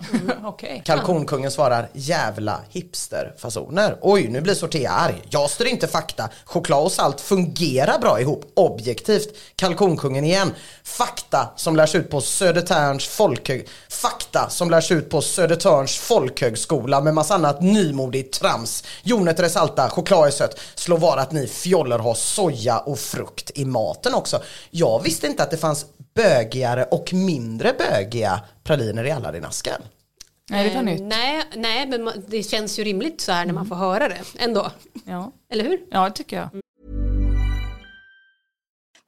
Okej. 0.43 0.81
Kalkonkungen 0.85 1.51
svarar 1.51 1.89
jävla 1.93 2.59
hipsterfasoner. 2.69 3.97
Oj, 4.01 4.27
nu 4.27 4.41
blir 4.41 4.53
Sortea 4.53 4.91
arg. 4.91 5.21
Jag 5.29 5.49
styr 5.49 5.65
inte 5.65 5.87
fakta. 5.87 6.29
Choklad 6.45 6.83
och 6.83 6.91
salt 6.91 7.21
fungerar 7.21 7.99
bra 7.99 8.21
ihop, 8.21 8.51
objektivt. 8.53 9.37
Kalkonkungen 9.55 10.23
igen. 10.23 10.53
Fakta 10.83 11.48
som 11.55 11.75
lärs 11.75 11.95
ut 11.95 12.09
på 12.09 12.21
Södertörns 12.21 13.07
folkhög... 13.07 13.67
Fakta 13.89 14.49
som 14.49 14.69
lärs 14.69 14.91
ut 14.91 15.09
på 15.09 15.21
Södertörns 15.21 15.97
folkhögskola 15.97 17.01
med 17.01 17.13
massa 17.13 17.35
annat 17.35 17.61
nymodigt 17.61 18.39
trams. 18.39 18.83
Jonet 19.03 19.39
är 19.39 19.49
salta, 19.49 19.89
choklad 19.89 20.27
är 20.27 20.31
sött. 20.31 20.59
Slå 20.75 20.97
var 20.97 21.17
att 21.17 21.31
ni 21.31 21.47
fjoller 21.47 21.99
har 21.99 22.13
soja 22.13 22.79
och 22.79 22.99
frukt 22.99 23.51
i 23.55 23.65
maten 23.65 24.13
också. 24.13 24.41
Jag 24.71 25.03
visste 25.03 25.27
inte 25.27 25.43
att 25.43 25.51
det 25.51 25.57
fanns 25.57 25.85
bögigare 26.15 26.83
och 26.83 27.13
mindre 27.13 27.73
bögiga 27.77 28.41
praliner 28.63 29.03
i 29.03 29.11
Aladdin-asken. 29.11 29.81
Nej, 30.49 30.69
det 30.69 30.75
var 30.75 30.81
Eh, 30.81 30.85
nytt. 30.85 31.01
Nej, 31.01 31.43
nej, 31.55 31.87
men 31.87 32.11
det 32.27 32.43
känns 32.43 32.79
ju 32.79 32.83
rimligt 32.83 33.21
så 33.21 33.31
här 33.31 33.45
när 33.45 33.53
man 33.53 33.65
får 33.65 33.75
höra 33.75 34.09
det 34.09 34.21
ändå. 34.37 34.71
Ja. 35.05 35.31
Eller 35.51 35.63
hur? 35.63 35.79
ja, 35.91 36.09
det 36.09 36.15
tycker 36.15 36.35
jag. 36.35 36.49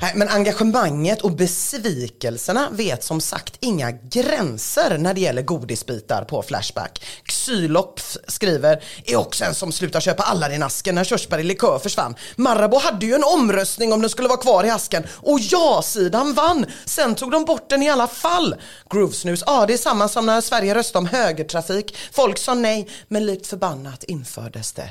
Nej, 0.00 0.12
men 0.14 0.28
engagemanget 0.28 1.22
och 1.22 1.32
besvikelserna 1.32 2.68
vet 2.70 3.04
som 3.04 3.20
sagt 3.20 3.56
inga 3.60 3.90
gränser 3.90 4.98
när 4.98 5.14
det 5.14 5.20
gäller 5.20 5.42
godisbitar 5.42 6.24
på 6.24 6.42
Flashback. 6.42 7.04
Xylops 7.24 8.18
skriver, 8.28 8.84
är 9.04 9.16
också 9.16 9.44
en 9.44 9.54
som 9.54 9.72
slutar 9.72 10.00
köpa 10.00 10.22
Aladdin-asken 10.22 10.94
när 10.94 11.04
körsbär 11.04 11.38
i 11.38 11.42
likör 11.42 11.78
försvann. 11.78 12.14
Marabou 12.36 12.78
hade 12.78 13.06
ju 13.06 13.14
en 13.14 13.24
omröstning 13.24 13.92
om 13.92 14.00
den 14.00 14.10
skulle 14.10 14.28
vara 14.28 14.38
kvar 14.40 14.64
i 14.64 14.70
asken 14.70 15.06
och 15.10 15.38
ja-sidan 15.40 16.34
vann. 16.34 16.66
Sen 16.84 17.14
tog 17.14 17.30
de 17.30 17.44
bort 17.44 17.70
den 17.70 17.82
i 17.82 17.90
alla 17.90 18.06
fall. 18.06 18.56
Groovesnus, 18.90 19.42
ja 19.46 19.66
det 19.66 19.74
är 19.74 19.78
samma 19.78 20.08
som 20.08 20.26
när 20.26 20.40
Sverige 20.40 20.74
röstade 20.74 20.98
om 20.98 21.06
högertrafik. 21.06 21.96
Folk 22.12 22.38
sa 22.38 22.54
nej, 22.54 22.88
men 23.08 23.26
likt 23.26 23.46
förbannat 23.46 24.04
infördes 24.04 24.72
det. 24.72 24.90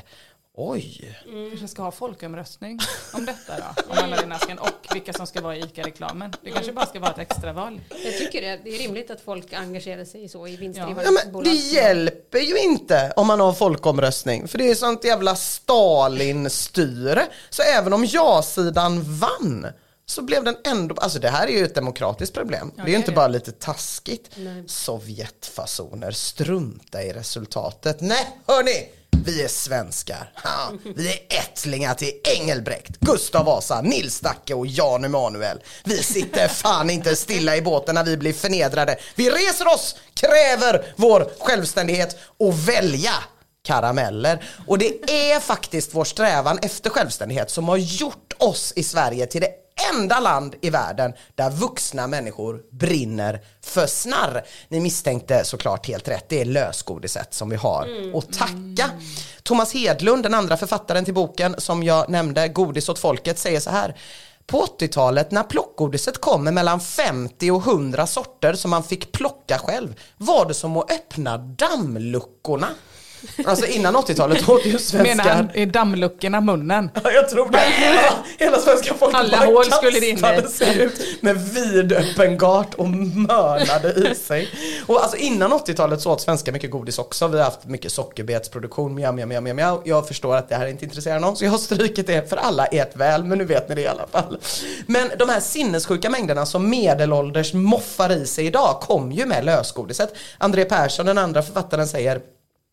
Oj. 0.58 1.18
kanske 1.50 1.68
ska 1.68 1.82
ha 1.82 1.90
folkomröstning 1.90 2.78
om 3.12 3.24
detta 3.24 3.52
då. 3.56 3.82
Om 3.92 3.98
Aladdin-asken 4.04 4.58
och 4.58 4.94
vilka 4.94 5.12
som 5.12 5.26
ska 5.26 5.40
vara 5.40 5.56
i 5.56 5.60
ICA-reklamen. 5.60 6.32
Det 6.42 6.50
kanske 6.50 6.72
bara 6.72 6.86
ska 6.86 7.00
vara 7.00 7.10
ett 7.10 7.18
extraval. 7.18 7.80
Jag 8.04 8.18
tycker 8.18 8.42
det, 8.42 8.60
det 8.64 8.70
är 8.74 8.78
rimligt 8.78 9.10
att 9.10 9.20
folk 9.20 9.52
engagerar 9.52 10.04
sig 10.04 10.28
så 10.28 10.46
i 10.46 10.56
vinstdrivande 10.56 11.20
Ja, 11.24 11.30
bolag. 11.30 11.44
det 11.44 11.54
hjälper 11.54 12.38
ju 12.38 12.58
inte 12.58 13.12
om 13.16 13.26
man 13.26 13.40
har 13.40 13.52
folkomröstning 13.52 14.48
för 14.48 14.58
det 14.58 14.70
är 14.70 14.74
sånt 14.74 15.04
jävla 15.04 15.36
Stalin-styre. 15.36 17.26
Så 17.50 17.62
även 17.62 17.92
om 17.92 18.04
ja-sidan 18.04 19.02
vann 19.18 19.66
så 20.06 20.22
blev 20.22 20.44
den 20.44 20.56
ändå, 20.64 20.94
alltså 20.94 21.18
det 21.18 21.28
här 21.28 21.46
är 21.46 21.52
ju 21.52 21.64
ett 21.64 21.74
demokratiskt 21.74 22.34
problem. 22.34 22.72
det 22.76 22.82
är 22.82 22.88
ju 22.88 22.96
inte 22.96 23.12
bara 23.12 23.28
lite 23.28 23.52
taskigt. 23.52 24.30
Sovjetfasoner, 24.66 26.10
strunta 26.10 27.02
i 27.02 27.12
resultatet. 27.12 28.00
Nej, 28.00 28.38
hörni! 28.46 28.88
Vi 29.24 29.42
är 29.42 29.48
svenskar. 29.48 30.32
Ha, 30.44 30.72
vi 30.96 31.08
är 31.08 31.18
ättlingar 31.28 31.94
till 31.94 32.12
Engelbrekt, 32.24 33.00
Gustav 33.00 33.44
Vasa, 33.44 33.80
Nils 33.80 34.20
Dacke 34.20 34.54
och 34.54 34.66
Jan 34.66 35.04
Emanuel. 35.04 35.62
Vi 35.84 36.02
sitter 36.02 36.48
fan 36.48 36.90
inte 36.90 37.16
stilla 37.16 37.56
i 37.56 37.62
båten 37.62 37.94
när 37.94 38.04
vi 38.04 38.16
blir 38.16 38.32
förnedrade. 38.32 38.96
Vi 39.14 39.30
reser 39.30 39.68
oss, 39.74 39.96
kräver 40.14 40.94
vår 40.96 41.30
självständighet 41.40 42.16
och 42.38 42.68
välja 42.68 43.14
karameller. 43.64 44.44
Och 44.66 44.78
det 44.78 45.10
är 45.10 45.40
faktiskt 45.40 45.94
vår 45.94 46.04
strävan 46.04 46.58
efter 46.62 46.90
självständighet 46.90 47.50
som 47.50 47.68
har 47.68 47.76
gjort 47.76 48.32
oss 48.38 48.72
i 48.76 48.82
Sverige 48.82 49.26
till 49.26 49.40
det 49.40 49.65
enda 49.92 50.20
land 50.20 50.54
i 50.60 50.70
världen 50.70 51.12
där 51.34 51.50
vuxna 51.50 52.06
människor 52.06 52.62
brinner 52.70 53.40
för 53.62 53.86
snarr. 53.86 54.44
Ni 54.68 54.80
misstänkte 54.80 55.44
såklart 55.44 55.86
helt 55.86 56.08
rätt, 56.08 56.28
det 56.28 56.40
är 56.40 56.44
lösgodiset 56.44 57.34
som 57.34 57.50
vi 57.50 57.56
har 57.56 57.88
att 58.14 58.32
tacka. 58.32 58.90
Thomas 59.42 59.74
Hedlund, 59.74 60.22
den 60.22 60.34
andra 60.34 60.56
författaren 60.56 61.04
till 61.04 61.14
boken 61.14 61.54
som 61.58 61.82
jag 61.82 62.08
nämnde, 62.08 62.48
Godis 62.48 62.88
åt 62.88 62.98
folket, 62.98 63.38
säger 63.38 63.60
så 63.60 63.70
här. 63.70 63.96
På 64.46 64.66
80-talet 64.78 65.30
när 65.30 65.42
plockgodiset 65.42 66.20
kom 66.20 66.44
med 66.44 66.54
mellan 66.54 66.80
50 66.80 67.50
och 67.50 67.66
100 67.66 68.06
sorter 68.06 68.54
som 68.54 68.70
man 68.70 68.82
fick 68.82 69.12
plocka 69.12 69.58
själv 69.58 69.94
var 70.16 70.46
det 70.46 70.54
som 70.54 70.76
att 70.76 70.92
öppna 70.92 71.38
dammluckorna. 71.38 72.68
Alltså 73.44 73.66
innan 73.66 73.96
80-talet 73.96 74.48
åt 74.48 74.66
ju 74.66 74.68
Menar 74.68 74.78
svenskar 74.78 75.34
han 75.34 75.50
i 75.54 75.66
dammluckorna 75.66 76.40
munnen? 76.40 76.90
Ja, 77.04 77.10
jag 77.12 77.28
tror 77.28 77.50
det. 77.50 77.58
Hela 78.44 78.58
svenska 78.58 78.94
folket 78.94 79.20
Alla 79.20 79.38
bara 79.38 79.46
hål 79.46 79.64
skulle 79.64 80.00
det 80.00 80.08
in 80.08 80.48
sig 80.48 80.82
ut 80.82 81.22
med 81.22 81.36
vidöppen 81.36 82.38
gart 82.38 82.74
och 82.74 82.88
mönade 82.88 84.10
i 84.10 84.14
sig. 84.14 84.48
Och 84.86 85.02
alltså 85.02 85.16
innan 85.16 85.52
80-talet 85.52 86.00
så 86.00 86.10
åt 86.12 86.20
svenskar 86.20 86.52
mycket 86.52 86.70
godis 86.70 86.98
också. 86.98 87.28
Vi 87.28 87.38
har 87.38 87.44
haft 87.44 87.64
mycket 87.64 87.92
sockerbetsproduktion, 87.92 88.94
mjau, 88.94 89.12
mjau, 89.12 89.26
mjau, 89.26 89.54
mjau. 89.54 89.82
Jag 89.84 90.08
förstår 90.08 90.36
att 90.36 90.48
det 90.48 90.54
här 90.54 90.66
inte 90.66 90.84
intresserar 90.84 91.20
någon 91.20 91.36
så 91.36 91.44
jag 91.44 91.50
har 91.50 91.58
strukit 91.58 92.06
det 92.06 92.28
för 92.28 92.36
alla 92.36 92.66
ert 92.66 92.96
väl, 92.96 93.24
men 93.24 93.38
nu 93.38 93.44
vet 93.44 93.68
ni 93.68 93.74
det 93.74 93.80
i 93.80 93.86
alla 93.86 94.06
fall. 94.06 94.38
Men 94.86 95.10
de 95.18 95.28
här 95.28 95.40
sinnessjuka 95.40 96.10
mängderna 96.10 96.46
som 96.46 96.70
medelålders 96.70 97.54
moffar 97.54 98.12
i 98.12 98.26
sig 98.26 98.46
idag 98.46 98.80
kom 98.80 99.12
ju 99.12 99.26
med 99.26 99.44
lösgodiset. 99.44 100.14
André 100.38 100.64
Persson, 100.64 101.06
den 101.06 101.18
andra 101.18 101.42
författaren, 101.42 101.88
säger 101.88 102.20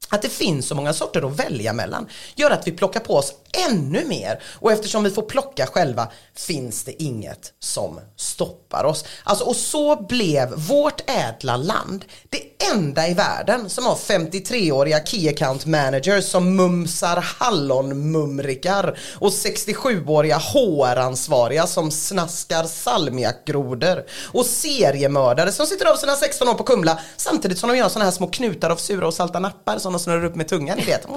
att 0.09 0.21
det 0.21 0.29
finns 0.29 0.67
så 0.67 0.75
många 0.75 0.93
sorter 0.93 1.27
att 1.27 1.39
välja 1.39 1.73
mellan 1.73 2.07
gör 2.35 2.51
att 2.51 2.67
vi 2.67 2.71
plockar 2.71 2.99
på 2.99 3.15
oss 3.15 3.33
ännu 3.69 4.05
mer 4.05 4.39
och 4.59 4.71
eftersom 4.71 5.03
vi 5.03 5.09
får 5.09 5.21
plocka 5.21 5.65
själva 5.65 6.07
finns 6.35 6.83
det 6.83 7.03
inget 7.03 7.53
som 7.59 7.99
stoppar 8.15 8.83
oss. 8.83 9.05
Alltså 9.23 9.45
och 9.45 9.55
så 9.55 10.03
blev 10.03 10.53
vårt 10.55 11.09
ädla 11.09 11.57
land 11.57 12.05
det 12.29 12.41
enda 12.71 13.07
i 13.07 13.13
världen 13.13 13.69
som 13.69 13.85
har 13.85 13.95
53-åriga 13.95 15.05
key 15.05 15.29
account 15.29 15.65
managers 15.65 16.25
som 16.25 16.55
mumsar 16.55 17.25
hallonmumrikar 17.39 18.97
och 19.19 19.29
67-åriga 19.29 20.37
HR-ansvariga 20.37 21.67
som 21.67 21.91
snaskar 21.91 22.63
salmiakgrodor 22.63 24.03
och 24.31 24.45
seriemördare 24.45 25.51
som 25.51 25.65
sitter 25.65 25.85
av 25.85 25.95
sina 25.95 26.15
16 26.15 26.49
år 26.49 26.53
på 26.53 26.63
Kumla 26.63 26.99
samtidigt 27.17 27.57
som 27.57 27.69
de 27.69 27.77
gör 27.77 27.89
såna 27.89 28.05
här 28.05 28.11
små 28.11 28.27
knutar 28.27 28.69
av 28.69 28.75
sura 28.75 29.07
och 29.07 29.13
salta 29.13 29.39
nappar 29.39 29.77
som 29.77 29.93
de 29.93 29.99
snurrar 29.99 30.25
upp 30.25 30.35
med 30.35 30.47
tungan, 30.47 30.77
ni 30.77 30.85
vet. 30.85 31.07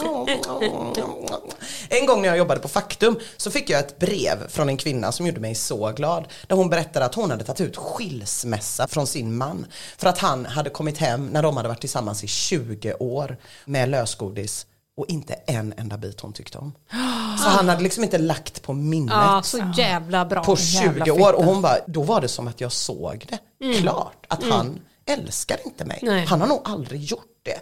En 1.88 2.06
gång 2.06 2.25
när 2.26 2.32
jag 2.32 2.38
jobbade 2.38 2.60
på 2.60 2.68
Faktum 2.68 3.18
så 3.36 3.50
fick 3.50 3.70
jag 3.70 3.80
ett 3.80 3.98
brev 3.98 4.48
från 4.48 4.68
en 4.68 4.76
kvinna 4.76 5.12
som 5.12 5.26
gjorde 5.26 5.40
mig 5.40 5.54
så 5.54 5.92
glad. 5.92 6.24
Där 6.46 6.56
hon 6.56 6.70
berättade 6.70 7.06
att 7.06 7.14
hon 7.14 7.30
hade 7.30 7.44
tagit 7.44 7.60
ut 7.60 7.76
skilsmässa 7.76 8.88
från 8.88 9.06
sin 9.06 9.36
man. 9.36 9.66
För 9.98 10.08
att 10.08 10.18
han 10.18 10.46
hade 10.46 10.70
kommit 10.70 10.98
hem 10.98 11.26
när 11.26 11.42
de 11.42 11.56
hade 11.56 11.68
varit 11.68 11.80
tillsammans 11.80 12.24
i 12.24 12.26
20 12.26 12.94
år 12.94 13.36
med 13.64 13.88
lösgodis 13.88 14.66
och 14.96 15.06
inte 15.08 15.34
en 15.34 15.74
enda 15.76 15.96
bit 15.96 16.20
hon 16.20 16.32
tyckte 16.32 16.58
om. 16.58 16.72
Så 17.42 17.48
han 17.48 17.68
hade 17.68 17.82
liksom 17.82 18.04
inte 18.04 18.18
lagt 18.18 18.62
på 18.62 18.72
minnet 18.72 19.14
Ja, 19.14 19.42
så 19.44 19.72
jävla 19.76 20.24
bra. 20.24 20.44
på 20.44 20.56
jävla 20.58 21.04
20 21.04 21.10
år 21.10 21.32
och 21.32 21.44
hon 21.44 21.62
bara, 21.62 21.76
då 21.86 22.02
var 22.02 22.20
det 22.20 22.28
som 22.28 22.48
att 22.48 22.60
jag 22.60 22.72
såg 22.72 23.26
det 23.28 23.74
klart 23.74 24.26
att 24.28 24.44
han 24.44 24.78
älskar 25.06 25.58
inte 25.64 25.84
mig. 25.84 25.98
Nej. 26.02 26.26
Han 26.26 26.40
har 26.40 26.48
nog 26.48 26.60
aldrig 26.64 27.02
gjort 27.02 27.40
det. 27.42 27.60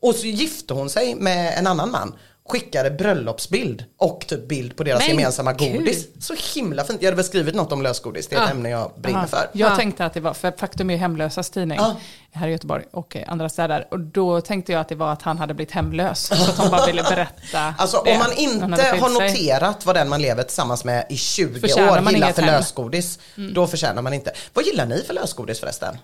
Och 0.00 0.14
så 0.14 0.26
gifte 0.26 0.74
hon 0.74 0.90
sig 0.90 1.14
med 1.14 1.58
en 1.58 1.66
annan 1.66 1.90
man 1.90 2.14
skickade 2.48 2.90
bröllopsbild 2.90 3.84
och 3.98 4.24
typ 4.28 4.48
bild 4.48 4.76
på 4.76 4.84
deras 4.84 5.00
Men 5.00 5.08
gemensamma 5.08 5.54
kul. 5.54 5.76
godis. 5.76 6.06
Så 6.20 6.34
himla 6.54 6.84
fint. 6.84 7.02
Jag 7.02 7.06
hade 7.06 7.16
väl 7.16 7.24
skrivit 7.24 7.54
något 7.54 7.72
om 7.72 7.82
lösgodis, 7.82 8.26
det 8.28 8.36
är 8.36 8.40
ett 8.40 8.44
Ja. 8.48 8.50
ämne 8.54 8.68
jag 8.70 8.92
brinner 8.96 9.20
Ja, 9.20 9.26
för. 9.26 9.48
Jag 9.52 9.72
Ja. 9.72 9.76
tänkte 9.76 10.04
att 10.04 10.14
det 10.14 10.20
var, 10.20 10.34
för 10.34 10.52
Faktum 10.58 10.90
är 10.90 10.96
hemlösas 10.96 11.50
tidning 11.50 11.78
Ja. 11.78 11.96
här 12.32 12.48
i 12.48 12.50
Göteborg 12.50 12.84
och 12.90 13.16
eh, 13.16 13.24
andra 13.32 13.48
städer. 13.48 13.86
Och 13.90 14.00
då 14.00 14.40
tänkte 14.40 14.72
jag 14.72 14.80
att 14.80 14.88
det 14.88 14.94
var 14.94 15.12
att 15.12 15.22
han 15.22 15.38
hade 15.38 15.54
blivit 15.54 15.72
hemlös. 15.72 16.20
Så 16.26 16.34
att 16.50 16.58
hon 16.58 16.70
bara 16.70 16.86
ville 16.86 17.02
berätta 17.02 17.74
Alltså 17.78 18.02
det. 18.04 18.12
om 18.12 18.18
man 18.18 18.32
inte 18.32 18.64
har 19.00 19.08
sig. 19.18 19.28
noterat 19.30 19.86
vad 19.86 19.96
den 19.96 20.08
man 20.08 20.22
lever 20.22 20.42
tillsammans 20.42 20.84
med 20.84 21.06
i 21.10 21.16
20 21.16 21.60
Förtjänar 21.60 22.02
år 22.02 22.12
gillar 22.12 22.32
för 22.32 22.42
hem. 22.42 22.54
lösgodis, 22.54 23.18
då 23.54 23.66
förtjänar 23.66 24.02
man 24.02 24.14
inte. 24.14 24.32
Vad 24.52 24.64
gillar 24.64 24.86
ni 24.86 25.02
för 25.06 25.14
lösgodis 25.14 25.60
förresten? 25.60 25.98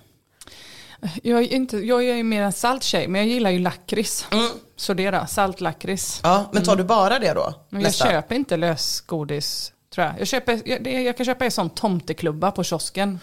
Jag 1.22 1.42
är, 1.42 1.52
inte, 1.52 1.76
jag 1.76 2.04
är 2.08 2.14
ju 2.14 2.22
mer 2.22 2.42
en 2.42 2.52
salt 2.52 2.82
tjej, 2.82 3.08
men 3.08 3.20
jag 3.20 3.28
gillar 3.30 3.50
ju 3.50 3.58
lakrits. 3.58 4.26
Mm. 4.30 4.48
Så 4.76 4.94
det 4.94 5.10
då, 5.10 5.24
saltlakrits. 5.28 6.20
Ja, 6.22 6.50
men 6.52 6.64
tar 6.64 6.76
du 6.76 6.84
bara 6.84 7.18
det 7.18 7.32
då? 7.32 7.54
Men 7.68 7.82
jag 7.82 7.94
köper 7.94 8.34
inte 8.34 8.56
lösgodis, 8.56 9.72
tror 9.94 10.06
jag. 10.06 10.20
Jag, 10.20 10.26
köper, 10.28 10.60
jag, 10.64 10.86
jag 10.86 11.16
kan 11.16 11.26
köpa 11.26 11.44
en 11.44 11.50
sån 11.50 11.70
tomteklubba 11.70 12.50
på 12.50 12.64
kiosken. 12.64 13.20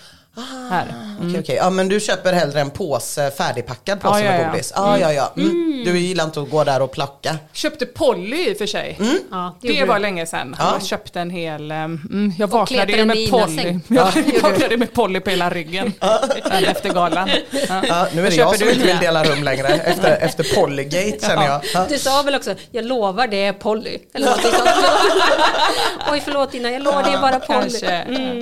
Här. 0.70 0.86
Okej, 1.22 1.40
okej. 1.40 1.56
Ja, 1.56 1.70
men 1.70 1.90
du 1.90 2.00
köper 2.00 2.34
hellre 2.34 2.62
en 2.62 2.70
påse 2.70 3.32
färdigpackad 3.32 4.02
påse 4.02 4.20
Ja, 4.20 4.26
ja, 4.26 4.32
med 4.32 4.42
ja. 4.46 4.52
godis? 4.52 4.74
Ja, 4.76 4.98
ja, 5.00 5.14
ja. 5.14 5.34
Mm. 5.38 5.82
Du 5.86 6.00
gillar 6.00 6.24
inte 6.24 6.42
att 6.42 6.50
gå 6.50 6.64
där 6.64 6.82
och 6.82 6.92
plocka? 6.92 7.38
Köpte 7.54 7.86
Polly 7.86 8.50
i 8.50 8.54
och 8.54 8.58
för 8.58 8.66
sig. 8.66 9.00
Ja, 9.32 9.58
det 9.62 9.68
Det 9.68 9.86
var 9.86 9.96
du. 9.96 10.02
länge 10.02 10.26
sedan. 10.26 10.56
Ja. 10.60 10.74
Jag 10.74 10.86
köpte 10.86 11.20
en 11.20 11.30
hel, 11.30 11.62
um, 11.72 11.78
mm, 11.78 12.34
jag 12.38 12.48
vaknade 12.48 12.94
ju 12.94 13.06
med 13.06 13.30
Polly. 13.30 13.80
Jag 13.88 14.42
vaknade 14.42 14.78
med 14.78 14.94
Polly 14.94 15.20
på 15.20 15.30
hela 15.30 15.50
ryggen 15.50 15.94
efter 16.68 16.94
galan. 16.94 17.30
Ja. 17.70 17.82
Ja, 17.88 18.08
nu 18.16 18.26
är 18.26 18.30
det 18.30 18.36
jag 18.36 18.48
köper 18.52 18.58
som 18.58 18.68
du 18.68 18.74
inte 18.74 18.88
vill 18.88 18.98
dela 18.98 19.24
rum 19.24 19.44
längre 19.44 19.68
efter, 19.68 20.18
efter 20.22 20.56
Polygate 20.56 21.18
känner 21.28 21.46
jag. 21.48 21.62
Ja. 21.74 21.86
Du 21.90 21.98
sa 21.98 22.22
väl 22.22 22.36
också, 22.36 22.56
jag 22.72 22.86
lovar 22.86 23.28
det 23.28 23.46
är 23.46 23.54
Polly. 23.54 23.98
Eller 24.14 24.28
sånt. 24.28 24.44
Oj 26.12 26.22
förlåt 26.26 26.54
Ina, 26.54 26.72
jag 26.72 26.82
lovar 26.82 27.04
det 27.04 27.10
är 27.10 27.22
bara 27.22 27.40
Polly. 27.40 27.80
Mm. 27.86 28.40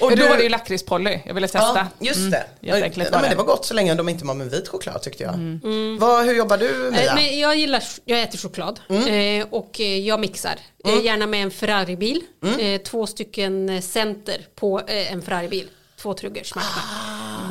Och 0.00 0.10
då 0.10 0.16
du- 0.16 0.28
var 0.28 0.36
det 0.36 0.44
lakritspolly 0.52 1.20
jag 1.26 1.34
ville 1.34 1.48
testa. 1.48 1.88
Ja, 1.98 2.06
just 2.06 2.30
det. 2.30 2.36
Mm. 2.36 2.92
Ja, 3.12 3.18
men 3.20 3.30
det. 3.30 3.36
var 3.36 3.44
gott 3.44 3.64
så 3.66 3.74
länge 3.74 3.94
de 3.94 4.08
inte 4.08 4.24
var 4.24 4.34
med 4.34 4.50
vit 4.50 4.68
choklad 4.68 5.02
tyckte 5.02 5.22
jag. 5.22 5.32
Vad, 6.00 6.24
hur 6.24 6.34
jobbar 6.34 6.58
du 6.58 6.90
Mia? 6.92 7.02
Eh, 7.04 7.14
Men 7.14 7.38
jag 7.38 7.56
gillar, 7.56 7.82
jag 8.04 8.22
äter 8.22 8.38
choklad 8.38 8.80
eh, 8.88 9.46
och 9.50 9.80
eh, 9.80 9.98
jag 9.98 10.20
mixar. 10.20 10.58
Eh, 10.84 11.04
gärna 11.04 11.26
med 11.26 11.42
en 11.42 11.50
Ferrari-bil. 11.50 12.22
Eh, 12.60 12.80
två 12.80 13.06
stycken 13.06 13.82
center 13.82 14.46
på 14.54 14.80
en 14.86 15.22
Ferrari-bil. 15.22 15.68
Två 16.02 16.14
smack, 16.16 16.46
smack. 16.46 16.64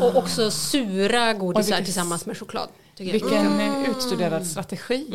Och 0.02 0.16
också 0.16 0.52
sura 0.52 1.34
godisar 1.34 1.64
vilket- 1.72 1.86
tillsammans 1.86 2.26
med 2.26 2.38
choklad. 2.38 2.70
Vilken 2.97 3.62
utstuderad 3.91 4.47
strategi. 4.47 5.08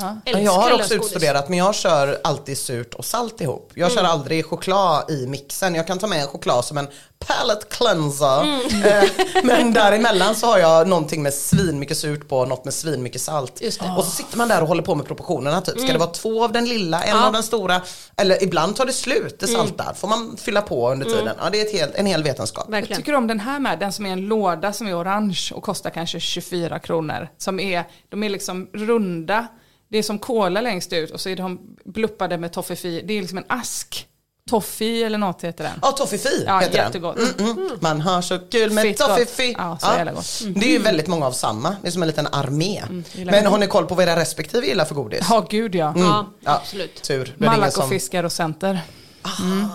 Ja. 0.00 0.16
Jag 0.24 0.52
har 0.52 0.72
också 0.72 0.94
utstuderat 0.94 1.48
men 1.48 1.58
jag 1.58 1.74
kör 1.74 2.18
alltid 2.24 2.58
surt 2.58 2.94
och 2.94 3.04
salt 3.04 3.40
ihop. 3.40 3.72
Jag 3.74 3.92
kör 3.92 4.04
aldrig 4.04 4.46
choklad 4.46 5.10
i 5.10 5.26
mixen. 5.26 5.74
Jag 5.74 5.86
kan 5.86 5.98
ta 5.98 6.06
med 6.06 6.20
en 6.22 6.26
choklad 6.28 6.64
som 6.64 6.78
en 6.78 6.88
palate 7.18 7.66
cleanser. 7.70 8.42
Eh, 8.86 9.04
men 9.44 9.72
däremellan 9.72 10.34
så 10.34 10.46
har 10.46 10.58
jag 10.58 10.88
någonting 10.88 11.22
med 11.22 11.34
svin 11.34 11.78
mycket 11.78 11.96
surt 11.98 12.28
på 12.28 12.44
något 12.46 12.64
med 12.64 12.74
svin 12.74 13.02
mycket 13.02 13.20
salt. 13.20 13.60
Just 13.60 13.80
det. 13.80 13.94
Och 13.98 14.04
så 14.04 14.10
sitter 14.10 14.38
man 14.38 14.48
där 14.48 14.62
och 14.62 14.68
håller 14.68 14.82
på 14.82 14.94
med 14.94 15.06
proportionerna 15.06 15.60
typ. 15.60 15.80
Ska 15.80 15.92
det 15.92 15.98
vara 15.98 16.10
två 16.10 16.44
av 16.44 16.52
den 16.52 16.64
lilla, 16.64 17.02
en 17.02 17.16
Ja. 17.16 17.26
av 17.26 17.32
den 17.32 17.42
stora? 17.42 17.82
Eller 18.16 18.42
ibland 18.42 18.76
tar 18.76 18.86
det 18.86 18.92
slut, 18.92 19.36
det 19.40 19.46
saltar. 19.46 19.94
Får 19.94 20.08
man 20.08 20.36
fylla 20.36 20.62
på 20.62 20.90
under 20.92 21.06
tiden. 21.06 21.36
Ja, 21.42 21.50
det 21.50 21.60
är 21.60 21.64
ett 21.66 21.72
helt, 21.72 21.94
en 21.94 22.06
hel 22.06 22.22
vetenskap. 22.22 22.64
Jag 22.66 22.72
Verkligen. 22.72 23.02
tycker 23.02 23.14
om 23.14 23.26
den 23.26 23.40
här 23.40 23.58
med, 23.60 23.78
den 23.78 23.92
som 23.92 24.06
är 24.06 24.12
en 24.12 24.20
låda 24.20 24.72
som 24.72 24.86
är 24.86 25.00
orange 25.02 25.50
och 25.54 25.62
kostar 25.62 25.90
kanske 25.90 26.20
24 26.20 26.78
kronor. 26.78 27.28
Som 27.38 27.60
är, 27.60 27.84
de 28.08 28.22
är 28.22 28.28
liksom 28.28 28.68
runda, 28.72 29.46
det 29.94 29.98
är 29.98 30.02
som 30.02 30.18
kola 30.18 30.60
längst 30.60 30.92
ut 30.92 31.10
och 31.10 31.20
så 31.20 31.28
är 31.28 31.36
de 31.36 31.60
bluppade 31.84 32.38
med 32.38 32.52
toffee 32.52 33.02
Det 33.04 33.14
är 33.14 33.20
liksom 33.20 33.38
en 33.38 33.44
ask. 33.48 34.08
Toffee 34.50 35.02
eller 35.04 35.18
något 35.18 35.44
heter 35.44 35.64
den. 35.64 35.72
Ja, 35.82 35.92
toffifee 35.92 36.44
Ja, 36.46 36.58
heter 36.58 36.78
jättegott. 36.78 37.16
den. 37.16 37.46
Mm, 37.48 37.58
mm. 37.58 37.70
Man 37.80 38.00
har 38.00 38.22
så 38.22 38.38
kul 38.38 38.72
med 38.72 38.84
Fett 38.84 38.98
gott. 38.98 39.08
toffifee. 39.08 39.54
Ja, 39.58 39.78
så 39.80 39.86
jävla 39.86 40.12
gott. 40.12 40.40
Mm. 40.40 40.54
Det 40.60 40.66
är 40.66 40.70
ju 40.70 40.78
väldigt 40.78 41.06
många 41.06 41.26
av 41.26 41.32
samma. 41.32 41.76
Det 41.82 41.88
är 41.88 41.92
som 41.92 42.02
en 42.02 42.08
liten 42.08 42.26
armé. 42.26 42.82
gillar 43.12 43.32
Men 43.32 43.46
har 43.46 43.58
ni 43.58 43.66
koll 43.66 43.86
på 43.86 43.94
vad 43.94 44.08
era 44.08 44.16
respektive 44.20 44.66
gillar 44.66 44.84
för 44.84 44.94
godis? 44.94 45.26
Ja, 45.30 45.46
gud 45.50 45.74
ja. 45.74 45.92
Ja, 45.96 46.26
Ja, 46.44 46.52
absolut. 46.60 47.02
Tur. 47.02 47.34
Ingen 47.38 47.50
som... 47.52 47.60
Malakofiskar 47.60 48.24
och 48.24 48.32
center. 48.32 48.80
Ah, 49.22 49.28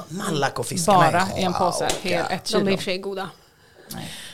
Malakofiskarna 0.10 1.00
Bara 1.12 1.28
en 1.36 1.54
påse, 1.54 1.88
sjuka. 1.90 2.10
hel, 2.10 2.26
ett 2.32 2.46
De 2.52 2.56
är 2.56 2.62
i 2.62 2.64
kilo. 2.64 2.74
och 2.74 2.80
för 2.80 2.84
sig 2.86 2.98
goda. 2.98 3.30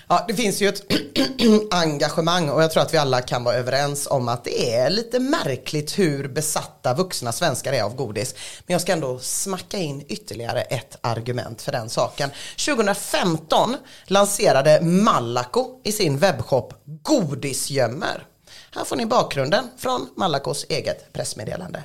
Ja, 0.07 0.25
det 0.27 0.33
finns 0.33 0.61
ju 0.61 0.67
ett 0.67 0.81
engagemang 1.71 2.49
och 2.49 2.63
jag 2.63 2.71
tror 2.71 2.83
att 2.83 2.93
vi 2.93 2.97
alla 2.97 3.21
kan 3.21 3.43
vara 3.43 3.55
överens 3.55 4.07
om 4.07 4.27
att 4.27 4.43
det 4.43 4.75
är 4.75 4.89
lite 4.89 5.19
märkligt 5.19 5.99
hur 5.99 6.27
besatta 6.27 6.93
vuxna 6.93 7.31
svenskar 7.31 7.73
är 7.73 7.83
av 7.83 7.95
godis. 7.95 8.35
Men 8.65 8.73
jag 8.73 8.81
ska 8.81 8.91
ändå 8.91 9.19
smacka 9.19 9.77
in 9.77 10.05
ytterligare 10.07 10.61
ett 10.61 10.97
argument 11.01 11.61
för 11.61 11.71
den 11.71 11.89
saken. 11.89 12.29
2015 12.65 13.75
lanserade 14.05 14.81
Malaco 14.81 15.81
i 15.83 15.91
sin 15.91 16.17
webbshop 16.17 16.73
Godisgömmer. 16.85 18.27
Här 18.71 18.85
får 18.85 18.95
ni 18.95 19.05
bakgrunden 19.05 19.69
från 19.77 20.09
Malacos 20.15 20.65
eget 20.69 21.13
pressmeddelande. 21.13 21.83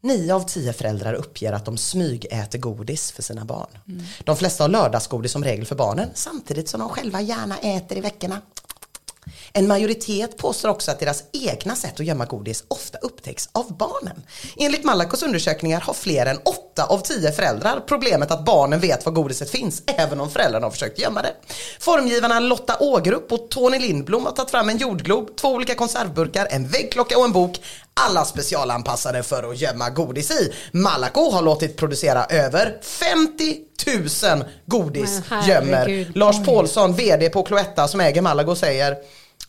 Nio 0.00 0.34
av 0.34 0.40
tio 0.40 0.72
föräldrar 0.72 1.14
uppger 1.14 1.52
att 1.52 1.64
de 1.64 1.76
smygäter 1.78 2.58
godis 2.58 3.12
för 3.12 3.22
sina 3.22 3.44
barn. 3.44 3.78
De 4.24 4.36
flesta 4.36 4.64
har 4.64 4.68
lördagsgodis 4.68 5.32
som 5.32 5.44
regel 5.44 5.66
för 5.66 5.74
barnen 5.74 6.10
samtidigt 6.14 6.68
som 6.68 6.80
de 6.80 6.88
själva 6.88 7.20
gärna 7.20 7.58
äter 7.58 7.98
i 7.98 8.00
veckorna. 8.00 8.40
En 9.52 9.68
majoritet 9.68 10.36
påstår 10.36 10.68
också 10.68 10.90
att 10.90 11.00
deras 11.00 11.24
egna 11.32 11.76
sätt 11.76 12.00
att 12.00 12.06
gömma 12.06 12.24
godis 12.24 12.64
ofta 12.68 12.98
upptäcks 12.98 13.48
av 13.52 13.76
barnen. 13.76 14.22
Enligt 14.56 14.84
Malakos 14.84 15.22
undersökningar 15.22 15.80
har 15.80 15.94
fler 15.94 16.26
än 16.26 16.38
8 16.44 16.84
av 16.84 16.98
10 16.98 17.32
föräldrar 17.32 17.80
problemet 17.86 18.30
att 18.30 18.44
barnen 18.44 18.80
vet 18.80 19.04
var 19.04 19.12
godiset 19.12 19.50
finns, 19.50 19.82
även 19.86 20.20
om 20.20 20.30
föräldrarna 20.30 20.66
har 20.66 20.70
försökt 20.70 20.98
gömma 20.98 21.22
det. 21.22 21.32
Formgivarna 21.80 22.40
Lotta 22.40 22.76
Ågerup 22.80 23.32
och 23.32 23.48
Tony 23.50 23.78
Lindblom 23.78 24.24
har 24.24 24.32
tagit 24.32 24.50
fram 24.50 24.68
en 24.68 24.78
jordglob, 24.78 25.36
två 25.36 25.48
olika 25.48 25.74
konservburkar, 25.74 26.48
en 26.50 26.68
väggklocka 26.68 27.18
och 27.18 27.24
en 27.24 27.32
bok. 27.32 27.60
Alla 28.00 28.24
specialanpassade 28.24 29.22
för 29.22 29.50
att 29.50 29.60
gömma 29.60 29.90
godis 29.90 30.30
i. 30.30 30.52
Malaco 30.72 31.30
har 31.30 31.42
låtit 31.42 31.76
producera 31.76 32.24
över 32.24 32.78
50 32.82 33.58
000 34.36 34.44
godis 34.66 35.22
Men 35.30 35.48
gömmer. 35.48 35.76
herregud. 35.76 36.16
Lars 36.16 36.44
Paulsson, 36.44 36.94
VD 36.94 37.30
på 37.30 37.42
Cloetta 37.42 37.88
som 37.88 38.00
äger 38.00 38.22
Malago 38.22 38.54
säger 38.54 38.96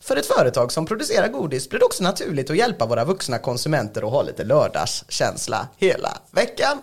för 0.01 0.15
ett 0.15 0.25
företag 0.25 0.71
som 0.71 0.85
producerar 0.85 1.27
godis 1.27 1.69
blir 1.69 1.79
det 1.79 1.85
också 1.85 2.03
naturligt 2.03 2.49
att 2.49 2.57
hjälpa 2.57 2.85
våra 2.85 3.05
vuxna 3.05 3.39
konsumenter 3.39 4.01
att 4.01 4.11
ha 4.11 4.21
lite 4.21 4.43
lördagskänsla 4.43 5.67
hela 5.77 6.17
veckan. 6.31 6.81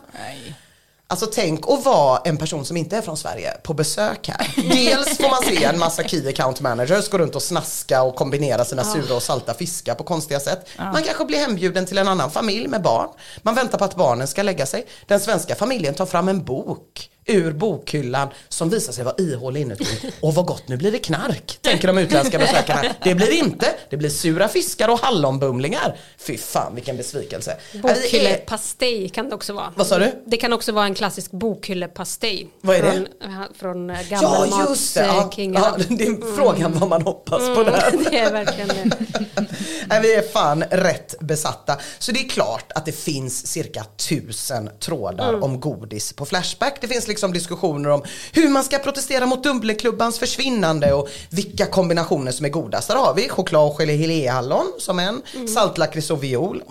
Alltså 1.07 1.27
tänk 1.27 1.69
att 1.69 1.85
vara 1.85 2.21
en 2.25 2.37
person 2.37 2.65
som 2.65 2.77
inte 2.77 2.97
är 2.97 3.03
från 3.03 3.17
Sverige 3.17 3.57
på 3.63 3.75
besök 3.75 4.29
här. 4.29 4.55
Dels 4.57 5.17
får 5.17 5.31
man 5.31 5.43
se 5.43 5.65
en 5.65 5.79
massa 5.79 6.03
key 6.03 6.29
account 6.29 6.61
managers 6.61 7.09
gå 7.09 7.19
runt 7.19 7.35
och 7.35 7.43
snaska 7.43 8.03
och 8.03 8.15
kombinera 8.15 8.65
sina 8.65 8.85
sura 8.85 9.15
och 9.15 9.23
salta 9.23 9.55
fiskar 9.55 9.95
på 9.95 10.05
konstiga 10.05 10.41
sätt. 10.41 10.69
Man 10.79 11.03
kanske 11.03 11.25
blir 11.25 11.39
hembjuden 11.39 11.87
till 11.87 11.99
en 11.99 12.09
annan 12.09 12.31
familj 12.31 12.69
med 12.69 12.83
barn. 12.83 13.09
Man 13.43 13.55
väntar 13.55 13.79
på 13.79 13.85
att 13.85 13.97
barnen 13.97 14.29
ska 14.29 14.43
lägga 14.43 14.67
sig. 14.67 14.87
Den 15.07 15.21
svenska 15.21 15.55
familjen 15.55 15.95
tar 15.95 16.07
fram 16.07 16.29
en 16.29 16.45
bok 16.45 17.11
ur 17.27 17.53
bokhyllan 17.53 18.29
som 18.49 18.71
visar 18.71 18.93
sig 18.93 19.05
vara 19.05 19.15
ihålig 19.19 19.61
inuti. 19.61 20.13
Och 20.21 20.35
vad 20.35 20.47
gott, 20.47 20.69
nu 20.69 20.77
blir 20.77 20.93
det 20.93 20.99
knark, 20.99 21.59
tänker 21.61 21.87
de 21.89 21.99
utländska 21.99 22.39
besökarna. 22.39 22.85
Det 23.05 23.15
blir 23.15 23.31
inte, 23.33 23.67
det 23.91 23.97
blir 23.97 24.11
sura 24.11 24.49
fiskar 24.49 24.89
och 24.89 24.99
hallonbumlingar. 25.01 25.97
Fy 26.19 26.39
fan 26.39 26.75
vilken 26.75 26.97
besvikelse. 26.97 27.57
Ja, 27.73 27.81
Bokhyllepastej 27.83 29.09
kan 29.09 29.29
det 29.29 29.35
också 29.35 29.53
vara. 29.53 29.73
Vad 29.77 29.87
sa 29.87 29.99
du? 29.99 30.23
Det 30.27 30.37
kan 30.37 30.53
också 30.53 30.73
vara 30.73 30.85
en 30.85 30.95
klassisk 30.95 31.31
bokhyllepastej. 31.31 32.49
Vad 32.61 32.77
är 32.77 32.83
det? 32.83 32.91
från, 32.93 33.05
det? 33.05 33.49
Från 33.59 33.91
eh, 33.91 34.13
Ja 34.13 34.67
just 34.69 34.95
det, 34.95 35.01
ja, 35.01 35.07
gammelmatskingen. 35.07 35.63
ja, 35.63 35.77
det 35.89 36.05
är 36.07 36.37
frågan 36.37 36.73
vad 36.79 36.89
man 36.89 37.03
hoppas 37.03 37.39
på 37.57 37.63
där. 37.63 37.89
Mm, 37.93 38.05
det 38.11 38.19
är 38.19 38.33
verkligen 38.33 38.69
det. 38.69 38.91
Nej, 39.87 40.01
vi 40.03 40.15
är 40.15 40.23
fan 40.33 40.65
rätt 40.71 41.15
besatta. 41.21 41.79
Så 41.99 42.13
det 42.13 42.21
är 42.21 42.29
klart 42.29 42.73
att 42.75 42.87
det 42.87 42.93
finns 42.93 43.47
cirka 43.47 43.85
tusen 43.97 44.71
trådar 44.81 45.25
Mm. 45.29 45.43
om 45.43 45.61
godis 45.61 46.13
på 46.13 46.27
Flashback. 46.27 46.79
Det 46.81 46.89
finns 46.89 47.09
liksom 47.15 47.33
diskussioner 47.33 47.91
om 47.91 48.03
hur 48.33 48.49
man 48.49 48.65
ska 48.65 48.79
protestera 48.79 49.27
mot 49.27 49.43
Dumbleklubbans 49.45 50.19
försvinnande 50.19 50.93
och 50.93 51.09
vilka 51.31 51.67
kombinationer 51.67 52.33
som 52.33 52.45
är 52.47 52.51
godast. 52.51 52.89
Där 52.89 52.97
har 52.97 53.15
vi 53.15 53.29
choklad 53.29 53.71
och 53.71 53.79
geléhallon 53.79 54.73
som 54.79 54.99
en, 54.99 55.23
Mm. 55.35 55.49
saltlakrits 55.49 56.11
och 56.11 56.23
viol, 56.25 56.63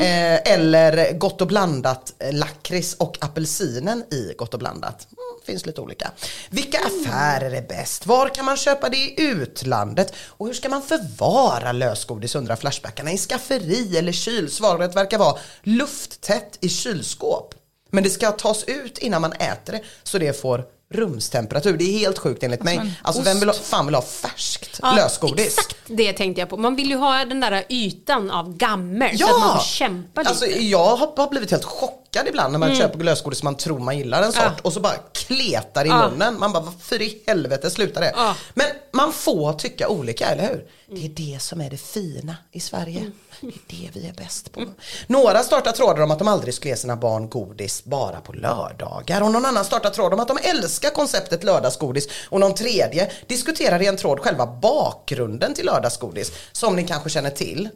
eh, 0.00 0.52
eller 0.52 1.12
gott 1.18 1.40
och 1.40 1.46
blandat 1.46 2.12
lakrits 2.32 2.94
och 2.94 3.16
apelsinen 3.20 4.04
i 4.10 4.34
gott 4.38 4.54
och 4.54 4.60
blandat. 4.60 5.06
Mm, 5.10 5.44
finns 5.46 5.66
lite 5.66 5.80
olika. 5.80 6.10
Vilka 6.50 6.78
affärer 6.78 7.50
är 7.50 7.62
bäst? 7.68 8.06
Var 8.06 8.28
kan 8.28 8.44
man 8.44 8.56
köpa 8.56 8.88
det 8.88 8.96
i 8.96 9.14
utlandet? 9.18 10.12
Och 10.26 10.46
hur 10.46 10.54
ska 10.54 10.68
man 10.68 10.82
förvara 10.82 11.72
lösgodis 11.72 12.34
undrar 12.34 12.56
Flashbackarna? 12.56 13.12
I 13.12 13.18
skafferi 13.18 13.98
eller 13.98 14.12
kyl? 14.12 14.50
Svaret 14.50 14.96
verkar 14.96 15.18
vara 15.18 15.38
lufttätt 15.62 16.58
i 16.60 16.68
kylskåp. 16.68 17.54
Men 17.90 18.04
det 18.04 18.10
ska 18.10 18.32
tas 18.32 18.64
ut 18.64 18.98
innan 18.98 19.20
man 19.22 19.32
äter 19.32 19.72
det 19.72 19.80
så 20.02 20.18
det 20.18 20.40
får 20.40 20.64
rumstemperatur. 20.94 21.76
Det 21.76 21.84
är 21.84 21.98
helt 21.98 22.18
sjukt 22.18 22.42
enligt 22.42 22.62
mig. 22.62 22.94
Alltså 23.02 23.22
vem 23.22 23.40
vill 23.40 23.48
ha, 23.48 23.54
fan 23.54 23.86
vill 23.86 23.94
ha 23.94 24.02
färskt 24.02 24.78
Ja, 24.82 24.92
lösgodis? 24.96 25.46
Exakt 25.58 25.76
det 25.86 26.12
tänkte 26.12 26.40
jag 26.40 26.48
på. 26.48 26.56
Man 26.56 26.76
vill 26.76 26.90
ju 26.90 26.96
ha 26.96 27.24
den 27.24 27.40
där 27.40 27.64
ytan 27.68 28.30
av 28.30 28.56
gammel 28.56 29.18
så 29.18 29.24
att 29.34 29.40
man 29.40 29.56
får 29.56 29.64
kämpa 29.64 30.20
lite. 30.20 30.30
Alltså, 30.30 30.46
jag 30.46 30.96
har, 30.96 31.30
blivit 31.30 31.50
helt 31.50 31.64
chockad 31.64 32.26
ibland 32.28 32.52
när 32.52 32.58
man 32.58 32.68
Mm. 32.68 32.80
köper 32.80 32.98
lösgodis 33.04 33.42
man 33.42 33.54
tror 33.56 33.78
man 33.78 33.98
gillar 33.98 34.22
en 34.22 34.32
sort 34.32 34.42
Ja. 34.44 34.52
och 34.62 34.72
så 34.72 34.80
bara 34.80 34.94
kletar 35.12 35.84
i 35.84 35.88
Ja. 35.88 36.08
munnen. 36.10 36.38
Man 36.38 36.52
bara, 36.52 36.62
varför 36.62 37.02
i 37.02 37.22
helvete 37.26 37.70
slutar 37.70 38.00
det? 38.00 38.12
Ja. 38.16 38.34
Men 38.54 38.66
man 38.98 39.12
får 39.12 39.52
tycka 39.52 39.88
olika, 39.88 40.26
eller 40.26 40.48
hur? 40.48 40.66
Det 40.86 41.04
är 41.04 41.08
det 41.08 41.42
som 41.42 41.60
är 41.60 41.70
det 41.70 41.76
fina 41.76 42.36
i 42.52 42.60
Sverige. 42.60 42.98
Mm. 42.98 43.12
Det 43.40 43.50
är 43.50 43.58
det 43.66 44.00
vi 44.00 44.08
är 44.08 44.12
bäst 44.12 44.52
på. 44.52 44.64
Några 45.06 45.42
startar 45.42 45.72
trådar 45.72 46.02
om 46.02 46.10
att 46.10 46.18
de 46.18 46.28
aldrig 46.28 46.54
skulle 46.54 46.70
ge 46.70 46.76
sina 46.76 46.96
barn 46.96 47.28
godis 47.28 47.84
bara 47.84 48.20
på 48.20 48.32
lördagar. 48.32 49.22
Och 49.22 49.30
någon 49.30 49.46
annan 49.46 49.64
startar 49.64 49.90
tråd 49.90 50.12
om 50.12 50.20
att 50.20 50.28
de 50.28 50.38
älskar 50.42 50.90
konceptet 50.90 51.44
lördagsgodis. 51.44 52.08
Och 52.28 52.40
någon 52.40 52.54
tredje 52.54 53.10
diskuterar 53.26 53.82
i 53.82 53.86
en 53.86 53.96
tråd 53.96 54.20
själva 54.20 54.46
bakgrunden 54.46 55.54
till 55.54 55.66
lördagsgodis. 55.66 56.32
Som 56.52 56.76
ni 56.76 56.86
kanske 56.86 57.10
känner 57.10 57.30
till. 57.30 57.68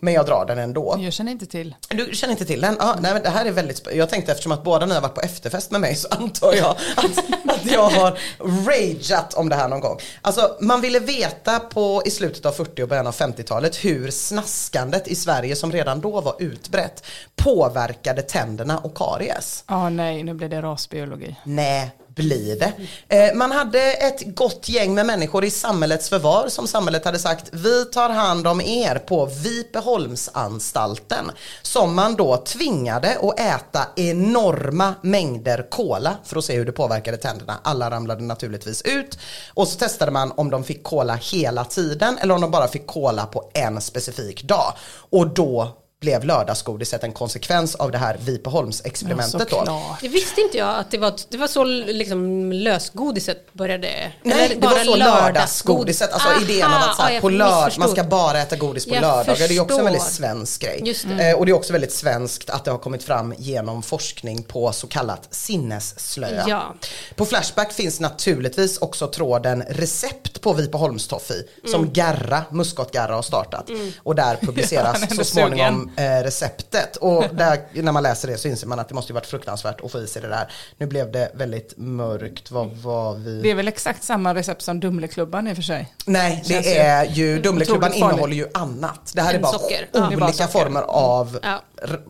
Men 0.00 0.14
jag 0.14 0.26
drar 0.26 0.44
den 0.46 0.58
ändå. 0.58 0.96
Jag 0.98 1.12
känner 1.12 1.32
inte 1.32 1.46
till. 1.46 1.74
Du 1.88 2.10
känner 2.12 2.32
inte 2.32 2.44
till 2.44 2.60
den? 2.60 2.76
Ja, 2.80 2.96
nej, 3.00 3.12
men 3.12 3.22
det 3.22 3.28
här 3.28 3.44
är 3.44 3.50
väldigt 3.50 3.88
Jag 3.94 4.08
tänkte 4.08 4.32
eftersom 4.32 4.52
att 4.52 4.64
båda 4.64 4.86
ni 4.86 4.94
har 4.94 5.00
varit 5.00 5.14
på 5.14 5.20
efterfest 5.20 5.70
med 5.70 5.80
mig 5.80 5.94
så 5.94 6.08
antar 6.08 6.54
jag 6.54 6.76
att, 6.96 7.18
att 7.48 7.72
jag 7.72 7.90
har 7.90 8.18
rageat 8.66 9.34
om 9.34 9.48
det 9.48 9.56
här 9.56 9.68
någon 9.68 9.80
gång. 9.80 9.98
Alltså 10.22 10.56
man 10.60 10.80
ville 10.80 11.00
veta 11.00 11.60
på 11.60 12.02
i 12.06 12.10
slutet 12.10 12.46
av 12.46 12.52
40 12.52 12.82
och 12.82 12.88
början 12.88 13.06
av 13.06 13.14
50-talet 13.14 13.84
hur 13.84 14.10
snaskandet 14.10 15.08
i 15.08 15.14
Sverige 15.14 15.56
som 15.56 15.72
redan 15.72 16.00
då 16.00 16.20
var 16.20 16.34
utbrett 16.38 17.04
påverkade 17.36 18.22
tänderna 18.22 18.78
och 18.78 18.96
karies. 18.96 19.64
Ja, 19.66 19.88
nej, 19.88 20.22
nu 20.22 20.34
blir 20.34 20.48
det 20.48 20.62
rasbiologi. 20.62 21.36
Nej, 21.44 21.90
blir 22.18 22.56
det. 22.56 22.72
Eh, 23.08 23.34
man 23.34 23.52
hade 23.52 23.92
ett 23.92 24.34
gott 24.34 24.68
gäng 24.68 24.94
med 24.94 25.06
människor 25.06 25.44
i 25.44 25.50
samhällets 25.50 26.08
förvar 26.08 26.48
som 26.48 26.66
samhället 26.66 27.04
hade 27.04 27.18
sagt 27.18 27.48
vi 27.52 27.84
tar 27.84 28.10
hand 28.10 28.46
om 28.46 28.60
er 28.60 28.98
på 28.98 29.26
Vipeholmsanstalten 29.26 31.30
som 31.62 31.94
man 31.94 32.16
då 32.16 32.36
tvingade 32.36 33.18
att 33.22 33.40
äta 33.40 33.86
enorma 33.96 34.94
mängder 35.02 35.66
kola 35.70 36.16
för 36.24 36.38
att 36.38 36.44
se 36.44 36.56
hur 36.56 36.64
det 36.64 36.72
påverkade 36.72 37.16
tänderna. 37.16 37.58
Alla 37.62 37.90
ramlade 37.90 38.22
naturligtvis 38.22 38.82
ut 38.82 39.18
och 39.54 39.68
så 39.68 39.78
testade 39.78 40.12
man 40.12 40.32
om 40.36 40.50
de 40.50 40.64
fick 40.64 40.82
kola 40.82 41.14
hela 41.14 41.64
tiden 41.64 42.18
eller 42.18 42.34
om 42.34 42.40
de 42.40 42.50
bara 42.50 42.68
fick 42.68 42.86
kola 42.86 43.26
på 43.26 43.50
en 43.54 43.80
specifik 43.80 44.42
dag 44.42 44.72
och 45.10 45.34
då 45.34 45.76
blev 46.00 46.24
lördagsgodiset 46.24 47.04
en 47.04 47.12
konsekvens 47.12 47.74
av 47.74 47.90
det 47.90 47.98
här 47.98 48.16
Vipeholmsexperimentet 48.20 49.50
då. 49.50 49.96
Det 50.00 50.08
visste 50.08 50.40
inte 50.40 50.58
jag 50.58 50.78
att 50.78 50.90
det 50.90 50.98
var, 50.98 51.14
det 51.28 51.36
var 51.36 51.46
så 51.46 51.64
liksom 51.64 52.52
lösgodiset 52.52 53.52
började. 53.52 54.12
Nej, 54.22 54.44
Eller 54.44 54.54
det 54.60 54.66
var 54.66 54.84
så 54.84 54.96
lördagsgodiset, 54.96 56.12
alltså 56.12 56.28
Aha, 56.28 56.40
idén 56.42 56.66
om 56.66 56.72
att 56.72 56.96
så 56.96 57.02
ja, 57.02 57.06
här, 57.06 57.12
jag 57.12 57.20
på 57.20 57.28
lörd, 57.28 57.72
man 57.78 57.88
ska 57.88 58.04
bara 58.04 58.38
äta 58.38 58.56
godis 58.56 58.86
på 58.86 58.94
Jag 58.94 59.00
lördagar. 59.00 59.48
Det 59.48 59.56
är 59.56 59.60
också 59.60 59.78
en 59.78 59.84
väldigt 59.84 60.02
svensk 60.02 60.62
grej. 60.62 60.82
Just 60.84 61.06
det. 61.08 61.30
Eh, 61.30 61.38
och 61.38 61.46
det 61.46 61.52
är 61.52 61.56
också 61.56 61.72
väldigt 61.72 61.92
svenskt 61.92 62.50
att 62.50 62.64
det 62.64 62.70
har 62.70 62.78
kommit 62.78 63.02
fram 63.02 63.34
genom 63.38 63.82
forskning 63.82 64.42
på 64.42 64.72
så 64.72 64.86
kallat 64.86 65.28
sinnesslöja. 65.30 66.44
Ja. 66.48 66.74
På 67.16 67.26
Flashback 67.26 67.72
finns 67.72 68.00
naturligtvis 68.00 68.78
också 68.78 69.06
tråden 69.06 69.62
recept 69.68 70.40
på 70.40 70.52
Vipeholmstoffee 70.52 71.48
som 71.66 71.78
Mm. 71.78 71.92
Garra, 71.92 72.44
Muskotgarra 72.50 73.14
har 73.14 73.22
startat. 73.22 73.68
Mm. 73.68 73.92
Och 74.02 74.14
där 74.14 74.28
Ja, 74.40 74.46
publiceras 74.46 75.30
så 75.32 75.40
ändå 75.40 75.87
eh, 75.96 76.22
receptet. 76.22 76.96
Och 76.96 77.24
där, 77.32 77.82
när 77.82 77.92
man 77.92 78.02
läser 78.02 78.28
det 78.28 78.38
så 78.38 78.48
inser 78.48 78.66
man 78.66 78.78
att 78.78 78.88
det 78.88 78.94
måste 78.94 79.12
ju 79.12 79.14
varit 79.14 79.26
fruktansvärt 79.26 79.80
att 79.80 79.92
få 79.92 79.98
i 79.98 80.06
sig 80.06 80.22
det 80.22 80.28
där. 80.28 80.52
Nu 80.76 80.86
blev 80.86 81.12
det 81.12 81.30
väldigt 81.34 81.74
mörkt, 81.76 82.50
vad 82.50 82.76
var 82.76 83.14
vi? 83.14 83.42
Det 83.42 83.50
är 83.50 83.54
väl 83.54 83.68
exakt 83.68 84.02
samma 84.02 84.34
recept 84.34 84.62
som 84.62 84.80
Dumleklubban 84.80 85.48
i 85.48 85.52
och 85.52 85.56
för 85.56 85.62
sig. 85.62 85.94
Nej, 86.06 86.44
Känns 86.46 86.66
det 86.66 86.78
är 86.78 87.04
ju, 87.04 87.40
Dumleklubban 87.40 87.92
innehåller 87.92 88.36
ju 88.36 88.48
annat. 88.54 89.12
Det 89.14 89.22
här 89.22 89.34
är 89.34 89.38
bara 89.38 89.52
socker. 89.52 89.88
Ja. 89.92 90.00
Det 90.00 90.16
olika 90.16 90.32
socker. 90.32 90.46
former 90.64 90.82
av 90.82 91.38
Ja. 91.42 91.62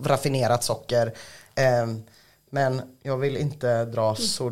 raffinerat 0.04 0.64
socker. 0.64 1.12
Ehm, 1.54 2.02
men 2.50 2.82
jag 3.02 3.16
vill 3.16 3.36
inte 3.36 3.84
dra 3.84 4.14
så 4.14 4.50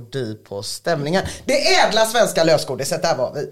på 0.49 0.63
stämningen. 0.63 1.23
Det 1.45 1.75
ädla 1.75 2.07
svenska 2.07 2.45
lösgodiset, 2.45 3.03
där 3.03 3.17
var 3.17 3.35
vi. 3.35 3.49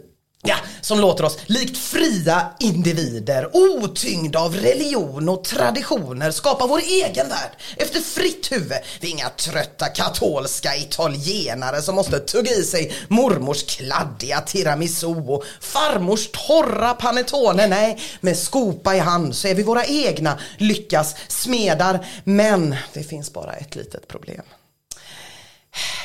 Ja, 0.47 0.57
som 0.80 1.01
låter 1.01 1.24
oss 1.24 1.38
likt 1.47 1.78
fria 1.78 2.47
individer, 2.61 3.51
otyngda 3.53 4.38
av 4.38 4.57
religion 4.57 5.28
och 5.28 5.45
traditioner, 5.45 6.30
skapa 6.30 6.66
vår 6.66 6.78
egen 6.78 7.28
värld 7.28 7.51
efter 7.76 8.01
fritt 8.01 8.53
huvud. 8.53 8.78
Vi 9.01 9.09
är 9.09 9.12
inga 9.12 9.28
trötta 9.28 9.86
katolska 9.86 10.76
italienare 10.76 11.82
som 11.82 11.95
måste 11.95 12.20
tugga 12.20 12.53
i 12.53 12.62
sig 12.62 12.95
mormors 13.09 13.62
kladdiga 13.62 14.40
tiramisu 14.40 15.07
och 15.07 15.45
farmors 15.61 16.28
torra 16.32 16.95
panettone. 16.95 17.66
Nej, 17.66 17.99
med 18.20 18.38
skopa 18.38 18.95
i 18.95 18.99
hand 18.99 19.36
så 19.36 19.49
är 19.49 19.55
vi 19.55 19.62
våra 19.62 19.84
egna 19.84 20.38
lyckas 20.59 21.14
smedar. 21.28 22.07
Men 22.24 22.76
det 22.92 23.03
finns 23.03 23.32
bara 23.32 23.53
ett 23.53 23.76
litet 23.76 24.09
problem. 24.09 24.42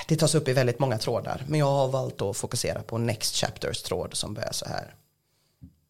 Det 0.09 0.15
tas 0.15 0.35
upp 0.35 0.47
i 0.47 0.53
väldigt 0.53 0.79
många 0.79 0.97
trådar, 0.97 1.43
men 1.47 1.59
jag 1.59 1.65
har 1.65 1.87
valt 1.87 2.21
att 2.21 2.37
fokusera 2.37 2.81
på 2.81 2.97
Next 2.97 3.35
Chapters 3.35 3.81
tråd 3.81 4.13
som 4.13 4.33
börjar 4.33 4.51
så 4.51 4.65
här. 4.65 4.95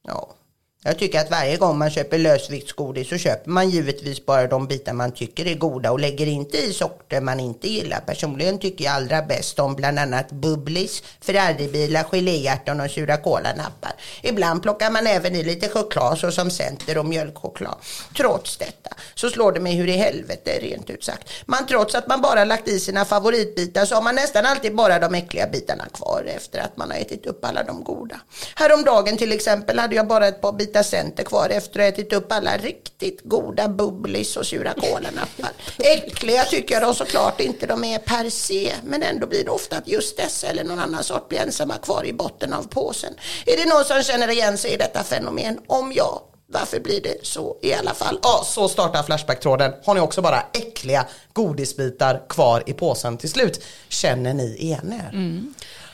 Ja, 0.08 0.34
jag 0.84 1.00
tycker 1.00 1.20
att 1.20 1.32
varje 1.32 1.58
gång 1.58 1.78
man 1.78 1.90
köper 1.90 2.18
lösviktsgodis 2.18 3.10
så 3.10 3.18
köper 3.18 3.52
man 3.52 3.70
givetvis 3.70 4.26
bara 4.26 4.48
de 4.48 4.68
bitar 4.68 4.94
man 4.94 5.12
tycker 5.12 5.48
är 5.48 5.56
goda 5.56 5.92
och 5.92 6.00
lägger 6.00 6.26
inte 6.28 6.58
i 6.58 6.74
sorter 6.74 7.22
man 7.22 7.40
inte 7.40 7.68
gillar. 7.68 8.00
Personligen 8.00 8.60
tycker 8.60 8.86
jag 8.86 8.94
allra 8.94 9.22
bäst 9.22 9.60
om 9.60 9.76
bland 9.76 10.00
annat 10.00 10.32
bubblis, 10.32 11.04
Ferraribilar, 11.22 12.04
geléhjärtan 12.04 12.82
och 12.82 12.92
sura 12.92 13.18
kolanappar. 13.18 13.92
Ibland 14.24 14.64
plockar 14.64 14.92
man 14.92 15.08
även 15.08 15.36
i 15.36 15.44
lite 15.44 15.70
choklad 15.70 16.18
såsom 16.18 16.52
Center 16.52 16.98
och 16.98 17.06
mjölkchoklad. 17.06 17.76
Trots 18.18 18.58
detta 18.58 18.90
så 19.16 19.30
slår 19.30 19.52
det 19.52 19.60
mig 19.60 19.76
hur 19.76 19.88
i 19.88 19.98
helvete 19.98 20.60
rent 20.62 20.90
ut 20.90 21.04
sagt. 21.04 21.30
Man 21.46 21.68
trots 21.68 21.96
att 21.96 22.08
man 22.08 22.22
bara 22.22 22.44
lagt 22.44 22.68
i 22.68 22.80
sina 22.80 23.06
favoritbitar 23.06 23.86
så 23.86 23.96
har 23.96 24.02
man 24.02 24.16
nästan 24.16 24.46
alltid 24.46 24.76
bara 24.76 25.00
de 25.00 25.16
äckliga 25.16 25.48
bitarna 25.48 25.86
kvar 25.94 26.24
efter 26.36 26.60
att 26.60 26.78
man 26.78 26.92
har 26.92 26.98
ätit 26.98 27.26
upp 27.26 27.46
alla 27.46 27.64
de 27.64 27.84
goda. 27.84 28.20
Häromdagen 28.56 29.18
till 29.18 29.32
exempel 29.32 29.80
hade 29.80 29.96
jag 29.96 30.08
bara 30.08 30.28
ett 30.28 30.42
par 30.42 30.52
bitar 30.52 30.69
Center 30.84 31.24
kvar 31.24 31.50
efter 31.50 31.80
att 31.80 31.84
ha 31.84 31.90
ätit 31.90 32.14
upp 32.14 32.32
alla 32.32 32.58
riktigt 32.58 33.22
goda 33.24 33.68
bubblis 33.68 34.38
och 34.38 34.46
sura 34.46 34.74
kolanappar. 34.74 35.52
Äckliga 35.78 36.44
tycker 36.44 36.76
jag 36.76 36.84
de 36.84 36.96
såklart 36.96 37.42
inte 37.42 37.66
de 37.66 37.84
är 37.84 38.00
per 38.00 38.30
se, 38.30 38.74
men 38.84 39.04
ändå 39.04 39.28
blir 39.28 39.44
det 39.44 39.52
ofta 39.52 39.78
att 39.78 39.88
just 39.88 40.18
dessa 40.18 40.48
eller 40.48 40.64
någon 40.64 40.80
annan 40.80 41.04
sort 41.04 41.30
blir 41.30 41.40
ensamma 41.40 41.78
kvar 41.78 42.06
i 42.06 42.14
botten 42.14 42.54
av 42.54 42.64
påsen. 42.64 43.14
Är 43.46 43.58
det 43.58 43.66
någon 43.66 43.86
som 43.86 44.04
känner 44.04 44.32
igen 44.32 44.58
sig 44.58 44.74
i 44.74 44.78
detta 44.78 45.04
fenomen? 45.04 45.60
Om 45.68 45.92
ja, 45.96 46.24
varför 46.52 46.80
blir 46.80 47.02
det 47.02 47.26
så 47.26 47.58
i 47.62 47.74
alla 47.74 47.94
fall? 47.94 48.20
Ja, 48.24 48.44
så 48.46 48.70
startar 48.70 49.04
Flashback-tråden. 49.04 49.74
Har 49.86 49.96
ni 49.96 50.00
också 50.00 50.22
bara 50.22 50.42
äckliga 50.54 51.06
godisbitar 51.34 52.22
kvar 52.30 52.64
i 52.66 52.74
påsen 52.74 53.18
till 53.18 53.30
slut? 53.30 53.64
Känner 53.88 54.34
ni 54.34 54.56
igen 54.58 54.94
er? 54.94 55.12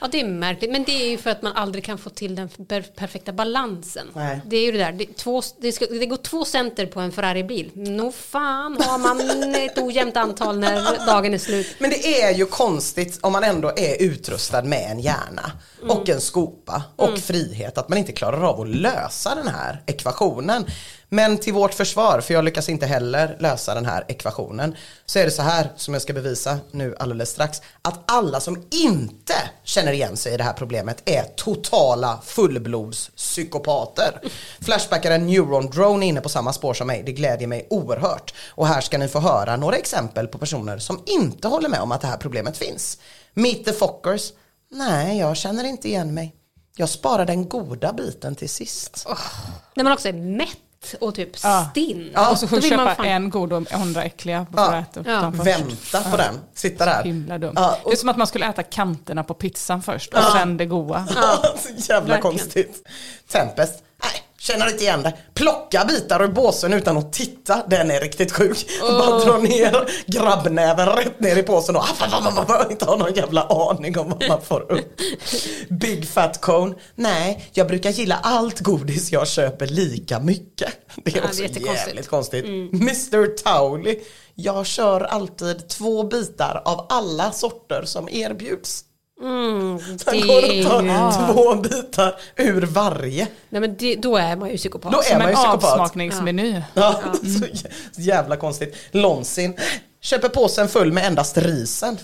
Ja, 0.06 0.10
det 0.12 0.20
är 0.20 0.26
märkligt. 0.26 0.72
Men 0.72 0.84
det 0.84 0.92
är 0.92 1.10
ju 1.10 1.18
för 1.18 1.30
att 1.30 1.42
man 1.42 1.54
aldrig 1.54 1.84
kan 1.84 1.98
få 1.98 2.10
till 2.10 2.36
den 2.36 2.50
per 2.50 2.82
perfekta 2.82 3.34
balansen. 3.34 4.08
Nej. 4.14 4.42
Det 4.46 4.58
är 4.58 4.66
ju 4.66 4.72
det 4.72 4.78
där. 4.78 4.92
Det, 4.92 5.06
två, 5.06 5.42
det, 5.62 5.72
ska, 5.72 5.86
det 5.86 6.06
går 6.06 6.18
två 6.18 6.46
center 6.46 6.86
på 6.86 7.00
en 7.00 7.12
Ferrari-bil. 7.12 7.72
Nå 7.74 8.12
fan 8.12 8.78
har 8.82 8.98
man 8.98 9.56
ett 9.56 9.78
ojämnt 9.78 10.18
antal 10.18 10.60
när 10.60 11.06
dagen 11.06 11.34
är 11.34 11.38
slut. 11.38 11.68
Men 11.80 11.90
det 11.90 12.22
är 12.22 12.34
ju 12.34 12.46
konstigt 12.46 13.20
om 13.22 13.32
man 13.32 13.44
ändå 13.44 13.72
är 13.76 14.02
utrustad 14.02 14.64
med 14.64 14.92
en 14.92 15.00
hjärna 15.00 15.52
och 15.90 16.10
en 16.10 16.22
skopa 16.22 16.84
och 16.96 17.20
frihet 17.20 17.78
att 17.78 17.90
man 17.90 17.98
inte 17.98 18.12
klarar 18.12 18.50
av 18.50 18.62
att 18.62 18.68
lösa 18.68 19.36
den 19.36 19.48
här 19.48 19.82
ekvationen. 19.86 20.66
Men 21.10 21.38
till 21.38 21.54
vårt 21.54 21.74
försvar, 21.74 22.22
för 22.22 22.34
jag 22.34 22.46
lyckas 22.46 22.70
inte 22.70 22.86
heller 22.86 23.38
lösa 23.40 23.76
den 23.76 23.86
här 23.86 24.06
ekvationen, 24.08 24.76
så 25.06 25.20
är 25.20 25.26
det 25.26 25.32
så 25.32 25.42
här 25.42 25.70
som 25.76 25.94
jag 25.94 26.02
ska 26.02 26.14
bevisa 26.14 26.60
nu 26.72 26.96
alldeles 27.00 27.30
strax, 27.30 27.62
att 27.82 28.12
alla 28.12 28.40
som 28.40 28.64
inte 28.70 29.34
känner 29.64 29.92
igen 29.92 30.18
sig 30.18 30.34
i 30.34 30.38
det 30.38 30.44
här 30.44 30.54
problemet 30.54 31.02
är 31.06 31.24
totala 31.24 32.20
fullblodspsykopater. 32.26 34.22
Flashbackaren 34.62 35.26
Neuron 35.28 35.70
Drone 35.70 36.06
är 36.06 36.10
inne 36.10 36.22
på 36.22 36.30
samma 36.30 36.54
spår 36.54 36.74
som 36.74 36.88
mig, 36.88 37.04
det 37.04 37.12
glädjer 37.12 37.48
mig 37.48 37.68
oerhört. 37.70 38.34
Och 38.50 38.68
här 38.68 38.82
ska 38.82 38.98
ni 38.98 39.08
få 39.08 39.20
höra 39.20 39.58
några 39.58 39.76
exempel 39.76 40.28
på 40.28 40.38
personer 40.38 40.78
som 40.78 41.04
inte 41.06 41.48
håller 41.48 41.70
med 41.70 41.80
om 41.80 41.92
att 41.92 42.02
det 42.02 42.08
här 42.08 42.18
problemet 42.18 42.58
finns. 42.58 42.98
Meet 43.34 43.66
the 43.66 43.74
Fockers. 43.74 44.32
Nej, 44.72 45.20
jag 45.20 45.38
känner 45.38 45.64
inte 45.64 45.88
igen 45.88 46.14
mig. 46.14 46.36
Jag 46.78 46.90
sparar 46.90 47.26
den 47.26 47.50
goda 47.50 47.94
biten 47.94 48.36
till 48.36 48.50
sist. 48.50 49.08
När 49.76 49.84
man 49.84 49.94
också 49.94 50.08
är 50.08 50.14
mätt 50.14 50.65
och 51.02 51.16
typ 51.16 51.30
Ja. 51.44 51.68
stinn. 51.72 52.12
Ja, 52.14 52.32
och 52.32 52.38
så 52.40 52.48
får 52.48 52.62
köpa 52.62 52.96
fan- 52.96 53.06
en 53.06 53.30
god 53.30 53.54
och 53.54 53.70
hundra 53.72 54.04
äckliga 54.04 54.46
Ja. 54.56 54.64
att 54.74 54.90
äta 54.90 55.00
upp 55.00 55.08
Ja. 55.08 55.30
Vänta 55.44 56.02
på 56.12 56.18
den, 56.18 56.40
sitta 56.54 56.86
där. 56.86 57.04
Himla 57.04 57.38
dumt. 57.38 57.54
Ja, 57.56 57.78
och- 57.84 57.90
Det 57.92 57.96
är 57.96 57.98
som 57.98 58.10
att 58.10 58.18
man 58.18 58.28
skulle 58.28 58.46
äta 58.50 58.64
kanterna 58.64 59.24
på 59.24 59.34
pizzan 59.34 59.82
först 59.82 60.14
och 60.14 60.24
sen 60.24 60.58
det 60.58 60.66
goda. 60.66 61.08
så 61.58 61.70
jävla 61.94 62.00
verkligen. 62.14 62.22
konstigt. 62.22 62.88
Tempest. 63.32 63.84
Känner 64.48 64.70
inte 64.70 64.84
igen 64.84 65.04
det. 65.04 65.14
Plocka 65.34 65.86
bitar 65.86 66.24
ur 66.24 66.28
båsen 66.28 66.74
utan 66.74 66.98
att 66.98 67.14
titta. 67.14 67.64
Den 67.68 67.92
är 67.92 68.00
riktigt 68.00 68.32
sjuk. 68.32 68.68
Bara 68.82 69.20
dra 69.20 69.38
ner 69.38 69.90
grabbnäven 70.06 70.88
rätt 70.90 71.20
ner 71.20 71.36
i 71.36 71.44
påsen 71.44 71.76
och 71.76 71.86
inte 72.72 72.86
ha 72.86 72.96
någon 72.96 73.14
jävla 73.14 73.44
aning 73.44 74.00
om 74.00 74.10
vad 74.10 74.28
man 74.28 74.42
får 74.42 74.72
upp. 74.72 75.00
Big 75.70 76.10
fat 76.10 76.42
cone. 76.42 76.76
Nej, 76.96 77.50
jag 77.54 77.68
brukar 77.68 77.90
gilla 77.90 78.20
allt 78.24 78.60
godis 78.60 79.12
jag 79.12 79.28
köper 79.28 79.68
lika 79.68 80.20
mycket. 80.20 80.74
Det 80.96 81.12
är 81.12 81.16
Ja, 81.18 81.22
det 81.38 81.44
är 81.44 81.48
också 81.48 81.60
jävligt 81.60 82.08
konstigt. 82.08 82.46
Mr 82.46 83.38
Towley. 83.44 84.00
Jag 84.36 84.66
kör 84.66 85.02
alltid 85.02 85.68
två 85.70 86.04
bitar 86.04 86.62
av 86.66 86.86
alla 86.90 87.32
sorter 87.32 87.84
som 87.86 88.10
erbjuds. 88.10 88.84
Mm, 89.22 89.78
det 89.78 90.06
Han 90.06 90.28
går 90.28 90.38
och 90.38 90.64
tar 90.66 90.82
ju... 90.84 91.34
två 91.34 91.56
bitar 91.56 92.16
ur 92.36 92.62
varje. 92.62 93.28
Nej, 93.50 93.62
men 93.62 93.76
det, 93.78 93.96
då 93.96 94.18
är 94.18 94.36
man 94.36 94.50
ju 94.50 94.58
psykopat. 94.58 94.92
Då 94.92 95.00
är 95.00 95.04
Som 95.04 95.18
man 95.18 95.30
ju 95.30 95.36
psykopat. 95.36 95.64
avsmakningsmeny. 95.64 96.62
Ja, 96.74 97.02
så 97.22 97.46
jä- 97.46 97.68
jävla 97.98 98.38
konstigt. 98.38 98.76
Lonsin 98.92 99.54
köper 100.02 100.30
påsen 100.30 100.68
full 100.68 100.92
med 100.92 101.06
endast 101.06 101.38
risen. 101.38 101.98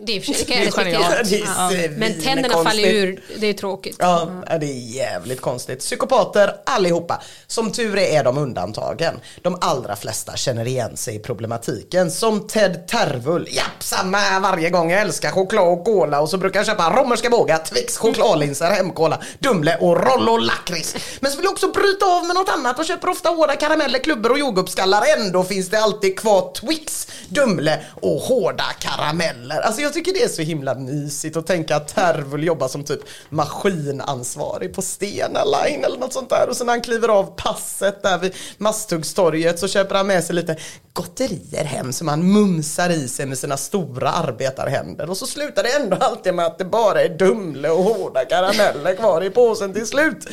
Det 0.00 0.16
är 0.16 0.20
för 0.20 0.32
sig- 0.32 0.44
det 0.64 0.70
kan 0.74 0.90
jag 0.90 1.02
respektera. 1.20 1.48
Ja. 1.56 1.70
Men 1.96 2.20
tänderna 2.22 2.64
faller 2.64 2.88
ur, 2.88 3.22
det 3.38 3.46
är 3.46 3.52
tråkigt. 3.52 3.96
Ja, 3.98 4.30
det 4.60 4.66
är 4.66 4.94
jävligt 4.96 5.40
konstigt. 5.40 5.78
Psykopater 5.78 6.54
allihopa. 6.66 7.22
Som 7.46 7.72
tur 7.72 7.98
är 7.98 8.18
är 8.20 8.24
de 8.24 8.38
undantagen. 8.38 9.14
De 9.42 9.58
allra 9.60 9.96
flesta 9.96 10.36
känner 10.36 10.66
igen 10.66 10.96
sig 10.96 11.16
i 11.16 11.18
problematiken. 11.18 12.10
Som 12.10 12.46
Ted 12.46 12.88
Tervull. 12.88 13.48
Japp, 13.50 13.66
samma 13.82 14.40
varje 14.40 14.70
gång. 14.70 14.90
Jag 14.90 15.00
älskar 15.00 15.30
choklad 15.30 15.68
och 15.68 15.84
cola 15.84 16.20
och 16.20 16.30
så 16.30 16.38
brukar 16.38 16.60
jag 16.60 16.66
köpa 16.66 16.90
romerska 16.90 17.30
bågar, 17.30 17.58
Twix, 17.58 17.96
chokladlinser, 17.96 18.70
hemkola, 18.70 19.18
Dumle 19.38 19.76
och 19.80 19.96
Rollo 20.06 20.36
lakrits. 20.36 20.96
Men 21.20 21.30
så 21.30 21.36
vill 21.36 21.44
jag 21.44 21.52
också 21.52 21.68
bryta 21.72 22.06
av 22.06 22.24
med 22.26 22.34
något 22.34 22.48
annat 22.48 22.78
och 22.78 22.84
köper 22.84 23.08
ofta 23.08 23.28
hårda 23.28 23.56
karameller, 23.56 23.98
klubbor 23.98 24.30
och 24.32 24.38
jordgubbsskallar. 24.38 25.02
Ändå 25.18 25.44
finns 25.44 25.68
det 25.70 25.78
alltid 25.82 26.18
kvar 26.18 26.52
Twix, 26.54 27.08
Dumle 27.28 27.80
och 28.00 28.20
hårda 28.20 28.64
karameller. 28.78 29.60
Alltså 29.60 29.81
Alltså, 29.84 29.98
jag 29.98 30.04
tycker 30.04 30.20
det 30.20 30.24
är 30.24 30.34
så 30.34 30.42
himla 30.42 30.74
mysigt 30.74 31.36
att 31.36 31.46
tänka 31.46 31.76
att 31.76 31.88
Tervull 31.88 32.44
jobbar 32.44 32.68
som 32.68 32.84
typ 32.84 33.00
maskinansvarig 33.28 34.74
på 34.74 34.82
Stena 34.82 35.44
Line 35.44 35.84
eller 35.84 35.98
något 35.98 36.12
sånt 36.12 36.30
där. 36.30 36.48
Och 36.48 36.56
sen 36.56 36.66
när 36.66 36.72
han 36.72 36.82
kliver 36.82 37.08
av 37.08 37.24
passet 37.36 38.02
där 38.02 38.18
vid 38.18 38.34
Masthuggstorget 38.58 39.58
så 39.58 39.68
köper 39.68 39.94
han 39.94 40.06
med 40.06 40.24
sig 40.24 40.34
lite 40.34 40.56
gotterier 40.92 41.64
hem 41.64 41.92
som 41.92 42.08
han 42.08 42.32
mumsar 42.32 42.90
i 42.90 43.08
sig 43.08 43.26
med 43.26 43.38
sina 43.38 43.56
stora 43.56 44.10
arbetarhänder. 44.10 45.10
Och 45.10 45.16
så 45.16 45.26
slutar 45.26 45.62
det 45.62 45.68
ändå 45.68 45.96
alltid 45.96 46.34
med 46.34 46.46
att 46.46 46.58
det 46.58 46.64
bara 46.64 47.02
är 47.02 47.08
Dumle 47.08 47.70
och 47.70 47.84
hårda 47.84 48.24
karameller 48.24 48.94
kvar 48.94 49.24
i 49.24 49.30
påsen 49.30 49.72
till 49.72 49.86
slut. 49.86 50.28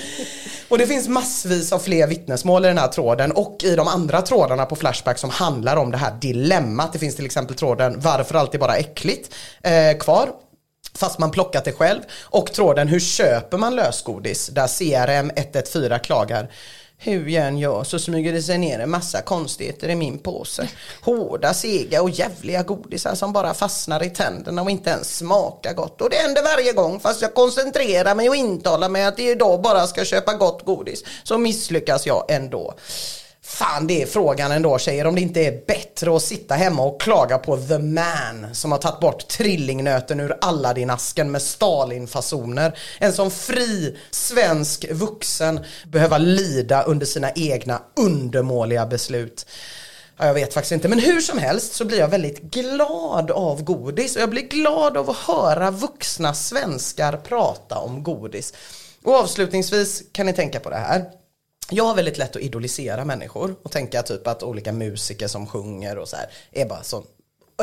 Och 0.70 0.78
det 0.78 0.88
finns 0.88 1.08
massvis 1.08 1.74
av 1.74 1.80
fler 1.80 2.08
vittnesmål 2.08 2.66
i 2.66 2.68
den 2.68 2.78
här 2.78 2.88
tråden 2.88 3.32
och 3.32 3.58
i 3.64 3.76
de 3.76 3.88
andra 3.88 4.22
trådarna 4.22 4.66
på 4.66 4.76
Flashback 4.76 5.18
som 5.18 5.30
handlar 5.30 5.78
om 5.78 5.92
det 5.92 5.98
här 5.98 6.14
dilemmat. 6.22 6.94
Det 6.94 7.00
finns 7.00 7.16
till 7.16 7.26
exempel 7.26 7.56
tråden 7.56 7.96
varför 7.98 8.36
alltid 8.36 8.60
bara 8.60 8.76
äckligt 8.76 9.36
eh, 9.64 9.98
kvar. 9.98 10.30
Fast 10.96 11.20
man 11.20 11.32
plockat 11.32 11.66
det 11.66 11.72
själv. 11.72 12.02
Och 12.24 12.54
tråden 12.54 12.88
hur 12.88 13.00
köper 13.00 13.58
man 13.58 13.76
lösgodis? 13.76 14.48
Där 14.48 14.68
CRM 14.68 15.32
114 15.36 16.00
klagar. 16.00 16.52
Hur 17.02 17.28
jag 17.28 17.48
än 17.48 17.58
gör 17.58 17.84
så 17.84 18.00
smyger 18.00 18.34
det 18.34 18.42
sig 18.42 18.58
ner 18.58 18.80
en 18.80 18.90
massa 18.90 19.22
konstigheter 19.22 19.90
i 19.90 19.96
min 19.96 20.20
påse. 20.20 20.70
Hårda, 21.02 21.54
sega 21.54 22.02
och 22.02 22.10
jävliga 22.10 22.64
godisar 22.64 23.16
som 23.16 23.34
bara 23.34 23.54
fastnar 23.54 24.04
i 24.04 24.10
tänderna 24.10 24.62
och 24.62 24.72
inte 24.72 24.90
ens 24.90 25.18
smakar 25.18 25.74
gott. 25.74 26.02
Och 26.02 26.10
det 26.10 26.16
händer 26.16 26.44
varje 26.44 26.74
gång 26.74 27.00
fast 27.00 27.22
jag 27.22 27.34
koncentrerar 27.34 28.16
mig 28.16 28.30
och 28.30 28.36
intalar 28.36 28.90
mig 28.90 29.06
att 29.06 29.20
jag 29.20 29.28
idag 29.28 29.62
bara 29.62 29.88
ska 29.88 30.06
köpa 30.06 30.34
gott 30.34 30.66
godis. 30.66 31.04
Så 31.24 31.38
misslyckas 31.38 32.06
jag 32.06 32.32
ändå. 32.32 32.74
Fan 33.50 33.88
det 33.88 34.02
är 34.02 34.06
frågan 34.06 34.52
ändå 34.52 34.78
tjejer 34.78 35.08
om 35.08 35.16
det 35.16 35.22
inte 35.22 35.40
är 35.40 35.66
bättre 35.68 36.16
att 36.16 36.24
sitta 36.24 36.56
hemma 36.56 36.84
och 36.84 37.02
klaga 37.02 37.38
på 37.38 37.58
the 37.58 37.80
man 37.80 38.56
som 38.56 38.72
har 38.72 38.80
tagit 38.80 39.00
bort 39.00 39.28
trillingnöten 39.28 40.20
ur 40.20 40.38
Aladdin-asken 40.42 41.32
med 41.32 41.42
Stalin-fasoner. 41.42 42.78
En 43.00 43.14
som 43.14 43.32
fri 43.32 43.98
svensk 44.12 44.86
vuxen 44.92 45.60
behöva 45.88 46.18
lida 46.18 46.84
under 46.84 47.06
sina 47.06 47.32
egna 47.32 47.82
undermåliga 47.96 48.86
beslut. 48.86 49.46
Ja, 50.18 50.26
jag 50.26 50.34
vet 50.34 50.54
faktiskt 50.54 50.72
inte, 50.72 50.88
men 50.88 51.00
hur 51.00 51.22
som 51.22 51.38
helst 51.38 51.74
så 51.74 51.86
blir 51.86 52.00
jag 52.00 52.08
väldigt 52.08 52.42
glad 52.42 53.32
av 53.32 53.64
godis 53.64 54.16
och 54.16 54.22
jag 54.22 54.30
blir 54.30 54.48
glad 54.48 54.98
av 54.98 55.10
att 55.10 55.18
höra 55.18 55.72
vuxna 55.72 56.34
svenskar 56.34 57.18
prata 57.18 57.78
om 57.78 58.04
godis. 58.04 58.54
Och 59.04 59.16
avslutningsvis 59.16 60.04
kan 60.12 60.26
ni 60.26 60.34
tänka 60.34 60.60
på 60.60 60.70
det 60.70 60.76
här. 60.76 61.06
Jag 61.72 61.84
har 61.84 61.96
väldigt 61.96 62.18
lätt 62.18 62.36
att 62.36 62.42
idolisera 62.42 63.06
människor 63.06 63.56
och 63.64 63.72
tänka 63.72 64.04
typ 64.04 64.28
att 64.28 64.44
olika 64.44 64.72
musiker 64.72 65.28
som 65.28 65.48
sjunger 65.48 65.98
och 65.98 66.08
så 66.08 66.16
här 66.16 66.30
är 66.52 66.66
bara 66.66 66.84
så 66.84 67.04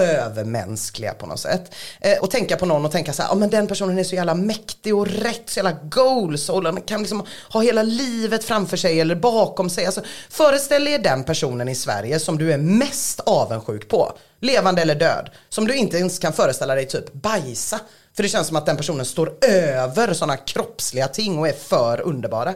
övermänskliga 0.01 1.15
på 1.15 1.27
något 1.27 1.41
sätt. 1.41 1.75
Eh, 2.01 2.19
och 2.19 2.31
tänka 2.31 2.57
på 2.57 2.67
någon 2.67 2.85
och 2.85 2.93
tänka 2.93 3.13
så 3.13 3.23
här, 3.23 3.31
ja 3.31 3.35
men 3.35 3.51
den 3.51 3.67
personen 3.67 3.99
är 3.99 4.05
så 4.05 4.15
jävla 4.15 4.35
mäktig 4.35 4.97
och 4.97 5.07
rätt, 5.07 5.43
så 5.51 5.59
jävla 5.59 5.77
goals 5.83 6.49
och 6.49 6.87
kan 6.87 7.01
liksom 7.01 7.27
ha 7.53 7.61
hela 7.61 7.83
livet 7.83 8.45
framför 8.45 8.77
sig 8.77 9.01
eller 9.01 9.15
bakom 9.15 9.71
sig. 9.71 9.87
Alltså, 9.87 10.03
föreställ 10.31 10.89
er 10.89 10.99
den 10.99 11.25
personen 11.25 11.69
i 11.69 11.75
Sverige 11.75 12.21
som 12.21 12.39
du 12.39 12.53
är 12.53 12.59
mest 12.59 13.21
avundsjuk 13.21 13.89
på, 13.89 14.13
levande 14.41 14.83
eller 14.83 14.95
död, 14.95 15.31
som 15.49 15.67
du 15.67 15.75
inte 15.75 15.97
ens 15.97 16.19
kan 16.19 16.33
föreställa 16.33 16.75
dig 16.75 16.87
typ 16.87 17.13
bajsa. 17.13 17.81
För 18.17 18.23
det 18.23 18.29
känns 18.29 18.47
som 18.47 18.57
att 18.57 18.67
den 18.67 18.77
personen 18.77 19.07
står 19.07 19.45
över 19.45 20.13
sådana 20.15 20.37
kroppsliga 20.37 21.09
ting 21.09 21.39
och 21.39 21.49
är 21.49 21.53
för 21.53 22.01
underbara. 22.01 22.55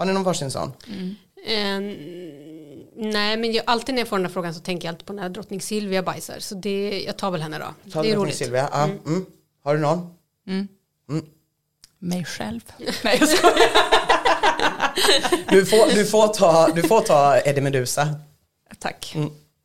Har 0.00 0.06
ni 0.06 0.12
någon 0.12 0.22
varsin 0.22 0.50
sån? 0.50 0.72
Eh, 1.46 1.80
nej, 2.96 3.36
men 3.36 3.52
jag, 3.52 3.64
alltid 3.66 3.94
när 3.94 4.00
jag 4.02 4.08
får 4.08 4.16
den 4.16 4.26
här 4.26 4.32
frågan 4.32 4.54
så 4.54 4.60
tänker 4.60 4.88
jag 4.88 4.92
alltid 4.92 5.06
på 5.06 5.12
när 5.12 5.28
drottning 5.28 5.60
Silvia 5.60 6.02
bajsar. 6.02 6.38
Så 6.38 6.54
det, 6.54 7.02
jag 7.06 7.16
tar 7.16 7.30
väl 7.30 7.42
henne 7.42 7.58
då. 7.58 7.90
Ta 7.90 8.02
det 8.02 8.10
är 8.10 8.16
roligt. 8.16 8.36
Silvia. 8.36 8.68
Ja, 8.72 8.84
mm. 8.84 9.26
Har 9.64 9.74
du 9.74 9.80
någon? 9.80 10.14
Mig 11.98 12.24
själv. 12.24 12.60
Nej 13.04 13.16
jag 13.20 13.28
skojar. 13.28 13.58
Du 15.50 15.66
får, 15.66 15.94
du 15.94 16.06
får, 16.06 16.28
ta, 16.28 16.68
du 16.74 16.82
får 16.82 17.00
ta 17.00 17.40
Eddie 17.44 17.60
Meduza 17.60 18.14
Tack. 18.78 19.16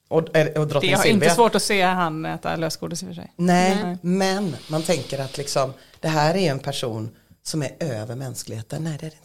och, 0.07 0.17
och 0.17 0.67
drottning 0.67 0.91
Det 0.91 0.97
har 0.97 1.03
Silvia. 1.03 1.13
inte 1.13 1.29
svårt 1.35 1.55
att 1.55 1.63
se 1.63 1.81
han 1.81 2.25
äta 2.25 2.55
lösgodis 2.55 3.03
i 3.03 3.05
och 3.05 3.07
för 3.07 3.15
sig. 3.15 3.33
Nej, 3.35 3.75
Nej. 3.83 3.97
men 4.01 4.55
man 4.67 4.83
tänker 4.83 5.19
att 5.19 5.37
liksom, 5.37 5.73
det 5.99 6.07
här 6.07 6.35
är 6.35 6.51
en 6.51 6.59
person 6.59 7.09
som 7.43 7.61
är 7.63 7.71
över 7.79 8.15
mänskligheten. 8.15 8.83
Nej, 8.83 8.97
det 8.99 9.05
är 9.05 9.09
det 9.09 9.15
inte. 9.15 9.24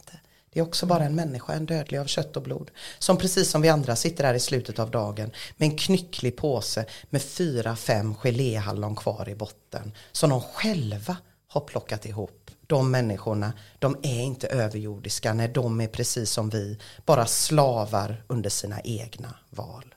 Det 0.53 0.59
är 0.59 0.63
också 0.63 0.85
bara 0.85 1.03
en 1.03 1.15
människa, 1.15 1.53
en 1.53 1.65
dödlig 1.65 1.97
av 1.97 2.05
kött 2.05 2.37
och 2.37 2.43
blod. 2.43 2.71
Som 2.99 3.17
precis 3.17 3.49
som 3.49 3.61
vi 3.61 3.69
andra 3.69 3.95
sitter 3.95 4.23
här 4.23 4.33
i 4.33 4.39
slutet 4.39 4.79
av 4.79 4.91
dagen 4.91 5.31
med 5.57 5.69
en 5.69 5.77
knycklig 5.77 6.37
påse 6.37 6.85
med 7.09 7.21
fyra, 7.21 7.75
fem 7.75 8.15
geléhallon 8.15 8.95
kvar 8.95 9.29
i 9.29 9.35
botten. 9.35 9.91
Som 10.11 10.29
de 10.29 10.41
själva 10.41 11.17
har 11.47 11.61
plockat 11.61 12.05
ihop. 12.05 12.51
De 12.67 12.91
människorna, 12.91 13.53
de 13.79 13.95
är 14.03 14.21
inte 14.21 14.47
överjordiska. 14.47 15.33
när 15.33 15.47
de 15.47 15.81
är 15.81 15.87
precis 15.87 16.31
som 16.31 16.49
vi. 16.49 16.79
Bara 17.05 17.25
slavar 17.25 18.23
under 18.27 18.49
sina 18.49 18.81
egna 18.81 19.35
val. 19.49 19.95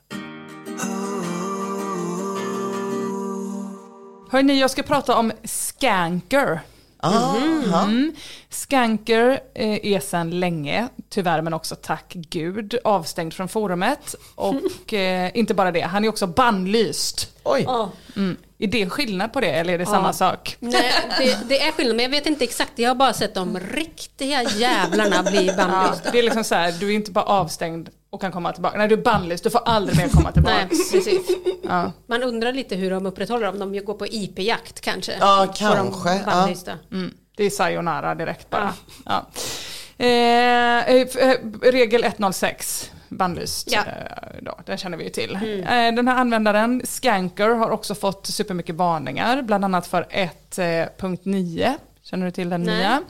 Hörni, 4.31 4.59
jag 4.59 4.71
ska 4.71 4.83
prata 4.83 5.17
om 5.17 5.31
Skanker. 5.43 6.61
Mm. 7.05 8.13
Skanker 8.49 9.39
eh, 9.55 9.93
är 9.93 9.99
sedan 9.99 10.39
länge, 10.39 10.87
tyvärr 11.09 11.41
men 11.41 11.53
också 11.53 11.75
tack 11.75 12.13
gud, 12.13 12.77
avstängd 12.83 13.33
från 13.33 13.47
forumet. 13.47 14.15
Och 14.35 14.93
eh, 14.93 15.31
inte 15.37 15.53
bara 15.53 15.71
det, 15.71 15.81
han 15.81 16.05
är 16.05 16.09
också 16.09 16.27
bannlyst. 16.27 17.31
Oj. 17.43 17.63
Ja. 17.67 17.91
Mm. 18.15 18.37
Är 18.59 18.67
det 18.67 18.89
skillnad 18.89 19.33
på 19.33 19.41
det 19.41 19.51
eller 19.51 19.73
är 19.73 19.77
det 19.77 19.85
samma 19.85 20.13
sak? 20.13 20.57
Nej, 20.59 20.91
det, 21.19 21.37
det 21.49 21.61
är 21.61 21.71
skillnad, 21.71 21.95
men 21.95 22.03
jag 22.03 22.09
vet 22.09 22.25
inte 22.25 22.43
exakt. 22.43 22.71
Jag 22.75 22.89
har 22.89 22.95
bara 22.95 23.13
sett 23.13 23.33
de 23.33 23.59
riktiga 23.59 24.43
jävlarna 24.43 25.23
bli 25.23 25.45
Ja, 25.47 25.53
bannlysta. 25.57 26.11
det 26.11 26.19
är 26.19 26.23
liksom 26.23 26.43
så 26.43 26.55
här, 26.55 26.71
du 26.71 26.89
är 26.91 26.95
inte 26.95 27.11
bara 27.11 27.25
avstängd 27.25 27.89
och 28.15 28.21
kan 28.21 28.31
komma 28.31 28.53
tillbaka. 28.53 28.77
Nej, 28.77 28.87
du 28.87 28.95
är 28.95 29.01
bannlyst, 29.01 29.43
du 29.43 29.49
får 29.49 29.61
aldrig 29.65 29.97
mer 29.97 30.09
komma 30.09 30.31
tillbaka. 30.31 30.55
Nej, 30.69 30.69
precis. 30.91 31.37
Ja. 31.63 31.91
Man 32.07 32.23
undrar 32.23 32.53
lite 32.53 32.75
hur 32.75 32.91
de 32.91 33.05
upprätthåller 33.05 33.47
om 33.49 33.59
de 33.59 33.79
går 33.79 33.93
på 33.93 34.05
IP-jakt 34.07 34.81
kanske. 34.81 35.17
Ja, 35.19 35.53
kanske, 35.55 36.21
ja. 36.25 36.49
Mm, 36.91 37.13
det 37.37 37.43
är 37.43 37.49
sayonara 37.49 38.15
direkt 38.15 38.49
bara. 38.49 38.73
Ja. 39.05 39.25
Eh, 39.97 40.07
eh, 40.07 41.07
eh, 41.17 41.37
regel 41.61 42.03
106, 42.03 42.91
bannlyst. 43.09 43.71
Ja. 43.71 43.79
Eh, 43.79 44.41
då, 44.41 44.59
den 44.65 44.77
känner 44.77 44.97
vi 44.97 45.03
ju 45.03 45.09
till. 45.09 45.35
Eh, 45.35 45.69
den 45.69 46.07
här 46.07 46.15
användaren, 46.15 46.81
Skanker, 46.85 47.49
har 47.49 47.69
också 47.69 47.95
fått 47.95 48.27
supermycket 48.27 48.75
varningar, 48.75 49.41
bland 49.41 49.65
annat 49.65 49.87
för 49.87 50.07
1.9. 50.09 51.73
Känner 52.09 52.25
du 52.25 52.31
till 52.31 52.49
den 52.49 52.63
Nej. 52.63 52.77
nya? 52.77 53.01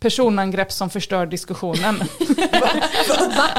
Personangrepp 0.00 0.72
som 0.72 0.90
förstör 0.90 1.26
diskussionen. 1.26 1.98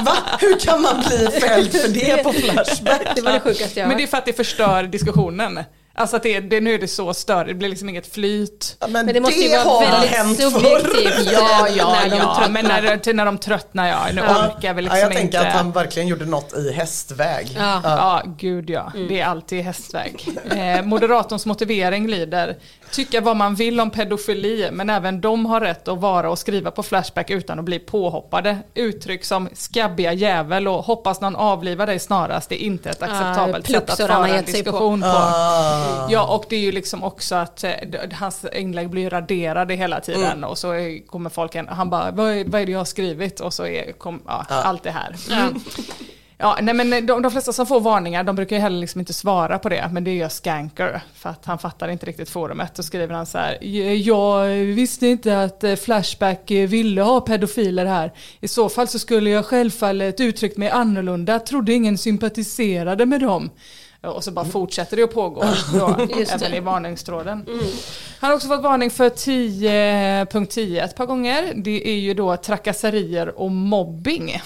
Va? 0.00 0.16
Hur 0.40 0.60
kan 0.60 0.82
man 0.82 1.04
bli 1.08 1.28
fälld 1.40 1.72
för 1.72 1.88
det 1.88 2.22
på 2.22 2.32
Flashback? 2.32 3.02
Det 3.14 3.20
var 3.20 3.32
det 3.32 3.40
sjukaste 3.40 3.80
jag 3.80 3.88
Men 3.88 3.96
det 3.96 4.02
är 4.02 4.06
för 4.06 4.16
att 4.16 4.26
det 4.26 4.32
förstör 4.32 4.82
diskussionen. 4.82 5.64
Alltså 5.98 6.16
att 6.16 6.22
det, 6.22 6.40
det, 6.40 6.60
nu 6.60 6.74
är 6.74 6.78
det 6.78 6.88
så 6.88 7.14
större, 7.14 7.44
det 7.44 7.54
blir 7.54 7.68
liksom 7.68 7.88
inget 7.88 8.12
flyt. 8.12 8.76
Ja, 8.80 8.86
men, 8.86 9.06
Men 9.06 9.14
det 9.14 9.20
måste 9.20 9.40
ju 9.40 9.56
vara 9.64 9.90
väldigt 9.90 10.10
hänt 10.10 10.40
subjektivt. 10.40 11.32
Ja, 11.32 11.68
ja, 11.76 11.98
när 12.02 12.10
de 12.10 12.16
ja. 12.16 12.34
tröttnar. 12.34 12.48
men 12.48 12.64
när, 12.64 13.12
när 13.12 13.26
de 13.26 13.38
tröttnar 13.38 13.88
ja. 13.88 14.06
Nu 14.12 14.20
Ja. 14.26 14.46
orkar 14.46 14.74
vi 14.74 14.82
ja, 14.82 14.82
liksom 14.82 14.98
jag 14.98 15.12
tänker 15.12 15.24
inte. 15.24 15.40
att 15.40 15.54
han 15.54 15.72
verkligen 15.72 16.08
gjorde 16.08 16.24
något 16.24 16.56
i 16.56 16.72
hästväg. 16.72 17.56
Ja. 17.58 17.80
Ja, 17.84 18.22
gud 18.38 18.70
ja. 18.70 18.92
Det 19.08 19.20
är 19.20 19.26
alltid 19.26 19.62
hästväg. 19.64 20.28
Eh, 20.50 20.82
moderatorns 20.82 21.46
motivering 21.46 22.08
lyder, 22.08 22.56
tycka 22.90 23.20
vad 23.20 23.36
man 23.36 23.54
vill 23.54 23.80
om 23.80 23.90
pedofili, 23.90 24.68
men 24.72 24.90
även 24.90 25.20
de 25.20 25.46
har 25.46 25.60
rätt 25.60 25.88
att 25.88 25.98
vara 25.98 26.30
och 26.30 26.38
skriva 26.38 26.70
på 26.70 26.82
Flashback 26.82 27.30
utan 27.30 27.58
att 27.58 27.64
bli 27.64 27.78
påhoppade. 27.78 28.58
Uttryck 28.74 29.24
som 29.24 29.48
skabbiga 29.52 30.12
jävel 30.12 30.68
och 30.68 30.84
hoppas 30.84 31.20
någon 31.20 31.36
avlivar 31.36 31.86
dig 31.86 31.98
snarast 31.98 32.52
är 32.52 32.56
inte 32.56 32.90
ett 32.90 33.02
acceptabelt 33.02 33.66
sätt 33.66 33.90
att 33.90 33.96
föra 33.96 34.28
en 34.28 34.46
sig 34.46 34.64
på. 34.64 34.70
diskussion 34.70 35.00
på. 35.00 35.06
Ah. 35.06 36.08
Ja, 36.10 36.26
och 36.34 36.44
det 36.48 36.56
är 36.56 36.60
ju 36.60 36.72
liksom 36.72 37.04
också 37.04 37.34
att 37.34 37.64
eh, 37.64 37.72
hans 38.12 38.44
inlägg 38.52 38.90
blir 38.90 39.10
raderade 39.10 39.74
hela 39.74 40.00
tiden 40.00 40.44
och 40.44 40.58
så 40.58 40.98
kommer 41.06 41.30
folk 41.30 41.54
en, 41.54 41.68
han 41.68 41.90
bara, 41.90 42.10
vad 42.10 42.30
är, 42.30 42.44
vad 42.44 42.60
är 42.60 42.66
det 42.66 42.72
jag 42.72 42.80
har 42.80 42.84
skrivit? 42.84 43.40
Och 43.40 43.54
så 43.54 43.66
är 43.66 43.92
kom, 43.92 44.22
ja, 44.26 44.44
allt 44.48 44.82
det 44.82 44.90
här. 44.90 45.16
Mm. 45.32 45.60
Ja, 46.38 46.58
nej 46.62 46.74
men 46.74 47.06
de, 47.06 47.22
de 47.22 47.30
flesta 47.30 47.52
som 47.52 47.66
får 47.66 47.80
varningar, 47.80 48.24
de 48.24 48.36
brukar 48.36 48.56
ju 48.56 48.62
heller 48.62 48.78
liksom 48.78 49.00
inte 49.00 49.12
svara 49.12 49.58
på 49.58 49.68
det, 49.68 49.90
men 49.92 50.04
det 50.04 50.14
gör 50.14 50.28
Skanker, 50.28 51.00
för 51.14 51.30
att 51.30 51.44
han 51.44 51.58
fattar 51.58 51.88
inte 51.88 52.06
riktigt 52.06 52.30
forumet. 52.30 52.74
Då 52.74 52.82
skriver 52.82 53.14
han 53.14 53.26
så 53.26 53.38
här, 53.38 53.64
jag 53.94 54.46
visste 54.54 55.06
inte 55.06 55.42
att 55.42 55.64
eh, 55.64 55.74
Flashback 55.74 56.50
eh, 56.50 56.68
ville 56.68 57.02
ha 57.02 57.20
pedofiler 57.20 57.86
här. 57.86 58.12
I 58.40 58.48
så 58.48 58.68
fall 58.68 58.88
så 58.88 58.98
skulle 58.98 59.30
jag 59.30 59.46
självfallet 59.46 60.20
uttryckt 60.20 60.56
mig 60.56 60.70
annorlunda, 60.70 61.38
trodde 61.38 61.72
ingen 61.72 61.98
sympatiserade 61.98 63.06
med 63.06 63.20
dem. 63.20 63.50
Och 64.02 64.24
så 64.24 64.30
bara 64.30 64.44
fortsätter 64.44 64.96
det 64.96 65.02
att 65.02 65.14
pågå, 65.14 65.44
då, 65.74 66.06
Just 66.18 66.32
även 66.34 66.50
det. 66.50 66.56
i 66.56 66.60
varningstråden. 66.60 67.44
Han 68.20 68.30
har 68.30 68.36
också 68.36 68.48
fått 68.48 68.62
varning 68.62 68.90
för 68.90 69.10
10.10 69.10 70.84
ett 70.84 70.94
par 70.96 71.06
gånger. 71.06 71.52
Det 71.56 71.88
är 71.88 71.94
ju 71.94 72.14
då 72.14 72.36
trakasserier 72.36 73.38
och 73.40 73.50
mobbing. 73.50 74.42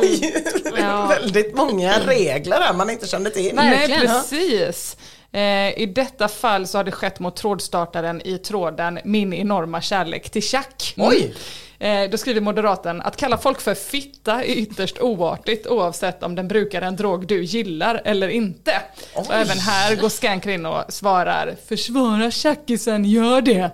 Oj, 0.00 0.34
Ja. 0.78 1.06
väldigt 1.06 1.56
många 1.56 1.98
regler 2.06 2.56
här 2.60 2.74
man 2.74 2.90
inte 2.90 3.06
kände 3.06 3.30
till. 3.30 3.54
Nej, 3.54 3.70
Verkligen. 3.78 4.00
precis. 4.00 4.96
Eh, 5.32 5.78
I 5.82 5.92
detta 5.94 6.28
fall 6.28 6.66
så 6.66 6.78
har 6.78 6.84
det 6.84 6.92
skett 6.92 7.20
mot 7.20 7.36
trådstartaren 7.36 8.22
i 8.24 8.38
tråden 8.38 8.98
Min 9.04 9.32
enorma 9.32 9.80
kärlek 9.80 10.30
till 10.30 10.42
Chuck. 10.42 10.94
Oj. 10.96 11.34
Eh, 11.78 12.10
då 12.10 12.18
skriver 12.18 12.40
moderaten 12.40 13.02
att 13.02 13.16
kalla 13.16 13.38
folk 13.38 13.60
för 13.60 13.74
fitta 13.74 14.44
är 14.44 14.58
ytterst 14.58 15.00
oartigt 15.00 15.66
oavsett 15.66 16.22
om 16.22 16.34
den 16.34 16.48
brukar 16.48 16.82
en 16.82 16.96
drog 16.96 17.26
du 17.26 17.44
gillar 17.44 18.02
eller 18.04 18.28
inte. 18.28 18.72
Och 19.14 19.34
även 19.34 19.58
här 19.58 19.96
går 19.96 20.08
Skanker 20.08 20.50
in 20.50 20.66
och 20.66 20.84
svarar 20.88 21.56
försvara 21.68 22.30
tjackisen, 22.30 23.04
gör 23.04 23.40
det. 23.40 23.70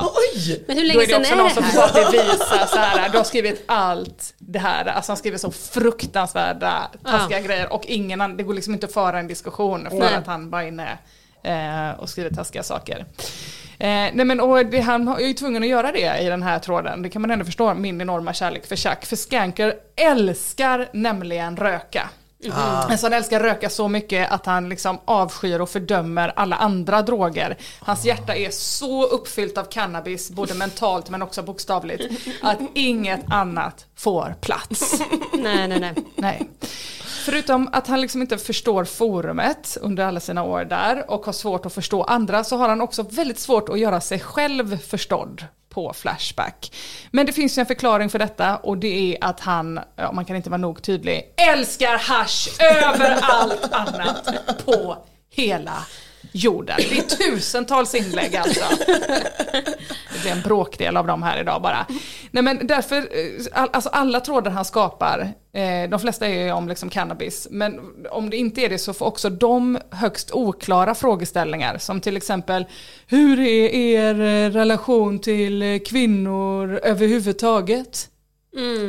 Oj! 0.00 0.64
Men 0.68 0.76
hur 0.78 0.82
Då 0.82 0.98
länge 0.98 1.14
är 1.14 1.18
det 1.18 1.24
sedan 1.24 1.24
också 1.24 1.32
är 1.32 1.36
någon 1.36 1.48
det 1.48 1.54
som 1.54 1.64
här? 1.64 1.88
får 1.88 2.00
att 2.00 2.12
bevisa 2.12 2.66
så 2.66 2.76
här, 2.78 3.08
du 3.08 3.16
har 3.18 3.24
skrivit 3.24 3.64
allt 3.66 4.34
det 4.38 4.58
här, 4.58 4.84
alltså 4.84 5.12
han 5.12 5.16
skriver 5.16 5.38
så 5.38 5.50
fruktansvärda 5.50 6.90
taskiga 7.04 7.40
grejer 7.40 7.72
och 7.72 7.86
ingen 7.86 8.20
annan, 8.20 8.36
det 8.36 8.42
går 8.42 8.54
liksom 8.54 8.74
inte 8.74 8.86
att 8.86 8.92
föra 8.92 9.18
en 9.18 9.28
diskussion 9.28 9.86
för 9.90 9.98
Nej. 9.98 10.14
att 10.14 10.26
han 10.26 10.50
bara 10.50 10.62
är 10.62 10.68
inne 10.68 10.98
eh, 11.42 12.00
och 12.00 12.08
skriver 12.08 12.30
taskiga 12.30 12.62
saker. 12.62 13.06
Eh, 13.80 13.86
nej 13.88 14.24
men 14.24 14.40
och 14.40 14.66
det, 14.66 14.80
han 14.80 15.08
är 15.08 15.18
ju 15.20 15.32
tvungen 15.34 15.62
att 15.62 15.68
göra 15.68 15.92
det 15.92 16.18
i 16.20 16.24
den 16.24 16.42
här 16.42 16.58
tråden, 16.58 17.02
det 17.02 17.10
kan 17.10 17.22
man 17.22 17.30
ändå 17.30 17.44
förstå, 17.44 17.74
min 17.74 18.00
enorma 18.00 18.32
kärlek 18.32 18.66
för 18.66 18.76
Chuck, 18.76 19.04
för 19.04 19.16
Skanker 19.16 19.74
älskar 19.96 20.88
nämligen 20.92 21.56
röka. 21.56 22.08
Alltså 22.46 23.06
han 23.06 23.12
älskar 23.12 23.40
röka 23.40 23.70
så 23.70 23.88
mycket 23.88 24.30
att 24.30 24.46
han 24.46 24.68
liksom 24.68 24.98
avskyr 25.04 25.60
och 25.60 25.70
fördömer 25.70 26.32
alla 26.36 26.56
andra 26.56 27.02
droger. 27.02 27.56
Hans 27.80 28.04
hjärta 28.04 28.34
är 28.34 28.50
så 28.50 29.06
uppfyllt 29.06 29.58
av 29.58 29.64
cannabis, 29.64 30.30
både 30.30 30.54
mentalt 30.54 31.10
men 31.10 31.22
också 31.22 31.42
bokstavligt, 31.42 32.04
att 32.42 32.58
inget 32.74 33.20
annat 33.30 33.86
får 33.96 34.36
plats. 34.40 35.00
Nej, 35.32 35.68
nej, 35.68 35.80
nej. 35.80 35.94
Nej. 36.16 36.48
Förutom 37.30 37.68
att 37.72 37.86
han 37.86 38.00
liksom 38.00 38.20
inte 38.20 38.38
förstår 38.38 38.84
forumet 38.84 39.76
under 39.80 40.04
alla 40.04 40.20
sina 40.20 40.42
år 40.42 40.64
där 40.64 41.10
och 41.10 41.26
har 41.26 41.32
svårt 41.32 41.66
att 41.66 41.72
förstå 41.74 42.02
andra 42.02 42.44
så 42.44 42.56
har 42.56 42.68
han 42.68 42.80
också 42.80 43.02
väldigt 43.02 43.38
svårt 43.38 43.68
att 43.68 43.78
göra 43.78 44.00
sig 44.00 44.20
själv 44.20 44.78
förstådd 44.78 45.44
på 45.68 45.92
Flashback. 45.92 46.72
Men 47.10 47.26
det 47.26 47.32
finns 47.32 47.58
ju 47.58 47.60
en 47.60 47.66
förklaring 47.66 48.10
för 48.10 48.18
detta 48.18 48.56
och 48.56 48.78
det 48.78 49.14
är 49.14 49.24
att 49.24 49.40
han, 49.40 49.80
ja, 49.96 50.12
man 50.12 50.24
kan 50.24 50.36
inte 50.36 50.50
vara 50.50 50.58
nog 50.58 50.82
tydlig, 50.82 51.34
älskar 51.36 51.98
hash 51.98 52.48
över 52.60 53.18
allt 53.22 53.72
annat 53.72 54.28
på 54.64 54.96
hela 55.30 55.86
jorden. 56.38 56.76
Det 56.78 56.98
är 56.98 57.02
tusentals 57.02 57.94
inlägg 57.94 58.36
alltså. 58.36 58.64
Det 60.12 60.22
blir 60.22 60.32
en 60.32 60.42
bråkdel 60.42 60.96
av 60.96 61.06
dem 61.06 61.22
här 61.22 61.40
idag 61.40 61.62
bara. 61.62 61.86
Nej 62.30 62.42
men 62.42 62.66
därför, 62.66 62.96
eh, 62.96 63.46
all, 63.52 63.68
alltså 63.72 63.88
alla 63.88 64.20
trådar 64.20 64.50
han 64.50 64.64
skapar, 64.64 65.32
eh, 65.52 65.90
de 65.90 66.00
flesta 66.00 66.26
är 66.26 66.44
ju 66.44 66.52
om 66.52 66.68
liksom 66.68 66.90
cannabis, 66.90 67.48
men 67.50 67.80
om 68.10 68.30
det 68.30 68.36
inte 68.36 68.60
är 68.60 68.68
det 68.68 68.78
så 68.78 68.92
får 68.92 69.06
också 69.06 69.30
de 69.30 69.78
högst 69.90 70.32
oklara 70.32 70.94
frågeställningar 70.94 71.78
som 71.78 72.00
till 72.00 72.16
exempel 72.16 72.66
hur 73.06 73.40
är 73.40 73.74
er 73.74 74.14
relation 74.50 75.18
till 75.18 75.80
kvinnor 75.86 76.80
överhuvudtaget? 76.82 78.08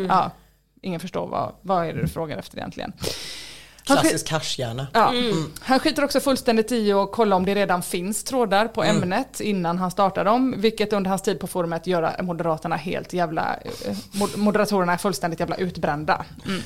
Ja, 0.07 0.31
ingen 0.81 0.99
förstår 0.99 1.27
vad, 1.27 1.55
vad 1.61 1.87
är 1.87 1.93
det 1.93 2.01
du 2.01 2.07
frågar 2.07 2.37
efter 2.37 2.57
egentligen. 2.57 2.93
Klassisk 4.01 4.29
haschhjärna. 4.31 4.87
Ja. 4.93 5.13
Han 5.61 5.79
skiter 5.79 6.03
också 6.03 6.19
fullständigt 6.19 6.71
i 6.71 6.91
att 6.93 7.11
kolla 7.11 7.35
om 7.35 7.45
det 7.45 7.55
redan 7.55 7.81
finns 7.83 8.23
trådar 8.23 8.67
på 8.67 8.83
ämnet 8.83 9.39
innan 9.39 9.77
han 9.77 9.91
startar 9.91 10.25
dem, 10.25 10.55
vilket 10.57 10.93
under 10.93 11.09
hans 11.09 11.21
tid 11.21 11.39
på 11.39 11.47
forumet 11.47 11.87
gör 11.87 12.21
moderaterna 12.21 12.75
helt 12.75 13.13
jävla, 13.13 13.55
eh, 13.85 13.95
mod- 14.11 14.37
moderatorerna 14.37 14.93
är 14.93 14.97
fullständigt 14.97 15.39
jävla 15.39 15.55
utbrända. 15.55 16.25
Mm. 16.47 16.61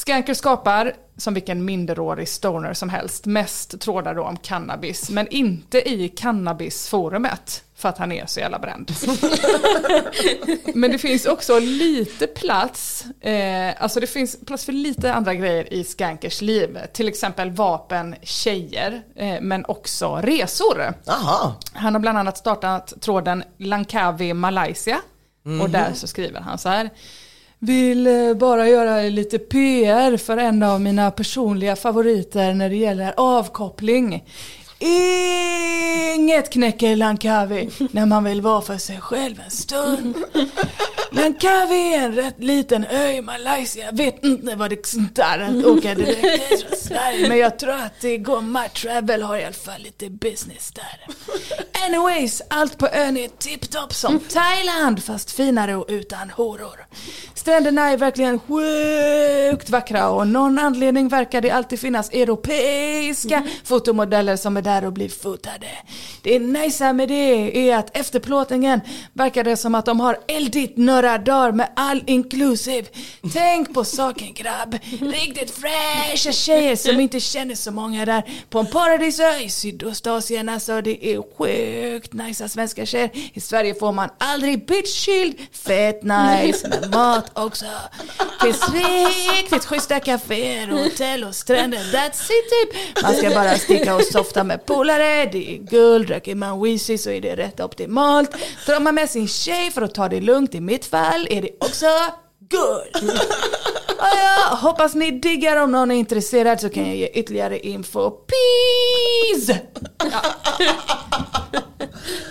Skanker 0.00 0.34
skapar, 0.34 0.92
som 1.16 1.34
vilken 1.34 1.64
minderårig 1.64 2.28
stoner 2.28 2.74
som 2.74 2.88
helst, 2.88 3.26
mest 3.26 3.80
trådar 3.80 4.14
då 4.14 4.22
om 4.22 4.36
cannabis, 4.36 5.10
men 5.10 5.28
inte 5.28 5.88
i 5.90 6.08
cannabisforumet, 6.08 7.64
för 7.76 7.88
att 7.88 7.98
han 7.98 8.12
är 8.12 8.26
så 8.26 8.40
jävla 8.40 8.58
bränd. 8.58 8.92
Men 10.74 10.90
det 10.90 10.98
finns 10.98 11.26
också 11.26 11.58
lite 11.58 12.26
plats, 12.26 13.04
eh, 13.20 13.82
alltså 13.82 14.00
det 14.00 14.06
finns 14.06 14.40
plats 14.46 14.64
för 14.64 14.72
lite 14.72 15.14
andra 15.14 15.34
grejer 15.34 15.72
i 15.72 15.84
Skankers 15.84 16.40
liv. 16.40 16.78
Till 16.92 17.08
exempel 17.08 17.50
vapen, 17.50 18.14
tjejer, 18.22 19.02
eh, 19.16 19.40
men 19.40 19.64
också 19.64 20.16
resor. 20.16 20.94
Aha. 21.06 21.54
Han 21.72 21.94
har 21.94 22.00
bland 22.00 22.18
annat 22.18 22.38
startat 22.38 22.92
tråden 23.00 23.44
Langkawi 23.58 24.34
Malaysia. 24.34 25.00
Och 25.62 25.70
där 25.70 25.92
så 25.94 26.06
skriver 26.06 26.40
han 26.40 26.58
så 26.58 26.68
här. 26.68 26.90
Vill 27.62 28.06
eh, 28.06 28.34
bara 28.34 28.68
göra 28.68 29.02
lite 29.02 29.38
PR 29.38 30.16
för 30.16 30.36
en 30.36 30.62
av 30.62 30.80
mina 30.80 31.10
personliga 31.10 31.76
favoriter 31.76 32.54
när 32.54 32.70
det 32.70 32.76
gäller 32.76 33.14
avkoppling. 33.16 34.24
Inget 34.82 36.50
knäcker 36.50 36.96
Lankavi 36.96 37.70
när 37.90 38.06
man 38.06 38.24
vill 38.24 38.40
vara 38.40 38.62
för 38.62 38.78
sig 38.78 39.00
själv 39.00 39.40
en 39.44 39.50
stund. 39.50 40.16
Langkawi 41.12 41.94
är 41.94 42.02
en 42.02 42.14
rätt 42.14 42.38
liten 42.38 42.84
ö 42.84 43.08
i 43.10 43.22
Malaysia. 43.22 43.84
Jag 43.84 43.96
vet 43.96 44.24
inte 44.24 44.56
vad 44.56 44.70
det 44.70 44.94
är 44.94 45.14
där 45.14 45.38
att 45.38 45.64
åka 45.64 45.94
direkt 45.94 46.68
från 46.68 46.78
Sverige. 46.78 47.28
Men 47.28 47.38
jag 47.38 47.58
tror 47.58 47.72
att 47.72 48.00
det 48.00 48.18
går. 48.18 48.40
My 48.40 48.68
Travel 48.68 49.22
har 49.22 49.36
i 49.36 49.44
alla 49.44 49.52
fall 49.52 49.80
lite 49.80 50.10
business 50.10 50.72
där. 50.72 51.06
Anyways, 51.86 52.42
allt 52.48 52.78
på 52.78 52.88
ön 52.88 53.16
är 53.16 53.28
tipptopp 53.28 53.94
som 53.94 54.20
Thailand 54.20 55.04
fast 55.04 55.30
finare 55.30 55.76
och 55.76 55.86
utan 55.88 56.30
horor. 56.30 56.86
Stränderna 57.34 57.90
är 57.90 57.96
verkligen 57.96 58.38
sjukt 58.38 59.70
vackra 59.70 60.08
och 60.10 60.20
av 60.20 60.26
någon 60.26 60.58
anledning 60.58 61.08
verkar 61.08 61.40
det 61.40 61.50
alltid 61.50 61.80
finnas 61.80 62.10
europeiska 62.10 63.42
fotomodeller 63.64 64.36
som 64.36 64.56
är 64.56 64.62
där 64.62 64.69
och 64.84 64.92
blir 64.92 65.08
fotade. 65.08 65.66
Det 66.22 66.38
nice 66.38 66.92
med 66.92 67.08
det 67.08 67.70
är 67.70 67.76
att 67.76 67.96
efter 67.96 68.20
plåtningen 68.20 68.80
verkar 69.12 69.44
det 69.44 69.56
som 69.56 69.74
att 69.74 69.86
de 69.86 70.00
har 70.00 70.18
eldigt 70.28 70.76
några 70.76 71.18
dagar 71.18 71.52
med 71.52 71.68
all 71.76 72.02
inclusive. 72.06 72.86
Tänk 73.32 73.74
på 73.74 73.84
saken 73.84 74.34
grabb. 74.34 74.78
Riktigt 75.00 75.50
fräscha 75.50 76.32
tjejer 76.32 76.76
som 76.76 77.00
inte 77.00 77.20
känner 77.20 77.54
så 77.54 77.70
många 77.70 78.04
där 78.04 78.22
på 78.50 78.58
en 78.58 78.66
paradisö 78.66 79.38
i 79.38 79.50
Sydostasien. 79.50 80.48
Alltså 80.48 80.80
det 80.80 81.06
är 81.06 81.22
sjukt 81.38 82.12
nice 82.12 82.48
svenska 82.48 82.86
tjejer. 82.86 83.10
I 83.32 83.40
Sverige 83.40 83.74
får 83.74 83.92
man 83.92 84.08
aldrig 84.18 84.66
bitchchild. 84.66 85.36
Fett 85.52 86.02
nice 86.02 86.68
med 86.68 86.90
mat 86.94 87.30
också. 87.32 87.64
Finns 88.42 88.70
riktigt 88.72 89.64
schyssta 89.64 90.00
kaféer, 90.00 90.66
hotell 90.66 91.24
och 91.24 91.34
stränder. 91.34 91.78
That's 91.78 92.22
it 92.22 92.50
typ. 92.50 93.02
Man 93.02 93.14
ska 93.14 93.30
bara 93.30 93.56
sticka 93.56 93.94
och 93.94 94.02
softa 94.02 94.44
med 94.44 94.59
polare. 94.66 95.26
Det 95.32 95.50
är 95.54 95.58
guld. 95.58 96.10
Röker 96.10 96.34
man 96.34 96.62
Weezy 96.62 96.98
så 96.98 97.10
är 97.10 97.20
det 97.20 97.36
rätt 97.36 97.60
optimalt. 97.60 98.30
Drar 98.66 98.80
man 98.80 98.94
med 98.94 99.10
sin 99.10 99.28
tjej 99.28 99.70
för 99.70 99.82
att 99.82 99.94
ta 99.94 100.08
det 100.08 100.20
lugnt. 100.20 100.54
I 100.54 100.60
mitt 100.60 100.84
fall 100.86 101.26
är 101.30 101.42
det 101.42 101.50
också 101.60 101.86
guld. 102.48 103.12
Ja, 104.02 104.56
hoppas 104.56 104.94
ni 104.94 105.10
diggar 105.10 105.56
om 105.56 105.72
någon 105.72 105.90
är 105.90 105.94
intresserad 105.94 106.60
så 106.60 106.68
kan 106.68 106.86
jag 106.86 106.96
ge 106.96 107.06
ytterligare 107.08 107.58
info. 107.58 108.10
Peace! 108.10 109.58
Ja. 109.98 110.20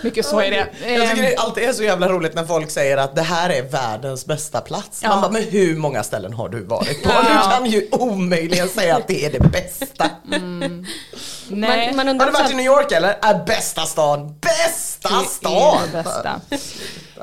Mycket 0.03 0.25
så 0.25 0.39
är 0.39 0.51
det. 0.51 0.57
Jag 0.57 1.09
tycker 1.09 1.23
Ehm, 1.23 1.29
det 1.29 1.35
alltid 1.37 1.63
är 1.63 1.73
så 1.73 1.83
jävla 1.83 2.09
roligt 2.09 2.35
när 2.35 2.45
folk 2.45 2.71
säger 2.71 2.97
att 2.97 3.15
det 3.15 3.21
här 3.21 3.49
är 3.49 3.63
världens 3.63 4.25
bästa 4.25 4.61
plats. 4.61 5.03
Man 5.03 5.11
Ja. 5.11 5.21
bara, 5.21 5.31
men 5.31 5.43
hur 5.43 5.75
många 5.75 6.03
ställen 6.03 6.33
har 6.33 6.49
du 6.49 6.63
varit 6.63 7.03
på? 7.03 7.09
Ja. 7.09 7.21
Du 7.23 7.55
kan 7.57 7.65
ju 7.71 7.87
omöjligen 7.91 8.69
säga 8.69 8.95
att 8.97 9.07
det 9.07 9.25
är 9.25 9.31
det 9.31 9.39
bästa. 9.39 10.09
Nej. 11.49 11.87
Man, 11.87 11.95
man 11.95 12.07
Har 12.07 12.11
undrar 12.13 12.25
du 12.25 12.31
varit 12.31 12.51
i 12.51 12.55
New 12.55 12.65
York 12.65 12.91
eller? 12.91 13.15
Är 13.21 13.45
bästa 13.45 13.81
stan, 13.81 14.35
bästa 14.41 15.09
Det 15.19 15.25
stan! 15.25 15.83
är 15.83 15.87
det 15.87 16.03
bästa. 16.03 16.41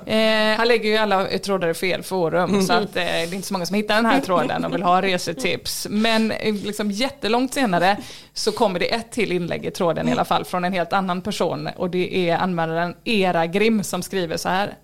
Eh, 0.07 0.57
han 0.57 0.68
lägger 0.68 0.91
ju 0.91 0.97
alla 0.97 1.39
trådar 1.39 1.68
i 1.68 1.74
fel 1.74 2.03
forum 2.03 2.62
så 2.62 2.72
att 2.72 2.83
eh, 2.83 2.89
det 2.93 3.03
är 3.03 3.35
inte 3.35 3.49
så 3.49 3.53
många 3.53 3.66
som 3.66 3.77
hittar 3.77 3.95
den 3.97 4.07
här 4.07 4.20
tråden 4.20 4.64
och 4.64 4.74
vill 4.74 4.83
ha 4.83 5.03
resetips. 5.03 5.87
Men 5.91 6.31
eh, 6.31 6.55
liksom 6.55 6.91
jättelångt 6.91 7.55
senare 7.55 7.97
så 8.35 8.53
kommer 8.53 8.81
det 8.81 8.95
ett 8.95 9.12
till 9.12 9.33
inlägg 9.33 9.64
i 9.66 9.70
tråden 9.70 10.09
i 10.09 10.12
alla 10.12 10.24
fall 10.24 10.45
från 10.45 10.64
en 10.64 10.72
helt 10.72 10.93
annan 10.93 11.22
person 11.22 11.68
och 11.77 11.91
det 11.91 12.31
är 12.31 12.37
användaren 12.37 12.95
Era 13.05 13.47
Grim 13.47 13.85
som 13.85 14.03
skriver 14.03 14.37
så 14.37 14.49
här. 14.49 14.74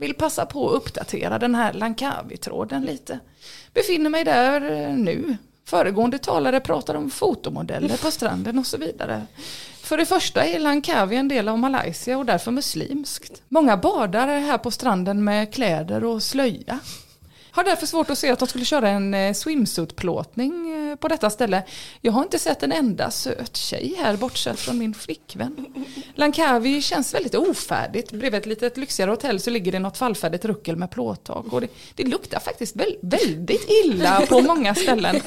Vill 0.00 0.14
passa 0.14 0.46
på 0.46 0.68
att 0.68 0.74
uppdatera 0.74 1.38
den 1.38 1.54
här 1.54 1.72
Langkawi-tråden 1.72 2.84
lite. 2.84 3.18
Befinner 3.74 4.10
mig 4.10 4.24
där 4.24 4.60
nu. 4.92 5.36
Föregående 5.68 6.18
talare 6.18 6.60
pratar 6.60 6.94
om 6.94 7.10
fotomodeller 7.10 7.96
på 7.96 8.10
stranden 8.10 8.58
och 8.58 8.66
så 8.66 8.76
vidare. 8.76 9.26
För 9.82 9.96
det 9.96 10.06
första 10.06 10.44
är 10.44 10.58
Langkawi 10.58 11.16
en 11.16 11.28
del 11.28 11.48
av 11.48 11.58
Malaysia 11.58 12.18
och 12.18 12.26
därför 12.26 12.50
muslimskt. 12.50 13.42
Många 13.48 13.76
badar 13.76 14.26
här 14.26 14.58
på 14.58 14.70
stranden 14.70 15.24
med 15.24 15.54
kläder 15.54 16.04
och 16.04 16.22
slöja. 16.22 16.78
Har 17.58 17.64
därför 17.64 17.86
svårt 17.86 18.10
att 18.10 18.18
se 18.18 18.30
att 18.30 18.38
de 18.38 18.48
skulle 18.48 18.64
köra 18.64 18.88
en 18.88 19.14
eh, 19.14 19.32
swimsuitplåtning 19.32 20.90
eh, 20.90 20.96
på 20.96 21.08
detta 21.08 21.30
ställe. 21.30 21.62
Jag 22.00 22.12
har 22.12 22.22
inte 22.22 22.38
sett 22.38 22.62
en 22.62 22.72
enda 22.72 23.10
söt 23.10 23.56
tjej 23.56 23.94
här 23.98 24.16
bortsett 24.16 24.60
från 24.60 24.78
min 24.78 24.94
flickvän. 24.94 25.66
Lankavi 26.14 26.82
känns 26.82 27.14
väldigt 27.14 27.34
ofärdigt. 27.34 28.12
Bredvid 28.12 28.34
ett 28.40 28.46
litet 28.46 28.76
lyxigare 28.76 29.10
hotell 29.10 29.40
så 29.40 29.50
ligger 29.50 29.72
det 29.72 29.78
något 29.78 29.96
fallfärdigt 29.96 30.44
ruckel 30.44 30.76
med 30.76 30.90
plåttak. 30.90 31.52
Och 31.52 31.60
det, 31.60 31.68
det 31.94 32.04
luktar 32.04 32.40
faktiskt 32.40 32.76
väl, 32.76 32.96
väldigt 33.02 33.66
illa 33.84 34.26
på 34.28 34.40
många 34.40 34.74
ställen. 34.74 35.20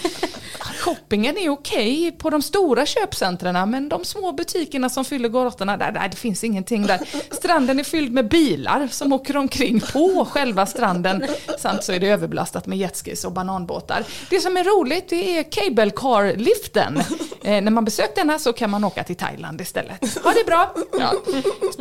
Shoppingen 0.81 1.37
är 1.37 1.49
okej 1.49 2.11
på 2.11 2.29
de 2.29 2.41
stora 2.41 2.85
köpcentren 2.85 3.69
men 3.69 3.89
de 3.89 4.05
små 4.05 4.31
butikerna 4.31 4.89
som 4.89 5.05
fyller 5.05 5.29
gatorna, 5.29 5.77
där, 5.77 5.91
där 5.91 6.07
det 6.09 6.17
finns 6.17 6.43
ingenting 6.43 6.85
där. 6.87 6.99
Stranden 7.31 7.79
är 7.79 7.83
fylld 7.83 8.11
med 8.11 8.29
bilar 8.29 8.87
som 8.87 9.13
åker 9.13 9.37
omkring 9.37 9.79
på 9.79 10.27
själva 10.31 10.65
stranden. 10.65 11.23
Samt 11.59 11.83
så 11.83 11.91
är 11.91 11.99
det 11.99 12.20
överbelastat 12.21 12.65
med 12.65 12.77
jetskis 12.77 13.25
och 13.25 13.31
bananbåtar. 13.31 14.03
Det 14.29 14.39
som 14.39 14.57
är 14.57 14.63
roligt 14.63 15.09
det 15.09 15.37
är 15.39 15.43
cable 15.51 15.89
car-liften. 15.91 17.03
Eh, 17.43 17.61
när 17.61 17.71
man 17.71 17.85
besökt 17.85 18.15
denna 18.15 18.39
så 18.39 18.53
kan 18.53 18.69
man 18.69 18.83
åka 18.83 19.03
till 19.03 19.15
Thailand 19.15 19.61
istället. 19.61 20.23
Ha 20.23 20.31
det 20.31 20.45
bra! 20.45 20.73
Ja. 20.99 21.13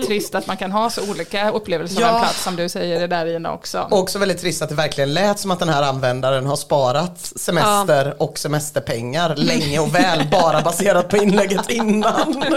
Trist 0.06 0.34
att 0.34 0.46
man 0.46 0.56
kan 0.56 0.72
ha 0.72 0.90
så 0.90 1.10
olika 1.10 1.50
upplevelser 1.50 1.96
av 1.96 2.08
Ja. 2.08 2.14
en 2.14 2.20
plats 2.20 2.42
som 2.42 2.56
du 2.56 2.68
säger 2.68 3.00
det 3.00 3.06
där 3.06 3.26
Ina 3.36 3.52
också. 3.52 3.88
Också 3.90 4.18
väldigt 4.18 4.40
trist 4.40 4.62
att 4.62 4.68
det 4.68 4.74
verkligen 4.74 5.14
lät 5.14 5.38
som 5.38 5.50
att 5.50 5.58
den 5.58 5.68
här 5.68 5.82
användaren 5.82 6.46
har 6.46 6.56
sparat 6.56 7.20
semester 7.20 8.22
och 8.22 8.38
semesterpengar 8.38 9.36
länge 9.36 9.78
och 9.78 9.94
väl 9.94 10.28
bara 10.30 10.60
baserat 10.62 11.08
på 11.08 11.16
inlägget 11.16 11.70
innan. 11.70 12.44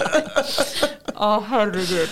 Ja, 1.15 1.43
herregud. 1.49 2.09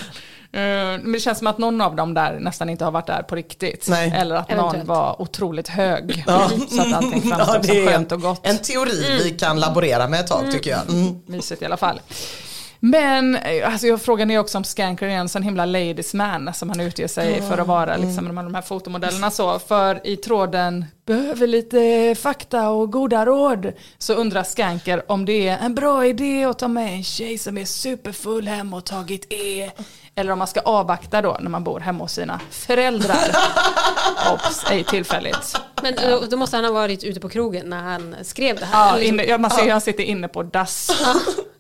Eh, 0.54 0.60
Men 0.62 1.12
det 1.12 1.20
känns 1.20 1.38
som 1.38 1.48
att 1.48 1.58
någon 1.58 1.82
av 1.82 1.96
dem 1.96 2.14
där 2.14 2.40
nästan 2.40 2.70
inte 2.70 2.84
har 2.86 2.92
varit 2.92 3.08
där 3.08 3.24
på 3.24 3.36
riktigt. 3.36 3.88
Nej. 3.90 4.14
Eller 4.16 4.36
att 4.36 4.50
någon 4.50 4.60
Eventuellt. 4.60 4.88
var 4.88 5.22
otroligt 5.22 5.68
hög. 5.68 6.24
Ja. 6.28 6.50
Så 6.70 6.82
att 6.82 6.94
allting 6.94 7.22
Ja, 7.30 7.36
framstod 7.36 7.62
det 7.62 7.68
som 7.68 7.78
är 7.78 7.86
skönt 7.92 8.12
och 8.12 8.22
gott. 8.22 8.48
En 8.48 8.58
teori 8.58 9.20
vi 9.24 9.32
kan 9.32 9.60
laborera 9.60 10.08
med 10.08 10.20
ett 10.20 10.28
tag 10.28 10.52
tycker 10.52 10.72
jag. 10.72 10.90
Mm. 10.90 11.20
Mysigt 11.26 11.62
i 11.62 11.66
alla 11.66 11.78
fall. 11.78 12.02
Men 12.84 13.36
eh, 13.36 13.72
alltså, 13.74 13.88
jag 13.88 14.02
frågan 14.02 14.32
är 14.32 14.40
också 14.40 14.58
om 14.58 14.64
Skanker 14.64 15.06
är 15.06 15.10
en 15.12 15.30
sån 15.30 15.44
himla 15.44 15.66
ladies 15.66 16.14
man 16.14 16.54
som 16.54 16.70
han 16.70 16.80
utger 16.80 17.08
sig 17.08 17.42
för 17.42 17.58
att 17.58 17.68
vara, 17.68 17.98
liksom, 17.98 18.28
de, 18.28 18.38
här, 18.38 18.44
de 18.44 18.56
här 18.56 18.62
fotomodellerna 18.62 19.32
så. 19.32 19.60
För 19.60 20.08
i 20.08 20.16
tråden 20.18 20.86
behöver 21.06 21.48
lite 21.48 22.16
fakta 22.22 22.70
och 22.70 22.92
goda 22.92 23.26
råd 23.26 23.72
så 23.98 24.14
undrar 24.14 24.44
Skanker 24.44 25.12
om 25.12 25.26
det 25.26 25.48
är 25.48 25.58
en 25.58 25.76
bra 25.76 26.06
idé 26.06 26.44
att 26.46 26.60
ta 26.60 26.68
med 26.68 26.94
en 26.94 27.04
tjej 27.04 27.38
som 27.38 27.58
är 27.58 27.66
superfull 27.66 28.48
hem 28.48 28.74
och 28.74 28.86
tagit 28.86 29.26
E. 29.34 29.72
Eller 30.16 30.32
om 30.32 30.40
man 30.40 30.48
ska 30.48 30.60
avvakta 30.60 31.22
då 31.22 31.38
när 31.40 31.50
man 31.50 31.64
bor 31.64 31.80
hemma 31.80 32.04
hos 32.04 32.14
sina 32.14 32.40
föräldrar. 32.50 33.36
Ops, 34.34 34.66
ej 34.70 34.84
tillfälligt. 34.84 35.58
men 35.82 35.96
då, 35.96 36.24
då 36.30 36.38
måste 36.38 36.58
han 36.58 36.66
ha 36.66 36.72
varit 36.72 37.04
ute 37.04 37.20
på 37.20 37.30
krogen 37.30 37.70
när 37.70 37.82
han 37.82 38.16
skrev 38.22 38.60
det 38.60 38.66
här. 38.66 38.98
Ja, 38.98 39.00
inne, 39.00 39.24
ja, 39.24 39.38
man 39.38 39.52
ser 39.52 39.64
hur 39.64 39.72
han 39.72 39.82
sitter 39.82 40.04
inne 40.04 40.28
på 40.28 40.44
dass. 40.44 40.92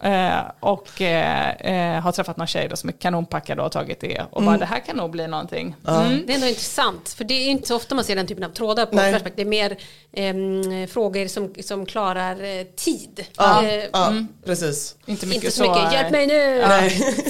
Eh, 0.03 0.41
och 0.59 1.01
eh, 1.01 1.95
eh, 1.95 2.01
har 2.01 2.11
träffat 2.11 2.37
någon 2.37 2.47
tjej 2.47 2.67
då 2.67 2.75
som 2.75 2.89
är 2.89 2.93
kanonpackad 2.93 3.57
och 3.57 3.65
har 3.65 3.69
tagit 3.69 3.99
det. 3.99 4.25
Och 4.31 4.43
bara 4.43 4.57
det 4.57 4.65
här 4.65 4.79
kan 4.79 4.97
nog 4.97 5.11
bli 5.11 5.27
någonting. 5.27 5.75
Mm. 5.87 6.23
Det 6.25 6.33
är 6.33 6.35
ändå 6.35 6.47
intressant, 6.47 7.09
för 7.09 7.23
det 7.23 7.33
är 7.33 7.47
inte 7.47 7.67
så 7.67 7.75
ofta 7.75 7.95
man 7.95 8.03
ser 8.03 8.15
den 8.15 8.27
typen 8.27 8.43
av 8.43 8.49
trådar 8.49 8.85
på 8.85 8.95
Nej. 8.95 9.11
Flashback. 9.11 9.33
Det 9.35 9.41
är 9.41 9.45
mer 9.45 9.77
ehm, 10.13 10.87
frågor 10.87 11.27
som, 11.27 11.53
som 11.63 11.85
klarar 11.85 12.43
eh, 12.43 12.63
tid. 12.63 13.25
Ja, 13.37 13.63
Eh, 13.63 13.83
ja, 13.93 14.13
precis. 14.45 14.95
Inte 15.05 15.25
mycket 15.25 15.43
Inte 15.43 15.55
så 15.55 15.63
mycket, 15.63 15.85
eh, 15.85 15.93
hjälp 15.93 16.11
mig 16.11 16.27
nu! 16.27 16.63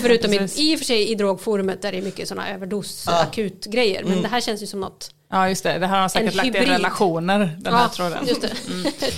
Förutom 0.02 0.34
i, 0.34 0.48
i 0.56 0.76
och 0.76 0.80
för 0.80 0.86
sig 0.86 1.11
i 1.12 1.16
drogforumet 1.16 1.82
där 1.82 1.92
det 1.92 1.98
är 1.98 2.02
mycket 2.02 2.28
sådana 2.28 2.50
överdos, 2.50 3.08
akut 3.08 3.66
grejer. 3.66 4.04
Men 4.04 4.22
det 4.22 4.28
här 4.28 4.42
känns 4.42 4.64
ju 4.64 4.68
som 4.68 4.80
något 4.80 5.12
Ja 5.32 5.50
just 5.50 5.64
det, 5.64 5.80
det 5.80 5.88
här 5.88 5.94
har 5.94 6.00
han 6.02 6.10
säkert 6.10 6.32
En 6.32 6.38
lagt 6.38 6.48
i 6.48 6.52
hybrid. 6.52 6.70
relationer 6.70 7.58
den 7.60 7.74
här 7.74 7.88
tråden. 7.88 8.28
just 8.28 8.42
det. 8.42 8.52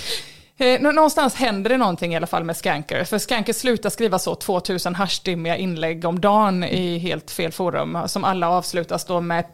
Eh, 0.56 0.80
nå- 0.80 0.92
någonstans 0.92 1.34
händer 1.34 1.70
det 1.70 1.76
någonting 1.76 2.12
i 2.12 2.16
alla 2.16 2.26
fall 2.26 2.44
med 2.44 2.56
Skanker. 2.56 3.04
För 3.04 3.18
Skanker 3.18 3.52
slutar 3.52 3.90
skriva 3.90 4.18
så 4.18 4.34
2000 4.34 4.94
haschdimmiga 4.94 5.56
inlägg 5.56 6.04
om 6.04 6.20
dagen 6.20 6.64
i 6.64 6.98
helt 6.98 7.30
fel 7.30 7.52
forum. 7.52 7.98
Som 8.06 8.24
alla 8.24 8.48
avslutas 8.50 9.04
då 9.04 9.20
med 9.20 9.44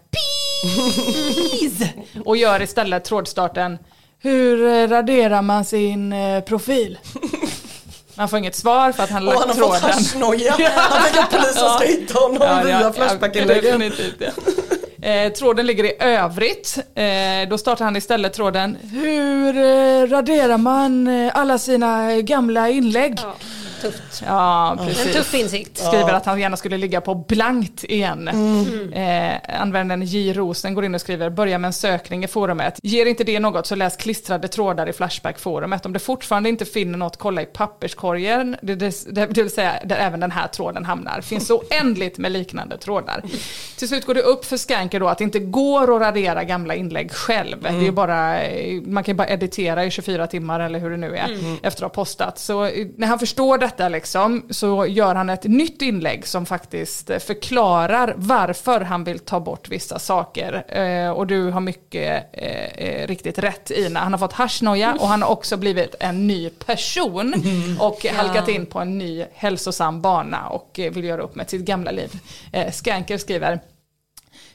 peace. 0.60 1.88
Och 2.24 2.36
gör 2.36 2.62
istället 2.62 3.04
trådstarten 3.04 3.78
Hur 4.18 4.66
eh, 4.66 4.88
raderar 4.88 5.42
man 5.42 5.64
sin 5.64 6.12
eh, 6.12 6.40
profil? 6.40 6.98
Man 8.20 8.28
får 8.28 8.38
inget 8.38 8.54
svar 8.56 8.92
för 8.92 9.02
att 9.02 9.10
han 9.10 9.28
Och 9.28 9.34
lagt 9.34 9.46
han 9.46 9.48
har 9.48 9.66
fått 9.68 9.80
tråden. 9.80 9.94
haschnoja. 9.96 10.52
Han 10.76 11.02
tänker 11.02 11.20
att 11.20 11.30
polisen 11.30 11.54
ska 11.78 11.84
hitta 11.84 12.18
honom 12.18 12.66
via 12.66 12.92
Flashback-inläggen. 12.92 13.78
definitivt, 13.80 14.14
ja. 14.18 15.08
Eh, 15.08 15.32
tråden 15.32 15.66
ligger 15.66 15.84
i 15.84 15.92
övrigt. 16.00 16.78
Eh, 16.94 17.48
då 17.50 17.58
startar 17.58 17.84
han 17.84 17.96
istället 17.96 18.32
tråden 18.32 18.76
Hur 18.92 19.56
eh, 19.56 20.06
raderar 20.06 20.58
man 20.58 21.06
eh, 21.26 21.32
alla 21.34 21.58
sina 21.58 22.16
gamla 22.20 22.68
inlägg? 22.68 23.18
Ja, 23.22 23.34
tufft. 23.80 24.22
Ja, 24.26 24.76
precis. 24.78 25.06
En 25.06 25.12
tuff 25.12 25.34
insikt. 25.34 25.78
Skriver 25.78 26.12
att 26.12 26.26
han 26.26 26.40
gärna 26.40 26.56
skulle 26.56 26.76
ligga 26.76 27.00
på 27.00 27.14
blankt 27.14 27.84
igen. 27.84 28.28
Mm. 28.28 28.92
Eh, 28.92 29.60
användaren 29.60 30.02
J. 30.02 30.32
Rosen 30.32 30.74
går 30.74 30.84
in 30.84 30.94
och 30.94 31.00
skriver, 31.00 31.30
börja 31.30 31.58
med 31.58 31.68
en 31.68 31.72
sökning 31.72 32.24
i 32.24 32.28
forumet. 32.28 32.78
Ger 32.82 33.06
inte 33.06 33.24
det 33.24 33.40
något 33.40 33.66
så 33.66 33.74
läs 33.74 33.96
klistrade 33.96 34.48
trådar 34.48 34.88
i 34.88 34.92
Flashback-forumet. 34.92 35.86
Om 35.86 35.92
det 35.92 35.98
fortfarande 35.98 36.48
inte 36.48 36.64
finner 36.64 36.98
något, 36.98 37.16
kolla 37.16 37.42
i 37.42 37.46
papperskorgen, 37.46 38.56
det, 38.62 38.74
det, 38.74 39.06
det 39.10 39.42
vill 39.42 39.50
säga 39.50 39.72
där 39.84 39.96
även 39.96 40.20
den 40.20 40.30
här 40.30 40.48
tråden 40.48 40.84
hamnar. 40.84 41.20
Finns 41.20 41.50
oändligt 41.50 42.18
med 42.18 42.32
liknande 42.32 42.78
trådar. 42.78 43.22
Till 43.76 43.88
slut 43.88 44.06
går 44.06 44.14
det 44.14 44.22
upp 44.22 44.44
för 44.44 44.56
Skanker 44.56 45.00
då 45.00 45.08
att 45.08 45.18
det 45.18 45.24
inte 45.24 45.38
går 45.38 45.96
att 45.96 46.00
radera 46.02 46.44
gamla 46.44 46.74
inlägg 46.74 47.12
själv. 47.12 47.62
Det 47.62 47.68
är 47.68 47.72
ju 47.82 47.90
bara, 47.92 48.42
eh, 48.42 48.82
man 48.82 49.04
kan 49.04 49.16
bara 49.16 49.28
editera 49.28 49.84
i 49.84 49.90
24 49.90 50.26
timmar 50.26 50.60
eller 50.60 50.78
hur 50.78 50.90
det 50.90 50.96
nu 50.96 51.16
är 51.16 51.26
Mm. 51.30 51.56
efter 51.62 51.84
att 51.86 51.96
ha 51.96 52.02
postat. 52.02 52.38
Så 52.38 52.64
eh, 52.64 52.86
när 52.96 53.06
han 53.06 53.18
förstår 53.18 53.58
detta 53.70 53.88
liksom, 53.88 54.42
så 54.50 54.86
gör 54.86 55.14
han 55.14 55.30
ett 55.30 55.44
nytt 55.44 55.82
inlägg 55.82 56.26
som 56.26 56.46
faktiskt 56.46 57.06
förklarar 57.06 58.14
varför 58.16 58.80
han 58.80 59.04
vill 59.04 59.18
ta 59.18 59.40
bort 59.40 59.68
vissa 59.68 59.98
saker. 59.98 60.64
Eh, 60.68 61.10
och 61.10 61.26
du 61.26 61.50
har 61.50 61.60
mycket 61.60 62.26
eh, 62.32 62.64
eh, 62.64 63.06
riktigt 63.06 63.38
rätt 63.38 63.70
Ina. 63.70 64.00
Han 64.00 64.12
har 64.12 64.18
fått 64.18 64.32
haschnoja 64.32 64.96
och 65.00 65.08
han 65.08 65.22
har 65.22 65.30
också 65.30 65.56
blivit 65.56 65.94
en 66.00 66.26
ny 66.26 66.50
person 66.50 67.34
och 67.80 68.06
halkat 68.06 68.48
in 68.48 68.66
på 68.66 68.78
en 68.78 68.98
ny 68.98 69.24
hälsosam 69.32 70.00
bana 70.00 70.48
och 70.48 70.78
eh, 70.78 70.92
vill 70.92 71.04
göra 71.04 71.22
upp 71.22 71.34
med 71.34 71.50
sitt 71.50 71.64
gamla 71.64 71.90
liv. 71.90 72.10
Eh, 72.52 72.72
Skanker 72.72 73.18
skriver 73.18 73.60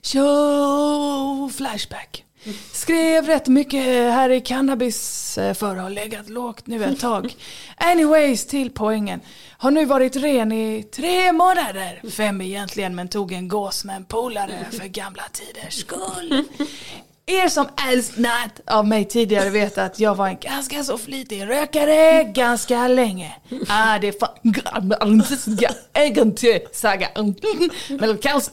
Show 0.01 1.49
Flashback. 1.49 2.23
Skrev 2.71 3.25
rätt 3.25 3.47
mycket 3.47 3.83
här 3.83 4.29
i 4.29 4.41
cannabis 4.41 5.37
eh, 5.37 5.53
för 5.53 5.75
att 5.75 5.81
ha 5.81 5.89
legat 5.89 6.29
lågt 6.29 6.67
nu 6.67 6.83
ett 6.83 6.99
tag. 6.99 7.35
Anyways, 7.77 8.45
till 8.47 8.71
poängen. 8.71 9.21
Har 9.57 9.71
nu 9.71 9.85
varit 9.85 10.15
ren 10.15 10.51
i 10.51 10.83
tre 10.83 11.31
månader. 11.31 12.09
Fem 12.09 12.41
egentligen, 12.41 12.95
men 12.95 13.07
tog 13.07 13.31
en 13.31 13.47
gås 13.47 13.85
med 13.85 13.95
en 13.95 14.05
polare 14.05 14.65
för 14.71 14.87
gamla 14.87 15.23
tiders 15.31 15.73
skull. 15.73 16.43
Er 17.27 17.49
som 17.49 17.67
älskat 17.89 18.61
av 18.67 18.87
mig 18.87 19.05
tidigare 19.05 19.49
vet 19.49 19.77
att 19.77 19.99
jag 19.99 20.15
var 20.15 20.27
en 20.27 20.37
ganska 20.37 20.83
så 20.83 20.97
flitig 20.97 21.47
rökare 21.49 22.23
ganska 22.23 22.87
länge. 22.87 23.35
Ah, 23.69 23.99
det 23.99 24.07
är 24.07 24.19
fan 24.19 24.29
saga. 26.75 27.09
Men 27.89 28.17
kanske 28.17 28.51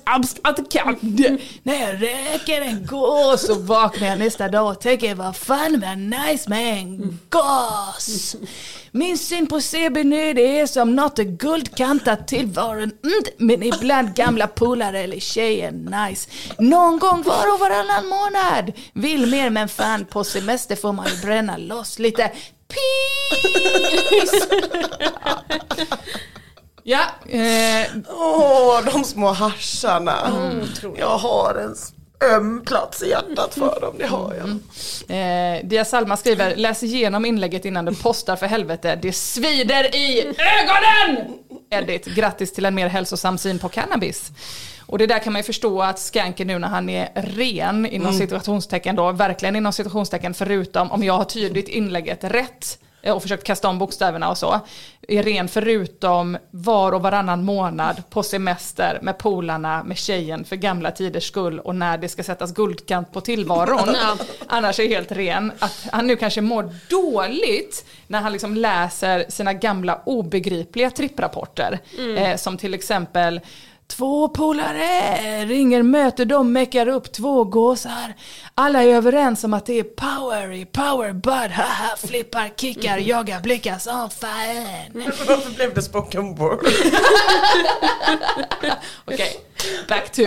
När 1.63 1.81
jag 1.81 2.03
röker 2.03 2.61
en 2.61 2.87
gås 2.87 3.47
så 3.47 3.55
vaknar 3.55 4.09
jag 4.09 4.19
nästa 4.19 4.49
dag 4.49 4.71
och 4.71 4.81
tänker 4.81 5.15
vad 5.15 5.37
fan 5.37 5.81
var 5.81 5.97
nice 5.97 6.51
med 6.51 6.79
en 6.79 7.19
gås. 7.31 8.37
Min 8.95 9.19
syn 9.19 9.47
på 9.47 9.61
CB 9.61 10.05
nu 10.05 10.33
det 10.35 10.61
är 10.61 10.67
som 10.67 10.97
något 10.97 11.19
guldkantat 11.19 12.29
tillvaron. 12.29 12.93
Mm, 13.05 13.23
men 13.39 13.63
ibland 13.63 14.15
gamla 14.15 14.47
polare 14.47 15.01
eller 15.01 15.21
tjejer 15.21 15.73
nice. 15.73 16.31
Någon 16.59 16.99
gång 16.99 17.23
var 17.23 17.55
och 17.55 17.61
varannan 17.61 18.07
månad. 18.07 18.73
Vill 18.93 19.31
mer 19.31 19.51
men 19.51 19.69
fan 19.69 20.05
på 20.05 20.25
semester 20.25 20.77
får 20.77 20.93
man 20.93 21.07
ju 21.09 21.17
bränna 21.17 21.57
loss 21.57 21.99
lite. 21.99 22.33
Peace! 22.69 24.47
Ja, 26.85 27.01
eh, 27.29 27.87
Åh, 28.09 28.81
de 28.85 29.05
små 29.05 29.27
hascharna. 29.33 30.27
Mm, 30.27 30.67
jag 30.97 31.19
har 31.19 31.55
en 31.55 31.77
öm 32.23 32.63
plats 32.67 33.03
i 33.03 33.09
hjärtat 33.11 33.55
för 33.55 33.81
dem, 33.81 33.95
det 33.99 34.07
har 34.07 34.35
jag. 34.35 34.49
Eh, 35.57 35.65
Dia 35.65 35.85
Salma 35.85 36.17
skriver, 36.17 36.57
läs 36.57 36.83
igenom 36.83 37.25
inlägget 37.25 37.65
innan 37.65 37.85
du 37.85 37.95
postar 37.95 38.37
för 38.37 38.47
helvete. 38.47 38.99
Det 39.03 39.13
svider 39.13 39.95
i 39.97 40.21
ögonen! 40.29 41.33
Edit, 41.71 42.05
grattis 42.07 42.53
till 42.53 42.65
en 42.65 42.75
mer 42.75 42.89
hälsosam 42.89 43.39
syn 43.39 43.59
på 43.59 43.69
cannabis. 43.69 44.31
Och 44.87 44.99
det 44.99 45.07
där 45.07 45.19
kan 45.19 45.33
man 45.33 45.41
ju 45.41 45.45
förstå 45.45 45.83
att 45.83 45.99
Skanker 45.99 46.45
nu 46.45 46.59
när 46.59 46.69
han 46.69 46.89
är 46.89 47.09
ren, 47.15 47.87
inom 47.87 48.09
Mm. 48.09 48.19
situationstecken 48.21 48.97
då, 48.97 49.13
verkligen 49.13 49.57
inom 49.57 49.73
situationstecken, 49.73 50.35
förutom 50.35 50.93
om 50.93 51.03
jag 51.05 51.15
har 51.15 51.25
tydligt 51.25 51.69
inlägget 51.69 52.25
rätt 52.25 52.79
och 53.11 53.23
försökt 53.23 53.45
kasta 53.45 53.69
om 53.69 53.79
bokstäverna 53.79 54.31
och 54.31 54.39
så, 54.39 54.61
är 55.09 55.23
ren 55.23 55.49
förutom 55.49 56.39
var 56.51 56.93
och 56.93 57.03
varannan 57.03 57.45
månad 57.45 58.03
på 58.11 58.23
semester 58.23 58.99
med 59.03 59.19
polarna, 59.19 59.85
med 59.85 59.99
tjejen 59.99 60.45
för 60.45 60.57
gamla 60.57 60.91
tiders 60.91 61.29
skull 61.29 61.61
och 61.61 61.77
när 61.77 61.99
det 61.99 62.09
ska 62.09 62.23
sättas 62.23 62.55
guldkant 62.55 63.13
på 63.13 63.21
tillvaron. 63.21 63.97
Annars 64.47 64.81
är 64.81 64.89
helt 64.89 65.13
ren. 65.13 65.53
Att 65.59 65.87
han 65.93 66.07
nu 66.07 66.17
kanske 66.17 66.41
mår 66.41 66.75
dåligt 66.91 67.85
när 68.07 68.21
han 68.21 68.33
liksom 68.33 68.57
läser 68.57 69.25
sina 69.29 69.53
gamla 69.53 70.01
obegripliga 70.05 70.91
tripprapporter. 70.91 71.79
Eh, 72.17 72.37
som 72.37 72.57
till 72.57 72.75
exempel 72.75 73.41
Två 73.97 74.29
polare 74.29 75.45
ringer, 75.45 75.83
möter 75.83 76.25
dem, 76.25 76.53
meckar 76.53 76.89
upp 76.89 77.13
två 77.13 77.45
gåsar. 77.45 78.15
Alla 78.55 78.83
är 78.83 78.89
överens 78.89 79.45
om 79.45 79.55
att 79.55 79.67
det 79.67 79.79
är 79.79 79.83
power 79.83 80.53
i 80.53 80.65
power 80.65 81.13
bud, 81.13 81.51
haha, 81.51 81.97
flippar, 81.97 82.51
kickar, 82.57 82.99
jagar, 82.99 83.41
blickar 83.41 83.79
som 83.79 84.11
fan. 84.11 85.03
Varför 85.27 85.55
blev 85.55 85.75
det 85.75 85.83
spoken 85.83 86.35
word? 86.35 86.67
Okej, 89.05 89.37
back 89.89 90.13
to. 90.13 90.23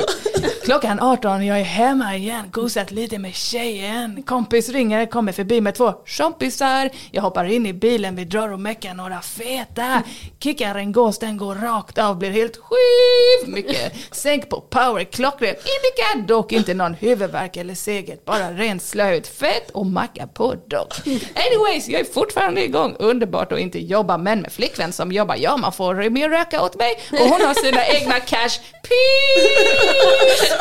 Klockan 0.66 1.00
18, 1.00 1.46
jag 1.46 1.60
är 1.60 1.64
hemma 1.64 2.16
igen, 2.16 2.46
gosat 2.52 2.92
lite 2.92 3.18
med 3.20 3.36
tjejen. 3.36 4.24
Kompis 4.24 4.70
ringer, 4.70 5.06
kommer 5.06 5.32
förbi 5.32 5.62
med 5.62 5.76
två 5.76 5.94
kompisar. 6.18 6.90
Jag 7.12 7.22
hoppar 7.22 7.46
in 7.46 7.66
i 7.66 7.74
bilen, 7.74 8.16
vi 8.16 8.26
drar 8.26 8.50
och 8.50 8.60
meckar 8.60 8.94
några 8.94 9.22
feta. 9.22 10.04
Kickar 10.40 10.76
en 10.76 10.92
gås, 10.92 11.20
den 11.20 11.38
går 11.38 11.56
rakt 11.56 11.98
av, 11.98 12.18
blir 12.18 12.32
helt 12.32 12.58
skiv 12.58 13.55
mycket. 13.56 13.94
Sänk 14.12 14.50
på 14.50 14.62
power, 14.62 15.04
klockren, 15.04 15.56
indika, 15.56 16.28
dock 16.34 16.52
inte 16.52 16.74
någon 16.74 16.94
huvudvärk 16.94 17.58
eller 17.58 17.76
seget, 17.76 18.26
bara 18.26 18.52
ren 18.52 18.80
slöjd, 18.80 19.26
fett 19.26 19.70
och 19.72 19.86
macka 19.86 20.28
på 20.28 20.56
dock. 20.68 20.94
Anyways, 21.36 21.88
jag 21.88 22.02
är 22.02 22.06
fortfarande 22.06 22.64
igång, 22.64 22.96
underbart 23.00 23.52
att 23.52 23.60
inte 23.60 23.80
jobba, 23.80 24.18
men 24.18 24.42
med 24.42 24.52
flickvän 24.52 24.94
som 24.94 25.12
jobbar, 25.12 25.36
ja 25.36 25.58
man 25.58 25.74
får 25.74 26.10
mer 26.10 26.30
röka 26.30 26.62
åt 26.62 26.76
mig 26.76 27.00
och 27.12 27.30
hon 27.30 27.42
har 27.42 27.54
sina 27.54 27.88
egna 27.96 28.20
cash. 28.20 28.60
Peace! 28.84 30.56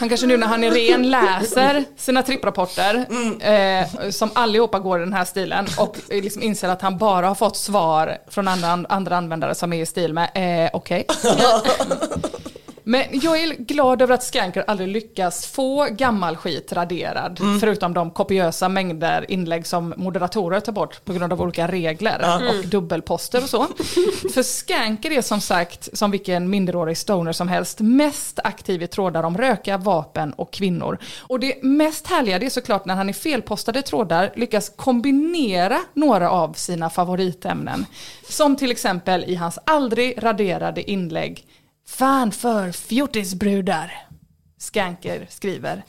Han 0.00 0.08
kanske 0.08 0.26
nu 0.26 0.36
när 0.36 0.46
han 0.46 0.64
är 0.64 0.70
ren 0.70 1.10
läser 1.10 1.84
sina 1.96 2.22
tripprapporter 2.22 3.06
eh, 3.40 4.10
som 4.10 4.30
allihopa 4.34 4.78
går 4.78 4.98
i 4.98 5.04
den 5.04 5.12
här 5.12 5.24
stilen 5.24 5.66
och 5.78 5.96
liksom 6.08 6.42
inser 6.42 6.68
att 6.68 6.82
han 6.82 6.98
bara 6.98 7.28
har 7.28 7.34
fått 7.34 7.56
svar 7.56 8.18
från 8.28 8.48
andra, 8.48 8.84
andra 8.88 9.16
användare 9.16 9.49
som 9.54 9.72
är 9.72 9.82
i 9.82 9.86
stil 9.86 10.14
med 10.14 10.30
eh, 10.34 10.70
okej. 10.72 11.06
Men 12.90 13.04
jag 13.12 13.42
är 13.42 13.54
glad 13.54 14.02
över 14.02 14.14
att 14.14 14.22
Skanker 14.22 14.64
aldrig 14.66 14.88
lyckas 14.88 15.46
få 15.46 15.88
gammal 15.90 16.36
skit 16.36 16.72
raderad. 16.72 17.40
Förutom 17.60 17.94
de 17.94 18.10
kopiösa 18.10 18.68
mängder 18.68 19.30
inlägg 19.30 19.66
som 19.66 19.94
moderatorer 19.96 20.60
tar 20.60 20.72
bort 20.72 21.04
på 21.04 21.12
grund 21.12 21.32
av 21.32 21.42
olika 21.42 21.68
regler 21.68 22.40
och 22.48 22.66
dubbelposter 22.68 23.42
och 23.42 23.48
så. 23.48 23.62
För 24.34 24.42
Skanker 24.42 25.10
är 25.10 25.22
som 25.22 25.40
sagt, 25.40 25.98
som 25.98 26.10
vilken 26.10 26.50
minderårig 26.50 26.98
stoner 26.98 27.32
som 27.32 27.48
helst, 27.48 27.80
mest 27.80 28.38
aktiv 28.44 28.82
i 28.82 28.86
trådar 28.86 29.22
om 29.22 29.38
röka, 29.38 29.76
vapen 29.76 30.32
och 30.32 30.52
kvinnor. 30.52 30.98
Och 31.18 31.40
det 31.40 31.62
mest 31.62 32.06
härliga 32.06 32.38
det 32.38 32.46
är 32.46 32.50
såklart 32.50 32.84
när 32.84 32.94
han 32.94 33.10
i 33.10 33.12
felpostade 33.12 33.82
trådar 33.82 34.32
lyckas 34.36 34.72
kombinera 34.76 35.78
några 35.94 36.30
av 36.30 36.52
sina 36.52 36.90
favoritämnen. 36.90 37.86
Som 38.28 38.56
till 38.56 38.70
exempel 38.70 39.24
i 39.24 39.34
hans 39.34 39.58
aldrig 39.64 40.22
raderade 40.22 40.90
inlägg 40.90 41.46
Fan 41.90 42.32
för 42.32 42.72
fjortisbrudar. 42.72 43.92
Skanker 44.58 45.26
skriver. 45.30 45.84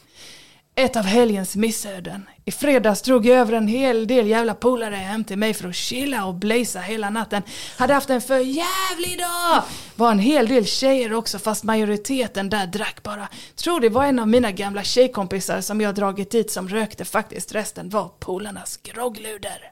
Ett 0.75 0.95
av 0.95 1.03
helgens 1.03 1.55
missöden. 1.55 2.25
I 2.45 2.51
fredags 2.51 3.01
drog 3.01 3.25
jag 3.25 3.37
över 3.37 3.53
en 3.53 3.67
hel 3.67 4.07
del 4.07 4.27
jävla 4.27 4.53
polare 4.53 4.95
hem 4.95 5.23
till 5.23 5.37
mig 5.37 5.53
för 5.53 5.69
att 5.69 5.75
chilla 5.75 6.25
och 6.25 6.35
blaza 6.35 6.79
hela 6.79 7.09
natten. 7.09 7.43
Hade 7.77 7.93
haft 7.93 8.09
en 8.09 8.21
för 8.21 8.39
jävlig 8.39 9.19
dag! 9.19 9.63
Var 9.95 10.11
en 10.11 10.19
hel 10.19 10.47
del 10.47 10.65
tjejer 10.65 11.13
också 11.13 11.39
fast 11.39 11.63
majoriteten 11.63 12.49
där 12.49 12.67
drack 12.67 13.03
bara. 13.03 13.27
Tror 13.55 13.79
det 13.79 13.89
var 13.89 14.03
en 14.03 14.19
av 14.19 14.27
mina 14.27 14.51
gamla 14.51 14.83
tjejkompisar 14.83 15.61
som 15.61 15.81
jag 15.81 15.95
dragit 15.95 16.31
dit 16.31 16.51
som 16.51 16.69
rökte 16.69 17.05
faktiskt. 17.05 17.55
Resten 17.55 17.89
var 17.89 18.07
polarnas 18.19 18.77
groggluder. 18.77 19.71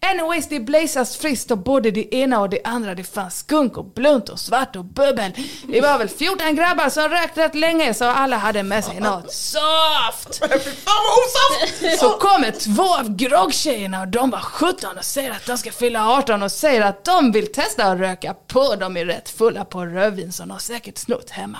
Anyways, 0.00 0.48
det 0.48 0.60
blazas 0.60 1.16
friskt 1.16 1.50
och 1.50 1.58
både 1.58 1.90
det 1.90 2.14
ena 2.14 2.40
och 2.40 2.48
det 2.48 2.60
andra. 2.64 2.94
Det 2.94 3.04
fanns 3.04 3.38
skunk 3.38 3.76
och 3.76 3.84
blunt 3.84 4.28
och 4.28 4.40
svart 4.40 4.76
och 4.76 4.84
bubbel. 4.84 5.32
Det 5.68 5.80
var 5.80 5.98
väl 5.98 6.08
14 6.08 6.56
grabbar 6.56 6.88
som 6.88 7.08
rökt 7.08 7.38
rätt 7.38 7.54
länge 7.54 7.94
så 7.94 8.04
alla 8.04 8.36
hade 8.36 8.62
med 8.62 8.84
sig 8.84 9.00
något 9.00 9.32
soft. 9.32 10.42
Så 12.06 12.12
kommer 12.18 12.50
två 12.50 12.94
av 12.94 13.16
groggtjejerna 13.16 14.00
och 14.00 14.08
de 14.08 14.30
var 14.30 14.38
17 14.40 14.98
och 14.98 15.04
säger 15.04 15.30
att 15.30 15.46
de 15.46 15.58
ska 15.58 15.72
fylla 15.72 16.08
18 16.08 16.42
och 16.42 16.52
säger 16.52 16.82
att 16.82 17.04
de 17.04 17.32
vill 17.32 17.52
testa 17.52 17.84
att 17.84 17.98
röka 17.98 18.34
på. 18.46 18.76
De 18.76 18.96
är 18.96 19.04
rätt 19.04 19.28
fulla 19.28 19.64
på 19.64 19.84
rödvin 19.86 20.32
som 20.32 20.48
de 20.48 20.58
säkert 20.58 20.98
snott 20.98 21.30
hemma. 21.30 21.58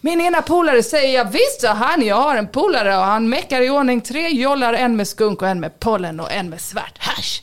Min 0.00 0.20
ena 0.20 0.42
polare 0.42 0.82
säger 0.82 1.14
ja 1.14 1.24
visst 1.24 1.60
sa 1.60 1.68
han, 1.68 2.06
jag 2.06 2.16
har 2.16 2.36
en 2.36 2.48
polare 2.48 2.96
och 2.96 3.04
han 3.04 3.28
meckar 3.28 3.60
i 3.60 3.70
ordning 3.70 4.00
tre 4.00 4.28
jollar, 4.28 4.74
en 4.74 4.96
med 4.96 5.08
skunk 5.08 5.42
och 5.42 5.48
en 5.48 5.60
med 5.60 5.80
pollen 5.80 6.20
och 6.20 6.32
en 6.32 6.50
med 6.50 6.60
svart 6.60 6.98
hasch. 6.98 7.42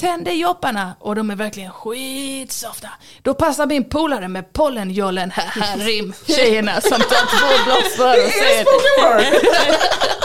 Tänder 0.00 0.32
jopparna 0.32 0.96
och 1.00 1.14
de 1.14 1.30
är 1.30 1.36
verkligen 1.36 1.70
skitsofta. 1.70 2.88
Då 3.22 3.34
passar 3.34 3.66
min 3.66 3.84
polare 3.84 4.28
med 4.28 4.52
pollenjollen 4.52 5.30
här 5.30 5.76
rim 5.76 6.14
tjejerna 6.26 6.80
som 6.80 6.98
tar 6.98 7.38
två 7.38 7.64
blås 7.64 7.96
för 7.96 8.24
och 8.24 8.30
säger 8.32 8.64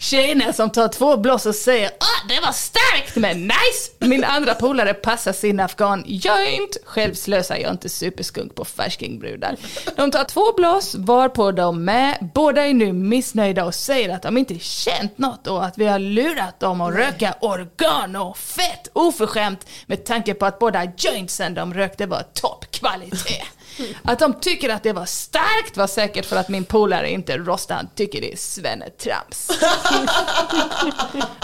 Tjejerna 0.00 0.52
som 0.52 0.70
tar 0.70 0.88
två 0.88 1.16
blås 1.16 1.46
och 1.46 1.54
säger 1.54 1.90
Åh, 2.00 2.28
det 2.28 2.40
var 2.40 2.52
starkt 2.52 3.16
men 3.16 3.42
nice! 3.42 3.90
Min 3.98 4.24
andra 4.24 4.54
polare 4.54 4.94
passar 4.94 5.32
sin 5.32 5.60
afghan 5.60 6.04
joint. 6.06 6.76
Själv 6.84 7.14
slösar 7.14 7.56
jag 7.56 7.70
inte 7.70 7.88
superskunk 7.88 8.54
på 8.54 8.64
färskingbbrudar. 8.64 9.56
De 9.96 10.10
tar 10.10 10.24
två 10.24 10.52
blås 10.56 10.94
varpå 10.94 11.52
de 11.52 11.84
med. 11.84 12.30
Båda 12.34 12.66
är 12.66 12.74
nu 12.74 12.92
missnöjda 12.92 13.64
och 13.64 13.74
säger 13.74 14.14
att 14.14 14.22
de 14.22 14.38
inte 14.38 14.58
känt 14.58 15.18
något 15.18 15.46
och 15.46 15.64
att 15.64 15.78
vi 15.78 15.86
har 15.86 15.98
lurat 15.98 16.60
dem 16.60 16.80
att 16.80 16.94
röka 16.94 17.34
organo. 17.40 18.34
Fett 18.34 18.88
oförskämt 18.92 19.66
med 19.86 20.04
tanke 20.04 20.34
på 20.34 20.46
att 20.46 20.58
båda 20.58 20.84
jointsen 20.96 21.54
de 21.54 21.74
rökte 21.74 22.06
var 22.06 22.22
toppkvalitet. 22.22 23.57
Att 24.04 24.18
de 24.18 24.40
tycker 24.40 24.68
att 24.68 24.82
det 24.82 24.92
var 24.92 25.06
starkt 25.06 25.76
var 25.76 25.86
säkert 25.86 26.26
för 26.26 26.36
att 26.36 26.48
min 26.48 26.64
polare 26.64 27.10
inte 27.10 27.38
rostar, 27.38 27.74
han 27.74 27.88
tycker 27.94 28.20
det 28.20 28.32
är 28.32 28.36
svennetrams. 28.36 29.50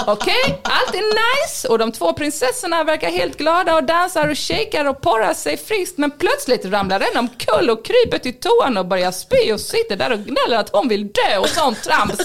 Okej, 0.07 0.61
allt 0.63 0.95
är 0.95 1.45
nice 1.45 1.69
och 1.69 1.79
de 1.79 1.93
två 1.93 2.13
prinsessorna 2.13 2.85
verkar 2.85 3.11
helt 3.11 3.39
glada 3.39 3.75
och 3.75 3.85
dansar 3.85 4.29
och 4.29 4.39
shakar 4.39 4.85
och 4.85 5.01
porrar 5.01 5.35
sig 5.35 5.57
friskt 5.57 5.99
men 5.99 6.11
plötsligt 6.11 6.65
ramlar 6.65 7.01
en 7.13 7.19
omkull 7.19 7.71
och 7.71 7.85
kryper 7.85 8.19
till 8.19 8.41
toan 8.41 8.77
och 8.77 8.87
börjar 8.87 9.13
spy 9.13 9.53
och 9.53 9.61
sitter 9.61 9.97
där 9.97 10.13
och 10.13 10.19
gnäller 10.19 10.59
att 10.59 10.71
hon 10.73 10.89
vill 10.89 11.13
dö 11.13 11.39
och 11.39 11.49
sånt 11.49 11.83
trams. 11.83 12.19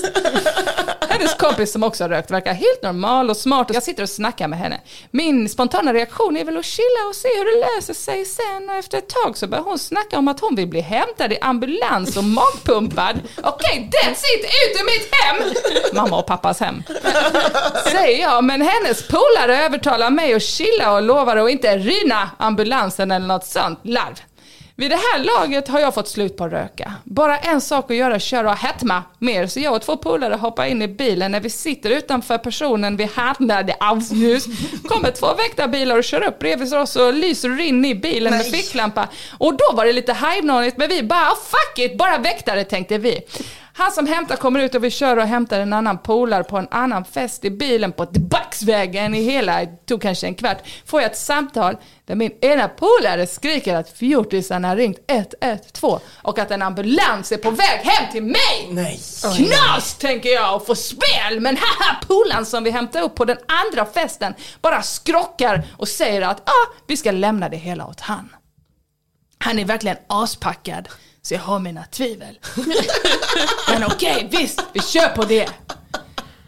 Hennes 1.20 1.36
kompis 1.36 1.72
som 1.72 1.84
också 1.84 2.04
har 2.04 2.10
rökt 2.10 2.32
verkar 2.32 2.54
helt 2.54 2.84
normal 2.84 3.30
och 3.30 3.38
smart 3.38 3.70
och 3.70 3.76
jag 3.76 3.84
sitter 3.84 4.04
och 4.04 4.10
snackar 4.10 4.48
med 4.48 4.60
henne. 4.60 4.82
Min 5.12 5.50
spontana 5.50 5.94
reaktion 5.94 6.38
är 6.38 6.46
väl 6.46 6.58
att 6.58 6.66
chilla 6.66 7.08
och 7.10 7.16
se 7.16 7.28
hur 7.28 7.46
det 7.46 7.76
löser 7.76 7.94
sig 7.94 8.26
sen 8.26 8.70
och 8.70 8.76
efter 8.76 8.98
ett 8.98 9.10
tag 9.10 9.38
så 9.38 9.48
börjar 9.48 9.64
hon 9.64 9.80
snacka 9.80 10.18
om 10.18 10.28
att 10.28 10.40
hon 10.40 10.56
vill 10.56 10.68
bli 10.68 10.82
hämtad 10.82 11.34
i 11.34 11.38
ambulans 11.42 12.18
och 12.18 12.24
magpumpad. 12.24 13.20
Okej, 13.44 13.90
that's 13.92 14.24
it! 14.36 14.46
Ut 14.46 14.80
ur 14.80 14.86
mitt 14.86 15.16
hem! 15.16 15.54
Mamma 15.94 16.20
och 16.20 16.26
pappas 16.26 16.60
hem. 16.60 16.84
Säger 17.92 18.22
jag, 18.22 18.44
men 18.44 18.62
hennes 18.62 19.08
polare 19.08 19.66
övertalar 19.66 20.10
mig 20.10 20.34
att 20.34 20.44
chilla 20.44 20.94
och 20.94 21.02
lovar 21.02 21.38
att 21.38 21.50
inte 21.50 21.78
rina 21.78 22.30
ambulansen 22.38 23.12
eller 23.12 23.28
något 23.28 23.46
sånt 23.46 23.80
larv. 23.84 24.16
Vid 24.80 24.92
det 24.92 24.96
här 24.96 25.24
laget 25.24 25.68
har 25.68 25.80
jag 25.80 25.94
fått 25.94 26.08
slut 26.08 26.38
på 26.38 26.44
att 26.44 26.52
röka. 26.52 26.94
Bara 27.04 27.38
en 27.38 27.62
sak 27.62 27.92
att 27.92 27.98
göra, 27.98 28.20
köra 28.20 28.52
och 28.52 28.58
hetma 28.58 29.04
mer. 29.18 29.48
Så 29.48 29.60
jag 29.60 29.74
och 29.76 29.82
två 29.82 29.98
polare 29.98 30.36
hoppar 30.36 30.66
in 30.66 30.82
i 30.82 30.88
bilen. 30.88 31.32
När 31.32 31.40
vi 31.40 31.50
sitter 31.50 31.90
utanför 31.90 32.38
personen 32.38 32.98
vi 32.98 33.10
handlade 33.14 33.76
avljus 33.80 34.46
kommer 34.88 35.12
två 35.12 35.34
väktarbilar 35.34 35.98
och 35.98 36.04
kör 36.04 36.24
upp 36.24 36.40
bredvid 36.40 36.74
oss 36.74 36.96
och 36.96 37.14
lyser 37.14 37.62
in 37.62 37.86
i 37.86 37.96
bilen 37.96 38.34
med 38.34 38.46
ficklampa. 38.46 39.08
Och 39.38 39.54
då 39.54 39.66
var 39.74 39.86
det 39.86 39.94
lite 39.94 40.14
halvnånigt 40.14 40.78
men 40.78 40.90
vi 40.90 41.04
bara 41.04 41.30
fuck 41.30 41.80
it, 41.86 41.98
bara 41.98 42.18
väktare 42.18 42.64
tänkte 42.64 42.98
vi. 42.98 43.22
Han 43.80 43.92
som 43.92 44.08
hämtar 44.08 44.36
kommer 44.36 44.60
ut 44.60 44.76
och 44.76 44.84
vi 44.84 44.92
kör 44.92 45.18
och 45.18 45.24
hämtar 45.24 45.60
en 45.60 45.74
annan 45.74 45.98
polare 45.98 46.44
på 46.44 46.58
en 46.58 46.68
annan 46.72 47.06
fest 47.06 47.46
i 47.46 47.50
bilen 47.50 47.92
på 47.92 48.06
Tillbacksvägen 48.06 49.16
i 49.16 49.22
hela, 49.22 49.60
det 49.60 49.86
tog 49.86 50.02
kanske 50.02 50.28
en 50.28 50.36
kvart, 50.36 50.58
får 50.86 51.02
jag 51.02 51.12
ett 51.12 51.18
samtal 51.18 51.78
där 52.06 52.16
min 52.16 52.32
ena 52.42 52.68
polare 52.68 53.28
skriker 53.28 53.76
att 53.76 53.98
fjortisarna 53.98 54.68
har 54.68 54.76
ringt 54.76 54.98
112 55.08 56.00
och 56.22 56.40
att 56.40 56.52
en 56.52 56.62
ambulans 56.62 57.32
är 57.32 57.38
på 57.38 57.52
väg 57.52 57.80
hem 57.84 58.12
till 58.12 58.24
mig! 58.24 58.68
Nej. 58.70 59.00
Knas 59.38 59.98
tänker 59.98 60.30
jag 60.30 60.56
och 60.56 60.66
få 60.66 60.76
spel 60.76 61.40
men 61.40 61.58
haha 61.58 61.96
polaren 62.08 62.46
som 62.46 62.64
vi 62.64 62.72
hämtar 62.72 63.02
upp 63.02 63.16
på 63.16 63.26
den 63.26 63.38
andra 63.48 63.86
festen 63.86 64.34
bara 64.62 64.82
skrockar 64.82 65.64
och 65.78 65.88
säger 65.88 66.22
att 66.22 66.50
ah, 66.50 66.74
vi 66.88 66.98
ska 66.98 67.12
lämna 67.12 67.50
det 67.50 67.58
hela 67.58 67.88
åt 67.88 68.00
han. 68.00 68.30
Han 69.38 69.60
är 69.60 69.66
verkligen 69.66 69.98
aspackad 70.08 70.90
så 71.22 71.34
jag 71.34 71.42
har 71.42 71.60
mina 71.60 71.84
tvivel. 71.84 72.40
Men 73.70 73.84
okej, 73.84 74.28
visst, 74.32 74.64
vi 74.74 74.82
kör 74.82 75.10
på 75.10 75.24
det. 75.24 75.50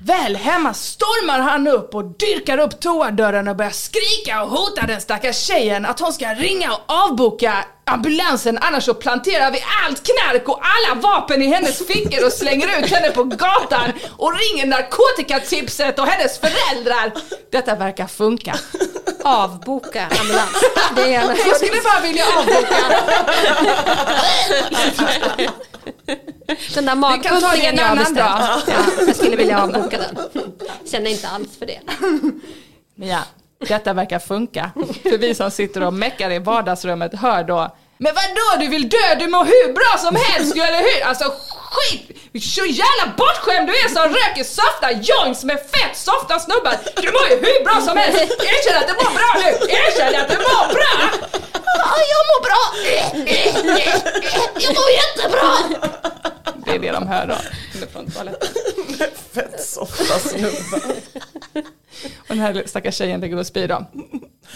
Väl 0.06 0.36
hemma 0.36 0.74
stormar 0.74 1.40
han 1.40 1.68
upp 1.68 1.96
och 1.96 2.04
dyrkar 2.04 2.58
upp 2.58 2.80
toadörren 2.80 3.48
och 3.48 3.56
börjar 3.56 3.72
skrika 3.72 4.44
och 4.44 4.50
hota 4.50 4.88
den 4.88 5.02
stackars 5.02 5.38
tjejen 5.38 5.86
att 5.86 6.00
hon 6.00 6.14
ska 6.14 6.34
ringa 6.34 6.74
och 6.74 6.80
avboka 6.88 7.66
ambulansen 7.86 8.58
annars 8.62 8.84
så 8.84 8.94
planterar 8.94 9.52
vi 9.52 9.64
allt 9.86 10.04
knark 10.04 10.50
och 10.50 10.60
alla 10.62 11.02
vapen 11.02 11.42
i 11.42 11.46
hennes 11.48 11.88
fickor 11.88 12.26
och 12.26 12.32
slänger 12.32 12.80
ut 12.80 12.92
henne 12.92 13.12
på 13.12 13.24
gatan 13.24 13.92
och 14.18 14.34
ringer 14.40 14.66
narkotikatipset 14.66 16.00
och 16.00 16.08
hennes 16.08 16.40
föräldrar. 16.40 17.12
Detta 17.52 17.76
verkar 17.76 18.08
funka. 18.08 18.56
Avboka 19.24 20.08
ambulans. 20.22 20.64
Det 20.96 21.16
är 21.16 21.22
Jag 21.48 21.56
skulle 21.56 21.82
bara 21.82 22.02
vilja 22.02 22.26
avboka. 22.38 22.76
Den 26.74 26.86
där 26.86 26.96
magpumpningen 26.96 27.80
en 27.80 27.98
jag 28.16 28.24
har. 28.24 28.62
Ja, 28.68 28.84
jag 29.08 29.16
skulle 29.16 29.36
vilja 29.36 29.64
avboka 29.64 29.98
den. 29.98 30.18
Känner 30.92 31.12
inte 31.12 31.28
alls 31.28 31.58
för 31.58 31.66
det. 31.66 31.80
Men 32.96 33.08
ja, 33.08 33.20
detta 33.68 33.94
verkar 33.94 34.20
funka. 34.20 34.72
För 35.04 35.18
vi 35.18 35.36
som 35.36 35.52
sitter 35.52 35.84
och 35.84 35.94
meckar 35.94 36.32
i 36.32 36.40
vardagsrummet 36.40 37.16
hör 37.16 37.44
då 37.44 37.76
Men 38.04 38.14
vadå, 38.16 38.48
du 38.60 38.68
vill 38.68 38.90
dö? 38.90 39.16
Du 39.20 39.28
mår 39.28 39.46
hur 39.46 39.74
bra 39.74 39.98
som 40.06 40.16
helst 40.16 40.56
eller 40.56 40.82
hur? 40.88 41.04
Alltså 41.04 41.34
skit! 41.72 42.18
Så 42.44 42.66
jävla 42.66 43.06
bortskämd 43.18 43.68
du 43.68 43.74
är 43.74 43.90
som 43.90 44.04
röker 44.04 44.44
softa 44.44 44.92
joints 44.92 45.44
med 45.44 45.58
fett 45.60 45.98
softa 45.98 46.40
snubbar. 46.40 46.76
Du 46.96 47.12
mår 47.12 47.28
ju 47.30 47.36
hur 47.36 47.64
bra 47.64 47.82
som 47.82 47.98
helst. 47.98 48.20
Erkänn 48.20 48.78
att 48.82 48.88
du 48.88 48.94
mår 48.94 49.14
bra 49.20 49.32
nu. 49.44 49.50
Erkänn 49.74 50.22
att 50.22 50.30
du 50.30 50.38
mår 50.38 50.74
bra. 50.74 50.94
Ja, 51.64 51.96
jag 52.14 52.24
mår 52.32 52.42
bra. 52.48 52.64
Jag 54.60 54.74
mår 54.76 54.90
jättebra. 55.02 55.48
Det 56.66 56.72
är 56.72 56.80
det 56.80 56.92
de 56.92 57.08
hör 57.08 57.28
då. 57.28 57.36
Från 57.94 58.12
toaletten. 58.12 58.50
Fett 59.34 59.64
softa 59.64 60.20
snubbar. 60.20 60.82
Och 62.18 62.28
den 62.28 62.40
här 62.40 62.64
stackars 62.66 62.96
tjejen 62.96 63.22
ligger 63.22 63.38
och 63.38 63.48
spyr 63.48 63.68
då. 63.68 63.86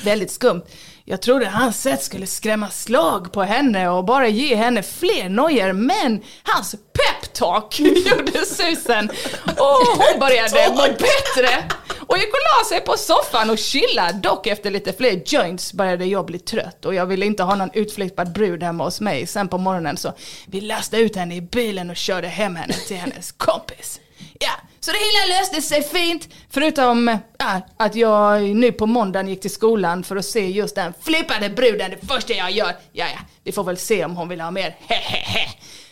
Väldigt 0.04 0.32
skumt. 0.32 0.62
Jag 1.08 1.22
trodde 1.22 1.46
hans 1.46 1.82
sätt 1.82 2.04
skulle 2.04 2.28
skrämma 2.28 2.70
slag 2.70 3.32
på 3.32 3.44
henne 3.44 3.90
och 3.90 4.06
bara 4.06 4.28
ge 4.28 4.56
henne 4.56 4.84
fler 4.84 5.30
nojor 5.30 5.74
men 5.74 6.22
hans 6.44 6.76
peptalk 6.94 7.80
gjorde 7.80 8.46
susen. 8.46 9.10
Och 9.46 9.98
hon 9.98 10.20
började 10.20 10.70
må 10.70 10.82
bättre. 10.82 11.64
Och 12.08 12.18
gick 12.18 12.28
och 12.28 12.40
la 12.60 12.70
sig 12.70 12.82
på 12.86 12.98
soffan 12.98 13.50
och 13.50 13.58
chilla. 13.58 14.12
Dock 14.12 14.48
efter 14.48 14.72
lite 14.72 14.94
fler 14.94 15.22
joints 15.26 15.74
började 15.74 16.06
jag 16.06 16.26
bli 16.26 16.40
trött. 16.40 16.86
Och 16.86 16.96
jag 16.96 17.06
ville 17.06 17.26
inte 17.26 17.44
ha 17.44 17.56
någon 17.56 17.72
utflippad 17.74 18.34
brud 18.34 18.64
hemma 18.64 18.84
hos 18.84 19.02
mig. 19.02 19.28
Sen 19.28 19.48
på 19.48 19.58
morgonen 19.58 19.98
så 19.98 20.14
vi 20.48 20.62
lastade 20.62 21.04
ut 21.04 21.16
henne 21.16 21.36
i 21.36 21.42
bilen 21.42 21.90
och 21.90 21.96
körde 21.96 22.28
hem 22.28 22.56
henne 22.56 22.74
till 22.74 22.98
hennes 22.98 23.32
kompis. 23.32 24.00
Ja, 24.40 24.52
så 24.80 24.92
det 24.92 24.98
hela 24.98 25.40
löste 25.40 25.62
sig 25.62 25.84
fint. 25.84 26.30
Förutom 26.50 27.18
ja, 27.40 27.62
att 27.78 27.96
jag 27.96 28.42
nu 28.44 28.72
på 28.72 28.86
måndagen 28.86 29.28
gick 29.28 29.42
till 29.42 29.54
skolan 29.54 30.04
för 30.04 30.16
att 30.16 30.26
se 30.26 30.48
just 30.48 30.76
den 30.76 30.94
flippade 31.02 31.50
bruden 31.50 31.92
det 31.92 32.08
första 32.08 32.34
jag 32.34 32.52
gör. 32.52 32.76
Ja, 32.92 33.06
ja, 33.06 33.20
vi 33.44 33.52
får 33.52 33.64
väl 33.64 33.78
se 33.78 34.06
om 34.06 34.16
hon 34.16 34.30
vill 34.30 34.42
ha 34.42 34.52
mer. 34.52 34.78
Hehehe. 34.88 35.50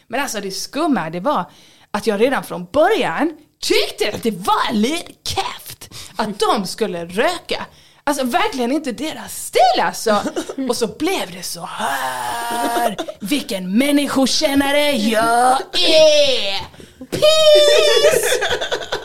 Men 0.08 0.22
alltså 0.22 0.42
det 0.42 0.52
skumma 0.52 1.10
det 1.10 1.20
var 1.20 1.52
att 1.92 2.08
jag 2.08 2.22
redan 2.22 2.44
från 2.44 2.66
början 2.66 3.38
tyckte 3.62 4.16
att 4.16 4.24
det 4.24 4.32
var 4.32 4.74
lite 4.74 5.12
käft 5.24 5.90
att 6.16 6.40
de 6.40 6.68
skulle 6.68 7.06
röka. 7.06 7.66
Alltså 8.04 8.24
verkligen 8.24 8.72
inte 8.72 8.92
deras 8.92 9.46
stil 9.46 9.82
alltså. 9.82 10.22
Och 10.70 10.78
så 10.78 10.88
blev 10.88 11.32
det 11.32 11.44
så 11.44 11.66
här. 11.66 12.98
Vilken 13.20 13.78
människokännare 13.78 14.92
jag 14.92 15.58
är! 15.74 16.73
Peace! 17.12 18.40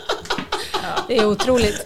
Det 1.09 1.17
är 1.17 1.25
otroligt. 1.25 1.85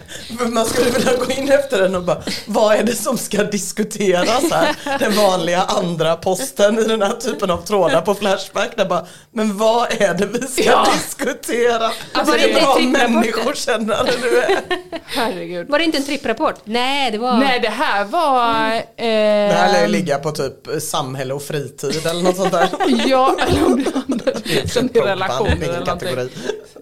Man 0.51 0.65
skulle 0.65 0.89
vilja 0.91 1.11
gå 1.17 1.31
in 1.31 1.51
efter 1.51 1.81
den 1.81 1.95
och 1.95 2.03
bara, 2.03 2.21
vad 2.45 2.75
är 2.75 2.83
det 2.83 2.95
som 2.95 3.17
ska 3.17 3.43
diskuteras 3.43 4.43
här? 4.51 4.75
Den 4.99 5.15
vanliga 5.15 5.61
andra 5.61 6.15
posten 6.15 6.79
i 6.79 6.83
den 6.83 7.01
här 7.01 7.13
typen 7.13 7.51
av 7.51 7.57
trådar 7.65 8.01
på 8.01 8.15
Flashback. 8.15 8.69
Där 8.77 8.85
bara, 8.85 9.05
men 9.31 9.57
vad 9.57 10.01
är 10.01 10.13
det 10.13 10.25
vi 10.25 10.47
ska 10.47 10.63
Ja. 10.63 10.87
diskutera? 10.93 11.91
Alltså, 12.13 12.33
det 12.33 12.51
är 12.51 12.61
bra 12.61 12.79
människokännare 12.79 14.09
du 14.21 14.37
är. 14.39 14.59
Herregud. 15.05 15.69
Var 15.69 15.79
det 15.79 15.85
inte 15.85 15.97
en 15.97 16.05
tripprapport? 16.05 16.55
Nej, 16.63 17.11
det 17.11 17.17
var... 17.17 17.37
Nej 17.37 17.59
det 17.59 17.69
här 17.69 18.05
var... 18.05 18.75
Eh, 18.75 18.83
Det 18.97 19.53
här 19.57 19.73
lär 19.73 19.81
ju 19.81 19.87
ligga 19.87 20.17
på 20.19 20.31
typ 20.31 20.81
samhälle 20.81 21.33
och 21.33 21.41
fritid 21.43 22.05
eller 22.05 22.21
något 22.23 22.35
sånt 22.37 22.51
där. 22.51 22.67
Ja, 23.07 23.35
eller 23.47 23.65
om 23.65 23.83
det 23.83 23.93
handlar 23.95 24.33
om 24.35 24.89
Progband, 24.89 25.05
relationer 25.05 25.55
eller 25.69 25.79
någonting. 25.85 26.29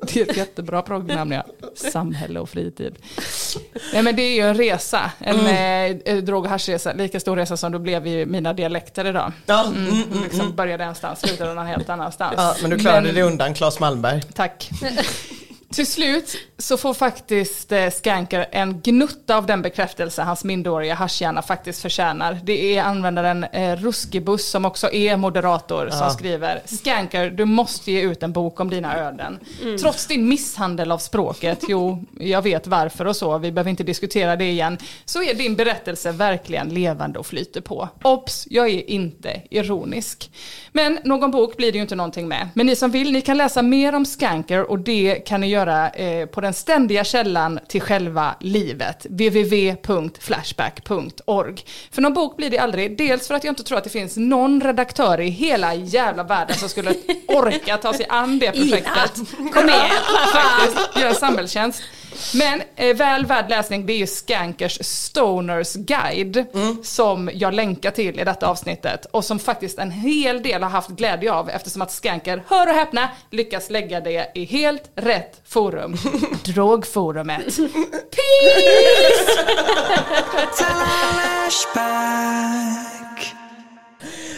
Det 0.13 0.21
är 0.21 0.29
ett 0.31 0.37
jättebra 0.37 0.81
programnamn 0.81 1.31
ja. 1.31 1.43
Samhälle 1.75 2.39
och 2.39 2.49
fritid. 2.49 2.95
Nej 3.93 4.03
men 4.03 4.15
det 4.15 4.21
är 4.21 4.35
ju 4.35 4.41
en 4.41 4.55
resa, 4.55 5.11
en 5.19 5.39
Mm. 5.39 6.01
eh, 6.05 6.17
drog 6.17 6.43
och 6.43 6.49
haschresa, 6.49 6.93
lika 6.93 7.19
stor 7.19 7.35
resa 7.35 7.57
som 7.57 7.71
det 7.71 7.79
blev 7.79 8.07
i 8.07 8.25
mina 8.25 8.53
dialekter 8.53 9.05
idag. 9.07 9.31
Ja, 9.45 9.65
mm, 9.67 9.87
mm, 9.87 10.23
Liksom 10.23 10.41
mm. 10.41 10.55
började 10.55 10.83
någonstans, 10.83 11.19
slutade 11.19 11.53
någon 11.53 11.65
helt 11.67 11.89
annanstans. 11.89 12.33
Ja, 12.37 12.55
men 12.61 12.69
du 12.69 12.79
klarade 12.79 13.11
dig 13.11 13.23
undan 13.23 13.53
Claes 13.53 13.79
Malmberg. 13.79 14.21
Tack. 14.33 14.69
Till 15.73 15.87
slut 15.87 16.37
så 16.57 16.77
får 16.77 16.93
faktiskt 16.93 17.71
eh, 17.71 17.89
Skanker 17.89 18.45
en 18.51 18.81
gnutta 18.81 19.37
av 19.37 19.45
den 19.45 19.61
bekräftelse 19.61 20.21
hans 20.21 20.43
minderåriga 20.43 20.93
haschhjärna 20.95 21.41
faktiskt 21.41 21.81
förtjänar. 21.81 22.39
Det 22.43 22.77
är 22.77 22.83
användaren 22.83 23.43
eh, 23.43 23.75
Ruskebus 23.75 24.49
som 24.49 24.65
också 24.65 24.91
är 24.93 25.17
moderator 25.17 25.89
som 25.89 25.99
Ja. 25.99 26.09
skriver 26.09 26.61
Skanker, 26.65 27.29
du 27.29 27.45
måste 27.45 27.91
ge 27.91 28.01
ut 28.01 28.23
en 28.23 28.31
bok 28.31 28.59
om 28.59 28.69
dina 28.69 28.97
öden. 28.97 29.39
Trots 29.81 30.07
din 30.07 30.27
misshandel 30.29 30.91
av 30.91 30.97
språket, 30.97 31.59
jo, 31.67 32.05
jag 32.19 32.41
vet 32.41 32.67
varför 32.67 33.05
och 33.07 33.15
så, 33.15 33.37
vi 33.37 33.51
behöver 33.51 33.69
inte 33.69 33.83
diskutera 33.83 34.35
det 34.35 34.45
igen, 34.49 34.77
så 35.05 35.23
är 35.23 35.33
din 35.33 35.55
berättelse 35.55 36.11
verkligen 36.11 36.69
levande 36.69 37.19
och 37.19 37.25
flyter 37.25 37.61
på. 37.61 37.89
Ops, 38.03 38.47
jag 38.49 38.69
är 38.69 38.89
inte 38.89 39.41
ironisk. 39.49 40.31
Men 40.71 40.99
någon 41.03 41.31
bok 41.31 41.57
blir 41.57 41.71
det 41.71 41.75
ju 41.77 41.81
inte 41.81 41.95
någonting 41.95 42.27
med. 42.27 42.49
Men 42.53 42.65
ni 42.65 42.75
som 42.75 42.91
vill, 42.91 43.11
ni 43.11 43.21
kan 43.21 43.37
läsa 43.37 43.61
mer 43.61 43.95
om 43.95 44.05
Skanker 44.05 44.71
och 44.71 44.79
det 44.79 45.15
kan 45.15 45.41
ni 45.41 45.47
göra 45.47 45.60
eh, 45.67 46.25
på 46.25 46.41
den 46.41 46.53
ständiga 46.53 47.03
källan 47.03 47.59
till 47.67 47.81
själva 47.81 48.35
livet, 48.39 49.05
www.flashback.org. 49.09 51.65
För 51.91 52.01
någon 52.01 52.13
bok 52.13 52.37
blir 52.37 52.49
det 52.49 52.59
aldrig, 52.59 52.97
dels 52.97 53.27
för 53.27 53.35
att 53.35 53.43
jag 53.43 53.51
inte 53.51 53.63
tror 53.63 53.77
att 53.77 53.83
det 53.83 53.89
finns 53.89 54.17
någon 54.17 54.61
redaktör 54.61 55.19
i 55.19 55.29
hela 55.29 55.73
jävla 55.73 56.23
världen 56.23 56.55
som 56.55 56.69
skulle 56.69 56.93
orka 57.27 57.77
ta 57.77 57.93
sig 57.93 58.05
an 58.09 58.39
det 58.39 58.51
projektet. 58.51 59.15
Kom 59.53 59.69
igen! 59.69 59.89
Faktiskt, 60.33 60.97
göra 60.97 61.13
samhällstjänst. 61.13 61.83
Men 62.33 62.61
eh, 62.75 62.95
väl 62.95 63.25
värd 63.25 63.49
läsning, 63.49 63.85
det 63.85 63.93
är 63.93 63.97
ju 63.97 64.07
Skankers 64.07 64.77
Stoners 64.81 65.73
Guide 65.73 66.45
som 66.83 67.29
jag 67.33 67.53
länkar 67.53 67.91
till 67.91 68.19
i 68.19 68.23
detta 68.23 68.47
avsnittet 68.47 69.05
och 69.11 69.25
som 69.25 69.39
faktiskt 69.39 69.79
en 69.79 69.91
hel 69.91 70.43
del 70.43 70.63
har 70.63 70.69
haft 70.69 70.89
glädje 70.89 71.33
av 71.33 71.49
eftersom 71.49 71.81
att 71.81 71.91
Skanker, 71.91 72.43
hör 72.47 72.67
och 72.67 72.73
häpna, 72.73 73.09
lyckas 73.29 73.69
lägga 73.69 74.01
det 74.01 74.31
i 74.35 74.45
helt 74.45 74.91
rätt 74.95 75.41
forum. 75.45 75.97
Drogforumet. 76.45 77.57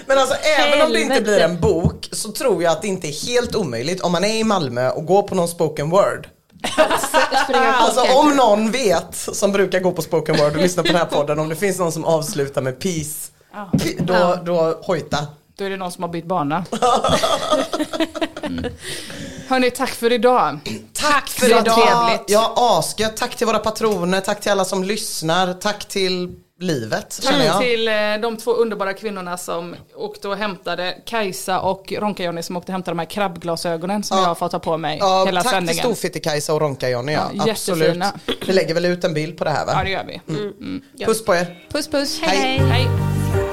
Men 0.06 0.18
alltså 0.18 0.36
även 0.60 0.86
om 0.86 0.94
det 0.94 1.02
inte 1.02 1.22
blir 1.22 1.40
en 1.40 1.60
bok 1.60 2.10
så 2.12 2.32
tror 2.32 2.64
jag 2.64 2.72
att 2.72 2.82
det 2.82 2.88
inte 2.88 3.08
är 3.08 3.28
helt 3.28 3.56
omöjligt 3.56 4.02
om 4.02 4.12
man 4.12 4.24
är 4.24 4.36
i 4.36 4.44
Malmö 4.44 4.90
och 4.90 5.06
går 5.06 5.24
på 5.24 5.36
någon 5.36 5.48
spoken 5.48 5.90
word. 5.90 6.28
Alltså 6.78 8.00
Skanker. 8.02 8.20
om 8.20 8.36
någon 8.36 8.72
vet 8.72 9.16
som 9.16 9.52
brukar 9.52 9.80
gå 9.80 9.92
på 9.92 10.02
spoken 10.02 10.38
word 10.38 10.52
och 10.56 10.62
lyssna 10.62 10.84
på 10.84 10.88
den 10.88 10.98
här 10.98 11.06
podden 11.06 11.40
om 11.40 11.50
det 11.50 11.56
finns 11.56 11.80
någon 11.80 11.92
som 11.92 12.06
avslutar 12.06 12.62
med 12.62 12.80
peace. 12.80 13.32
Då, 14.00 14.38
då 14.46 14.80
hojta. 14.84 15.28
Då 15.58 15.66
är 15.66 15.70
det 15.70 15.78
någon 15.78 15.92
som 15.92 16.04
har 16.04 16.10
bytt 16.10 16.26
bana. 16.26 16.66
Mm. 18.44 18.66
Hörni, 19.48 19.72
tack 19.72 19.90
för 19.90 20.12
idag. 20.12 20.60
Tack 20.94 21.30
för 21.30 21.46
idag. 21.48 21.66
trevligt. 21.66 22.24
Ja, 22.28 22.54
asgött. 22.58 23.18
Tack 23.18 23.36
till 23.36 23.48
våra 23.48 23.60
patroner, 23.60 24.22
tack 24.22 24.42
till 24.42 24.52
alla 24.52 24.66
som 24.66 24.84
lyssnar, 24.84 25.54
tack 25.54 25.86
till 25.86 26.36
livet 26.64 27.20
känner 27.24 27.38
Tack 27.38 27.48
jag. 27.48 27.62
till 27.62 27.88
eh, 27.88 27.94
de 28.22 28.38
två 28.38 28.52
underbara 28.54 28.94
kvinnorna 28.94 29.38
som 29.38 29.76
åkte 29.96 30.28
och 30.28 30.38
hämtade, 30.38 30.98
Kajsa 31.06 31.60
och 31.62 31.92
Ronka-Johnny 31.98 32.42
som 32.42 32.58
åkte 32.58 32.72
och 32.72 32.74
hämtade 32.74 32.92
de 32.96 33.00
här 33.00 33.06
krabbglasögonen 33.06 34.04
som 34.04 34.18
Ja. 34.18 34.24
jag 34.24 34.28
har 34.28 34.36
fått 34.36 34.52
ta 34.52 34.60
på 34.60 34.78
mig 34.78 34.98
Ja, 35.02 35.26
hela 35.26 35.44
tack 35.44 35.52
sändningen. 35.54 35.82
till 35.96 35.96
Storfitte-Kajsa 35.96 36.52
och 36.54 36.62
Ronka-Johnny. 36.62 37.12
Ja, 37.14 37.30
Ja, 37.34 37.52
absolut. 37.52 37.80
jättefina. 37.82 38.14
Vi 38.48 38.54
lägger 38.54 38.74
väl 38.74 38.86
ut 38.86 39.04
en 39.04 39.14
bild 39.14 39.38
på 39.38 39.44
det 39.44 39.50
här 39.50 39.66
va? 39.66 39.72
Ja, 39.78 39.84
det 39.84 39.90
gör 39.90 40.04
vi. 40.08 40.22
Mm. 40.34 40.82
Puss 41.06 41.26
på 41.26 41.36
er. 41.36 41.68
Puss 41.72 41.88
puss. 41.88 42.20
Hej, 42.22 42.38
hej. 42.38 42.58
hej. 42.70 43.53